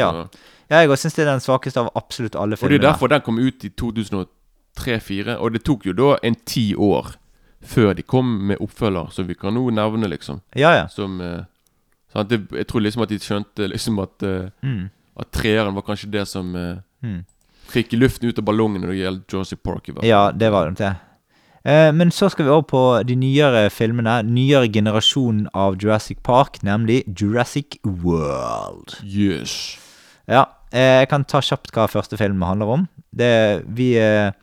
Ja. 0.69 0.81
Jeg 0.87 0.97
syns 0.97 1.13
det 1.15 1.27
er 1.27 1.31
den 1.31 1.39
svakeste 1.43 1.79
av 1.79 1.91
absolutt 1.95 2.35
alle 2.35 2.57
Og 2.61 2.69
det 2.69 2.79
er 2.79 2.87
derfor 2.91 3.07
den 3.07 3.21
kom 3.21 3.37
ut 3.39 3.63
i 3.63 3.69
2003-2004. 3.69 5.35
Og 5.39 5.53
det 5.53 5.63
tok 5.63 5.85
jo 5.85 5.93
da 5.93 6.15
en 6.23 6.35
ti 6.45 6.73
år 6.75 7.13
før 7.63 7.93
de 7.95 8.03
kom 8.03 8.25
med 8.49 8.57
oppfølger, 8.59 9.11
som 9.15 9.27
vi 9.27 9.35
kan 9.39 9.53
nå 9.55 9.69
nevne, 9.71 10.09
liksom. 10.11 10.41
Ja, 10.55 10.73
ja. 10.75 10.87
Som 10.91 11.21
sant? 12.11 12.29
Det, 12.29 12.41
Jeg 12.51 12.67
tror 12.67 12.81
liksom 12.83 13.03
at 13.05 13.09
de 13.09 13.19
skjønte 13.19 13.69
liksom 13.71 13.99
at 14.03 14.23
eh, 14.23 14.49
Mm. 14.63 14.89
At 15.15 15.29
treeren 15.31 15.75
var 15.75 15.83
kanskje 15.85 16.09
det 16.11 16.27
som 16.27 16.55
eh, 16.55 16.77
Mm. 17.03 17.25
fikk 17.69 17.91
luften 17.99 18.29
ut 18.29 18.37
av 18.39 18.45
ballongen 18.45 18.81
når 18.81 18.87
det 18.87 18.97
gjelder 18.97 19.23
Jersey 19.33 19.55
Park. 19.57 19.89
i 19.89 19.91
hvert 19.91 20.01
fall. 20.01 20.09
Ja, 20.09 20.31
det 20.31 20.49
var 20.51 20.69
det. 20.71 20.95
Eh, 21.63 21.93
men 21.95 22.11
så 22.11 22.27
skal 22.29 22.45
vi 22.45 22.51
over 22.51 22.65
på 22.67 22.83
de 23.07 23.15
nyere 23.15 23.69
filmene. 23.71 24.17
Nyere 24.27 24.67
generasjon 24.67 25.45
av 25.55 25.77
Jurassic 25.79 26.19
Park, 26.23 26.59
nemlig 26.63 27.03
Jurassic 27.07 27.77
World. 27.83 28.97
Yes. 29.03 29.77
Ja, 30.27 30.45
eh, 30.73 31.03
jeg 31.03 31.09
kan 31.11 31.23
ta 31.23 31.39
kjapt 31.39 31.71
hva 31.71 31.87
første 31.87 32.19
film 32.19 32.43
handler 32.43 32.73
om. 32.77 32.87
Det, 33.15 33.63
vi 33.67 33.93
eh, 33.95 34.33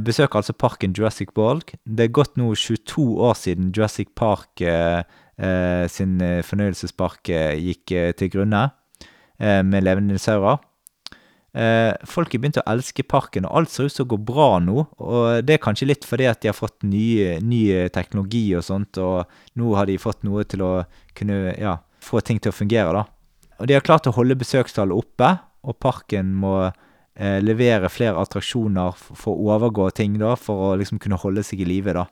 besøker 0.00 0.40
altså 0.40 0.56
parken 0.56 0.96
Jurassic 0.96 1.36
World. 1.36 1.76
Det 1.84 2.08
er 2.08 2.16
gått 2.16 2.40
nå 2.40 2.54
22 2.54 3.04
år 3.28 3.36
siden 3.36 3.72
Jurassic 3.76 4.14
Park 4.16 4.64
sin 5.86 6.16
fornøyelsespark 6.18 7.28
gikk 7.62 7.92
eh, 7.94 8.08
til 8.18 8.32
grunne 8.32 8.64
med 9.38 9.84
levende 9.86 10.10
dinosaurer. 10.10 10.56
Eh, 11.58 11.92
folk 12.06 12.30
har 12.30 12.42
begynt 12.42 12.60
å 12.60 12.66
elske 12.70 13.02
parken, 13.02 13.46
og 13.48 13.56
alt 13.58 13.72
ser 13.72 13.88
ut 13.88 13.96
til 13.96 14.04
å 14.04 14.10
gå 14.12 14.18
bra 14.30 14.48
nå. 14.62 14.84
Og 15.02 15.46
det 15.46 15.56
er 15.56 15.62
kanskje 15.64 15.88
litt 15.90 16.06
fordi 16.06 16.28
at 16.30 16.42
de 16.42 16.52
har 16.52 16.56
fått 16.56 16.84
nye, 16.86 17.38
ny 17.42 17.62
teknologi 17.94 18.44
og 18.54 18.66
sånt, 18.66 19.00
og 19.02 19.26
nå 19.58 19.72
har 19.74 19.88
de 19.90 19.98
fått 19.98 20.22
noe 20.28 20.44
til 20.46 20.62
å 20.62 20.72
kunne 21.18 21.56
ja, 21.58 21.78
få 22.04 22.22
ting 22.22 22.38
til 22.38 22.52
å 22.52 22.58
fungere, 22.58 22.92
da. 23.00 23.06
Og 23.58 23.66
de 23.66 23.74
har 23.74 23.82
klart 23.82 24.06
å 24.06 24.14
holde 24.14 24.38
besøkstallet 24.38 24.94
oppe, 24.94 25.32
og 25.66 25.80
parken 25.82 26.30
må 26.38 26.52
eh, 26.68 27.40
levere 27.42 27.90
flere 27.90 28.22
attraksjoner 28.22 28.94
for 29.08 29.34
å 29.34 29.56
overgå 29.56 29.88
ting, 29.98 30.14
da, 30.22 30.36
for 30.38 30.68
å 30.68 30.76
liksom 30.78 31.02
kunne 31.02 31.18
holde 31.18 31.42
seg 31.42 31.64
i 31.64 31.66
live, 31.66 31.96
da. 31.96 32.06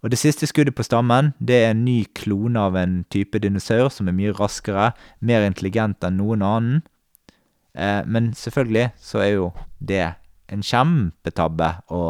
Og 0.00 0.08
det 0.14 0.16
siste 0.16 0.48
skuddet 0.48 0.72
på 0.78 0.86
stammen, 0.86 1.34
det 1.36 1.58
er 1.60 1.74
en 1.74 1.84
ny 1.84 2.06
klone 2.16 2.56
av 2.56 2.78
en 2.80 3.02
type 3.12 3.36
dinosaur 3.44 3.90
som 3.92 4.08
er 4.08 4.16
mye 4.16 4.32
raskere, 4.32 4.94
mer 5.20 5.44
intelligent 5.44 6.00
enn 6.08 6.16
noen 6.16 6.40
annen. 6.46 6.80
Eh, 7.74 8.00
men 8.06 8.32
selvfølgelig 8.34 8.90
så 9.00 9.22
er 9.22 9.32
jo 9.36 9.50
det 9.78 10.04
en 10.50 10.62
kjempetabbe 10.66 11.68
å 11.94 12.00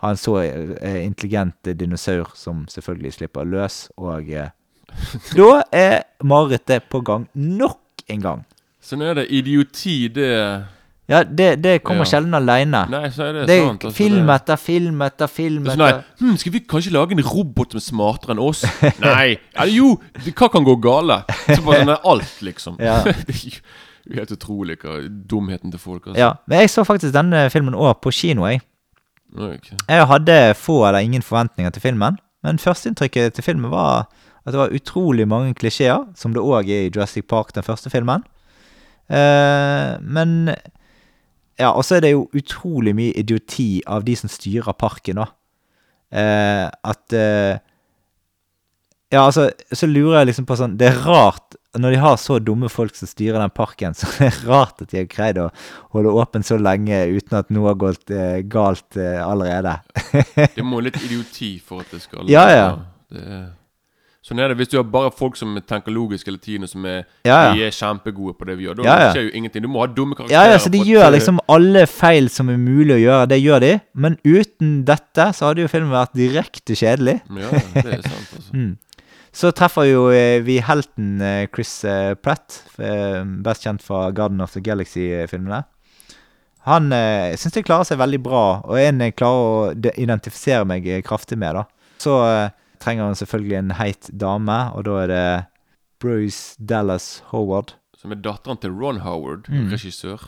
ha 0.00 0.10
en 0.12 0.20
så 0.20 0.38
eh, 0.40 1.02
intelligent 1.04 1.72
dinosaur 1.76 2.30
som 2.38 2.64
selvfølgelig 2.72 3.18
slipper 3.18 3.44
løs, 3.48 3.86
og 4.00 4.30
eh, 4.32 4.48
da 5.36 5.50
er 5.76 5.98
marerittet 6.24 6.88
på 6.88 7.02
gang 7.04 7.26
nok 7.34 8.06
en 8.08 8.22
gang. 8.24 8.46
Sånn 8.80 9.02
er 9.02 9.18
det. 9.18 9.26
Idioti, 9.34 10.06
det 10.14 10.30
Ja, 11.06 11.20
det, 11.22 11.62
det 11.62 11.82
kommer 11.86 12.02
Ja. 12.02 12.16
sjelden 12.16 12.34
aleine. 12.34 12.80
Nei, 12.90 13.10
så 13.14 13.28
det, 13.34 13.44
Det 13.46 13.56
er 13.60 13.68
altså, 13.68 13.90
film 13.94 14.30
etter 14.30 14.56
film 14.58 15.02
etter 15.06 15.30
film 15.30 15.66
sånn, 15.68 15.78
nei, 15.78 15.90
etter 15.92 16.24
hm, 16.24 16.36
Skal 16.40 16.52
vi 16.52 16.60
kanskje 16.66 16.92
lage 16.96 17.14
en 17.14 17.22
robot 17.22 17.74
som 17.74 17.78
er 17.78 17.84
smartere 17.84 18.34
enn 18.34 18.42
oss? 18.42 18.64
Nei! 19.02 19.36
Ja, 19.54 19.66
jo! 19.70 19.92
Hva 20.32 20.48
kan 20.50 20.66
gå 20.66 20.74
gale? 20.82 21.20
Så 21.46 21.60
bare 21.62 21.84
sånn 21.84 21.94
alt, 21.94 22.34
liksom. 22.42 22.80
Ja. 22.88 23.02
helt 24.14 24.32
utrolig 24.32 24.78
hva 24.82 25.00
dumheten 25.30 25.72
til 25.72 25.80
folk. 25.80 26.06
Altså. 26.06 26.20
Ja, 26.20 26.32
men 26.46 26.62
jeg 26.62 26.70
så 26.70 26.84
faktisk 26.86 27.14
denne 27.14 27.46
filmen 27.50 27.74
òg 27.74 27.98
på 28.04 28.12
kino, 28.14 28.46
jeg. 28.46 28.62
Okay. 29.36 29.76
Jeg 29.88 30.06
hadde 30.06 30.54
få 30.54 30.86
eller 30.86 31.04
ingen 31.04 31.22
forventninger 31.22 31.70
til 31.70 31.82
filmen, 31.82 32.16
men 32.46 32.58
førsteinntrykket 32.62 33.34
til 33.34 33.44
filmen 33.44 33.70
var 33.70 34.06
at 34.46 34.54
det 34.54 34.60
var 34.60 34.74
utrolig 34.74 35.26
mange 35.28 35.54
klisjeer, 35.58 36.04
som 36.14 36.32
det 36.32 36.42
òg 36.42 36.70
er 36.70 36.86
i 36.86 36.90
Jurassic 36.94 37.26
Park, 37.28 37.50
den 37.54 37.66
første 37.66 37.90
filmen. 37.90 38.22
Uh, 39.10 39.98
men 40.02 40.54
Ja, 41.58 41.70
og 41.70 41.84
så 41.84 41.96
er 41.96 42.00
det 42.00 42.10
jo 42.10 42.28
utrolig 42.36 42.92
mye 42.94 43.14
idioti 43.16 43.80
av 43.86 44.04
de 44.04 44.16
som 44.16 44.28
styrer 44.28 44.76
parken, 44.76 45.16
da. 45.16 45.26
Uh, 46.12 46.70
at 46.84 47.14
uh, 47.14 47.58
Ja, 49.12 49.24
altså, 49.24 49.50
så 49.72 49.86
lurer 49.86 50.18
jeg 50.20 50.26
liksom 50.26 50.46
på 50.46 50.54
sånn 50.54 50.76
Det 50.78 50.86
er 50.86 51.00
rart 51.02 51.55
når 51.80 51.96
de 51.96 52.00
har 52.02 52.16
så 52.20 52.38
dumme 52.42 52.68
folk 52.72 52.94
som 52.98 53.08
styrer 53.10 53.38
den 53.42 53.52
parken, 53.54 53.94
så 53.96 54.08
er 54.20 54.30
det 54.32 54.46
rart 54.48 54.80
at 54.84 54.90
de 54.92 55.02
har 55.02 55.10
greid 55.12 55.38
å 55.42 55.50
holde 55.96 56.14
åpen 56.22 56.46
så 56.46 56.58
lenge 56.60 57.02
uten 57.16 57.38
at 57.40 57.50
noe 57.54 57.70
har 57.72 57.78
gått 57.80 58.10
eh, 58.14 58.40
galt 58.46 58.96
eh, 59.00 59.20
allerede. 59.22 59.76
Det 60.56 60.64
må 60.64 60.80
litt 60.84 60.98
idioti 61.04 61.56
for 61.64 61.84
at 61.84 61.92
det 61.94 62.02
skal 62.04 62.28
Ja, 62.32 62.48
ja. 62.52 62.66
Det 63.12 63.46
sånn 64.26 64.40
er 64.42 64.50
det. 64.50 64.56
Hvis 64.58 64.72
du 64.72 64.76
har 64.80 64.86
bare 64.90 65.12
folk 65.14 65.36
som 65.38 65.52
tenker 65.70 65.94
logisk 65.94 66.26
hele 66.26 66.40
tiden, 66.42 66.64
og 66.66 66.70
som 66.72 66.82
er, 66.90 67.04
Ja, 67.22 67.52
ja. 67.54 67.68
er 67.68 67.74
kjempegode 67.76 68.34
på 68.34 68.48
det 68.48 68.56
vi 68.58 68.64
gjør, 68.66 68.80
da 68.80 68.86
Ja, 68.88 68.96
ja. 69.04 69.10
skjer 69.14 69.28
jo 69.28 69.34
ingenting. 69.38 69.62
Du 69.62 69.68
må 69.70 69.84
ha 69.84 69.86
dumme 69.86 70.16
karakterer. 70.18 70.34
Ja, 70.48 70.56
ja, 70.56 70.58
så 70.58 70.72
de 70.74 70.80
gjør 70.82 71.12
liksom 71.14 71.38
alle 71.54 71.84
feil 71.86 72.26
som 72.34 72.50
er 72.50 72.58
mulig 72.58 72.96
å 72.96 72.98
gjøre, 73.04 73.28
det 73.30 73.38
gjør 73.38 73.62
de. 73.62 73.70
Men 73.94 74.16
uten 74.26 74.80
dette 74.88 75.28
så 75.38 75.46
hadde 75.52 75.62
jo 75.62 75.70
filmen 75.70 75.94
vært 75.94 76.16
direkte 76.18 76.74
kjedelig. 76.74 77.20
Ja, 77.38 77.52
det 77.78 77.86
er 78.00 78.02
sant, 78.02 78.34
altså. 78.40 78.50
Mm. 78.56 78.74
Så 79.36 79.50
treffer 79.52 79.84
jo 79.90 80.06
eh, 80.16 80.38
vi 80.40 80.58
helten 80.64 81.20
eh, 81.20 81.42
Chris 81.52 81.72
eh, 81.84 82.14
Pratt, 82.16 82.62
best 83.44 83.66
kjent 83.66 83.82
fra 83.84 84.06
Garden 84.16 84.40
of 84.40 84.54
the 84.56 84.62
Galaxy-filmene. 84.64 85.58
Han 86.66 86.88
eh, 86.96 87.34
jeg 87.34 87.42
syns 87.42 87.58
de 87.58 87.62
klarer 87.66 87.84
seg 87.90 88.00
veldig 88.00 88.20
bra, 88.24 88.44
og 88.64 88.78
en 88.80 89.04
jeg 89.04 89.14
klarer 89.18 89.42
å 89.44 89.92
identifisere 89.92 90.64
meg 90.66 90.88
kraftig 91.06 91.36
med, 91.38 91.60
da. 91.60 91.66
Så 92.00 92.16
trenger 92.82 93.06
han 93.10 93.18
selvfølgelig 93.18 93.58
en 93.60 93.74
heit 93.78 94.08
dame, 94.24 94.56
og 94.76 94.86
da 94.88 94.96
er 95.04 95.12
det 95.12 95.26
Bruce 96.02 96.56
Dallas 96.58 97.22
Howard. 97.30 97.76
Som 97.96 98.12
er 98.16 98.20
datteren 98.24 98.58
til 98.60 98.72
Ron 98.76 99.02
Howard, 99.04 99.46
Mm. 99.52 99.68
regissør. 99.72 100.26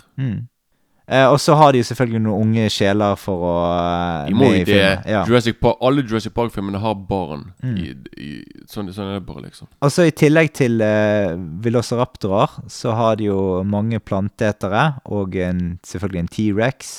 Eh, 1.08 1.24
og 1.24 1.38
så 1.40 1.54
har 1.56 1.72
de 1.72 1.80
jo 1.80 1.86
selvfølgelig 1.88 2.20
noen 2.26 2.48
unge 2.48 2.68
sjeler 2.72 3.16
for 3.16 3.44
å 3.48 3.54
eh, 3.64 4.28
De 4.28 4.36
må 4.36 4.50
jo 4.52 4.64
det. 4.68 4.82
Ja. 5.08 5.22
Jurassic 5.24 5.56
Park, 5.62 5.78
alle 5.84 6.04
Jurassic 6.04 6.34
Park-filmene 6.36 6.80
har 6.82 6.98
barn. 7.08 7.46
Mm. 7.64 7.76
I, 7.80 7.92
i, 8.20 8.30
sånn, 8.68 8.90
sånn 8.92 9.14
er 9.14 9.18
det 9.18 9.24
bare, 9.28 9.46
liksom. 9.46 9.70
Og 9.80 9.94
så 9.94 10.04
i 10.08 10.12
tillegg 10.12 10.52
til 10.58 10.82
eh, 10.84 11.32
velociraptorer, 11.64 12.58
så 12.72 12.96
har 12.98 13.16
de 13.20 13.30
jo 13.30 13.40
mange 13.64 14.02
planteetere, 14.04 14.90
og 15.08 15.38
en, 15.40 15.78
selvfølgelig 15.86 16.24
en 16.24 16.32
T-rex. 16.36 16.92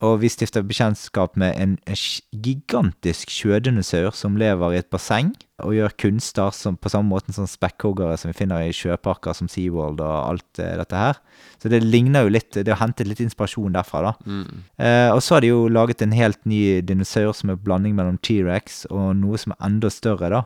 Og 0.00 0.14
vi 0.22 0.30
stifter 0.32 0.62
bekjentskap 0.64 1.34
med 1.36 1.58
en 1.60 1.74
sj- 1.92 2.22
gigantisk 2.32 3.28
sjødinosaur 3.28 4.14
som 4.16 4.38
lever 4.40 4.72
i 4.72 4.78
et 4.80 4.88
basseng, 4.88 5.34
og 5.60 5.74
gjør 5.76 5.92
kunster 6.00 6.54
som, 6.56 6.78
på 6.80 6.88
samme 6.88 7.12
måte 7.12 7.34
som 7.36 7.44
spekkhoggere 7.44 8.14
som 8.16 8.30
vi 8.30 8.38
finner 8.38 8.64
i 8.64 8.72
sjøparker 8.72 9.36
som 9.36 9.50
SeaWorld 9.52 10.00
og 10.00 10.14
alt 10.30 10.60
eh, 10.64 10.72
dette 10.80 10.96
her. 10.96 11.18
Så 11.60 11.68
det 11.68 11.82
ligner 11.84 12.24
jo 12.24 12.32
litt 12.32 12.56
Det 12.56 12.72
har 12.72 12.80
hentet 12.80 13.10
litt 13.10 13.20
inspirasjon 13.20 13.76
derfra, 13.76 14.00
da. 14.08 14.14
Mm. 14.24 14.62
Eh, 14.80 15.10
og 15.12 15.20
så 15.20 15.36
har 15.36 15.44
de 15.44 15.50
jo 15.52 15.66
laget 15.68 16.00
en 16.06 16.16
helt 16.16 16.40
ny 16.48 16.80
dinosaur 16.80 17.34
som 17.36 17.52
er 17.52 17.58
en 17.58 17.64
blanding 17.68 17.98
mellom 17.98 18.16
T-rex 18.24 18.86
og 18.88 19.12
noe 19.20 19.36
som 19.42 19.52
er 19.52 19.66
enda 19.68 19.92
større, 19.92 20.32
da. 20.32 20.42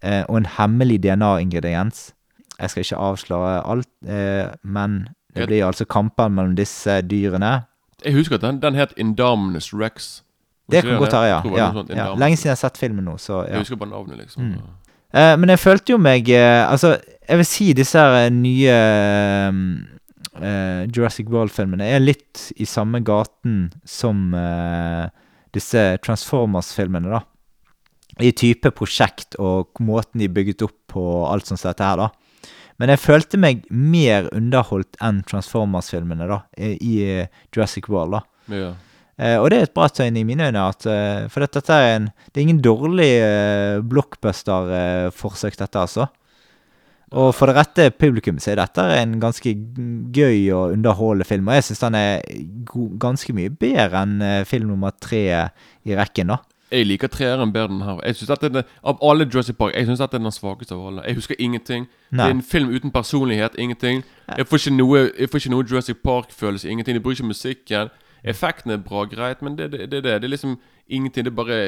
Eh, 0.00 0.22
og 0.30 0.40
en 0.40 0.48
hemmelig 0.56 1.02
DNA-ingrediens. 1.04 2.06
Jeg 2.56 2.70
skal 2.72 2.84
ikke 2.86 3.04
avsløre 3.10 3.52
alt, 3.68 3.90
eh, 4.08 4.48
men 4.64 5.02
det 5.34 5.44
blir 5.50 5.64
altså 5.68 5.84
kamper 5.84 6.28
mellom 6.32 6.56
disse 6.56 7.02
dyrene. 7.04 7.66
Jeg 8.04 8.14
husker 8.14 8.38
at 8.38 8.44
den, 8.44 8.60
den 8.62 8.74
het 8.78 8.94
Indominus 8.96 9.72
Rex. 9.74 10.22
Det 10.70 10.82
kan 10.84 10.98
godt 10.98 11.12
være, 11.12 11.24
ja. 11.24 11.40
Ja, 11.56 11.84
ja. 11.88 12.06
Lenge 12.16 12.36
siden 12.36 12.52
jeg 12.52 12.56
har 12.56 12.62
sett 12.62 12.78
filmen 12.80 13.04
nå, 13.04 13.18
så 13.20 13.42
Jeg 13.44 13.58
husker 13.64 13.76
bare 13.76 13.90
navnet, 13.90 14.18
liksom. 14.18 14.42
Mm. 14.42 14.70
Uh, 15.14 15.34
men 15.38 15.52
jeg 15.52 15.60
følte 15.62 15.92
jo 15.92 15.98
meg 16.00 16.26
uh, 16.32 16.64
Altså, 16.72 16.96
jeg 17.28 17.38
vil 17.38 17.46
si 17.46 17.66
disse 17.76 18.00
her 18.00 18.30
nye 18.34 18.78
uh, 20.40 20.82
Jurassic 20.90 21.28
World-filmene 21.30 21.86
er 21.86 22.02
litt 22.02 22.48
i 22.56 22.66
samme 22.66 23.00
gaten 23.06 23.68
som 23.86 24.32
eh, 24.34 25.04
disse 25.54 25.82
Transformers-filmene, 26.02 27.12
da. 27.12 27.20
I 28.22 28.32
type 28.34 28.72
prosjekt 28.74 29.38
og 29.42 29.78
måten 29.82 30.22
de 30.22 30.28
bygget 30.30 30.64
opp 30.66 30.76
på 30.94 31.04
alt 31.30 31.46
sånt 31.46 31.62
som 31.62 31.70
dette 31.70 31.86
her, 31.86 32.02
da. 32.02 32.08
Men 32.82 32.90
jeg 32.90 33.02
følte 33.04 33.38
meg 33.38 33.62
mer 33.70 34.26
underholdt 34.34 34.98
enn 35.04 35.22
Transformers-filmene, 35.28 36.26
da, 36.30 36.40
i 36.58 36.74
i 36.82 36.96
Jurassic 37.54 37.88
World, 37.92 38.18
da. 38.18 38.24
Ja. 38.54 38.72
Eh, 39.14 39.36
og 39.38 39.46
det 39.52 39.58
er 39.60 39.68
et 39.68 39.74
bra 39.76 39.86
tegn 39.92 40.18
i 40.18 40.24
mine 40.26 40.48
øyne, 40.48 40.66
at, 40.72 40.86
eh, 40.90 41.28
for 41.30 41.44
dette 41.44 41.70
er 41.70 41.96
en 41.96 42.10
Det 42.32 42.40
er 42.40 42.46
ingen 42.48 42.62
dårlig 42.62 43.12
eh, 43.22 43.80
blockbuster-forsøk, 43.80 45.56
dette, 45.56 45.78
altså. 45.78 46.08
Og 47.14 47.30
for 47.36 47.46
det 47.46 47.54
rette 47.54 47.90
publikum 47.94 48.40
så 48.42 48.52
er 48.52 48.58
dette 48.58 48.82
en 48.98 49.20
ganske 49.22 49.52
gøy 50.16 50.50
og 50.50 50.72
underholdende 50.74 51.28
film, 51.28 51.48
og 51.48 51.54
jeg 51.54 51.68
syns 51.68 51.84
den 51.84 51.94
er 51.94 52.24
ganske 52.98 53.36
mye 53.36 53.52
bedre 53.54 54.02
enn 54.02 54.16
eh, 54.24 54.42
film 54.48 54.72
nummer 54.72 54.90
tre 54.98 55.22
i 55.86 55.94
rekken, 55.94 56.34
da. 56.34 56.40
Jeg 56.72 56.86
liker 56.86 57.10
treeren 57.12 57.52
bedre 57.52 57.72
enn 57.72 57.82
her. 57.84 57.98
Jeg 58.06 58.16
synes 58.16 58.30
at 58.30 58.46
det 58.54 58.64
Av 58.84 59.02
alle 59.02 59.26
Jurassic 59.28 59.56
Park 59.56 59.74
Jeg 59.74 59.86
synes 59.86 60.00
at 60.00 60.12
det 60.12 60.18
er 60.18 60.24
den 60.24 60.32
svakeste 60.32 60.74
av 60.74 60.86
alle. 60.86 61.02
Jeg 61.06 61.14
husker 61.14 61.34
ingenting. 61.38 61.86
Det 62.10 62.20
er 62.20 62.30
en 62.30 62.42
film 62.42 62.70
uten 62.72 62.90
personlighet. 62.90 63.54
Ingenting. 63.58 64.04
Jeg 64.36 64.46
får 64.46 64.56
ikke 64.56 64.76
noe, 64.76 65.10
jeg 65.18 65.30
får 65.30 65.38
ikke 65.38 65.50
noe 65.50 65.66
Jurassic 65.70 65.96
Park-følelse. 66.04 66.68
Ingenting. 66.68 66.96
De 66.96 67.00
bruker 67.00 67.20
ikke 67.20 67.26
musikken. 67.26 67.92
Effekten 68.24 68.72
er 68.72 68.80
bra, 68.80 69.04
greit, 69.04 69.42
men 69.42 69.58
det 69.58 69.64
er 69.64 69.68
det, 69.68 69.80
det, 69.90 70.04
det. 70.04 70.20
det 70.22 70.24
er 70.24 70.32
liksom 70.32 70.58
ingenting. 70.88 71.24
Det 71.24 71.32
er 71.32 71.36
bare 71.36 71.58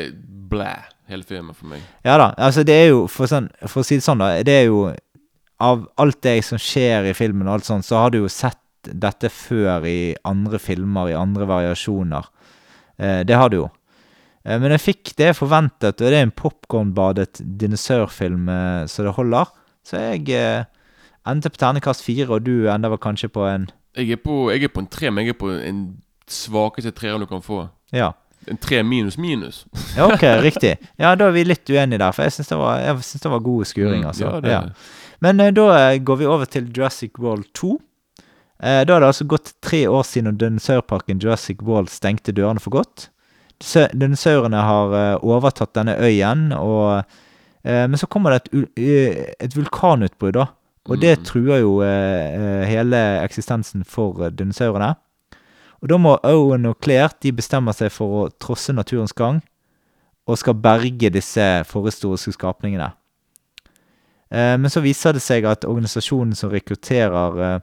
blæ, 0.51 0.73
hele 1.09 1.23
filmen 1.23 1.55
for 1.55 1.67
meg. 1.67 1.83
Ja 2.05 2.17
da, 2.19 2.31
altså 2.39 2.65
det 2.65 2.75
er 2.75 2.87
jo, 2.89 3.07
for, 3.07 3.29
sånn, 3.29 3.51
for 3.67 3.83
å 3.83 3.87
si 3.87 3.99
det 4.01 4.07
sånn, 4.07 4.23
da, 4.25 4.39
det 4.43 4.63
er 4.63 4.71
jo 4.71 4.87
Av 5.57 5.87
alt 5.97 6.19
det 6.21 6.43
som 6.45 6.61
skjer 6.61 7.07
i 7.09 7.15
filmen 7.17 7.49
og 7.49 7.55
alt 7.55 7.65
sånt, 7.65 7.87
så 7.87 7.97
har 7.97 8.11
du 8.13 8.19
jo 8.19 8.29
sett 8.29 8.61
dette 8.93 9.31
før 9.33 9.87
i 9.89 10.15
andre 10.29 10.59
filmer, 10.61 11.09
i 11.09 11.17
andre 11.17 11.47
variasjoner. 11.49 12.27
Eh, 13.01 13.23
det 13.25 13.39
har 13.41 13.49
du 13.49 13.57
jo. 13.63 13.71
Eh, 14.47 14.59
men 14.63 14.75
jeg 14.77 14.85
fikk 14.85 15.15
det 15.19 15.33
jeg 15.33 15.39
forventet, 15.41 15.99
og 16.01 16.13
det 16.13 16.15
er 16.15 16.27
en 16.27 16.35
popkornbadet 16.35 17.43
dinosaurfilm 17.61 18.49
eh, 18.53 18.83
så 18.91 19.07
det 19.07 19.15
holder. 19.19 19.51
Så 19.87 20.03
jeg 20.03 20.29
eh, 20.35 20.67
endte 21.27 21.51
på 21.51 21.61
ternekast 21.63 22.05
fire, 22.07 22.29
og 22.37 22.47
du 22.47 22.69
ender 22.71 22.93
vel 22.95 23.03
kanskje 23.03 23.31
på 23.33 23.47
en 23.51 23.69
Jeg 23.97 24.13
er 24.13 24.21
på, 24.23 24.51
jeg 24.53 24.63
er 24.63 24.73
på 24.73 24.85
en 24.85 24.93
tre, 24.93 25.11
men 25.11 25.25
jeg 25.25 25.35
er 25.35 25.41
på 25.41 25.51
en 25.51 25.83
svakeste 26.31 26.93
treer 26.95 27.19
du 27.19 27.27
kan 27.27 27.43
få. 27.43 27.65
Ja. 27.95 28.13
En 28.47 28.59
tre 28.61 28.83
minus 28.83 29.17
minus. 29.19 29.65
Ja, 29.97 30.07
ok, 30.07 30.23
riktig. 30.45 30.77
Ja, 31.01 31.15
da 31.19 31.31
er 31.31 31.35
vi 31.35 31.43
litt 31.47 31.67
uenige 31.71 31.99
der, 31.99 32.13
for 32.15 32.27
jeg 32.27 32.37
syns 32.37 32.53
det, 32.53 33.23
det 33.23 33.33
var 33.33 33.43
god 33.43 33.65
skuring, 33.67 34.05
Mm, 34.05 34.09
altså. 34.13 34.25
Ja, 34.25 34.41
det, 34.41 34.51
Ja. 34.51 34.63
Men 35.19 35.41
da 35.57 35.97
går 35.97 36.17
vi 36.17 36.27
over 36.27 36.45
til 36.45 36.69
Jurassic 36.77 37.19
World 37.19 37.47
2. 37.55 37.79
Eh, 38.63 38.85
da 38.85 38.93
har 38.93 39.01
det 39.01 39.09
altså 39.09 39.25
gått 39.25 39.55
tre 39.63 39.87
år 39.89 40.05
siden 40.05 40.37
dinosaurparken 40.37 41.19
Jurassic 41.23 41.63
World 41.63 41.89
stengte 41.89 42.33
dørene 42.33 42.61
for 42.61 42.71
godt. 42.71 43.09
Dinosaurene 43.61 44.61
har 44.63 44.93
eh, 44.95 45.25
overtatt 45.25 45.75
denne 45.75 45.95
øyen, 45.99 46.53
og, 46.53 47.05
eh, 47.65 47.87
men 47.89 47.97
så 47.97 48.07
kommer 48.07 48.31
det 48.37 48.43
et, 48.77 49.33
et 49.41 49.57
vulkanutbrudd, 49.57 50.35
da. 50.35 50.47
Og 50.87 51.01
det 51.03 51.17
Mm. 51.19 51.25
truer 51.25 51.59
jo 51.61 51.81
eh, 51.83 52.63
hele 52.69 52.97
eksistensen 53.25 53.85
for 53.85 54.29
dinosaurene. 54.31 54.95
Og 55.83 55.89
da 55.89 55.97
må 55.99 56.19
Owen 56.25 56.67
og 56.67 56.77
Claire 56.81 57.11
de 57.23 57.33
bestemmer 57.33 57.73
seg 57.75 57.91
for 57.93 58.07
å 58.07 58.29
trosse 58.41 58.73
naturens 58.73 59.13
gang, 59.13 59.43
og 60.27 60.39
skal 60.39 60.55
berge 60.55 61.11
disse 61.11 61.65
forhistoriske 61.67 62.33
skapningene. 62.33 62.93
Eh, 64.31 64.57
men 64.59 64.71
så 64.71 64.81
viser 64.83 65.13
det 65.13 65.23
seg 65.23 65.45
at 65.45 65.65
organisasjonen 65.65 66.35
som 66.35 66.51
rekrutterer 66.51 67.43
eh, 67.43 67.61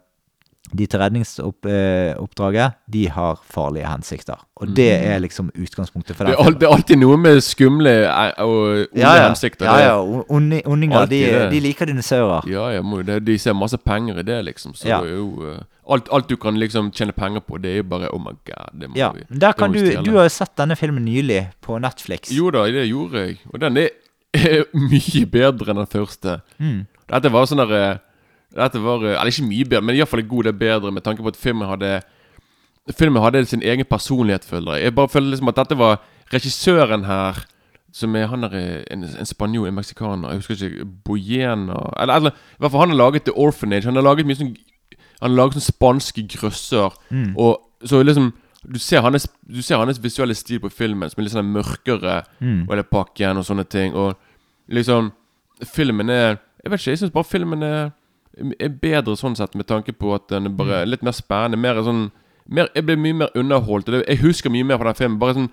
de 0.78 0.86
til 0.90 1.00
redningsoppdraget, 1.00 2.78
de 2.94 3.10
har 3.10 3.42
farlige 3.54 3.88
hensikter. 3.88 4.40
Og 4.56 4.68
det 4.78 4.90
er 4.94 5.20
liksom 5.20 5.52
utgangspunktet 5.54 6.16
for 6.16 6.26
det, 6.26 6.36
den 6.38 6.48
er, 6.54 6.58
det 6.60 6.68
er 6.68 6.74
alltid 6.76 7.00
noe 7.02 7.18
med 7.18 7.42
skumle 7.46 7.94
eh, 8.06 8.32
og 8.44 8.56
onde 8.62 9.02
ja, 9.02 9.16
ja. 9.18 9.28
hensikter. 9.28 9.66
Ja, 9.66 9.94
ja. 9.94 10.24
Ondinger, 10.30 11.06
de, 11.12 11.22
de 11.52 11.60
liker 11.64 11.90
dinosaurer. 11.90 12.48
Ja, 12.50 12.70
ja, 12.76 12.82
det, 13.08 13.20
de 13.28 13.38
ser 13.42 13.58
masse 13.58 13.78
penger 13.78 14.22
i 14.22 14.26
det, 14.28 14.40
liksom. 14.50 14.74
Så 14.78 14.88
Ja. 14.88 15.02
det 15.02 15.12
er 15.12 15.16
jo 15.16 15.50
eh, 15.52 15.60
alt, 15.90 16.08
alt 16.12 16.30
du 16.30 16.38
kan 16.38 16.58
liksom 16.60 16.92
tjene 16.92 17.12
penger 17.16 17.44
på, 17.44 17.58
det 17.58 17.72
er 17.72 17.82
jo 17.82 17.84
bare 17.84 18.14
Oh 18.14 18.22
my 18.22 18.34
god. 18.46 18.72
Det 18.80 18.90
må 18.90 18.98
Ja, 18.98 19.12
vi 19.12 19.40
Der 19.40 19.52
kan 19.52 19.72
du 19.74 19.80
vi 19.80 19.86
stjele. 19.88 20.06
Du 20.06 20.18
har 20.18 20.24
jo 20.30 20.30
sett 20.30 20.56
denne 20.58 20.76
filmen 20.76 21.06
nylig 21.06 21.50
på 21.62 21.78
Netflix. 21.80 22.32
Jo 22.32 22.52
da, 22.52 22.66
det 22.72 22.88
gjorde 22.88 23.28
jeg. 23.28 23.38
Og 23.54 23.60
den 23.62 23.78
er, 23.78 23.90
er 24.34 24.64
mye 24.74 25.26
bedre 25.26 25.74
enn 25.74 25.84
den 25.84 25.92
første. 25.92 26.40
Mm. 26.58 26.86
Dette 27.14 27.32
var 27.34 27.46
sånn 27.50 27.62
derre 27.62 27.84
eh, 27.92 28.02
Dette 28.54 28.82
var 28.84 29.06
eh, 29.06 29.16
Eller 29.16 29.32
ikke 29.32 29.48
mye 29.50 29.66
bedre, 29.66 29.82
men 29.82 29.96
iallfall 29.96 30.24
en 30.24 30.28
god 30.28 30.50
del 30.50 30.58
bedre, 30.58 30.92
med 30.92 31.06
tanke 31.06 31.24
på 31.24 31.34
at 31.34 31.40
filmen 31.40 31.70
hadde 31.70 32.02
Filmen 33.00 33.24
hadde 33.24 33.46
sin 33.48 33.62
egen 33.64 33.86
personlighet, 33.88 34.44
føler 34.44 34.76
jeg. 34.76 34.84
Jeg 34.84 34.96
bare 34.96 35.10
føler 35.10 35.30
liksom 35.32 35.48
at 35.48 35.56
dette 35.62 35.78
var 35.80 36.02
regissøren 36.34 37.06
her 37.08 37.46
som 37.94 38.16
er 38.18 38.28
han 38.28 38.44
der 38.44 38.56
eh, 38.58 38.84
en, 38.92 39.04
en 39.04 39.26
spanjol, 39.26 39.68
en 39.68 39.76
meksikaner 39.78 40.32
Jeg 40.32 40.42
husker 40.42 40.66
ikke 40.66 40.86
Boyena 41.06 41.78
Eller, 42.02 42.16
eller 42.16 42.32
i 42.32 42.60
hvert 42.60 42.72
fall 42.72 42.82
han 42.82 42.90
har 42.90 42.98
laget 42.98 43.24
The 43.24 43.36
Orphanage. 43.38 43.86
Han 43.86 43.96
har 43.96 44.06
laget 44.06 44.26
mye 44.26 44.40
sånn 44.40 44.56
Han 45.22 45.30
har 45.30 45.38
laget 45.38 45.60
sånn 45.60 45.70
spanske 45.70 46.26
grøsser. 46.28 46.96
Mm. 47.14 47.36
Og 47.38 47.88
så 47.88 48.02
liksom 48.04 48.34
du 48.64 48.80
ser, 48.80 49.02
hans, 49.04 49.28
du 49.44 49.62
ser 49.62 49.76
hans 49.76 50.00
visuelle 50.00 50.36
stil 50.36 50.62
på 50.64 50.70
filmen, 50.72 51.10
som 51.12 51.20
er 51.20 51.26
litt 51.26 51.34
sånn 51.34 51.50
mørkere. 51.52 52.22
Mm. 52.40 52.62
Og 52.64 52.72
hele 52.72 52.86
pakken 52.88 53.42
og 53.42 53.44
sånne 53.48 53.66
ting. 53.68 53.96
Og 53.96 54.16
liksom 54.72 55.12
Filmen 55.64 56.10
er 56.10 56.40
Jeg 56.64 56.72
vet 56.72 56.80
ikke, 56.80 56.92
jeg 56.92 57.00
syns 57.02 57.12
bare 57.12 57.28
filmen 57.28 57.64
er, 57.64 57.92
er 58.60 58.70
bedre 58.70 59.16
sånn 59.16 59.36
sett, 59.38 59.56
med 59.56 59.68
tanke 59.68 59.94
på 59.94 60.14
at 60.16 60.28
den 60.30 60.46
er 60.48 60.50
bare 60.50 60.84
Mm. 60.86 60.90
litt 60.90 61.04
mer 61.04 61.12
spennende. 61.12 61.58
Mer 61.58 61.76
sånn 61.84 62.12
mer, 62.50 62.68
Jeg 62.76 62.86
ble 62.86 62.96
mye 62.98 63.14
mer 63.14 63.30
underholdt. 63.36 63.88
Jeg 64.08 64.18
husker 64.20 64.50
mye 64.50 64.64
mer 64.66 64.78
fra 64.78 64.92
den 64.92 64.96
filmen. 64.96 65.20
Bare 65.20 65.34
sånn 65.34 65.50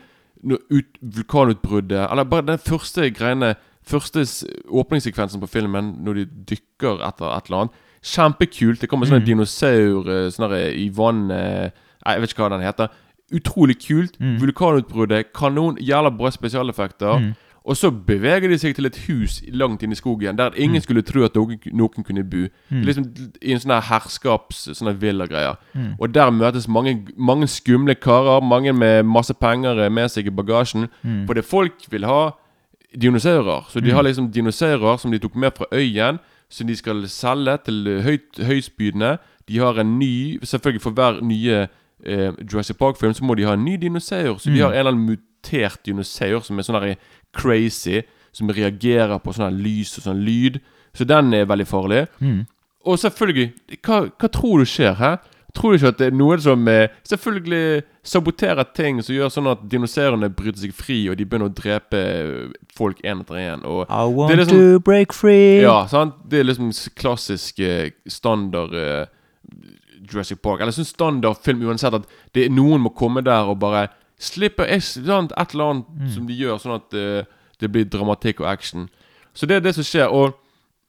ut, 0.71 0.87
vulkanutbruddet 1.03 2.11
Eller 2.11 2.25
bare 2.25 2.47
den 2.47 2.59
første 2.59 3.11
greiene 3.15 3.57
Første 3.85 4.21
åpningssekvensen 4.71 5.41
på 5.41 5.49
filmen, 5.49 5.97
når 6.05 6.15
de 6.15 6.25
dykker 6.55 7.01
etter 7.07 7.31
et 7.37 7.47
eller 7.49 7.61
annet. 7.63 7.73
Kjempekult. 8.03 8.79
Det 8.81 8.89
kommer 8.89 9.07
sånn 9.07 9.21
en 9.23 9.27
dinosaur 9.27 10.09
eh, 10.09 10.29
sånn 10.31 10.53
i 10.77 10.89
vannet 10.91 11.73
Jeg 12.07 12.21
vet 12.21 12.31
ikke 12.35 12.45
hva 12.45 12.51
den 12.51 12.61
heter. 12.67 12.89
Utrolig 13.33 13.79
kult. 13.81 14.19
Vulkanutbruddet, 14.21 15.33
kanon, 15.33 15.77
jævla 15.81 16.11
bra 16.17 16.31
spesialeffekter. 16.31 17.35
Og 17.65 17.77
så 17.77 17.91
beveger 17.91 18.49
de 18.49 18.57
seg 18.59 18.75
til 18.75 18.89
et 18.89 18.97
hus 19.07 19.43
langt 19.53 19.83
inn 19.83 19.93
i 19.93 19.99
skogen, 19.99 20.39
der 20.39 20.57
ingen 20.57 20.81
skulle 20.81 21.03
tro 21.03 21.25
at 21.27 21.35
noen, 21.37 21.59
noen 21.77 22.05
kunne 22.07 22.25
bo. 22.25 22.47
Liksom 22.71 23.05
I 23.43 23.53
en 23.53 23.61
sånn 23.61 23.75
her 23.77 23.85
herskaps... 23.91 24.63
Sånne 24.79 24.95
villa-greier. 25.01 25.59
Og 25.99 26.15
der 26.15 26.31
møtes 26.33 26.69
mange, 26.69 26.97
mange 27.17 27.47
skumle 27.53 27.95
karer, 27.95 28.41
mange 28.41 28.73
med 28.73 29.03
masse 29.05 29.35
penger 29.35 29.85
eh, 29.85 29.93
med 29.93 30.09
seg 30.09 30.27
i 30.27 30.35
bagasjen. 30.35 30.89
For 31.27 31.37
det 31.37 31.45
folk 31.45 31.85
vil 31.93 32.09
ha 32.09 32.31
dinosaurer. 32.97 33.69
Så 33.69 33.81
de 33.81 33.93
har 33.95 34.03
liksom 34.03 34.31
dinosaurer 34.33 34.97
som 34.97 35.13
de 35.13 35.19
tok 35.19 35.37
med 35.37 35.53
fra 35.57 35.69
øyen, 35.73 36.19
som 36.51 36.67
de 36.67 36.77
skal 36.77 37.05
selge 37.09 37.59
til 37.65 38.01
høyt, 38.03 38.41
høystbydende. 38.43 39.19
De 39.49 39.59
har 39.59 39.79
en 39.79 39.99
ny 39.99 40.41
Selvfølgelig 40.43 40.83
for 40.83 40.91
hver 40.91 41.21
nye 41.23 41.69
eh, 42.05 42.33
Jurassic 42.53 42.77
Park-film, 42.77 43.15
så 43.15 43.25
må 43.25 43.35
de 43.35 43.45
ha 43.47 43.55
en 43.55 43.65
ny 43.65 43.77
dinosaur. 43.77 44.39
Så 44.39 44.51
de 44.51 44.61
har 44.61 44.73
en 44.73 44.79
eller 44.79 44.93
annen 44.93 45.07
mutert 45.07 45.87
dinosaur 45.87 46.43
som 46.43 46.59
er 46.59 46.67
sånn 46.67 46.79
der 46.81 46.97
crazy, 47.37 48.03
som 48.33 48.51
reagerer 48.55 49.19
på 49.23 49.35
sånn 49.35 49.59
lys 49.63 49.97
og 49.99 50.07
sånn 50.07 50.25
lyd. 50.27 50.61
Så 50.97 51.07
den 51.07 51.35
er 51.35 51.49
veldig 51.51 51.67
farlig. 51.71 52.07
Og 52.87 52.99
selvfølgelig, 52.99 53.53
hva, 53.85 54.07
hva 54.19 54.31
tror 54.33 54.63
du 54.63 54.69
skjer 54.69 54.97
her? 54.99 55.21
Tror 55.55 55.73
du 55.73 55.81
ikke 55.81 55.91
at 55.91 55.99
det 55.99 56.07
er 56.11 56.15
noe 56.15 56.37
som 56.39 56.69
eh, 56.71 56.93
selvfølgelig 57.09 57.83
saboterer 58.07 58.69
ting 58.77 59.01
som 59.03 59.17
gjør 59.17 59.33
sånn 59.35 59.49
at 59.51 59.65
dinosaurene 59.71 60.31
bryter 60.31 60.63
seg 60.63 60.75
fri, 60.77 61.01
og 61.11 61.19
de 61.19 61.27
begynner 61.27 61.51
å 61.51 61.55
drepe 61.55 62.01
eh, 62.01 62.53
folk 62.77 63.01
én 63.03 63.25
etter 63.25 63.41
én? 63.41 63.65
I 63.67 64.05
want 64.15 64.31
det 64.31 64.39
liksom, 64.45 64.61
to 64.61 64.83
break 64.87 65.15
free. 65.17 65.59
Ja, 65.65 65.83
sant? 65.91 66.21
Det 66.31 66.41
er 66.41 66.47
liksom 66.47 66.71
klassisk 66.99 67.59
eh, 67.67 67.91
standard 68.07 68.77
Jurassic 70.01 70.41
Park. 70.43 70.63
Eller 70.63 70.75
sånn 70.75 70.89
standard 70.89 71.43
film 71.45 71.67
uansett 71.67 71.99
at 71.99 72.07
det 72.37 72.49
noen 72.55 72.87
må 72.87 72.95
komme 72.97 73.25
der 73.27 73.51
og 73.51 73.59
bare 73.63 73.89
slippe 74.21 74.67
es- 74.69 74.99
sant? 75.07 75.33
et 75.37 75.55
eller 75.55 75.71
annet 75.71 76.13
som 76.15 76.27
de 76.29 76.35
gjør, 76.37 76.59
sånn 76.61 76.77
at 76.77 76.91
det, 76.93 77.27
det 77.61 77.71
blir 77.73 77.85
dramatikk 77.89 78.41
og 78.45 78.47
action. 78.53 78.89
Så 79.35 79.47
det 79.47 79.57
er 79.57 79.61
det 79.65 79.75
som 79.75 79.85
skjer. 79.87 80.09
Og, 80.13 80.35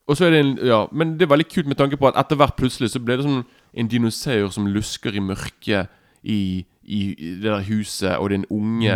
og 0.07 0.17
så 0.17 0.25
er 0.27 0.31
det 0.35 0.39
en 0.43 0.53
Ja, 0.67 0.87
men 0.91 1.15
det 1.17 1.25
er 1.27 1.31
veldig 1.35 1.47
kult 1.49 1.67
med 1.71 1.77
tanke 1.79 1.97
på 1.97 2.07
at 2.09 2.17
etter 2.19 2.35
hvert 2.35 2.55
plutselig 2.59 2.91
så 2.91 2.99
ble 2.99 3.17
det 3.17 3.25
sånn 3.27 3.45
en 3.73 3.87
dinosaur 3.87 4.49
som 4.51 4.67
lusker 4.67 5.15
i 5.15 5.23
mørket 5.23 5.87
i, 6.23 6.65
i, 6.83 6.99
i 7.15 7.29
det 7.39 7.47
der 7.47 7.63
huset, 7.69 8.17
og 8.19 8.29
det 8.29 8.35
er 8.35 8.43
en 8.43 8.51
unge 8.57 8.89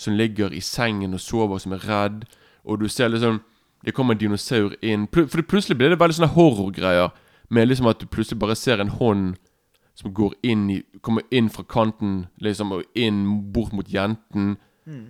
som 0.00 0.14
ligger 0.16 0.52
i 0.54 0.60
sengen 0.60 1.12
og 1.14 1.20
sover, 1.20 1.58
som 1.60 1.72
er 1.76 1.82
redd, 1.84 2.22
og 2.64 2.78
du 2.80 2.88
ser 2.88 3.08
liksom 3.08 3.40
Det 3.84 3.94
kommer 3.96 4.12
en 4.14 4.18
dinosaur 4.20 4.74
inn 4.84 5.06
For 5.12 5.24
det 5.40 5.46
plutselig 5.48 5.76
blir 5.78 5.88
det 5.88 5.98
veldig 6.00 6.14
sånne 6.18 6.34
horrorgreier, 6.34 7.10
med 7.48 7.68
liksom 7.68 7.86
at 7.88 7.98
du 8.00 8.06
plutselig 8.06 8.38
bare 8.38 8.54
ser 8.56 8.78
en 8.80 8.88
hånd 8.92 9.36
som 10.00 10.14
går 10.16 10.34
inn 10.42 10.68
i 10.70 10.82
Kommer 11.02 11.22
inn 11.32 11.48
fra 11.52 11.62
kanten, 11.64 12.26
liksom, 12.44 12.72
og 12.76 12.82
inn 12.94 13.22
bort 13.52 13.72
mot 13.72 13.86
jenten. 13.88 14.56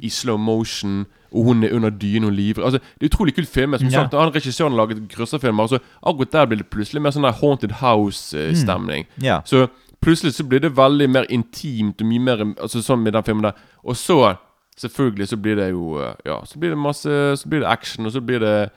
I 0.03 0.09
slow 0.13 0.37
motion, 0.37 1.07
og 1.33 1.45
hun 1.47 1.65
er 1.65 1.73
under 1.73 1.91
dyna 1.91 2.27
og 2.29 2.35
livredd. 2.37 2.65
Altså, 2.67 2.81
det 3.01 3.07
er 3.07 3.11
utrolig 3.15 3.35
kult 3.35 3.49
film. 3.49 3.75
Som 3.79 3.89
Ja. 3.89 4.03
sagt, 4.03 4.13
han 4.15 4.33
Regissøren 4.35 4.75
har 4.75 4.87
laget 4.87 5.09
grøsserfilmer. 5.09 5.63
Altså, 5.63 5.79
akkurat 6.05 6.33
der 6.33 6.47
blir 6.47 6.59
det 6.59 6.67
plutselig 6.71 7.01
mer 7.03 7.11
sånn 7.15 7.23
der 7.25 7.33
Haunted 7.41 7.73
House-stemning. 7.81 9.07
Ja. 9.23 9.41
Så 9.45 9.69
plutselig 10.03 10.35
så 10.35 10.45
blir 10.49 10.61
det 10.61 10.77
veldig 10.77 11.09
mer 11.11 11.27
intimt 11.31 12.01
og 12.03 12.07
mye 12.11 12.21
mer 12.21 12.45
Altså 12.61 12.83
sånn 12.85 13.03
med 13.03 13.13
den 13.17 13.23
filmen 13.27 13.43
der. 13.49 13.57
Og 13.85 13.97
så, 13.97 14.37
selvfølgelig, 14.81 15.29
så 15.29 15.37
blir 15.41 15.57
det 15.57 15.71
jo 15.71 15.99
eh, 16.01 16.15
Ja, 16.27 16.41
så 16.45 16.59
blir 16.61 16.71
det 16.75 16.79
masse 16.79 17.37
Så 17.37 17.49
blir 17.49 17.61
det 17.61 17.69
action, 17.69 18.07
og 18.07 18.13
så 18.13 18.21
blir 18.21 18.41
det 18.41 18.71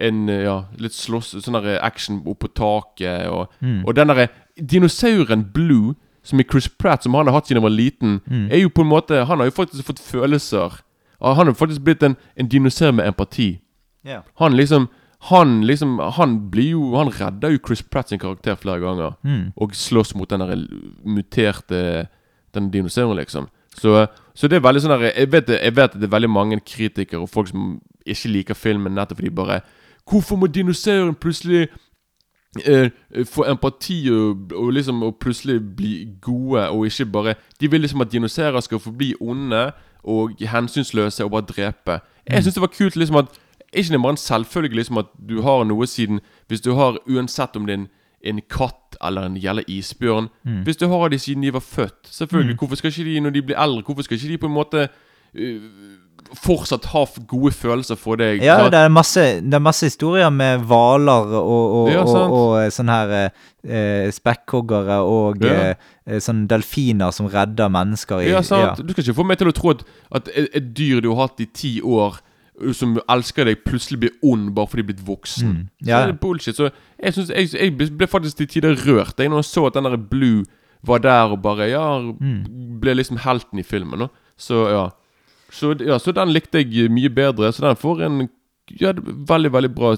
en 0.00 0.28
eh, 0.28 0.42
Ja, 0.44 0.62
litt 0.78 0.92
slåss 0.96 1.34
Sånn 1.44 1.56
action 1.82 2.22
opp 2.26 2.40
på 2.44 2.48
taket, 2.54 3.26
og, 3.28 3.48
og 3.84 3.94
den 3.96 4.08
derre 4.08 4.28
dinosauren 4.58 5.44
Blue, 5.54 5.94
som 6.22 6.40
er 6.40 6.44
Chris 6.50 6.68
Pratt, 6.68 7.02
som 7.02 7.14
han 7.14 7.26
har 7.26 7.34
hatt 7.34 7.48
siden 7.48 7.62
han 7.62 7.70
var 7.70 7.76
liten, 7.76 8.20
er 8.50 8.58
jo 8.62 8.68
på 8.68 8.82
en 8.82 8.90
måte 8.90 9.24
Han 9.24 9.38
har 9.38 9.46
jo 9.46 9.50
faktisk 9.50 9.84
fått 9.86 9.98
følelser. 9.98 10.82
Han 11.20 11.46
har 11.46 11.54
faktisk 11.54 11.80
blitt 11.82 12.02
en, 12.02 12.16
en 12.36 12.48
dinosaur 12.48 12.92
med 12.92 13.06
empati. 13.06 13.60
Yeah. 14.06 14.22
Han 14.38 14.56
liksom 14.56 14.88
Han 15.20 15.66
liksom 15.66 15.98
Han 15.98 16.50
blir 16.50 16.70
jo 16.70 16.96
Han 16.96 17.08
redder 17.08 17.50
jo 17.50 17.58
Chris 17.66 17.82
Pratt 17.82 18.08
sin 18.08 18.18
karakter 18.18 18.54
flere 18.54 18.80
ganger. 18.80 19.12
Og 19.56 19.74
slåss 19.74 20.14
mot 20.14 20.30
den 20.30 20.40
der 20.40 20.56
muterte 21.04 22.08
Den 22.54 22.70
dinosauren, 22.70 23.16
liksom. 23.16 23.48
Så, 23.74 24.06
så 24.34 24.48
det 24.48 24.56
er 24.56 24.60
veldig 24.60 24.80
sånn 24.82 24.94
der 24.96 25.12
jeg 25.12 25.32
vet, 25.32 25.48
jeg 25.48 25.76
vet 25.76 25.92
at 25.94 26.00
det 26.00 26.08
er 26.08 26.14
veldig 26.16 26.30
mange 26.30 26.60
kritikere 26.60 27.20
og 27.20 27.28
folk 27.30 27.48
som 27.48 27.80
ikke 28.06 28.28
liker 28.28 28.54
filmen 28.54 28.94
nettopp 28.94 29.20
fordi 29.20 29.30
bare 29.30 29.60
Hvorfor 30.08 30.36
må 30.36 30.46
dinosauren 30.46 31.14
plutselig 31.14 31.68
få 33.24 33.44
empati 33.50 34.08
og, 34.10 34.52
og 34.54 34.70
liksom 34.70 35.02
og 35.02 35.16
plutselig 35.20 35.60
bli 35.76 36.08
gode, 36.20 36.68
og 36.68 36.86
ikke 36.86 37.06
bare 37.06 37.34
De 37.60 37.70
vil 37.70 37.80
liksom 37.80 38.00
at 38.00 38.12
dinosaurer 38.12 38.60
skal 38.60 38.78
forbli 38.78 39.14
onde 39.20 39.72
og 40.04 40.30
hensynsløse 40.40 41.24
og 41.24 41.30
bare 41.30 41.42
drepe. 41.42 42.00
Jeg 42.28 42.42
syns 42.42 42.54
det 42.54 42.60
var 42.60 42.74
kult 42.78 42.96
liksom 42.96 43.16
at 43.16 43.26
ikke 43.72 43.92
det 43.92 44.02
bare 44.02 44.10
en 44.10 44.16
selvfølge 44.16 44.74
liksom 44.74 44.98
at 44.98 45.06
du 45.28 45.42
har 45.42 45.64
noe 45.64 45.86
siden 45.86 46.20
Hvis 46.48 46.60
du 46.60 46.74
har 46.74 46.98
Uansett 47.08 47.56
om 47.56 47.66
det 47.66 47.74
er 47.74 47.78
en, 47.78 47.88
en 48.24 48.40
katt 48.50 48.96
eller 49.04 49.26
en 49.28 49.36
gjelder 49.36 49.68
isbjørn 49.68 50.28
Hvis 50.64 50.76
du 50.76 50.88
har 50.88 51.08
de 51.08 51.18
siden 51.18 51.42
de 51.42 51.52
var 51.52 51.60
født 51.60 52.08
Selvfølgelig, 52.08 52.56
Hvorfor 52.56 52.76
skal 52.76 52.88
ikke 52.88 53.04
de 53.04 53.20
når 53.20 53.30
de 53.30 53.42
blir 53.42 53.60
eldre 53.60 53.82
Hvorfor 53.82 54.02
skal 54.02 54.16
ikke 54.16 54.28
de 54.28 54.38
på 54.38 54.46
en 54.46 54.52
måte 54.52 54.88
øh, 55.34 55.62
fortsatt 56.34 56.84
ha 56.92 57.04
gode 57.30 57.52
følelser 57.56 57.96
for 57.96 58.16
deg? 58.20 58.42
Ja, 58.44 58.68
det 58.68 58.74
er 58.78 58.88
masse, 58.92 59.40
det 59.40 59.54
er 59.54 59.62
masse 59.64 59.86
historier 59.88 60.30
med 60.30 60.60
hvaler 60.68 61.32
og, 61.40 61.62
og, 61.78 61.90
Ja, 61.92 62.02
og, 62.02 62.32
og, 62.36 62.72
sånne 62.74 62.96
her 62.98 63.14
eh, 63.64 64.10
spekkhoggere 64.12 64.98
og 65.04 65.42
Ja. 65.44 65.74
eh, 66.06 66.18
sånne 66.20 66.48
delfiner 66.48 67.10
som 67.12 67.26
redder 67.32 67.68
mennesker 67.72 68.20
i 68.24 68.30
Ja, 68.30 68.42
sant? 68.42 68.78
Du 68.84 68.92
skal 68.92 69.04
ikke 69.04 69.16
få 69.22 69.26
meg 69.26 69.38
til 69.38 69.48
å 69.48 69.52
tro 69.56 69.70
at, 69.70 69.84
at 70.12 70.28
et, 70.34 70.48
et 70.54 70.72
dyr 70.76 71.00
du 71.00 71.10
har 71.14 71.28
hatt 71.28 71.40
i 71.40 71.46
ti 71.46 71.80
år, 71.82 72.20
som 72.74 72.96
elsker 73.08 73.44
deg, 73.46 73.60
plutselig 73.64 74.00
blir 74.00 74.14
ond 74.26 74.48
bare 74.56 74.66
fordi 74.66 74.82
de 74.82 74.86
er 74.88 74.92
blitt 74.92 75.06
voksen. 75.06 75.48
Mm, 75.48 75.66
ja. 75.86 76.00
Så 76.00 76.06
det 76.08 76.14
er 76.14 76.20
bullshit. 76.22 76.56
Så 76.58 76.70
jeg, 76.98 77.12
synes, 77.14 77.28
jeg, 77.30 77.52
jeg 77.54 77.76
ble- 77.78 78.08
faktisk 78.10 78.36
til 78.40 78.48
tider 78.48 78.74
rørt 78.86 79.14
jeg, 79.20 79.28
når 79.30 79.44
jeg 79.44 79.50
så 79.52 79.66
at 79.68 79.74
den 79.78 79.84
der 79.86 79.96
Blue 79.96 80.42
var 80.86 80.98
der 80.98 81.32
og 81.34 81.42
bare 81.42 81.68
Ja, 81.70 81.98
Mm. 82.00 82.78
ble 82.80 82.94
liksom 82.98 83.18
helten 83.22 83.58
i 83.58 83.62
filmen. 83.62 83.98
Da. 83.98 84.08
Så 84.38 84.68
ja. 84.70 84.88
Så, 85.50 85.74
ja. 85.80 85.96
så 85.98 86.12
den 86.12 86.32
likte 86.34 86.60
jeg 86.62 86.90
mye 86.92 87.08
bedre. 87.14 87.52
Så 87.52 87.64
den 87.64 87.76
får 87.80 88.02
en 88.06 88.18
ja, 88.80 88.92
veldig, 88.92 89.50
veldig 89.54 89.70
bra 89.74 89.94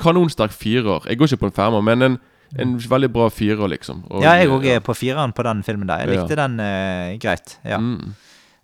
Kanonsterk 0.00 0.54
firer. 0.56 1.04
Jeg 1.10 1.18
går 1.20 1.28
ikke 1.32 1.42
på 1.44 1.50
en 1.50 1.56
femmer, 1.58 1.82
men 1.84 2.02
en, 2.06 2.18
en 2.58 2.76
veldig 2.80 3.10
bra 3.12 3.26
firer, 3.28 3.68
liksom. 3.68 4.04
Og, 4.10 4.22
Ja, 4.24 4.36
jeg 4.40 4.48
òg 4.48 4.64
ja. 4.64 4.76
er 4.78 4.84
på 4.86 4.94
fireren 4.96 5.34
på 5.36 5.44
den 5.44 5.62
filmen 5.66 5.88
der. 5.90 6.04
Jeg 6.06 6.14
Ja. 6.14 6.22
likte 6.22 6.36
den 6.40 6.60
eh, 6.60 7.18
greit. 7.20 7.58
Ja. 7.64 7.78
Mm. 7.78 8.14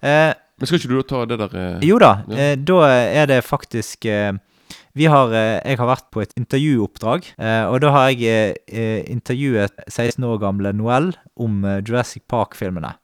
Eh, 0.03 0.33
Men 0.59 0.67
skal 0.71 0.79
ikke 0.79 0.89
du 0.95 1.03
ta 1.03 1.25
det 1.27 1.39
der 1.39 1.53
eh, 1.59 1.81
jo 1.85 1.99
da, 1.99 2.23
Ja. 2.29 2.37
eh, 2.53 2.57
da 2.57 2.79
er 2.89 3.27
det 3.27 3.45
faktisk 3.45 4.07
eh, 4.07 4.33
vi 4.95 5.05
har, 5.09 5.33
eh, 5.33 5.61
Jeg 5.71 5.79
har 5.79 5.87
vært 5.89 6.11
på 6.13 6.21
et 6.23 6.33
intervjuoppdrag, 6.37 7.25
eh, 7.39 7.65
og 7.67 7.81
da 7.81 7.91
har 7.91 8.11
jeg 8.11 8.23
eh, 8.23 8.55
eh, 8.69 9.05
intervjuet 9.11 9.73
16 9.89 10.23
år 10.25 10.39
gamle 10.41 10.73
Noel 10.73 11.13
om 11.37 11.65
eh, 11.65 11.81
Jurassic 11.83 12.23
Park-filmene. 12.29 12.95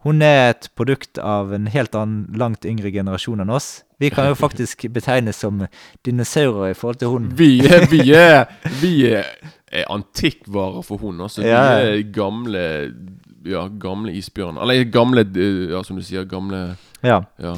Hun 0.00 0.22
er 0.24 0.54
et 0.54 0.70
produkt 0.78 1.18
av 1.20 1.52
en 1.52 1.66
helt 1.68 1.94
annen, 1.94 2.24
langt 2.40 2.64
yngre 2.64 2.88
generasjon 2.94 3.42
enn 3.44 3.52
oss. 3.52 3.82
Vi 4.00 4.08
kan 4.12 4.30
jo 4.30 4.36
faktisk 4.38 4.86
betegnes 4.96 5.42
som 5.44 5.66
dinosaurer 6.06 6.70
i 6.72 6.76
forhold 6.76 7.02
til 7.02 7.12
hun. 7.12 7.26
Vi 7.36 7.58
er, 7.68 7.84
vi 7.90 8.06
er, 8.16 8.46
vi 8.80 8.94
er, 9.10 9.28
er 9.68 9.90
antikkvarer 9.92 10.86
for 10.86 11.02
hun, 11.04 11.20
altså. 11.20 11.44
Ja. 11.44 11.64
Vi 11.76 11.90
er 11.98 12.06
gamle 12.16 12.64
Ja, 13.48 13.66
gamle 13.80 14.12
isbjørn. 14.12 14.58
Eller 14.60 14.84
gamle 14.92 15.24
eh, 15.24 15.70
Ja, 15.72 15.84
som 15.84 15.96
du 15.96 16.04
sier, 16.04 16.26
gamle 16.28 16.76
Ja. 17.04 17.22
Ja. 17.40 17.54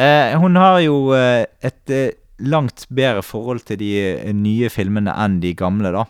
Eh, 0.00 0.38
hun 0.40 0.56
har 0.58 0.80
jo 0.82 1.12
eh, 1.14 1.44
et 1.62 1.90
eh, 1.90 2.16
langt 2.38 2.86
bedre 2.88 3.22
forhold 3.22 3.66
til 3.66 3.78
de 3.82 3.92
nye 4.34 4.70
filmene 4.72 5.12
enn 5.12 5.40
de 5.42 5.52
gamle, 5.58 5.90
da. 5.94 6.06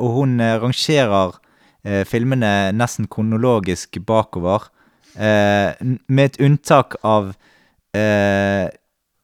Og 0.00 0.14
hun 0.22 0.38
rangerer 0.40 1.34
eh, 1.84 2.02
filmene 2.08 2.70
nesten 2.72 3.10
kronologisk 3.10 3.98
bakover, 4.06 4.70
med 5.16 6.24
et 6.24 6.40
unntak 6.40 6.94
av 7.04 7.32
eh, 7.96 8.68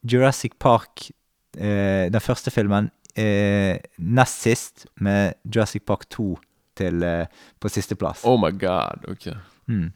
Jurassic 0.07 0.57
Park, 0.59 1.11
eh, 1.57 2.07
den 2.11 2.23
første 2.23 2.51
filmen, 2.51 2.89
eh, 3.17 3.77
nest 3.97 4.41
sist, 4.41 4.85
med 4.99 5.33
Jurassic 5.45 5.85
Park 5.87 6.07
2 6.09 6.37
til, 6.77 7.03
eh, 7.03 7.25
på 7.59 7.69
sisteplass. 7.69 8.25
Oh 8.25 8.37
my 8.39 8.51
god. 8.51 9.07
Ok. 9.09 9.31
Mm. 9.67 9.91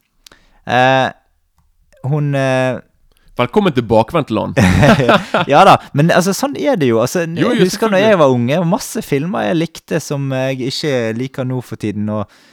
Eh, 0.68 1.11
hun 2.03 2.35
eh, 2.35 2.80
Velkommen 3.38 3.73
til 3.73 3.85
bakvendtland. 3.88 4.57
ja 5.49 5.61
da, 5.65 5.77
men 5.97 6.11
altså, 6.11 6.34
sånn 6.35 6.57
er 6.59 6.76
det 6.77 6.89
jo. 6.91 6.99
Altså, 7.01 7.23
Jo, 7.23 7.47
jo, 7.47 7.53
jeg 7.55 7.69
husker 7.69 7.89
da 7.89 8.01
jeg 8.01 8.19
var 8.19 8.34
unge, 8.34 8.59
masse 8.68 9.01
filmer 9.05 9.47
jeg 9.47 9.57
likte 9.61 10.01
som 10.03 10.27
jeg 10.35 10.68
ikke 10.68 10.91
liker 11.18 11.47
nå 11.47 11.61
for 11.65 11.80
tiden. 11.81 12.09
Og, 12.11 12.27
eh, 12.27 12.51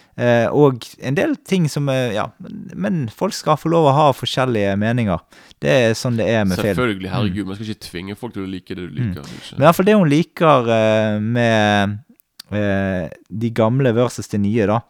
og 0.51 0.82
en 0.99 1.15
del 1.15 1.36
ting 1.47 1.69
som 1.70 1.86
eh, 1.93 2.11
Ja, 2.16 2.24
men, 2.43 2.57
men 2.74 2.97
folk 3.15 3.36
skal 3.36 3.59
få 3.61 3.70
lov 3.70 3.86
å 3.86 3.95
ha 3.95 4.07
forskjellige 4.16 4.73
meninger. 4.81 5.20
Det 5.62 5.70
er 5.70 5.95
sånn 5.99 6.19
det 6.19 6.27
er 6.27 6.45
med 6.49 6.59
film. 6.59 6.73
Selvfølgelig. 6.74 7.11
Herregud, 7.12 7.47
man 7.47 7.59
skal 7.59 7.69
ikke 7.70 7.86
tvinge 7.86 8.16
folk 8.19 8.35
til 8.35 8.47
å 8.47 8.51
like 8.51 8.74
det 8.74 8.89
du 8.89 8.97
liker. 8.99 9.28
Men 9.55 9.62
i 9.62 9.69
hvert 9.69 9.78
fall 9.78 9.89
det 9.89 9.99
hun 9.99 10.11
liker 10.11 10.73
eh, 10.74 11.20
med 11.23 11.95
eh, 12.51 13.07
de 13.45 13.53
gamle 13.55 13.95
versus 13.97 14.31
de 14.32 14.43
nye, 14.43 14.66
da. 14.70 14.81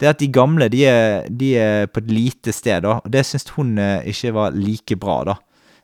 Det 0.00 0.08
er 0.08 0.14
at 0.14 0.22
de 0.22 0.30
gamle 0.32 0.70
de 0.72 0.80
er, 0.88 1.28
de 1.28 1.52
er 1.60 1.86
på 1.92 2.00
et 2.00 2.10
lite 2.16 2.54
sted, 2.56 2.80
da. 2.86 2.96
Og 3.04 3.12
det 3.12 3.26
syns 3.28 3.44
hun 3.58 3.76
eh, 3.76 4.08
ikke 4.08 4.32
var 4.38 4.56
like 4.56 4.96
bra, 5.00 5.20
da. 5.28 5.36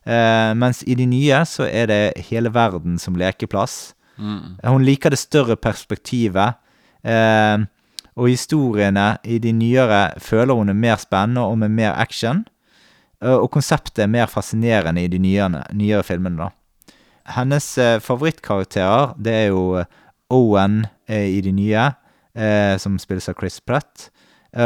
Eh, 0.07 0.53
mens 0.57 0.81
i 0.87 0.97
de 0.97 1.05
nye 1.11 1.43
så 1.45 1.67
er 1.69 1.91
det 1.91 2.03
hele 2.31 2.53
verden 2.55 2.97
som 3.03 3.19
lekeplass. 3.19 3.93
Hun 4.17 4.85
liker 4.87 5.13
det 5.13 5.19
større 5.21 5.59
perspektivet. 5.61 6.57
Eh, 7.05 7.67
og 8.17 8.31
historiene 8.33 9.17
i 9.25 9.39
de 9.43 9.53
nyere 9.53 10.17
føler 10.23 10.57
hun 10.57 10.73
er 10.73 10.79
mer 10.79 11.01
spennende 11.01 11.45
og 11.45 11.59
med 11.61 11.75
mer 11.77 11.93
action. 12.01 12.45
Eh, 13.23 13.37
og 13.37 13.51
konseptet 13.53 14.05
er 14.05 14.13
mer 14.13 14.31
fascinerende 14.31 15.05
i 15.05 15.11
de 15.13 15.21
nyere, 15.21 15.65
nyere 15.77 16.05
filmene, 16.05 16.47
da. 16.47 16.95
Hennes 17.37 17.67
eh, 17.79 17.99
favorittkarakterer, 18.01 19.17
det 19.21 19.33
er 19.33 19.47
jo 19.51 19.63
eh, 19.81 19.89
Owen 20.31 20.85
i 21.07 21.39
de 21.41 21.53
nye, 21.55 21.83
som 22.83 22.97
spilles 22.99 23.29
av 23.31 23.37
Chris 23.39 23.61
Pratt. 23.63 24.09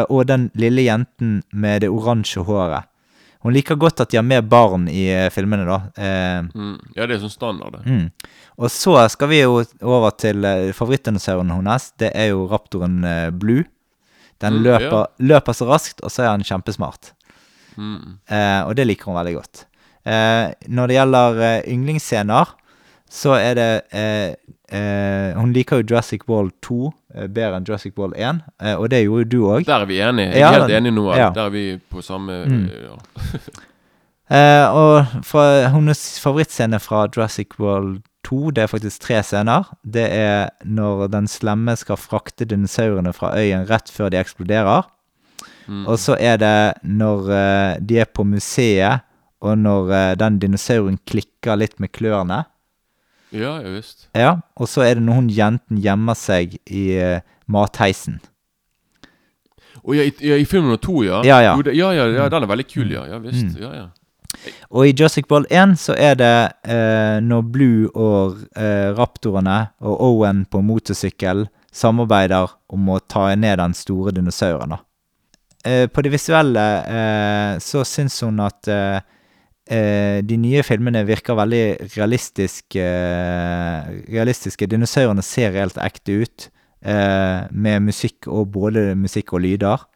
og 0.08 0.24
den 0.26 0.46
lille 0.56 0.86
jenten 0.86 1.42
med 1.52 1.82
det 1.84 1.90
oransje 1.92 2.40
håret. 2.40 2.88
Hun 3.42 3.54
liker 3.56 3.76
godt 3.80 4.00
at 4.04 4.10
de 4.12 4.18
har 4.18 4.24
med 4.26 4.48
barn 4.52 4.82
i 4.92 5.06
eh, 5.08 5.30
filmene, 5.32 5.64
da. 5.64 5.78
Eh, 5.96 6.42
Mm. 6.54 6.74
Ja, 6.96 7.06
det 7.06 7.16
er 7.16 7.22
sånn 7.22 7.32
standard, 7.32 7.78
det. 7.78 7.86
Mm. 7.86 8.10
Og 8.60 8.68
så 8.70 8.96
skal 9.08 9.28
vi 9.32 9.38
jo 9.40 9.62
over 9.82 10.10
til 10.20 10.44
eh, 10.44 10.72
favorittdinosauren 10.76 11.50
hennes. 11.54 11.92
Det 11.96 12.10
er 12.14 12.28
jo 12.34 12.46
raptoren 12.50 13.02
eh, 13.04 13.30
Blue. 13.30 13.64
Den 14.40 14.54
Mm, 14.58 14.62
løper, 14.64 15.06
løper 15.20 15.52
så 15.56 15.66
raskt, 15.68 16.00
og 16.04 16.10
så 16.12 16.22
er 16.24 16.30
han 16.34 16.44
kjempesmart. 16.44 17.12
Mm. 17.76 18.18
Eh, 18.28 18.60
og 18.68 18.74
det 18.76 18.86
liker 18.88 19.04
hun 19.10 19.16
veldig 19.20 19.34
godt. 19.38 19.64
Eh, 20.04 20.52
når 20.68 20.88
det 20.88 20.96
gjelder 20.96 21.40
yndlingsscener, 21.68 22.54
så 23.10 23.32
er 23.34 23.54
det 23.58 23.68
eh, 23.96 24.34
eh, 24.70 25.32
Hun 25.38 25.52
liker 25.52 25.80
jo 25.80 25.86
Jurassic 25.90 26.28
World 26.28 26.52
2 26.62 26.76
eh, 27.14 27.26
bedre 27.26 27.56
enn 27.58 27.66
Jurassic 27.66 27.96
World 27.98 28.14
1, 28.16 28.38
eh, 28.62 28.76
og 28.78 28.86
det 28.92 29.02
gjorde 29.02 29.24
jo 29.24 29.30
du 29.32 29.40
òg. 29.56 29.64
Der 29.66 29.82
er 29.82 29.88
vi 29.90 29.98
enige. 30.00 30.30
Jeg 30.38 30.46
er 30.46 30.60
helt 30.60 30.76
enig 30.78 30.92
nå. 30.94 31.08
ja. 31.18 31.30
Der 31.34 31.48
er 31.48 31.50
vi 31.56 31.64
på 31.90 32.02
samme 32.06 32.44
Mm. 32.46 32.68
ja. 32.70 33.00
Eh, 34.30 34.66
og 34.78 35.06
fra 35.26 35.44
hennes 35.74 36.00
favorittscene 36.22 36.78
fra 36.78 37.00
Jurassic 37.10 37.56
World 37.58 37.96
2, 38.28 38.52
det 38.54 38.62
er 38.62 38.68
faktisk 38.70 39.02
tre 39.02 39.16
scener. 39.26 39.66
Det 39.82 40.04
er 40.06 40.52
når 40.62 41.08
den 41.10 41.26
slemme 41.26 41.74
skal 41.76 41.98
frakte 41.98 42.46
dinosaurene 42.46 43.10
fra 43.16 43.32
øyen 43.34 43.66
rett 43.66 43.90
før 43.90 44.12
de 44.14 44.20
eksploderer. 44.20 44.86
Mm. 45.66 45.82
Og 45.90 45.98
så 45.98 46.14
er 46.14 46.38
det 46.38 46.54
når 46.86 47.26
eh, 47.34 47.74
de 47.82 47.98
er 48.04 48.06
på 48.14 48.22
museet, 48.22 49.02
og 49.42 49.58
når 49.58 49.90
eh, 49.98 50.14
den 50.22 50.38
dinosauren 50.38 51.00
klikker 51.10 51.58
litt 51.58 51.80
med 51.82 51.90
klørne. 51.90 52.44
Ja, 53.30 53.54
ja 53.62 53.74
visst. 53.74 54.08
Ja, 54.16 54.32
og 54.56 54.68
så 54.70 54.84
er 54.86 54.98
det 54.98 55.04
når 55.06 55.20
hun 55.20 55.30
jenten 55.34 55.80
gjemmer 55.82 56.18
seg 56.18 56.58
i 56.66 56.84
uh, 56.98 57.22
matheisen. 57.50 58.20
Og 59.84 59.96
ja, 59.96 60.04
i, 60.04 60.12
ja, 60.24 60.36
i 60.36 60.44
film 60.48 60.68
nummer 60.68 60.80
to, 60.82 61.00
ja. 61.06 61.22
Ja, 61.24 61.40
ja. 61.44 61.54
Jo, 61.56 61.64
det, 61.64 61.74
ja, 61.78 61.92
ja, 61.96 62.06
ja, 62.12 62.28
den 62.32 62.44
er 62.44 62.50
veldig 62.50 62.68
kul, 62.68 62.90
ja. 62.92 63.06
Ja 63.08 63.20
visst. 63.22 63.54
Mm. 63.54 63.62
Ja, 63.62 63.72
ja. 63.76 63.88
Og 64.70 64.86
i 64.86 64.92
Jurassic 64.94 65.26
World 65.30 65.48
1 65.50 65.74
så 65.80 65.94
er 65.98 66.14
det 66.18 66.34
eh, 66.70 67.18
når 67.24 67.48
Blue 67.50 67.88
og 67.98 68.44
eh, 68.54 68.90
raptorene 68.94 69.72
og 69.82 69.96
Owen 70.06 70.44
på 70.46 70.62
motorsykkel 70.62 71.48
samarbeider 71.74 72.52
om 72.70 72.92
å 72.94 73.00
ta 73.10 73.28
ned 73.34 73.58
den 73.58 73.74
store 73.74 74.14
dinosauren. 74.14 74.76
da. 74.76 74.80
Eh, 75.64 75.86
på 75.92 76.02
det 76.02 76.12
visuelle 76.14 76.66
eh, 76.86 77.58
så 77.60 77.84
syns 77.84 78.20
hun 78.24 78.40
at 78.44 78.70
eh, 78.70 78.96
eh, 78.96 79.02
de 79.70 80.36
nye 80.42 80.64
filmene 80.66 81.04
virker 81.06 81.36
veldig 81.38 81.92
realistisk, 81.94 82.74
eh, 82.74 83.90
realistiske. 84.10 84.66
Dinosaurene 84.66 85.22
ser 85.22 85.54
helt 85.54 85.78
ekte 85.78 86.16
ut, 86.24 86.48
eh, 86.82 87.46
med 87.50 87.82
musikk 87.86 88.26
og 88.26 88.50
både 88.52 88.96
musikk 88.98 89.32
og 89.32 89.44
lyder. 89.44 89.86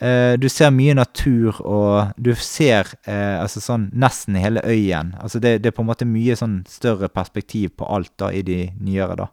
Eh, 0.00 0.34
du 0.36 0.48
ser 0.50 0.72
mye 0.74 0.94
natur, 0.94 1.60
og 1.62 2.14
du 2.18 2.32
ser 2.34 2.90
eh, 3.06 3.38
altså 3.38 3.62
sånn 3.62 3.86
nesten 3.94 4.36
hele 4.36 4.62
øyen. 4.66 5.14
Altså 5.22 5.40
det, 5.40 5.62
det 5.62 5.70
er 5.70 5.76
på 5.76 5.84
en 5.84 5.90
måte 5.92 6.08
mye 6.08 6.34
sånn 6.36 6.62
større 6.68 7.08
perspektiv 7.08 7.76
på 7.78 7.88
alt 7.88 8.12
da 8.20 8.32
i 8.34 8.42
de 8.42 8.66
nyere, 8.82 9.16
da. 9.22 9.30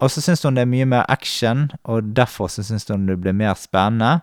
Og 0.00 0.12
så 0.12 0.20
syns 0.20 0.44
hun 0.44 0.56
det 0.58 0.66
er 0.66 0.70
mye 0.70 0.86
mer 0.88 1.04
action, 1.08 1.70
og 1.88 2.14
derfor 2.16 2.50
så 2.52 2.64
syns 2.66 2.86
hun 2.92 3.08
det 3.08 3.18
blir 3.22 3.36
mer 3.36 3.56
spennende. 3.58 4.20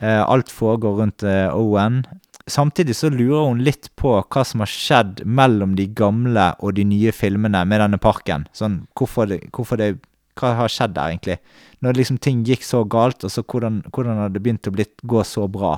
Eh, 0.00 0.22
alt 0.22 0.50
foregår 0.54 1.00
rundt 1.02 1.26
eh, 1.26 1.50
Owen. 1.52 2.04
Samtidig 2.48 2.96
så 2.96 3.10
lurer 3.12 3.48
hun 3.48 3.62
litt 3.64 3.90
på 4.00 4.16
hva 4.20 4.44
som 4.46 4.64
har 4.64 4.70
skjedd 4.72 5.22
mellom 5.24 5.74
de 5.78 5.88
gamle 5.96 6.50
og 6.58 6.76
de 6.78 6.86
nye 6.88 7.12
filmene 7.14 7.64
med 7.68 7.82
denne 7.84 8.00
parken. 8.00 8.46
Sånn, 8.56 8.82
hvorfor 8.98 9.30
det, 9.30 9.42
hvorfor 9.54 9.80
det 9.80 9.96
Hva 10.38 10.52
har 10.54 10.70
skjedd 10.70 10.92
der, 10.94 11.10
egentlig? 11.10 11.34
Når 11.82 11.96
liksom 11.98 12.18
ting 12.22 12.44
gikk 12.46 12.62
så 12.62 12.84
galt, 12.86 13.24
og 13.26 13.30
så 13.34 13.42
hvordan, 13.42 13.80
hvordan 13.90 14.20
har 14.22 14.28
det 14.30 14.38
begynt 14.44 14.68
å 14.70 14.70
blitt, 14.70 14.94
gå 15.02 15.24
så 15.26 15.48
bra? 15.50 15.72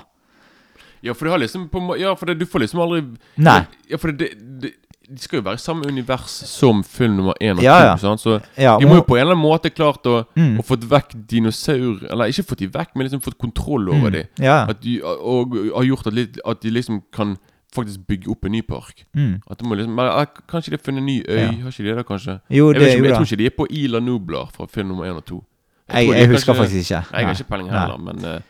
Ja, 1.01 1.15
for 1.17 1.25
det 1.25 1.33
har 1.33 1.41
liksom 1.41 1.69
på, 1.73 1.81
Ja, 1.97 2.13
for 2.17 2.29
det, 2.29 2.35
du 2.43 2.45
får 2.47 2.67
liksom 2.67 2.83
aldri 2.85 3.01
Nei. 3.41 3.63
Ja, 3.89 3.97
for 3.97 4.13
det, 4.13 4.35
det, 4.61 4.75
de 5.13 5.19
skal 5.19 5.39
jo 5.41 5.43
være 5.43 5.55
i 5.55 5.59
samme 5.59 5.87
univers 5.89 6.31
som 6.47 6.85
film 6.85 7.17
nummer 7.17 7.35
én 7.43 7.57
og 7.59 7.63
Ja, 7.63 7.97
to. 7.97 8.07
ja. 8.07 8.17
Så 8.17 8.41
Ja, 8.59 8.79
de 8.79 8.87
må 8.87 8.95
jo 8.95 9.03
på 9.03 9.17
en 9.17 9.21
eller 9.27 9.35
annen 9.35 9.43
måte 9.45 9.71
klart 9.75 10.03
å 10.07 10.25
Mm. 10.37 10.59
å 10.61 10.65
fått 10.65 10.85
vekk 10.89 11.27
dinosaur 11.27 12.05
Eller 12.11 12.27
ikke 12.31 12.45
fått 12.47 12.59
de 12.59 12.69
vekk, 12.69 12.95
men 12.95 13.07
liksom 13.09 13.21
fått 13.23 13.39
kontroll 13.39 13.89
over 13.89 14.11
Mm, 14.11 14.13
de. 14.13 14.25
ja. 14.45 14.67
At 14.69 14.81
de 14.81 15.01
og, 15.03 15.55
har 15.75 15.85
gjort 15.85 16.07
at, 16.07 16.15
litt, 16.15 16.39
at 16.47 16.61
de 16.61 16.71
liksom 16.71 17.03
kan 17.13 17.37
faktisk 17.75 18.01
bygge 18.07 18.29
opp 18.31 18.45
en 18.45 18.53
ny 18.53 18.63
park. 18.63 19.05
Mm. 19.15 19.41
At 19.51 19.59
det 19.59 19.67
må 19.67 19.75
liksom 19.77 19.95
men, 19.95 20.07
eh, 20.07 20.27
Kanskje 20.49 20.71
de 20.71 20.77
har 20.77 20.83
funnet 20.85 20.99
en 20.99 21.07
ny 21.07 21.23
øy? 21.29 21.63
Har 21.63 21.71
ikke 21.71 21.85
de 21.85 21.95
det, 21.97 22.07
kanskje? 22.07 22.41
Jo, 22.51 22.73
det 22.73 22.83
jeg, 22.83 22.89
ikke, 22.91 22.99
jo 22.99 23.05
jeg 23.05 23.15
tror 23.15 23.27
ikke 23.27 23.37
de 23.39 23.47
er 23.47 23.51
på 23.51 23.67
Ila 23.71 24.01
Nublar 24.01 24.49
fra 24.53 24.67
film 24.67 24.89
nummer 24.89 25.05
én 25.07 25.17
og 25.17 25.25
to. 25.25 25.45
Jeg, 25.93 26.07
jeg, 26.07 26.15
jeg 26.17 26.23
er 26.23 26.33
husker 26.33 26.53
kanskje- 26.55 26.59
faktisk 26.63 26.91
ikke. 26.91 27.13
Nei, 27.13 27.19
jeg 27.21 27.27
har 27.27 27.35
ikke 27.35 27.49
peiling 27.51 27.69
heller, 27.71 27.99
men 27.99 28.25
Eh, 28.25 28.41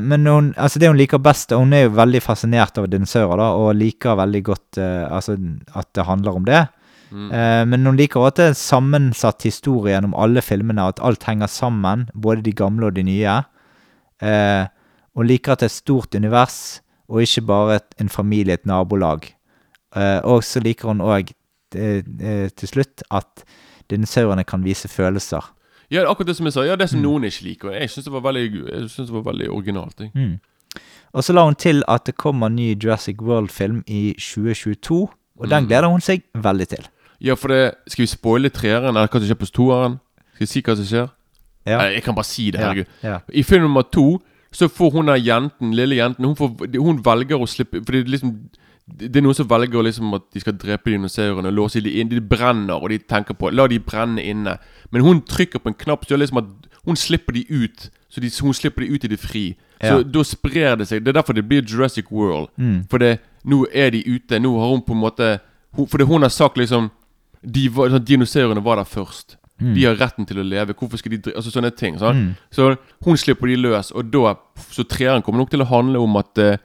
men 0.00 0.26
hun, 0.26 0.52
altså 0.56 0.80
det 0.80 0.88
hun 0.88 0.96
liker 0.96 1.20
best, 1.20 1.52
hun 1.52 1.74
er 1.76 1.84
jo 1.84 1.96
veldig 1.98 2.22
fascinert 2.24 2.78
av 2.80 2.86
dinosaurer, 2.88 3.36
da, 3.36 3.48
og 3.60 3.74
liker 3.76 4.16
veldig 4.16 4.42
godt 4.46 4.78
eh, 4.80 5.02
altså, 5.12 5.36
at 5.76 5.90
det 5.92 6.06
handler 6.08 6.38
om 6.38 6.46
det. 6.48 6.62
mm. 7.10 7.26
Eh, 7.36 7.64
men 7.68 7.86
hun 7.86 7.98
liker 8.00 8.20
også 8.20 8.32
at 8.32 8.40
det 8.40 8.46
er 8.48 8.60
sammensatt 8.62 9.44
historie 9.44 9.92
gjennom 9.92 10.16
alle 10.16 10.40
filmene, 10.44 10.88
at 10.88 11.02
alt 11.04 11.28
henger 11.28 11.52
sammen, 11.52 12.08
både 12.14 12.46
de 12.48 12.56
gamle 12.56 12.88
og 12.88 12.96
de 12.96 13.04
nye. 13.04 13.42
Hun 15.12 15.28
liker 15.28 15.52
at 15.52 15.60
det 15.60 15.68
er 15.68 15.72
et 15.74 15.82
stort 15.82 16.14
univers, 16.16 16.80
og 17.12 17.20
ikke 17.20 17.44
bare 17.44 17.80
en 18.00 18.08
familie, 18.08 18.54
et 18.54 18.66
nabolag. 18.66 19.26
Eh, 19.96 20.20
og 20.24 20.40
så 20.44 20.62
liker 20.64 20.88
hun 20.88 21.04
òg 21.04 21.34
til 21.72 22.68
slutt 22.68 23.00
at 23.08 23.44
dinosaurene 23.88 24.44
kan 24.44 24.60
vise 24.64 24.88
følelser. 24.92 25.40
Ja, 25.92 26.06
akkurat 26.08 26.26
det 26.32 26.36
som 26.38 26.46
jeg 26.48 26.54
sa. 26.56 26.62
Ja, 26.64 26.76
det 26.76 26.88
som 26.90 27.00
Mm. 27.00 27.04
noen 27.04 27.24
ikke 27.28 27.44
liker. 27.44 27.72
Jeg 27.76 27.90
syns 27.90 28.04
det 28.06 28.12
det 29.06 29.12
var 29.12 29.22
veldig 29.32 29.48
originalt. 29.52 29.98
Jeg. 30.00 30.10
Mm. 30.14 30.40
Og 31.14 31.22
så 31.22 31.34
la 31.36 31.44
hun 31.44 31.54
til 31.54 31.82
at 31.86 32.04
det 32.06 32.14
kommer 32.16 32.46
en 32.48 32.56
ny 32.56 32.74
Jurassic 32.74 33.20
World-film 33.20 33.82
i 33.86 34.14
2022, 34.18 35.08
og 35.38 35.48
den 35.50 35.64
Mm. 35.64 35.68
gleder 35.68 35.90
hun 35.90 36.00
seg 36.00 36.22
veldig 36.34 36.68
til. 36.68 36.84
Ja, 37.20 37.34
for 37.34 37.48
det 37.48 37.74
Skal 37.88 38.02
vi 38.02 38.06
spoile 38.06 38.48
treeren, 38.50 38.96
eller 38.96 39.06
hva 39.06 39.20
som 39.20 39.28
skjer 39.28 39.38
på 39.38 39.50
toeren? 39.52 40.00
Skal 40.34 40.40
vi 40.40 40.46
si 40.46 40.62
hva 40.62 40.76
som 40.76 40.84
skjer? 40.84 41.10
Ja. 41.66 41.78
Nei, 41.78 41.92
jeg 41.94 42.02
kan 42.02 42.14
bare 42.14 42.24
si 42.24 42.50
det, 42.50 42.60
Ja, 42.60 42.66
herregud. 42.72 42.86
ja. 43.04 43.18
I 43.32 43.42
film 43.42 43.62
nummer 43.62 43.82
to 43.82 44.20
så 44.52 44.68
får 44.68 44.92
hun 44.92 45.06
der 45.06 45.16
jenten, 45.16 45.74
lille 45.74 45.94
jenten 45.96 46.24
Hun, 46.24 46.34
får, 46.34 46.76
hun 46.82 46.98
velger 47.02 47.38
å 47.38 47.46
slippe 47.46 47.84
For 47.86 47.92
det 47.92 48.06
er 48.06 48.10
liksom 48.18 48.50
Det 48.86 49.16
er 49.16 49.22
noen 49.22 49.34
som 49.38 49.46
velger 49.48 49.84
liksom 49.86 50.14
at 50.14 50.24
de 50.34 50.40
skal 50.42 50.56
drepe 50.58 50.90
dinosaurene 50.90 51.52
låse 51.54 51.80
de 51.80 51.92
inn. 52.00 52.08
De 52.10 52.20
brenner, 52.20 52.74
og 52.74 52.90
de 52.90 52.98
tenker 52.98 53.34
på 53.38 53.52
La 53.54 53.66
de 53.70 53.78
brenne 53.78 54.22
inne. 54.22 54.56
Men 54.90 55.02
hun 55.06 55.20
trykker 55.22 55.62
på 55.62 55.70
en 55.70 55.78
knapp 55.78 56.04
som 56.04 56.14
gjør 56.16 56.22
liksom 56.24 56.40
at 56.42 56.48
hun 56.84 56.96
slipper 56.98 57.32
de 57.32 57.44
ut. 57.48 57.90
Så 58.10 58.20
de, 58.20 58.28
hun 58.42 58.52
slipper 58.54 58.82
de 58.82 58.90
ut 58.96 59.04
i 59.04 59.08
det 59.08 59.20
fri. 59.20 59.44
Så 59.80 59.98
Ja. 59.98 60.02
da 60.02 60.22
sprer 60.24 60.76
det 60.78 60.88
seg. 60.88 61.04
Det 61.04 61.08
er 61.14 61.20
derfor 61.22 61.32
det 61.34 61.48
blir 61.48 61.62
Jurassic 61.62 62.10
World. 62.10 62.48
Mm. 62.58 62.86
For 62.90 62.98
det, 62.98 63.20
nå 63.44 63.66
er 63.72 63.90
de 63.90 64.02
ute. 64.06 64.38
Nå 64.38 64.58
har 64.58 64.68
hun 64.74 64.82
på 64.82 64.92
en 64.92 65.00
måte 65.00 65.40
hun, 65.74 65.86
Fordi 65.86 66.04
hun 66.04 66.22
har 66.22 66.28
sagt 66.30 66.56
liksom 66.56 66.90
de 67.42 67.68
var, 67.68 67.88
sånn, 67.90 68.04
Dinosaurene 68.04 68.62
var 68.62 68.76
der 68.76 68.84
først. 68.84 69.36
Mm. 69.60 69.74
De 69.74 69.84
har 69.84 69.96
retten 69.96 70.26
til 70.26 70.38
å 70.38 70.42
leve. 70.46 70.74
Hvorfor 70.74 70.98
skal 70.98 71.12
de 71.16 71.32
Altså 71.36 71.50
sånne 71.50 71.70
ting. 71.76 71.96
Sånn. 71.98 72.14
Mm. 72.16 72.36
Så 72.50 72.76
hun 73.04 73.16
slipper 73.16 73.46
de 73.46 73.56
løs, 73.56 73.92
og 73.92 74.10
da 74.10 74.34
Så 74.70 74.84
treeren 74.84 75.22
kommer 75.22 75.38
nok 75.38 75.50
til 75.50 75.62
å 75.62 75.66
handle 75.70 75.98
om 75.98 76.16
at 76.16 76.38
eh, 76.38 76.56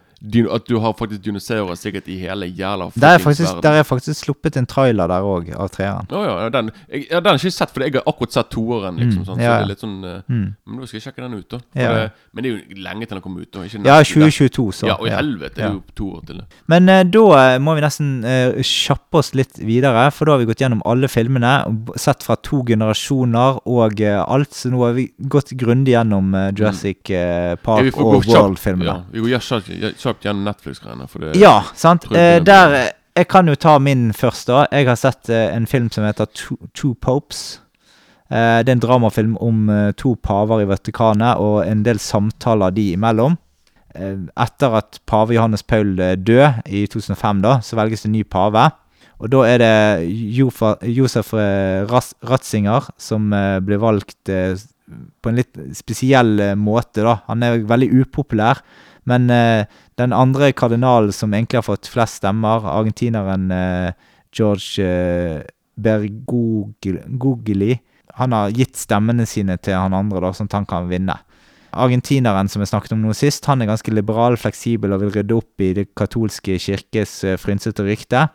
At 0.51 0.65
du 0.65 0.77
har 0.81 0.95
faktisk 0.97 1.21
dinosaurer 1.25 1.77
sikkert 1.77 2.07
i 2.09 2.17
hele 2.17 2.47
jævla 2.49 2.89
Der 2.95 3.17
er, 3.17 3.21
faktisk, 3.21 3.61
der 3.61 3.81
er 3.81 3.83
faktisk 3.83 4.25
sluppet 4.25 4.57
en 4.57 4.65
trailer 4.65 5.07
der 5.07 5.21
òg, 5.21 5.51
av 5.53 5.69
treeren. 5.69 6.07
Oh, 6.09 6.23
ja, 6.25 6.49
den, 6.49 6.71
jeg, 6.89 7.05
ja, 7.11 7.19
den 7.19 7.35
har 7.35 7.37
ikke 7.37 7.53
sett, 7.53 7.73
for 7.73 7.85
jeg 7.85 7.93
har 7.93 8.07
akkurat 8.09 8.33
sett 8.33 8.49
toeren. 8.53 8.97
Liksom, 8.97 9.17
Mm, 9.17 9.25
sånn, 9.25 9.41
ja, 9.41 9.51
Så 9.51 9.57
det 9.57 9.63
er 9.63 9.71
litt 9.71 9.83
sånn 9.83 9.97
eh, 10.03 10.15
Mm. 10.27 10.47
Men 10.65 10.79
nå 10.79 10.87
skal 10.87 10.97
jeg 10.97 11.03
sjekke 11.05 11.21
den 11.23 11.35
ut, 11.37 11.47
da. 11.49 11.59
Ja. 11.77 11.91
det, 11.93 12.11
men 12.33 12.43
det 12.43 12.49
er 12.49 12.55
jo 12.57 12.81
lenge 12.83 13.05
til 13.07 13.15
den 13.15 13.21
kommer 13.21 13.41
ut. 13.41 13.51
da 13.51 13.63
Ja, 13.63 13.97
2022, 14.03 14.65
så. 14.73 14.87
Ja, 14.89 14.95
og 14.97 15.07
i 15.07 15.11
ja. 15.11 15.19
helvete, 15.21 15.55
det 15.55 15.63
er 15.63 15.75
jo 15.77 15.83
to 15.95 16.09
år 16.17 16.25
til 16.27 16.41
det. 16.41 16.45
Men 16.67 16.89
uh, 16.89 17.03
da 17.03 17.23
eh, 17.37 17.59
må 17.63 17.75
vi 17.77 17.83
nesten 17.85 18.09
uh, 18.25 18.57
kjappe 18.61 19.21
oss 19.21 19.33
litt 19.37 19.59
videre, 19.61 20.09
for 20.11 20.25
da 20.25 20.35
har 20.35 20.41
vi 20.43 20.49
gått 20.49 20.63
gjennom 20.63 20.81
alle 20.85 21.07
filmene, 21.07 21.53
sett 21.95 22.25
fra 22.25 22.35
to 22.43 22.63
generasjoner 22.67 23.61
og 23.65 24.01
alt, 24.03 24.53
så 24.53 24.71
nå 24.73 24.83
har 24.83 24.97
vi 24.97 25.07
gått 25.19 25.53
grundig 25.57 25.93
gjennom 25.93 26.33
Jurassic 26.57 27.09
eh, 27.13 27.55
Park 27.63 27.95
og 28.01 28.25
World-filmene. 28.25 28.87
Ja, 28.89 28.97
vi 29.11 29.23
går 29.23 29.35
kjapt, 30.07 30.25
gjennom 30.25 30.47
Netflix-greiene. 30.47 31.35
Ja, 31.37 31.59
sant. 31.75 32.07
Eh, 32.15 32.39
der 32.43 32.75
eh, 32.77 32.89
Jeg 33.17 33.27
kan 33.33 33.47
jo 33.49 33.55
ta 33.57 33.79
min 33.81 34.11
først, 34.13 34.47
da. 34.49 34.67
Jeg 34.71 34.85
har 34.85 34.97
sett 34.99 35.29
eh, 35.33 35.47
en 35.55 35.65
film 35.65 35.89
som 35.91 36.05
heter 36.05 36.29
Two, 36.37 36.57
Two 36.77 36.93
Popes. 37.01 37.59
Eh, 38.29 38.59
det 38.61 38.69
er 38.69 38.75
en 38.75 38.83
dramafilm 38.83 39.37
om 39.41 39.69
eh, 39.73 39.91
to 39.97 40.15
paver 40.21 40.61
i 40.61 40.67
Vatikanet 40.69 41.39
og 41.41 41.61
en 41.65 41.83
del 41.85 41.97
samtaler 42.03 42.75
de 42.75 42.91
imellom. 42.93 43.37
Eh, 43.95 44.19
etter 44.37 44.75
at 44.81 44.99
pave 45.09 45.33
Johannes 45.33 45.63
Paul 45.63 45.95
død 45.97 46.61
i 46.67 46.83
2005, 46.91 47.41
da, 47.45 47.57
så 47.63 47.79
velges 47.79 48.05
det 48.05 48.13
ny 48.13 48.21
pave. 48.27 48.67
Og 49.17 49.31
da 49.33 49.41
er 49.49 49.63
det 49.63 49.73
Jofa, 50.37 50.75
Josef 50.85 51.31
Ratzinger 51.33 52.85
som 53.01 53.31
blir 53.65 53.79
valgt 53.81 54.29
på 54.29 55.31
en 55.31 55.39
litt 55.39 55.57
spesiell 55.73 56.35
måte, 56.53 57.01
da. 57.01 57.15
Han 57.25 57.41
er 57.41 57.63
veldig 57.65 57.89
upopulær. 58.03 58.61
Men 59.07 59.29
eh, 59.31 59.63
den 59.97 60.13
andre 60.13 60.51
kardinalen 60.53 61.13
som 61.13 61.33
egentlig 61.33 61.59
har 61.59 61.65
fått 61.65 61.89
flest 61.89 62.21
stemmer, 62.21 62.65
argentineren 62.69 63.51
eh, 63.51 63.91
George 64.35 64.83
eh, 64.83 65.45
Bergogli, 65.77 67.77
han 68.17 68.33
har 68.33 68.53
gitt 68.53 68.77
stemmene 68.77 69.27
sine 69.29 69.57
til 69.61 69.77
han 69.77 69.93
andre, 69.93 70.21
da, 70.23 70.31
sånn 70.33 70.49
at 70.49 70.57
han 70.57 70.69
kan 70.69 70.89
vinne. 70.89 71.19
argentineren 71.77 72.47
som 72.49 72.63
jeg 72.63 72.71
snakket 72.71 72.93
om 72.95 73.03
nå 73.03 73.11
sist, 73.13 73.45
han 73.45 73.61
er 73.61 73.67
ganske 73.69 73.91
liberal, 73.91 74.37
fleksibel 74.39 74.95
og 74.95 75.03
vil 75.03 75.11
rydde 75.13 75.35
opp 75.35 75.61
i 75.61 75.73
det 75.77 75.89
katolske 75.97 76.57
kirkes 76.57 77.23
eh, 77.23 77.37
frynsete 77.37 77.85
rykte. 77.85 78.27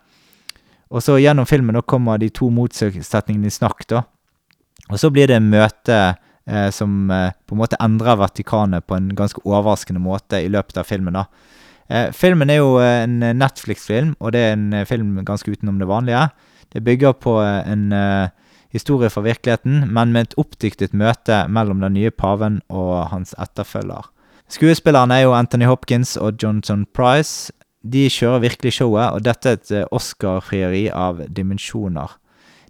Og 0.93 1.02
så 1.02 1.16
gjennom 1.18 1.48
filmen 1.48 1.74
da 1.74 1.82
kommer 1.82 2.20
de 2.20 2.28
to 2.30 2.51
motsetningene 2.52 3.48
i 3.48 3.55
snakk, 3.55 3.86
da. 3.89 4.05
Og 4.90 5.01
så 5.01 5.10
blir 5.10 5.30
det 5.30 5.40
møte 5.43 5.98
eh, 6.47 6.70
som 6.70 7.10
eh, 7.10 7.32
på 7.47 7.55
en 7.55 7.62
måte 7.62 7.78
endrer 7.82 8.19
Vatikanet 8.20 8.86
på 8.86 8.97
en 8.97 9.10
ganske 9.16 9.43
overraskende 9.44 10.02
måte 10.02 10.43
i 10.43 10.51
løpet 10.52 10.78
av 10.81 10.89
filmen. 10.89 11.19
da. 11.19 11.27
Eh, 11.89 12.10
filmen 12.12 12.51
er 12.51 12.62
jo 12.62 12.78
eh, 12.81 13.02
en 13.05 13.19
Netflix-film, 13.39 14.16
og 14.20 14.32
det 14.32 14.47
er 14.47 14.56
en 14.56 14.86
film 14.86 15.19
ganske 15.24 15.51
utenom 15.51 15.78
det 15.78 15.90
vanlige. 15.90 16.28
Det 16.73 16.85
bygger 16.85 17.12
på 17.20 17.36
en 17.44 17.90
historie 18.73 19.10
fra 19.12 19.20
virkeligheten, 19.20 19.93
men 19.93 20.12
med 20.14 20.23
et 20.23 20.36
oppdiktet 20.40 20.94
møte 20.97 21.43
mellom 21.52 21.82
den 21.85 21.93
nye 21.93 22.10
paven 22.10 22.62
og 22.73 23.10
hans 23.10 23.35
etterfølger. 23.36 24.09
Skuespillerne 24.48 25.19
er 25.19 25.27
jo 25.27 25.35
Anthony 25.36 25.69
Hopkins 25.69 26.16
og 26.16 26.40
Johnson 26.40 26.86
Price. 26.97 27.52
De 27.85 28.06
kjører 28.09 28.40
virkelig 28.47 28.73
showet, 28.78 29.12
og 29.12 29.27
dette 29.27 29.51
er 29.52 29.60
et 29.60 29.93
Oscar-frieri 29.93 30.86
av 30.89 31.20
dimensjoner. 31.28 32.16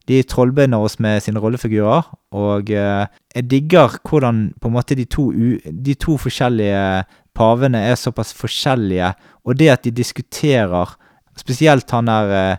De 0.09 0.23
trollbinder 0.27 0.83
oss 0.83 0.99
med 0.99 1.23
sine 1.23 1.41
rollefigurer, 1.43 2.09
og 2.35 2.71
eh, 2.75 3.07
jeg 3.37 3.49
digger 3.51 4.01
hvordan 4.03 4.49
på 4.61 4.71
en 4.71 4.75
måte 4.75 4.97
de 4.99 5.05
to, 5.07 5.29
u 5.31 5.59
de 5.63 5.95
to 5.95 6.17
forskjellige 6.19 7.05
pavene 7.39 7.79
er 7.93 7.95
såpass 7.95 8.35
forskjellige, 8.35 9.13
og 9.47 9.59
det 9.59 9.71
at 9.77 9.85
de 9.87 9.95
diskuterer 10.03 10.99
Spesielt 11.33 11.89
han 11.91 12.11
der 12.11 12.33
eh, 12.37 12.57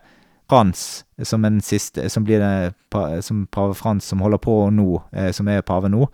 Frans, 0.49 1.03
som 1.23 1.45
siste 1.61 2.09
Som 2.09 2.23
blir 2.23 2.39
den, 2.39 2.73
pa, 2.89 3.21
som 3.21 3.47
pave 3.47 3.73
Frans, 3.73 4.05
som 4.05 4.21
holder 4.21 4.37
på 4.37 4.69
nå, 4.69 5.03
eh, 5.11 5.31
som 5.31 5.47
er 5.47 5.61
pave 5.61 5.89
nå. 5.89 6.07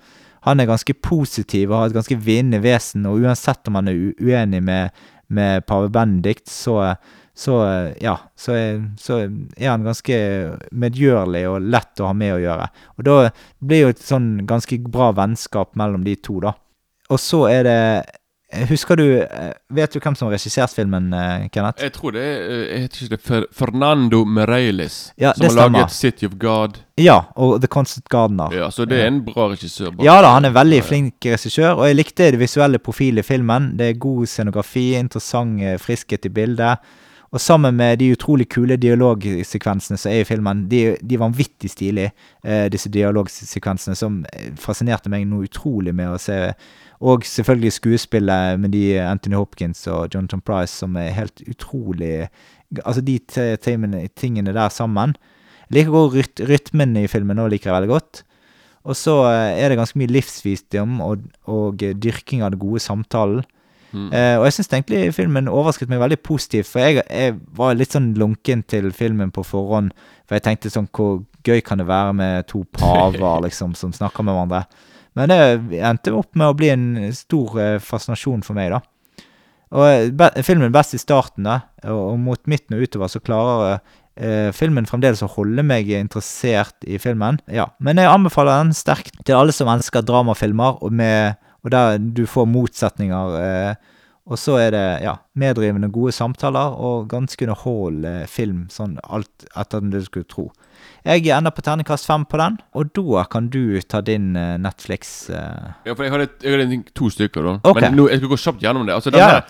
Han 0.47 0.59
er 0.59 0.69
ganske 0.69 0.93
positiv 0.93 1.71
og 1.71 1.77
har 1.77 1.89
et 1.89 1.97
ganske 1.97 2.15
vinnende 2.15 2.61
vesen, 2.63 3.05
og 3.05 3.19
uansett 3.19 3.67
om 3.67 3.75
han 3.75 3.87
er 3.91 4.13
uenig 4.21 4.61
med, 4.63 4.95
med 5.27 5.65
pave 5.67 5.89
Benedikt, 5.91 6.47
så, 6.49 6.95
så 7.39 7.55
ja, 8.03 8.17
så 8.35 8.51
er, 8.57 8.79
så 8.99 9.21
er 9.23 9.69
han 9.69 9.85
ganske 9.87 10.15
medgjørlig 10.75 11.45
og 11.47 11.67
lett 11.71 12.01
å 12.03 12.09
ha 12.09 12.15
med 12.17 12.35
å 12.35 12.41
gjøre. 12.43 12.65
Og 12.97 13.05
da 13.07 13.17
blir 13.63 13.85
jo 13.85 13.91
et 13.93 14.01
sånn 14.03 14.31
ganske 14.49 14.81
bra 14.91 15.13
vennskap 15.15 15.71
mellom 15.79 16.03
de 16.03 16.17
to, 16.19 16.41
da. 16.43 16.55
Og 17.09 17.21
så 17.21 17.45
er 17.49 17.63
det 17.65 17.79
Husker 18.49 18.97
du 18.97 19.03
eh, 19.21 19.51
Vet 19.77 19.93
du 19.93 19.99
hvem 20.01 20.15
som 20.17 20.25
har 20.25 20.33
regissert 20.33 20.73
filmen, 20.73 21.11
eh, 21.13 21.43
Kenneth? 21.53 21.83
Jeg 21.85 21.93
tror 21.93 22.15
det 22.15 22.23
er 22.25 22.63
eh, 22.79 23.09
det 23.11 23.19
Fernando 23.53 24.23
Mereilis, 24.25 25.11
Ja, 25.21 25.35
som 25.37 25.45
har 25.45 25.53
stemmer. 25.53 25.75
laget 25.83 25.93
City 25.93 26.25
of 26.25 26.33
God. 26.41 26.79
Ja, 26.97 27.19
og 27.37 27.59
The 27.61 27.69
Constant 27.69 28.09
Gardener. 28.09 28.49
Ja, 28.57 28.71
Så 28.73 28.87
det 28.89 29.03
er 29.03 29.07
en 29.11 29.21
bra 29.25 29.51
regissør. 29.51 29.91
bak. 29.93 30.01
Ja 30.05 30.17
da, 30.25 30.33
han 30.33 30.49
er 30.49 30.55
veldig 30.57 30.81
flink 30.83 31.29
regissør, 31.29 31.77
og 31.77 31.85
jeg 31.91 31.99
likte 31.99 32.31
det 32.33 32.41
visuelle 32.41 32.81
profilet 32.81 33.21
i 33.21 33.27
filmen. 33.29 33.77
Det 33.77 33.91
er 33.91 34.01
god 34.01 34.25
scenografi, 34.25 34.95
interessant 34.97 35.61
eh, 35.61 35.77
friskhet 35.77 36.25
i 36.25 36.33
bildet. 36.33 36.89
Og 37.29 37.41
sammen 37.41 37.75
med 37.77 37.99
de 38.01 38.09
utrolig 38.15 38.47
kule 38.49 38.77
dialogsekvensene 38.81 39.99
som 40.01 40.11
er 40.11 40.23
i 40.23 40.27
filmen, 40.27 40.63
de, 40.71 40.95
de 41.05 41.19
vanvittig 41.21 41.69
stilige, 41.69 42.13
eh, 42.43 42.65
disse 42.73 42.89
dialogsekvensene, 42.89 43.97
som 43.97 44.23
eh, 44.33 44.49
fascinerte 44.57 45.11
meg 45.13 45.27
noe 45.29 45.45
utrolig 45.45 45.93
med 45.93 46.15
å 46.15 46.21
se. 46.21 46.39
Og 47.05 47.27
selvfølgelig 47.29 47.75
skuespillet 47.77 48.59
med 48.59 48.73
de 48.73 48.97
Anthony 49.03 49.37
Hopkins 49.37 49.85
og 49.87 50.09
Jonathan 50.15 50.41
Price, 50.41 50.73
som 50.81 50.97
er 50.99 51.15
helt 51.17 51.45
utrolig 51.47 52.29
Altså, 52.85 53.01
de 53.01 53.15
tingene, 54.13 54.53
der 54.53 54.69
sammen. 54.69 55.15
Jeg 55.71 55.79
liker 55.79 55.89
godt 55.89 56.13
ryt 56.13 56.41
rytmen 56.45 56.91
i 57.01 57.07
filmen 57.09 57.39
òg, 57.41 57.47
liker 57.49 57.71
jeg 57.71 57.75
veldig 57.79 57.89
godt. 57.89 58.19
Og 58.87 58.97
så 58.97 59.15
eh, 59.29 59.59
er 59.59 59.71
det 59.71 59.79
ganske 59.79 59.99
mye 59.99 60.11
livsvisdom 60.11 60.99
og, 61.03 61.25
og 61.49 61.83
eh, 61.83 61.95
dyrking 61.97 62.43
av 62.45 62.53
den 62.53 62.61
gode 62.61 62.81
samtalen. 62.83 63.43
Eh, 63.95 64.35
og 64.37 64.45
jeg 64.45 64.57
syns 64.57 64.69
egentlig 64.69 65.13
filmen 65.17 65.49
overrasket 65.49 65.89
meg 65.89 66.01
veldig 66.03 66.19
positivt, 66.25 66.69
for 66.69 66.83
jeg, 66.83 67.01
jeg 67.09 67.37
var 67.57 67.77
litt 67.77 67.95
sånn 67.95 68.11
lunken 68.19 68.61
til 68.69 68.91
filmen 68.95 69.33
på 69.33 69.45
forhånd. 69.47 69.95
For 70.29 70.37
jeg 70.37 70.45
tenkte 70.45 70.69
sånn 70.69 70.91
Hvor 70.93 71.23
gøy 71.47 71.63
kan 71.65 71.81
det 71.81 71.87
være 71.89 72.13
med 72.13 72.49
to 72.51 72.61
paver 72.75 73.41
liksom 73.47 73.73
som 73.77 73.95
snakker 73.95 74.25
med 74.25 74.37
hverandre? 74.37 74.65
Men 75.17 75.31
det 75.31 75.81
endte 75.81 76.13
opp 76.15 76.37
med 76.37 76.51
å 76.51 76.55
bli 76.57 76.69
en 76.71 76.87
stor 77.17 77.57
eh, 77.59 77.77
fascinasjon 77.83 78.45
for 78.45 78.57
meg, 78.57 78.75
da. 78.75 78.83
Og 79.75 79.85
eh, 79.85 80.11
be 80.15 80.29
filmen 80.45 80.73
best 80.73 80.95
i 80.97 81.01
starten, 81.01 81.47
da, 81.49 81.61
og, 81.85 82.13
og 82.13 82.21
mot 82.21 82.45
midten 82.49 82.77
og 82.77 82.85
utover 82.85 83.11
så 83.11 83.21
klarer 83.21 83.79
eh, 84.19 84.49
filmen 84.55 84.87
fremdeles 84.89 85.23
å 85.25 85.31
holde 85.33 85.65
meg 85.65 85.89
interessert 85.97 86.87
i 86.87 86.99
filmen. 87.01 87.41
Ja, 87.51 87.69
Men 87.79 88.01
jeg 88.01 88.11
anbefaler 88.11 88.63
den 88.63 88.73
sterkt 88.77 89.17
til 89.25 89.37
alle 89.37 89.55
som 89.55 89.69
elsker 89.71 90.05
dramafilmer, 90.05 90.81
og, 90.83 90.93
med, 90.93 91.39
og 91.63 91.71
der 91.71 91.97
du 91.97 92.25
får 92.29 92.45
motsetninger. 92.47 93.39
Eh, 93.43 93.75
og 94.29 94.37
så 94.37 94.59
er 94.61 94.69
det 94.75 95.01
ja, 95.01 95.15
meddrivende, 95.41 95.87
gode 95.89 96.11
samtaler 96.13 96.75
og 96.77 97.07
ganske 97.09 97.47
underholdende 97.47 98.27
film, 98.29 98.67
sånn 98.69 98.99
alt 99.09 99.47
etter 99.57 99.81
det 99.81 100.03
du 100.03 100.05
skulle 100.05 100.27
tro. 100.29 100.51
Jeg 101.03 101.25
ender 101.33 101.49
på 101.55 101.63
terningkast 101.65 102.05
fem 102.05 102.27
på 102.29 102.37
den, 102.37 102.59
og 102.77 102.91
da 102.93 103.23
kan 103.31 103.47
du 103.49 103.79
ta 103.89 104.01
din 104.05 104.35
eh, 104.37 104.57
Netflix 104.61 105.29
eh. 105.33 105.71
Ja, 105.87 105.95
for 105.95 106.03
jeg 106.05 106.13
hadde, 106.13 106.27
jeg 106.45 106.59
har 106.69 106.83
to 106.93 107.09
stykker, 107.09 107.41
da. 107.47 107.55
Okay. 107.63 107.87
Men 107.87 107.97
nå, 107.97 108.05
jeg 108.11 108.21
skal 108.21 108.29
gå 108.35 108.37
kjapt 108.43 108.61
gjennom 108.61 108.85
det. 108.85 108.93
Altså, 108.99 109.09
Ja. 109.17 109.41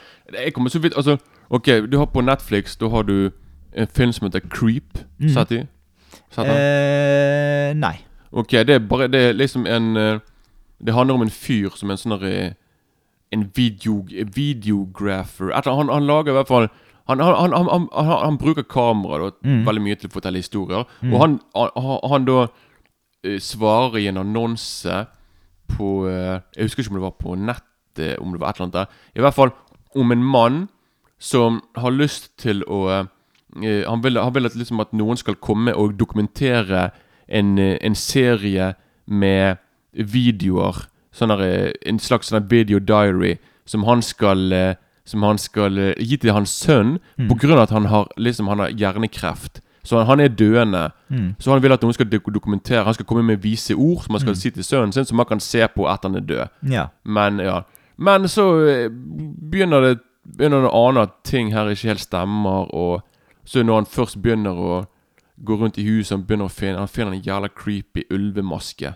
jeg 0.45 0.53
kommer 0.53 0.69
så 0.72 0.80
vidt 0.80 0.95
Altså, 0.95 1.18
OK, 1.49 1.68
du 1.91 1.98
har 1.98 2.06
på 2.06 2.22
Netflix 2.22 2.76
Da 2.77 2.88
har 2.90 3.03
du 3.03 3.31
en 3.73 3.88
film 3.88 4.11
som 4.14 4.27
heter 4.30 4.48
Creep. 4.49 5.03
Mm. 5.19 5.30
Sett 5.34 5.52
i? 5.52 5.64
Sett 6.31 6.45
den? 6.45 6.56
eh 6.56 7.73
Nei. 7.76 7.98
Ok, 8.31 8.52
det 8.52 8.69
er 8.69 8.80
bare 8.80 9.07
Det 9.07 9.22
er 9.30 9.34
liksom 9.34 9.65
en 9.68 9.98
Det 10.80 10.94
handler 10.96 11.16
om 11.20 11.22
en 11.26 11.30
fyr 11.34 11.70
som 11.76 11.90
er 11.90 11.98
en 11.98 12.02
sånn 12.04 12.16
derre 12.18 12.56
En 13.32 13.44
video, 13.56 14.00
videographer 14.36 15.52
Etter, 15.54 15.72
han, 15.76 15.90
han 15.94 16.08
lager 16.08 16.32
i 16.34 16.38
hvert 16.40 16.50
fall 16.50 16.70
han, 17.10 17.20
han, 17.26 17.34
han, 17.54 17.54
han, 17.70 17.88
han, 17.94 18.10
han 18.24 18.38
bruker 18.38 18.64
kamera 18.70 19.18
da, 19.24 19.32
Mm. 19.44 19.64
veldig 19.66 19.82
mye 19.82 19.96
til 19.98 20.10
å 20.12 20.14
fortelle 20.14 20.38
historier. 20.44 20.84
Og 21.10 21.16
han, 21.24 21.40
han, 21.58 21.72
han 22.12 22.26
da 22.28 22.36
eh, 23.26 23.40
svarer 23.42 23.98
i 23.98 24.04
en 24.12 24.20
annonse 24.22 25.00
på 25.74 25.88
eh, 26.06 26.36
Jeg 26.56 26.68
husker 26.68 26.84
ikke 26.84 26.92
om 26.94 27.00
det 27.00 27.06
var 27.08 27.16
på 27.18 27.34
nettet, 27.36 28.20
om 28.22 28.30
det 28.36 28.42
var 28.44 28.52
et 28.54 28.60
eller 28.60 28.68
annet 28.68 28.78
der. 28.78 29.00
I 29.18 29.24
hvert 29.26 29.38
fall 29.40 29.54
om 29.98 30.12
en 30.14 30.22
mann 30.24 30.60
som 31.18 31.64
har 31.82 31.98
lyst 31.98 32.30
til 32.38 32.62
å 32.70 32.84
eh, 32.94 33.10
han, 33.90 34.04
vil, 34.06 34.22
han 34.22 34.36
vil 34.38 34.46
at, 34.46 34.56
liksom 34.62 34.86
at 34.86 34.94
noen 34.94 35.18
skal 35.18 35.40
komme 35.42 35.74
og 35.74 35.98
dokumentere 35.98 36.92
en, 37.28 37.56
eh, 37.58 37.78
en 37.82 37.98
serie 37.98 38.76
med 39.10 39.58
videoer. 39.94 40.86
Sånn 41.11 41.32
der, 41.34 41.74
en 41.90 41.99
slags 41.99 42.30
sånn 42.30 42.45
video 42.49 42.80
diary 42.80 43.38
som 43.66 43.84
han 43.88 44.02
skal 44.06 44.52
eh, 44.53 44.76
Som 45.10 45.24
han 45.26 45.40
skal 45.41 45.78
eh, 45.78 45.95
gi 45.98 46.20
til 46.22 46.36
hans 46.36 46.52
sønn 46.53 46.99
på 47.18 47.34
grunn 47.41 47.57
av 47.57 47.64
at 47.64 47.72
han 47.74 47.88
har 47.90 48.07
liksom 48.18 48.48
Han 48.48 48.60
har 48.60 48.70
hjernekreft. 48.70 49.61
Så 49.84 49.98
han, 49.98 50.06
han 50.06 50.20
er 50.20 50.28
døende. 50.28 50.91
Så 51.40 51.52
han 51.52 51.64
vil 51.64 51.74
at 51.74 51.82
noen 51.82 51.94
skal 51.94 52.10
dokumentere 52.10 52.84
Han 52.86 52.94
skal 52.94 53.06
komme 53.06 53.24
med 53.24 53.41
vise 53.41 53.74
ord 53.74 54.03
som 54.03 54.14
han 54.14 54.22
skal 54.22 54.36
si 54.36 54.52
til 54.52 54.64
sønnen 54.64 54.94
sin, 54.94 55.06
som 55.06 55.18
han 55.18 55.26
kan 55.26 55.40
se 55.40 55.66
på 55.68 55.88
etter 55.90 56.10
han 56.10 56.20
er 56.22 56.28
død. 56.30 56.48
Ja. 56.70 56.88
Men 57.03 57.40
ja 57.40 57.64
Men 57.98 58.28
så 58.28 58.45
begynner 59.52 59.82
det 59.82 59.98
Begynner 60.30 60.61
han 60.61 60.70
å 60.70 60.88
ane 60.90 61.02
at 61.07 61.24
ting 61.26 61.53
her 61.56 61.72
ikke 61.72 61.88
helt 61.90 62.03
stemmer, 62.03 62.68
og 62.76 63.02
så 63.45 63.64
når 63.64 63.80
han 63.80 63.88
først 63.90 64.20
begynner 64.22 64.53
å 64.53 64.74
gå 65.41 65.56
rundt 65.57 65.80
i 65.80 65.86
huset, 65.88 66.11
han 66.11 66.26
begynner 66.28 66.45
å 66.45 66.53
finne 66.53 66.84
Han 66.84 66.91
finner 66.91 67.16
en 67.16 67.24
jævla 67.24 67.49
creepy 67.49 68.03
ulvemaske. 68.14 68.94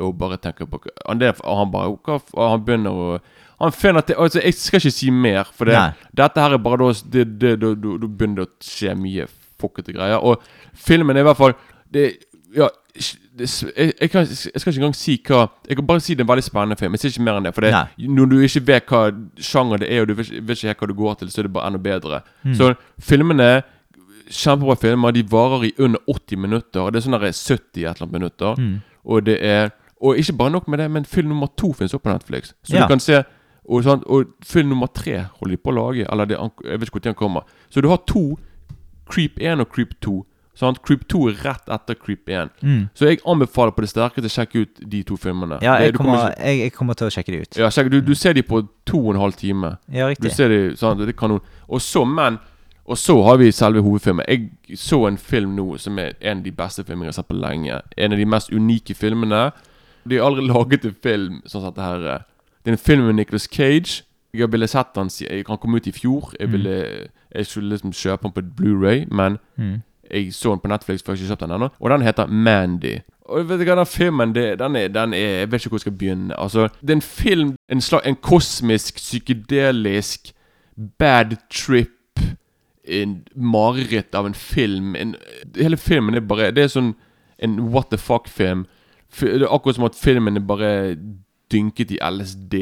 Og 0.00 0.14
bare 0.18 0.38
tenker 0.40 0.64
på 0.66 0.78
han, 1.06 1.18
der, 1.20 1.34
han 1.44 1.70
bare 1.72 1.90
hva, 2.06 2.20
Han 2.38 2.62
begynner 2.64 2.90
å 2.96 3.20
Han 3.60 3.72
finner 3.76 4.00
til 4.00 4.16
altså, 4.16 4.40
Jeg 4.40 4.54
skal 4.54 4.80
ikke 4.80 4.90
si 4.90 5.10
mer, 5.10 5.44
for 5.52 5.64
det, 5.68 5.74
dette 6.16 6.40
her 6.40 6.54
er 6.56 6.58
bare 6.64 6.78
da 6.80 6.92
det, 7.12 7.26
det, 7.38 7.50
da- 7.60 7.74
begynner 8.08 8.40
det 8.40 8.46
å 8.48 8.52
skje 8.64 8.94
mye 8.96 9.26
fuckete 9.60 9.92
greier. 9.94 10.18
Og 10.24 10.40
filmen 10.74 11.16
er 11.16 11.20
i 11.20 11.28
hvert 11.28 11.36
fall 11.36 11.52
det, 11.92 12.06
Ja 12.56 12.68
det, 13.36 13.46
jeg, 13.76 13.92
jeg, 14.00 14.10
kan, 14.12 14.26
jeg 14.28 14.60
skal 14.60 14.72
ikke 14.72 14.80
engang 14.82 14.96
si 14.96 15.14
hva 15.28 15.44
Jeg 15.68 15.76
kan 15.78 15.86
bare 15.88 16.00
si 16.04 16.12
det 16.14 16.20
er 16.20 16.26
en 16.26 16.32
veldig 16.32 16.44
spennende 16.44 16.76
film. 16.76 16.92
Jeg 16.96 17.00
sier 17.04 17.12
ikke 17.14 17.24
mer 17.28 17.38
enn 17.38 17.46
det. 17.46 17.52
For 17.56 17.64
det, 17.64 17.70
når 18.16 18.26
du 18.32 18.34
ikke 18.44 18.64
vet 18.68 18.90
hva 18.90 18.98
sjanger 19.40 19.80
det 19.84 19.88
er, 19.92 20.02
og 20.02 20.08
du 20.10 20.14
vet, 20.18 20.26
ikke- 20.28 20.42
vet 20.48 20.58
ikke 20.58 20.68
helt 20.72 20.82
hva 20.82 20.88
du 20.90 20.94
går 20.98 21.14
til, 21.22 21.30
så 21.32 21.38
er 21.40 21.46
det 21.48 21.52
bare 21.54 21.70
enda 21.70 21.78
bedre. 21.80 22.22
Så 22.56 22.72
filmene 23.00 23.62
Kjempebra 24.32 24.76
filmer. 24.80 25.12
De 25.12 25.22
varer 25.28 25.64
i 25.68 25.72
under 25.78 26.00
80 26.08 26.38
minutter. 26.38 26.90
Det 26.90 27.00
er 27.00 27.04
sånn 27.06 27.16
der 27.20 27.32
70 27.32 27.84
et 27.84 27.84
eller 27.84 28.06
annet 28.06 28.12
minutter. 28.18 28.60
Og 29.04 29.24
det 29.26 29.38
er 29.42 29.72
Og 30.02 30.16
ikke 30.18 30.32
bare 30.36 30.50
nok 30.50 30.68
med 30.68 30.78
det, 30.78 30.90
men 30.90 31.04
film 31.04 31.28
nummer 31.28 31.46
to 31.56 31.72
finnes 31.72 31.94
også 31.94 32.02
på 32.02 32.12
Netflix. 32.12 32.52
Så 32.64 32.74
Ja. 32.74 32.82
du 32.82 32.88
kan 32.88 33.00
se 33.00 33.22
og, 33.70 33.84
sånt, 33.84 34.02
og 34.06 34.24
film 34.44 34.68
nummer 34.68 34.86
tre 34.90 35.26
holder 35.38 35.56
de 35.56 35.62
på 35.62 35.70
å 35.70 35.74
lage. 35.74 36.06
Eller 36.10 36.24
det, 36.26 36.36
jeg 36.64 36.80
vet 36.80 36.88
ikke 36.88 36.96
når 36.98 37.02
den 37.04 37.14
kommer. 37.14 37.42
Så 37.70 37.80
du 37.80 37.88
har 37.88 37.96
to. 38.06 38.38
Creep 39.08 39.38
1 39.40 39.60
og 39.60 39.68
Creep 39.68 39.94
2. 40.00 40.24
Sant? 40.54 40.78
Creep 40.82 41.06
2 41.08 41.28
er 41.28 41.32
rett 41.44 41.68
etter 41.72 41.94
Creep 41.94 42.28
1. 42.28 42.50
Så 42.94 43.06
jeg 43.08 43.18
anbefaler 43.26 43.72
på 43.72 43.80
det 43.84 43.90
sterkeste 43.90 44.28
å 44.28 44.32
sjekke 44.32 44.62
ut 44.66 44.80
de 44.90 45.02
to 45.02 45.16
filmene. 45.16 45.58
Ja, 45.62 45.74
jeg 45.80 45.94
kommer, 45.94 46.12
kommer, 46.16 46.30
ikke- 46.32 46.44
jeg, 46.46 46.58
jeg 46.60 46.72
kommer 46.72 46.94
til 46.94 47.06
å 47.06 47.10
sjekke 47.10 47.26
de 47.32 47.40
ut. 47.40 47.56
ja, 47.56 47.68
sjekk, 47.70 47.90
du, 47.90 48.00
du 48.00 48.14
ser 48.14 48.32
de 48.34 48.42
på 48.42 48.68
to 48.86 48.98
og 49.08 49.14
en 49.14 49.20
halv 49.20 49.34
time. 49.36 49.76
Ja, 49.92 50.06
riktig. 50.08 50.22
Du 50.30 50.34
ser 50.34 50.48
de, 50.48 50.76
sant? 50.76 50.98
Det 50.98 51.08
er 51.08 51.12
kanon. 51.12 51.40
Og 51.68 51.80
så, 51.80 52.04
men 52.06 52.38
Og 52.84 52.96
så 52.98 53.14
har 53.24 53.36
vi 53.38 53.50
selve 53.52 53.80
hovedfilmen. 53.80 54.24
Jeg 54.28 54.50
så 54.76 55.06
en 55.06 55.16
film 55.16 55.54
nå 55.56 55.78
som 55.78 55.96
er 56.00 56.14
en 56.20 56.38
av 56.38 56.42
de 56.44 56.50
beste 56.50 56.82
filmene 56.84 57.04
jeg 57.06 57.14
har 57.14 57.22
sett 57.22 57.28
på 57.28 57.38
lenge. 57.40 57.80
En 57.96 58.12
av 58.12 58.18
de 58.18 58.24
mest 58.26 58.50
unike 58.50 58.94
filmene. 58.98 59.52
De 60.08 60.16
har 60.16 60.26
aldri 60.26 60.46
laget 60.46 60.84
en 60.84 60.96
film 61.02 61.40
sånn 61.46 61.60
som 61.62 61.68
dette 61.70 61.82
her. 61.82 62.06
eh. 62.14 62.22
Det 62.64 62.70
er 62.70 62.76
en 62.76 62.78
film 62.78 63.06
med 63.06 63.14
Nicolas 63.14 63.48
Cage. 63.50 64.02
Jeg 64.34 64.52
ville 64.52 64.66
sett 64.66 64.94
den 64.94 65.08
Jeg 65.20 65.44
kan 65.44 65.58
komme 65.58 65.76
ut 65.76 65.86
i 65.86 65.92
fjor. 65.92 66.32
Jeg 66.40 66.52
ville 66.52 67.08
Jeg 67.34 67.46
skulle 67.46 67.68
liksom 67.70 67.92
kjøpe 67.92 68.22
den 68.22 68.32
på 68.32 68.42
Blu-ray 68.56 69.06
men 69.10 69.38
jeg 70.10 70.32
så 70.34 70.50
den 70.50 70.60
på 70.60 70.68
Netflix, 70.68 71.02
før 71.02 71.12
jeg 71.12 71.20
ikke 71.22 71.28
kjøpte 71.32 71.46
den 71.46 71.54
ennå. 71.54 71.68
Og 71.80 71.90
den 71.90 72.02
heter 72.02 72.26
Mandy. 72.26 72.98
Og 73.24 73.48
vet 73.48 73.58
du 73.60 73.64
hva, 73.64 73.76
den 73.78 73.86
filmen 73.86 74.34
det, 74.34 74.58
den, 74.58 74.76
er, 74.76 74.88
den 74.88 75.14
er 75.14 75.18
Jeg 75.18 75.52
vet 75.52 75.60
ikke 75.60 75.68
hvor 75.70 75.76
jeg 75.76 75.80
skal 75.80 75.92
begynne. 75.92 76.40
Altså, 76.40 76.68
Det 76.80 76.90
er 76.90 76.94
en 76.94 77.02
film 77.02 77.54
En, 77.68 77.80
slag, 77.80 78.00
en 78.04 78.16
kosmisk, 78.16 78.94
psykedelisk 78.96 80.32
bad 80.98 81.36
trip 81.50 82.20
En 82.84 83.22
mareritt 83.36 84.14
av 84.14 84.26
en 84.26 84.34
film. 84.34 84.96
En, 84.96 85.14
hele 85.56 85.76
filmen 85.76 86.14
er 86.14 86.20
bare 86.20 86.50
Det 86.50 86.64
er 86.64 86.68
sånn 86.68 86.94
en 87.42 87.56
what 87.72 87.88
the 87.90 87.98
fuck-film. 87.98 88.66
Det 89.20 89.42
er 89.42 89.48
akkurat 89.52 89.76
som 89.76 89.84
at 89.84 89.94
filmen 89.94 90.36
er 90.36 90.40
bare 90.40 90.96
dynket 91.52 91.90
i 91.92 91.98
LSD. 92.00 92.54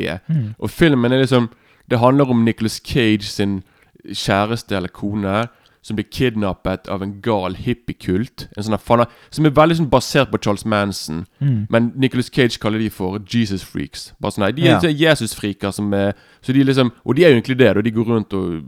Og 0.59 0.71
filmen 0.71 1.13
er 1.13 1.23
liksom 1.25 1.51
Det 1.91 1.99
handler 1.99 2.31
om 2.31 2.45
Nicholas 2.45 2.81
Cage 2.87 3.23
sin 3.27 3.63
kjæreste 4.07 4.77
eller 4.77 4.89
kone 4.89 5.49
som 5.83 5.97
blir 5.97 6.05
kidnappet 6.13 6.89
av 6.93 7.01
en 7.03 7.15
gal 7.25 7.55
hippiekult. 7.57 8.49
En 8.57 8.63
sånn 8.63 8.77
fana- 8.79 9.07
Som 9.31 9.47
er 9.47 9.51
veldig 9.51 9.77
sånn 9.79 9.89
basert 9.91 10.31
på 10.31 10.39
Charles 10.43 10.65
Manson. 10.67 11.27
Men 11.41 11.93
Nicholas 11.97 12.29
Cage 12.31 12.59
kaller 12.61 12.79
de 12.79 12.91
for 12.91 13.19
Jesus 13.27 13.63
freaks. 13.65 14.13
Bare 14.21 14.31
sånn, 14.33 14.55
De 14.55 14.63
er 14.67 14.73
Ja. 14.73 14.79
sånn 14.81 14.97
Jesus-friker 14.97 15.73
som 15.73 15.93
er 15.95 16.15
Så 16.43 16.53
de 16.53 16.63
liksom 16.65 16.93
Og 17.07 17.17
de 17.17 17.25
er 17.25 17.31
jo 17.31 17.41
egentlig 17.41 17.59
det, 17.59 17.77
og 17.77 17.85
de 17.85 17.91
går 17.91 18.05
rundt 18.07 18.33
og 18.35 18.63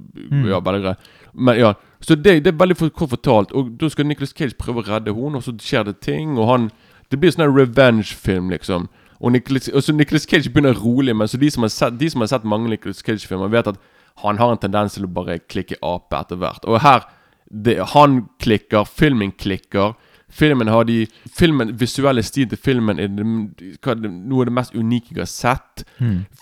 Ja, 0.49 0.61
veldig. 0.61 0.97
Men 1.35 1.59
ja 1.59 1.75
Så 2.01 2.15
det, 2.21 2.43
det 2.45 2.47
er 2.55 2.67
veldig 2.67 2.93
kort 2.95 3.11
fortalt. 3.11 3.53
Og 3.55 3.77
da 3.79 3.89
skal 3.89 4.07
Nicholas 4.07 4.33
Cage 4.33 4.55
prøve 4.59 4.83
å 4.83 4.89
redde 4.89 5.15
henne, 5.15 5.37
og 5.37 5.43
så 5.43 5.53
skjer 5.57 5.85
det 5.85 6.01
ting, 6.01 6.37
og 6.39 6.49
han 6.49 6.71
Det 7.13 7.21
blir 7.21 7.33
sånn 7.35 7.45
en 7.47 7.57
revenge-film, 7.57 8.51
liksom. 8.55 8.89
Og 9.23 9.35
Nicolas, 9.37 9.69
og 9.71 9.85
så 9.85 9.95
Nicolas 9.95 10.25
Cage 10.27 10.51
begynner 10.51 10.75
rolig, 10.75 11.15
men 11.15 11.29
så 11.31 11.39
de 11.39 11.51
som 11.53 11.63
har 11.63 11.71
sett, 11.71 11.99
de 12.01 12.09
som 12.11 12.25
har 12.25 12.31
sett 12.33 12.47
mange 12.49 12.73
Nicolas 12.73 13.05
Cage-filmer, 13.05 13.53
vet 13.53 13.69
at 13.71 13.79
han 14.23 14.39
har 14.41 14.53
en 14.53 14.61
tendens 14.61 14.97
til 14.97 15.07
å 15.07 15.13
bare 15.13 15.39
klikke 15.49 15.79
ape 15.87 16.19
etter 16.19 16.41
hvert. 16.41 16.65
Og 16.67 16.81
her 16.83 17.07
det, 17.53 17.79
Han 17.93 18.23
klikker, 18.41 18.85
filmen 18.89 19.33
klikker. 19.33 19.95
Filmen 20.33 20.69
har 20.73 20.85
de 20.89 21.07
Filmen, 21.37 21.75
Visuelle 21.81 22.23
stil 22.25 22.49
til 22.49 22.59
filmen 22.59 22.99
er 22.99 23.11
det, 23.13 23.25
noe 23.27 24.41
av 24.41 24.49
det 24.49 24.55
mest 24.57 24.75
unike 24.75 25.13
jeg 25.13 25.21
har 25.21 25.29
sett. 25.29 25.85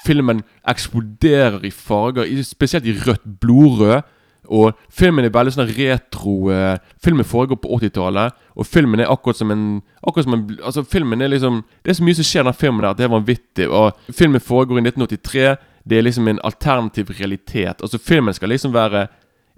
Filmen 0.06 0.44
eksploderer 0.70 1.64
i 1.66 1.70
farger, 1.74 2.30
spesielt 2.46 2.86
i 2.86 2.94
rødt, 2.94 3.26
blodrød. 3.42 4.02
Og 4.50 4.74
filmen 4.90 5.24
er 5.24 5.30
veldig 5.34 5.52
sånn 5.54 5.68
retro 5.76 6.50
eh, 6.50 6.78
Filmen 7.02 7.26
foregår 7.26 7.60
på 7.62 7.70
80-tallet, 7.76 8.34
og 8.58 8.66
filmen 8.66 9.00
er 9.00 9.10
akkurat 9.12 9.38
som 9.38 9.52
en 9.54 9.64
Akkurat 10.02 10.26
som 10.26 10.34
en 10.34 10.42
Altså 10.58 10.82
filmen 10.82 11.22
er 11.22 11.30
liksom 11.30 11.62
Det 11.84 11.92
er 11.92 11.98
så 12.00 12.06
mye 12.06 12.18
som 12.18 12.26
skjer 12.26 12.42
i 12.42 12.48
den 12.48 12.58
filmen 12.58 12.82
der, 12.82 12.90
at 12.90 12.98
det 12.98 13.06
er 13.06 13.12
vanvittig. 13.14 13.68
Og 13.68 13.92
filmen 14.10 14.42
foregår 14.42 14.80
i 14.80 14.84
1983. 14.88 15.56
Det 15.90 15.98
er 15.98 16.02
liksom 16.02 16.28
en 16.28 16.42
alternativ 16.44 17.14
realitet. 17.20 17.82
Altså 17.82 17.98
Filmen 17.98 18.34
skal 18.34 18.48
liksom 18.48 18.74
være 18.74 19.06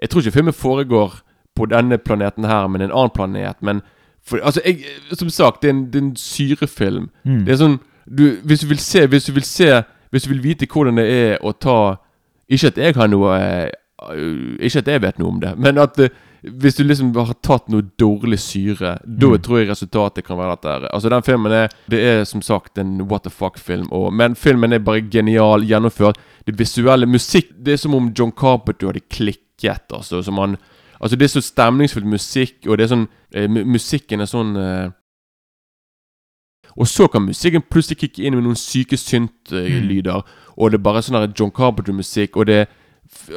Jeg 0.00 0.10
tror 0.10 0.20
ikke 0.20 0.36
filmen 0.38 0.52
foregår 0.52 1.20
på 1.56 1.66
denne 1.66 1.98
planeten 1.98 2.44
her, 2.44 2.66
men 2.66 2.80
en 2.80 2.92
annen 2.92 3.10
planet. 3.14 3.56
Men 3.62 3.80
for, 4.24 4.38
altså 4.42 4.60
jeg, 4.66 4.84
Som 5.12 5.30
sagt, 5.30 5.62
det 5.62 5.68
er 5.68 5.74
en, 5.74 5.86
det 5.86 5.94
er 5.94 6.04
en 6.04 6.16
syrefilm. 6.16 7.10
Det 7.46 7.52
er 7.52 7.56
sånn 7.56 7.78
du, 8.06 8.36
Hvis 8.44 8.60
du 8.60 8.66
vil 8.66 8.78
se 8.78 9.06
Hvis 9.06 9.24
du 9.24 9.32
vil 9.32 9.44
se 9.44 9.82
Hvis 10.10 10.22
du 10.22 10.28
vil 10.28 10.42
vite 10.42 10.66
hvordan 10.66 10.96
det 10.96 11.06
er 11.10 11.38
å 11.42 11.52
ta 11.52 11.96
Ikke 12.48 12.66
at 12.72 12.78
jeg 12.78 12.94
har 12.94 13.08
noe 13.08 13.36
eh, 13.38 13.70
Ikke 14.60 14.78
at 14.82 14.88
jeg 14.88 15.02
vet 15.02 15.18
noe 15.18 15.28
om 15.28 15.40
det, 15.42 15.54
men 15.58 15.78
at 15.78 15.98
uh, 16.00 16.08
hvis 16.42 16.74
du 16.74 16.82
liksom 16.82 17.12
har 17.14 17.34
tatt 17.38 17.68
noe 17.70 17.84
dårlig 18.02 18.38
syre, 18.42 18.96
da 19.06 19.28
tror 19.38 19.60
jeg 19.60 19.68
resultatet 19.68 20.24
kan 20.26 20.36
være 20.40 20.56
dette. 20.56 20.68
her. 20.72 20.86
Altså 20.90 21.08
Den 21.12 21.22
filmen 21.22 21.52
er 21.52 21.68
Det 21.88 22.00
er 22.02 22.24
som 22.26 22.42
sagt 22.42 22.78
en 22.82 22.96
what 23.06 23.22
the 23.22 23.30
fuck-film, 23.30 23.86
men 24.12 24.34
filmen 24.34 24.72
er 24.72 24.78
bare 24.82 25.04
genial 25.10 25.62
gjennomført. 25.62 26.18
Det 26.46 26.58
visuelle 26.58 27.06
Musikk 27.06 27.52
Det 27.62 27.72
er 27.72 27.76
som 27.78 27.94
om 27.94 28.10
John 28.18 28.32
Carpenter 28.32 28.86
hadde 28.90 29.04
klikket. 29.08 29.86
Altså 29.92 30.22
som 30.22 30.38
han 30.38 30.56
Altså 31.00 31.16
Det 31.16 31.24
er 31.24 31.40
så 31.40 31.40
stemningsfull 31.42 32.04
musikk, 32.06 32.66
og 32.66 32.78
det 32.78 32.84
er 32.84 32.88
sånn 32.96 33.08
eh, 33.34 33.48
Musikken 33.48 34.20
er 34.20 34.26
sånn 34.30 34.56
eh, 34.56 34.90
Og 36.76 36.86
så 36.88 37.06
kan 37.10 37.22
musikken 37.26 37.62
plutselig 37.70 37.98
kicke 38.00 38.22
inn 38.24 38.34
med 38.34 38.44
noen 38.46 38.56
syke 38.58 38.96
synt-lyder, 38.96 40.22
og 40.56 40.70
det 40.72 40.78
er 40.78 40.82
bare 40.86 41.02
sånn 41.04 41.34
John 41.38 41.50
Carpenter-musikk, 41.52 42.36
og 42.40 42.46
det 42.48 42.62
f- 42.64 42.81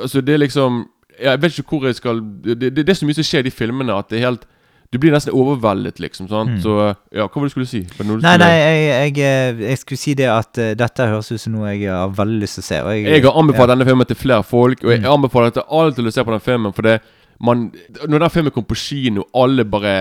Altså, 0.01 0.21
det 0.21 0.33
er 0.33 0.37
liksom 0.45 0.85
Jeg 1.21 1.41
vet 1.41 1.57
ikke 1.59 1.69
hvor 1.77 1.85
jeg 1.87 1.95
skal 1.95 2.19
Det, 2.43 2.55
det, 2.61 2.75
det 2.75 2.89
er 2.89 2.93
så 2.99 3.05
mye 3.07 3.15
som 3.17 3.23
skjer 3.27 3.43
i 3.43 3.49
de 3.49 3.51
filmene 3.51 3.93
at 3.95 4.09
det 4.09 4.19
er 4.21 4.25
helt 4.29 4.45
Du 4.93 4.99
blir 5.01 5.11
nesten 5.11 5.33
overveldet, 5.35 5.97
liksom. 5.99 6.27
Sant? 6.29 6.61
Så 6.63 6.73
ja, 7.11 7.25
hva 7.25 7.35
var 7.35 7.43
det 7.43 7.49
du 7.49 7.53
skulle 7.55 7.67
si? 7.67 7.81
Du 7.83 8.03
Nei, 8.03 8.17
skulle- 8.21 8.37
nei, 8.39 8.51
jeg, 8.55 9.15
jeg, 9.17 9.17
eh, 9.25 9.63
jeg 9.69 9.77
skulle 9.81 9.99
si 9.99 10.13
det 10.15 10.27
at 10.31 10.59
uh, 10.61 10.69
dette 10.77 11.07
høres 11.09 11.31
ut 11.33 11.41
som 11.41 11.53
noe 11.57 11.73
jeg 11.73 11.89
har 11.91 12.13
veldig 12.15 12.37
lyst 12.43 12.59
til 12.59 12.63
å 12.63 12.67
se. 12.69 12.75
Jeg, 12.93 13.03
Jeg 13.09 13.23
har 13.25 13.35
anbefalt 13.41 13.73
denne 13.73 13.87
filmen 13.89 14.07
til 14.07 14.15
flere 14.15 14.43
folk, 14.47 14.83
og 14.85 14.91
jeg 14.93 15.01
Mm. 15.01 15.09
anbefaler 15.17 15.51
til 15.57 15.63
alle 15.69 15.91
til 15.97 16.07
å 16.07 16.13
se 16.15 16.23
på 16.23 16.31
den 16.31 16.39
filmen. 16.45 16.71
For 16.77 16.81
det, 16.87 17.01
man, 17.41 17.65
når 18.07 18.19
den 18.23 18.29
filmen 18.37 18.51
kom 18.55 18.63
på 18.69 18.77
kino, 18.79 19.25
alle 19.35 19.65
bare 19.65 19.95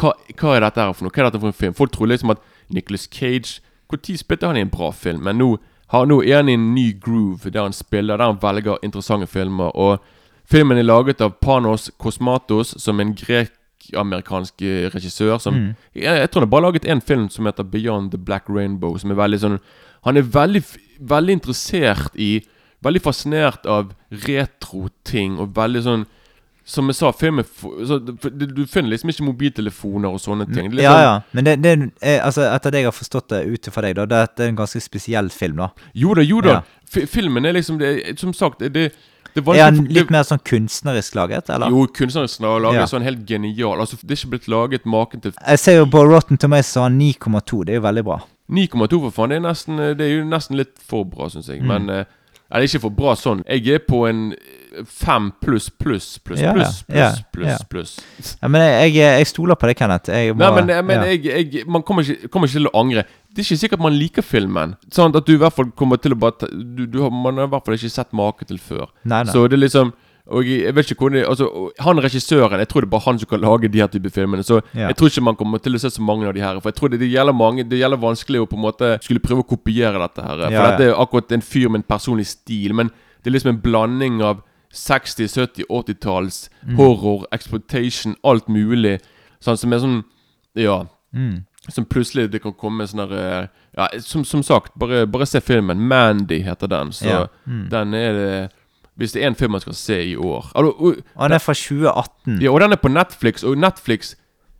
hva, 0.00 0.12
hva 0.40 0.56
er 0.56 0.60
dette 0.66 0.80
her 0.80 0.92
for 0.96 1.04
noe? 1.06 1.12
Hva 1.14 1.22
er 1.22 1.30
dette 1.30 1.40
for 1.44 1.52
en 1.52 1.60
film? 1.60 1.74
Folk 1.78 1.92
tror 1.92 2.08
liksom 2.10 2.30
at 2.34 2.38
Nicholas 2.72 3.06
Cage 3.12 3.60
Når 3.92 4.16
spilte 4.18 4.46
han 4.48 4.56
i 4.56 4.64
en 4.64 4.70
bra 4.72 4.90
film? 4.90 5.22
Men 5.22 5.38
nå, 5.38 5.52
har, 5.92 6.06
nå 6.08 6.22
er 6.24 6.40
han 6.40 6.48
i 6.48 6.56
en 6.56 6.70
ny 6.74 6.86
groove 7.00 7.50
der 7.52 7.66
han 7.66 7.76
spiller, 7.76 8.16
der 8.16 8.30
han 8.30 8.40
velger 8.42 8.80
interessante 8.82 9.28
filmer. 9.28 9.74
Og 9.76 9.98
filmen 10.48 10.78
er 10.80 10.88
laget 10.88 11.20
av 11.20 11.36
Panos 11.44 11.90
Kosmatos, 12.00 12.74
som 12.80 13.00
en 13.00 13.12
grek-amerikansk 13.16 14.64
eh, 14.64 14.86
regissør. 14.94 15.36
Som 15.42 15.58
jeg, 15.94 16.06
jeg 16.06 16.30
tror 16.30 16.42
han 16.42 16.48
har 16.48 16.54
bare 16.54 16.68
laget 16.70 16.88
én 16.88 17.04
film 17.04 17.28
som 17.28 17.46
heter 17.46 17.68
Beyond 17.68 18.14
the 18.14 18.18
Black 18.18 18.48
Rainbow. 18.48 18.96
Som 18.98 19.12
er 19.12 19.20
veldig 19.20 19.42
sånn 19.44 19.60
Han 20.02 20.16
er 20.18 20.26
veldig, 20.34 20.64
veldig 20.98 21.38
interessert 21.38 22.16
i 22.18 22.40
Veldig 22.82 23.02
fascinert 23.04 23.66
av 23.70 23.92
retro-ting 24.26 25.36
og 25.38 25.52
veldig 25.54 25.82
sånn 25.84 26.00
Som 26.64 26.86
jeg 26.86 26.94
sa, 26.94 27.10
før 27.10 27.40
f- 27.40 27.64
så, 27.88 27.96
Du 27.98 28.66
finner 28.66 28.90
liksom 28.90 29.10
ikke 29.10 29.24
mobiltelefoner 29.26 30.08
og 30.14 30.20
sånne 30.22 30.46
ting. 30.54 30.68
Er 30.78 30.82
Ja, 30.82 30.92
ja. 31.02 31.20
Men 31.32 31.44
det, 31.44 31.56
det 31.62 31.92
er, 32.00 32.20
altså, 32.22 32.42
etter 32.54 32.70
det 32.70 32.78
jeg 32.84 32.86
har 32.86 32.92
forstått 32.92 33.28
det 33.28 33.40
ut 33.50 33.68
fra 33.74 33.82
deg, 33.82 33.96
da, 33.96 34.04
det, 34.06 34.36
det 34.36 34.44
er 34.44 34.48
en 34.52 34.56
ganske 34.60 34.80
spesiell 34.80 35.28
film, 35.30 35.56
da. 35.56 35.70
Jo 35.94 36.14
da, 36.14 36.22
jo 36.22 36.40
da. 36.40 36.60
Ja. 36.60 37.06
Filmen 37.10 37.44
er 37.46 37.52
liksom 37.56 37.78
det, 37.80 38.18
Som 38.20 38.32
sagt, 38.32 38.60
det, 38.60 38.92
Er 39.34 39.64
han 39.64 39.84
det- 39.84 39.92
litt 39.92 40.10
mer 40.10 40.22
sånn 40.22 40.38
kunstnerisk 40.44 41.14
laget, 41.16 41.48
eller? 41.50 41.68
Jo, 41.70 41.86
kunstnerisk 41.86 42.40
laget 42.40 42.74
Ja. 42.74 42.84
sånn 42.86 43.02
helt 43.02 43.26
genial. 43.26 43.80
Altså, 43.80 43.96
Det 43.96 44.10
er 44.12 44.16
ikke 44.26 44.30
blitt 44.38 44.48
laget 44.48 44.84
maken 44.86 45.20
til 45.22 45.32
Jeg 45.48 45.58
ser 45.58 45.76
jo 45.78 45.86
på 45.86 46.04
Rotten 46.06 46.36
Tomatoes 46.38 46.66
så 46.66 46.80
har 46.82 46.90
han 46.90 46.98
9,2. 47.00 47.64
Det 47.64 47.70
er 47.74 47.80
jo 47.80 47.86
veldig 47.88 48.04
bra. 48.04 48.20
9,2 48.50 49.00
for 49.00 49.10
faen. 49.10 49.30
Det 49.30 49.36
er, 49.36 49.40
nesten, 49.40 49.76
det 49.96 50.00
er 50.00 50.18
jo 50.18 50.24
nesten 50.24 50.56
litt 50.56 50.78
for 50.78 51.04
bra, 51.04 51.26
syns 51.28 51.48
Mm. 51.48 51.54
jeg. 51.56 51.62
Men 51.62 51.90
eh, 51.90 52.04
Eller 52.52 52.66
ikke 52.66 52.80
for 52.82 52.90
bra 52.90 53.14
sånn. 53.14 53.42
Jeg 53.48 53.66
er 53.68 53.78
på 53.78 54.06
en 54.08 54.32
eh, 54.32 54.36
fem 54.88 55.30
pluss, 55.42 55.70
pluss, 55.70 56.18
pluss, 56.24 56.40
Ja, 56.40 56.52
pluss, 56.56 56.84
ja, 56.88 57.10
pluss, 57.10 57.24
pluss. 57.32 57.48
ja. 57.48 57.58
pluss. 57.70 58.36
Ja, 58.42 58.48
men 58.48 58.60
jeg, 58.64 58.94
jeg, 58.94 59.18
jeg 59.22 59.26
stoler 59.32 59.58
på 59.60 59.66
det, 59.70 59.76
Kenneth. 59.78 60.10
Jeg 60.12 60.36
Nei, 60.36 60.50
men, 60.60 60.72
men 60.86 61.04
jeg, 61.08 61.64
man 61.66 61.82
kommer 61.86 62.02
ikke, 62.06 62.28
kommer 62.32 62.48
ikke 62.50 62.60
til 62.60 62.70
å 62.70 62.76
angre. 62.82 63.04
Det 63.32 63.40
er 63.42 63.48
ikke 63.48 63.62
sikkert 63.64 63.80
man 63.84 63.96
liker 63.96 64.22
filmen. 64.26 64.76
Sånn 64.92 65.14
at 65.16 65.26
du 65.26 65.34
i 65.34 65.40
hvert 65.40 65.54
fall 65.56 65.70
kommer 65.76 66.00
til 66.02 66.12
å 66.16 66.20
bare 66.20 66.48
du, 66.52 66.86
du 66.86 66.98
Man 67.10 67.40
har 67.40 67.48
i 67.48 67.52
hvert 67.52 67.64
fall 67.68 67.78
ikke 67.78 67.92
sett 67.92 68.12
make 68.16 68.44
til 68.48 68.58
før. 68.60 68.88
Nei, 69.04 69.22
nei. 69.24 69.32
Så 69.32 69.46
det 69.48 69.58
er 69.58 69.64
liksom 69.66 69.92
og 70.32 70.46
jeg, 70.46 70.70
vet 70.70 70.86
ikke 70.92 71.02
hvordan 71.02 71.24
altså, 71.26 71.48
Han 71.82 71.98
regissøren 71.98 72.60
Jeg 72.62 72.68
tror 72.70 72.84
det 72.84 72.86
er 72.86 72.92
bare 72.92 73.04
han 73.08 73.16
som 73.18 73.26
kan 73.32 73.40
lage 73.42 73.68
de 73.68 73.80
her 73.82 73.88
type 73.90 74.10
filmene. 74.14 74.44
Så 74.46 74.60
Ja. 74.70 74.86
jeg 74.86 74.96
tror 74.96 75.10
ikke 75.10 75.24
man 75.26 75.34
kommer 75.36 75.58
til 75.58 75.74
å 75.74 75.80
se 75.82 75.90
så 75.90 76.00
mange 76.04 76.28
av 76.28 76.34
de 76.36 76.40
her. 76.40 76.60
For 76.62 76.70
jeg 76.70 76.76
tror 76.78 76.92
det, 76.92 77.00
det 77.02 77.08
gjelder 77.10 77.34
mange 77.34 77.64
Det 77.68 77.80
gjelder 77.80 77.98
vanskelig 77.98 78.40
å 78.44 78.46
på 78.46 78.54
en 78.56 78.62
måte 78.62 78.92
skulle 79.02 79.20
prøve 79.24 79.42
å 79.42 79.48
kopiere 79.50 79.98
dette 79.98 80.22
her. 80.22 80.44
For 80.46 80.52
Ja, 80.54 80.62
ja. 80.62 80.70
dette 80.70 80.86
er 80.92 81.02
akkurat 81.02 81.32
en 81.34 81.42
fyr 81.42 81.68
med 81.68 81.82
en 81.82 81.88
personlig 81.90 82.26
stil. 82.30 82.72
Men 82.72 82.92
det 83.22 83.32
er 83.32 83.34
liksom 83.34 83.50
en 83.56 83.60
blanding 83.66 84.22
av 84.22 84.42
60-, 84.72 85.28
70-, 85.28 85.64
80-talls 85.68 86.48
Mm. 86.66 86.76
horror, 86.76 87.26
exploitation, 87.32 88.14
alt 88.24 88.48
mulig. 88.48 89.00
Sånn 89.40 89.56
som 89.58 89.72
er 89.72 89.78
sånn 89.78 90.04
Ja. 90.54 90.86
Mm. 91.14 91.44
Som 91.70 91.84
plutselig 91.84 92.30
det 92.30 92.42
kan 92.42 92.52
komme 92.52 92.86
sånn 92.86 93.08
der 93.08 93.42
eh, 93.42 93.46
Ja, 93.76 93.88
som, 94.00 94.24
som 94.24 94.42
sagt, 94.42 94.72
bare, 94.78 95.06
bare 95.06 95.26
se 95.26 95.40
filmen. 95.40 95.78
Mandy 95.88 96.42
heter 96.42 96.68
den. 96.68 96.90
Så 96.92 97.06
Ja. 97.08 97.26
Mm. 97.46 97.68
den 97.70 97.94
er 97.94 98.12
det 98.12 98.50
Hvis 98.98 99.12
det 99.12 99.22
er 99.22 99.26
en 99.28 99.34
film 99.34 99.52
man 99.52 99.60
skal 99.60 99.74
se 99.74 99.96
i 100.12 100.16
år. 100.16 100.50
Altså, 100.54 100.72
og, 100.78 100.96
Og 101.16 101.28
den 101.28 101.32
er 101.32 101.38
fra 101.38 101.54
2018. 101.54 102.40
ja, 102.42 102.50
og 102.50 102.60
den 102.60 102.72
er 102.72 102.76
på 102.76 102.88
Netflix, 102.92 103.42
og 103.42 103.56
Netflix 103.56 104.14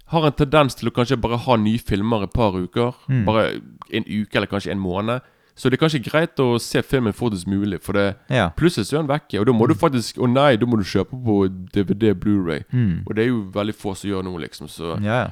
har 0.08 0.24
en 0.26 0.32
tendens 0.32 0.74
til 0.74 0.88
å 0.88 0.92
kanskje 0.92 1.20
bare 1.20 1.36
ha 1.38 1.56
nye 1.56 1.78
filmer 1.78 2.22
et 2.24 2.32
par 2.32 2.52
uker. 2.52 2.94
Mm. 3.08 3.24
Bare 3.26 3.60
en 3.92 4.04
uke 4.08 4.34
eller 4.36 4.46
kanskje 4.46 4.70
en 4.72 4.78
måned. 4.80 5.20
Så 5.54 5.68
det 5.68 5.76
er 5.76 5.82
kanskje 5.86 6.02
greit 6.04 6.40
å 6.40 6.58
se 6.60 6.80
filmen 6.82 7.12
fortest 7.12 7.46
mulig, 7.46 7.82
for 7.82 7.92
det 7.92 8.16
Ja. 8.30 8.50
plutselig 8.56 8.86
så 8.88 8.98
er 8.98 9.02
den 9.02 9.08
vekke. 9.12 9.40
Og 9.40 9.46
da 9.46 9.52
må 9.52 9.68
du 9.68 9.74
faktisk 9.74 10.16
Å 10.18 10.26
nei, 10.32 10.56
da 10.56 10.66
må 10.66 10.78
du 10.78 10.84
kjøpe 10.84 11.12
på 11.24 11.36
DVD 11.72 12.14
Blu-ray 12.14 12.64
Mm. 12.72 13.02
Og 13.06 13.14
det 13.14 13.24
er 13.24 13.28
jo 13.28 13.42
veldig 13.52 13.74
få 13.74 13.94
som 13.96 14.10
gjør 14.10 14.24
nå, 14.24 14.38
liksom. 14.40 14.68
Så 14.68 14.96
Ja, 15.02 15.24
ja. 15.24 15.30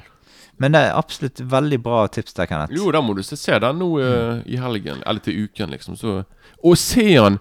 Men 0.59 0.73
det 0.73 0.81
er 0.81 0.93
absolutt 0.93 1.39
veldig 1.41 1.81
bra 1.81 2.07
tips 2.07 2.33
der, 2.33 2.45
Kenneth. 2.45 2.71
Jo, 2.71 2.91
da 2.91 3.01
må 3.01 3.15
du 3.15 3.23
se, 3.23 3.35
se 3.35 3.57
den 3.57 3.79
nå 3.79 3.97
eh, 3.99 4.43
i 4.45 4.57
helgen. 4.57 5.01
Eller 5.07 5.19
til 5.19 5.47
uken, 5.47 5.71
liksom. 5.71 5.97
Så, 5.97 6.23
og 6.63 6.77
se 6.77 7.15
den 7.15 7.39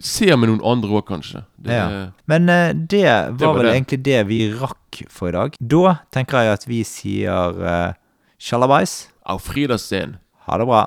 Se 0.00 0.26
med 0.34 0.48
noen 0.48 0.62
andre 0.64 0.90
òg, 0.90 1.04
kanskje. 1.06 1.44
Det, 1.62 1.70
Ja. 1.70 2.10
Men 2.26 2.48
uh, 2.48 2.72
det 2.72 3.04
var, 3.04 3.36
var 3.38 3.54
vel 3.54 3.66
det. 3.66 3.74
egentlig 3.74 4.02
det 4.02 4.26
vi 4.26 4.52
rakk 4.58 5.04
for 5.08 5.28
i 5.28 5.32
dag. 5.32 5.54
Da 5.60 5.98
tenker 6.10 6.42
jeg 6.42 6.52
at 6.52 6.66
vi 6.66 6.82
sier 6.82 7.52
uh, 7.62 7.92
sjalabais. 8.40 9.08
Auf 9.24 9.42
Friedersehen. 9.46 10.16
Ha 10.48 10.58
det 10.58 10.66
bra. 10.66 10.86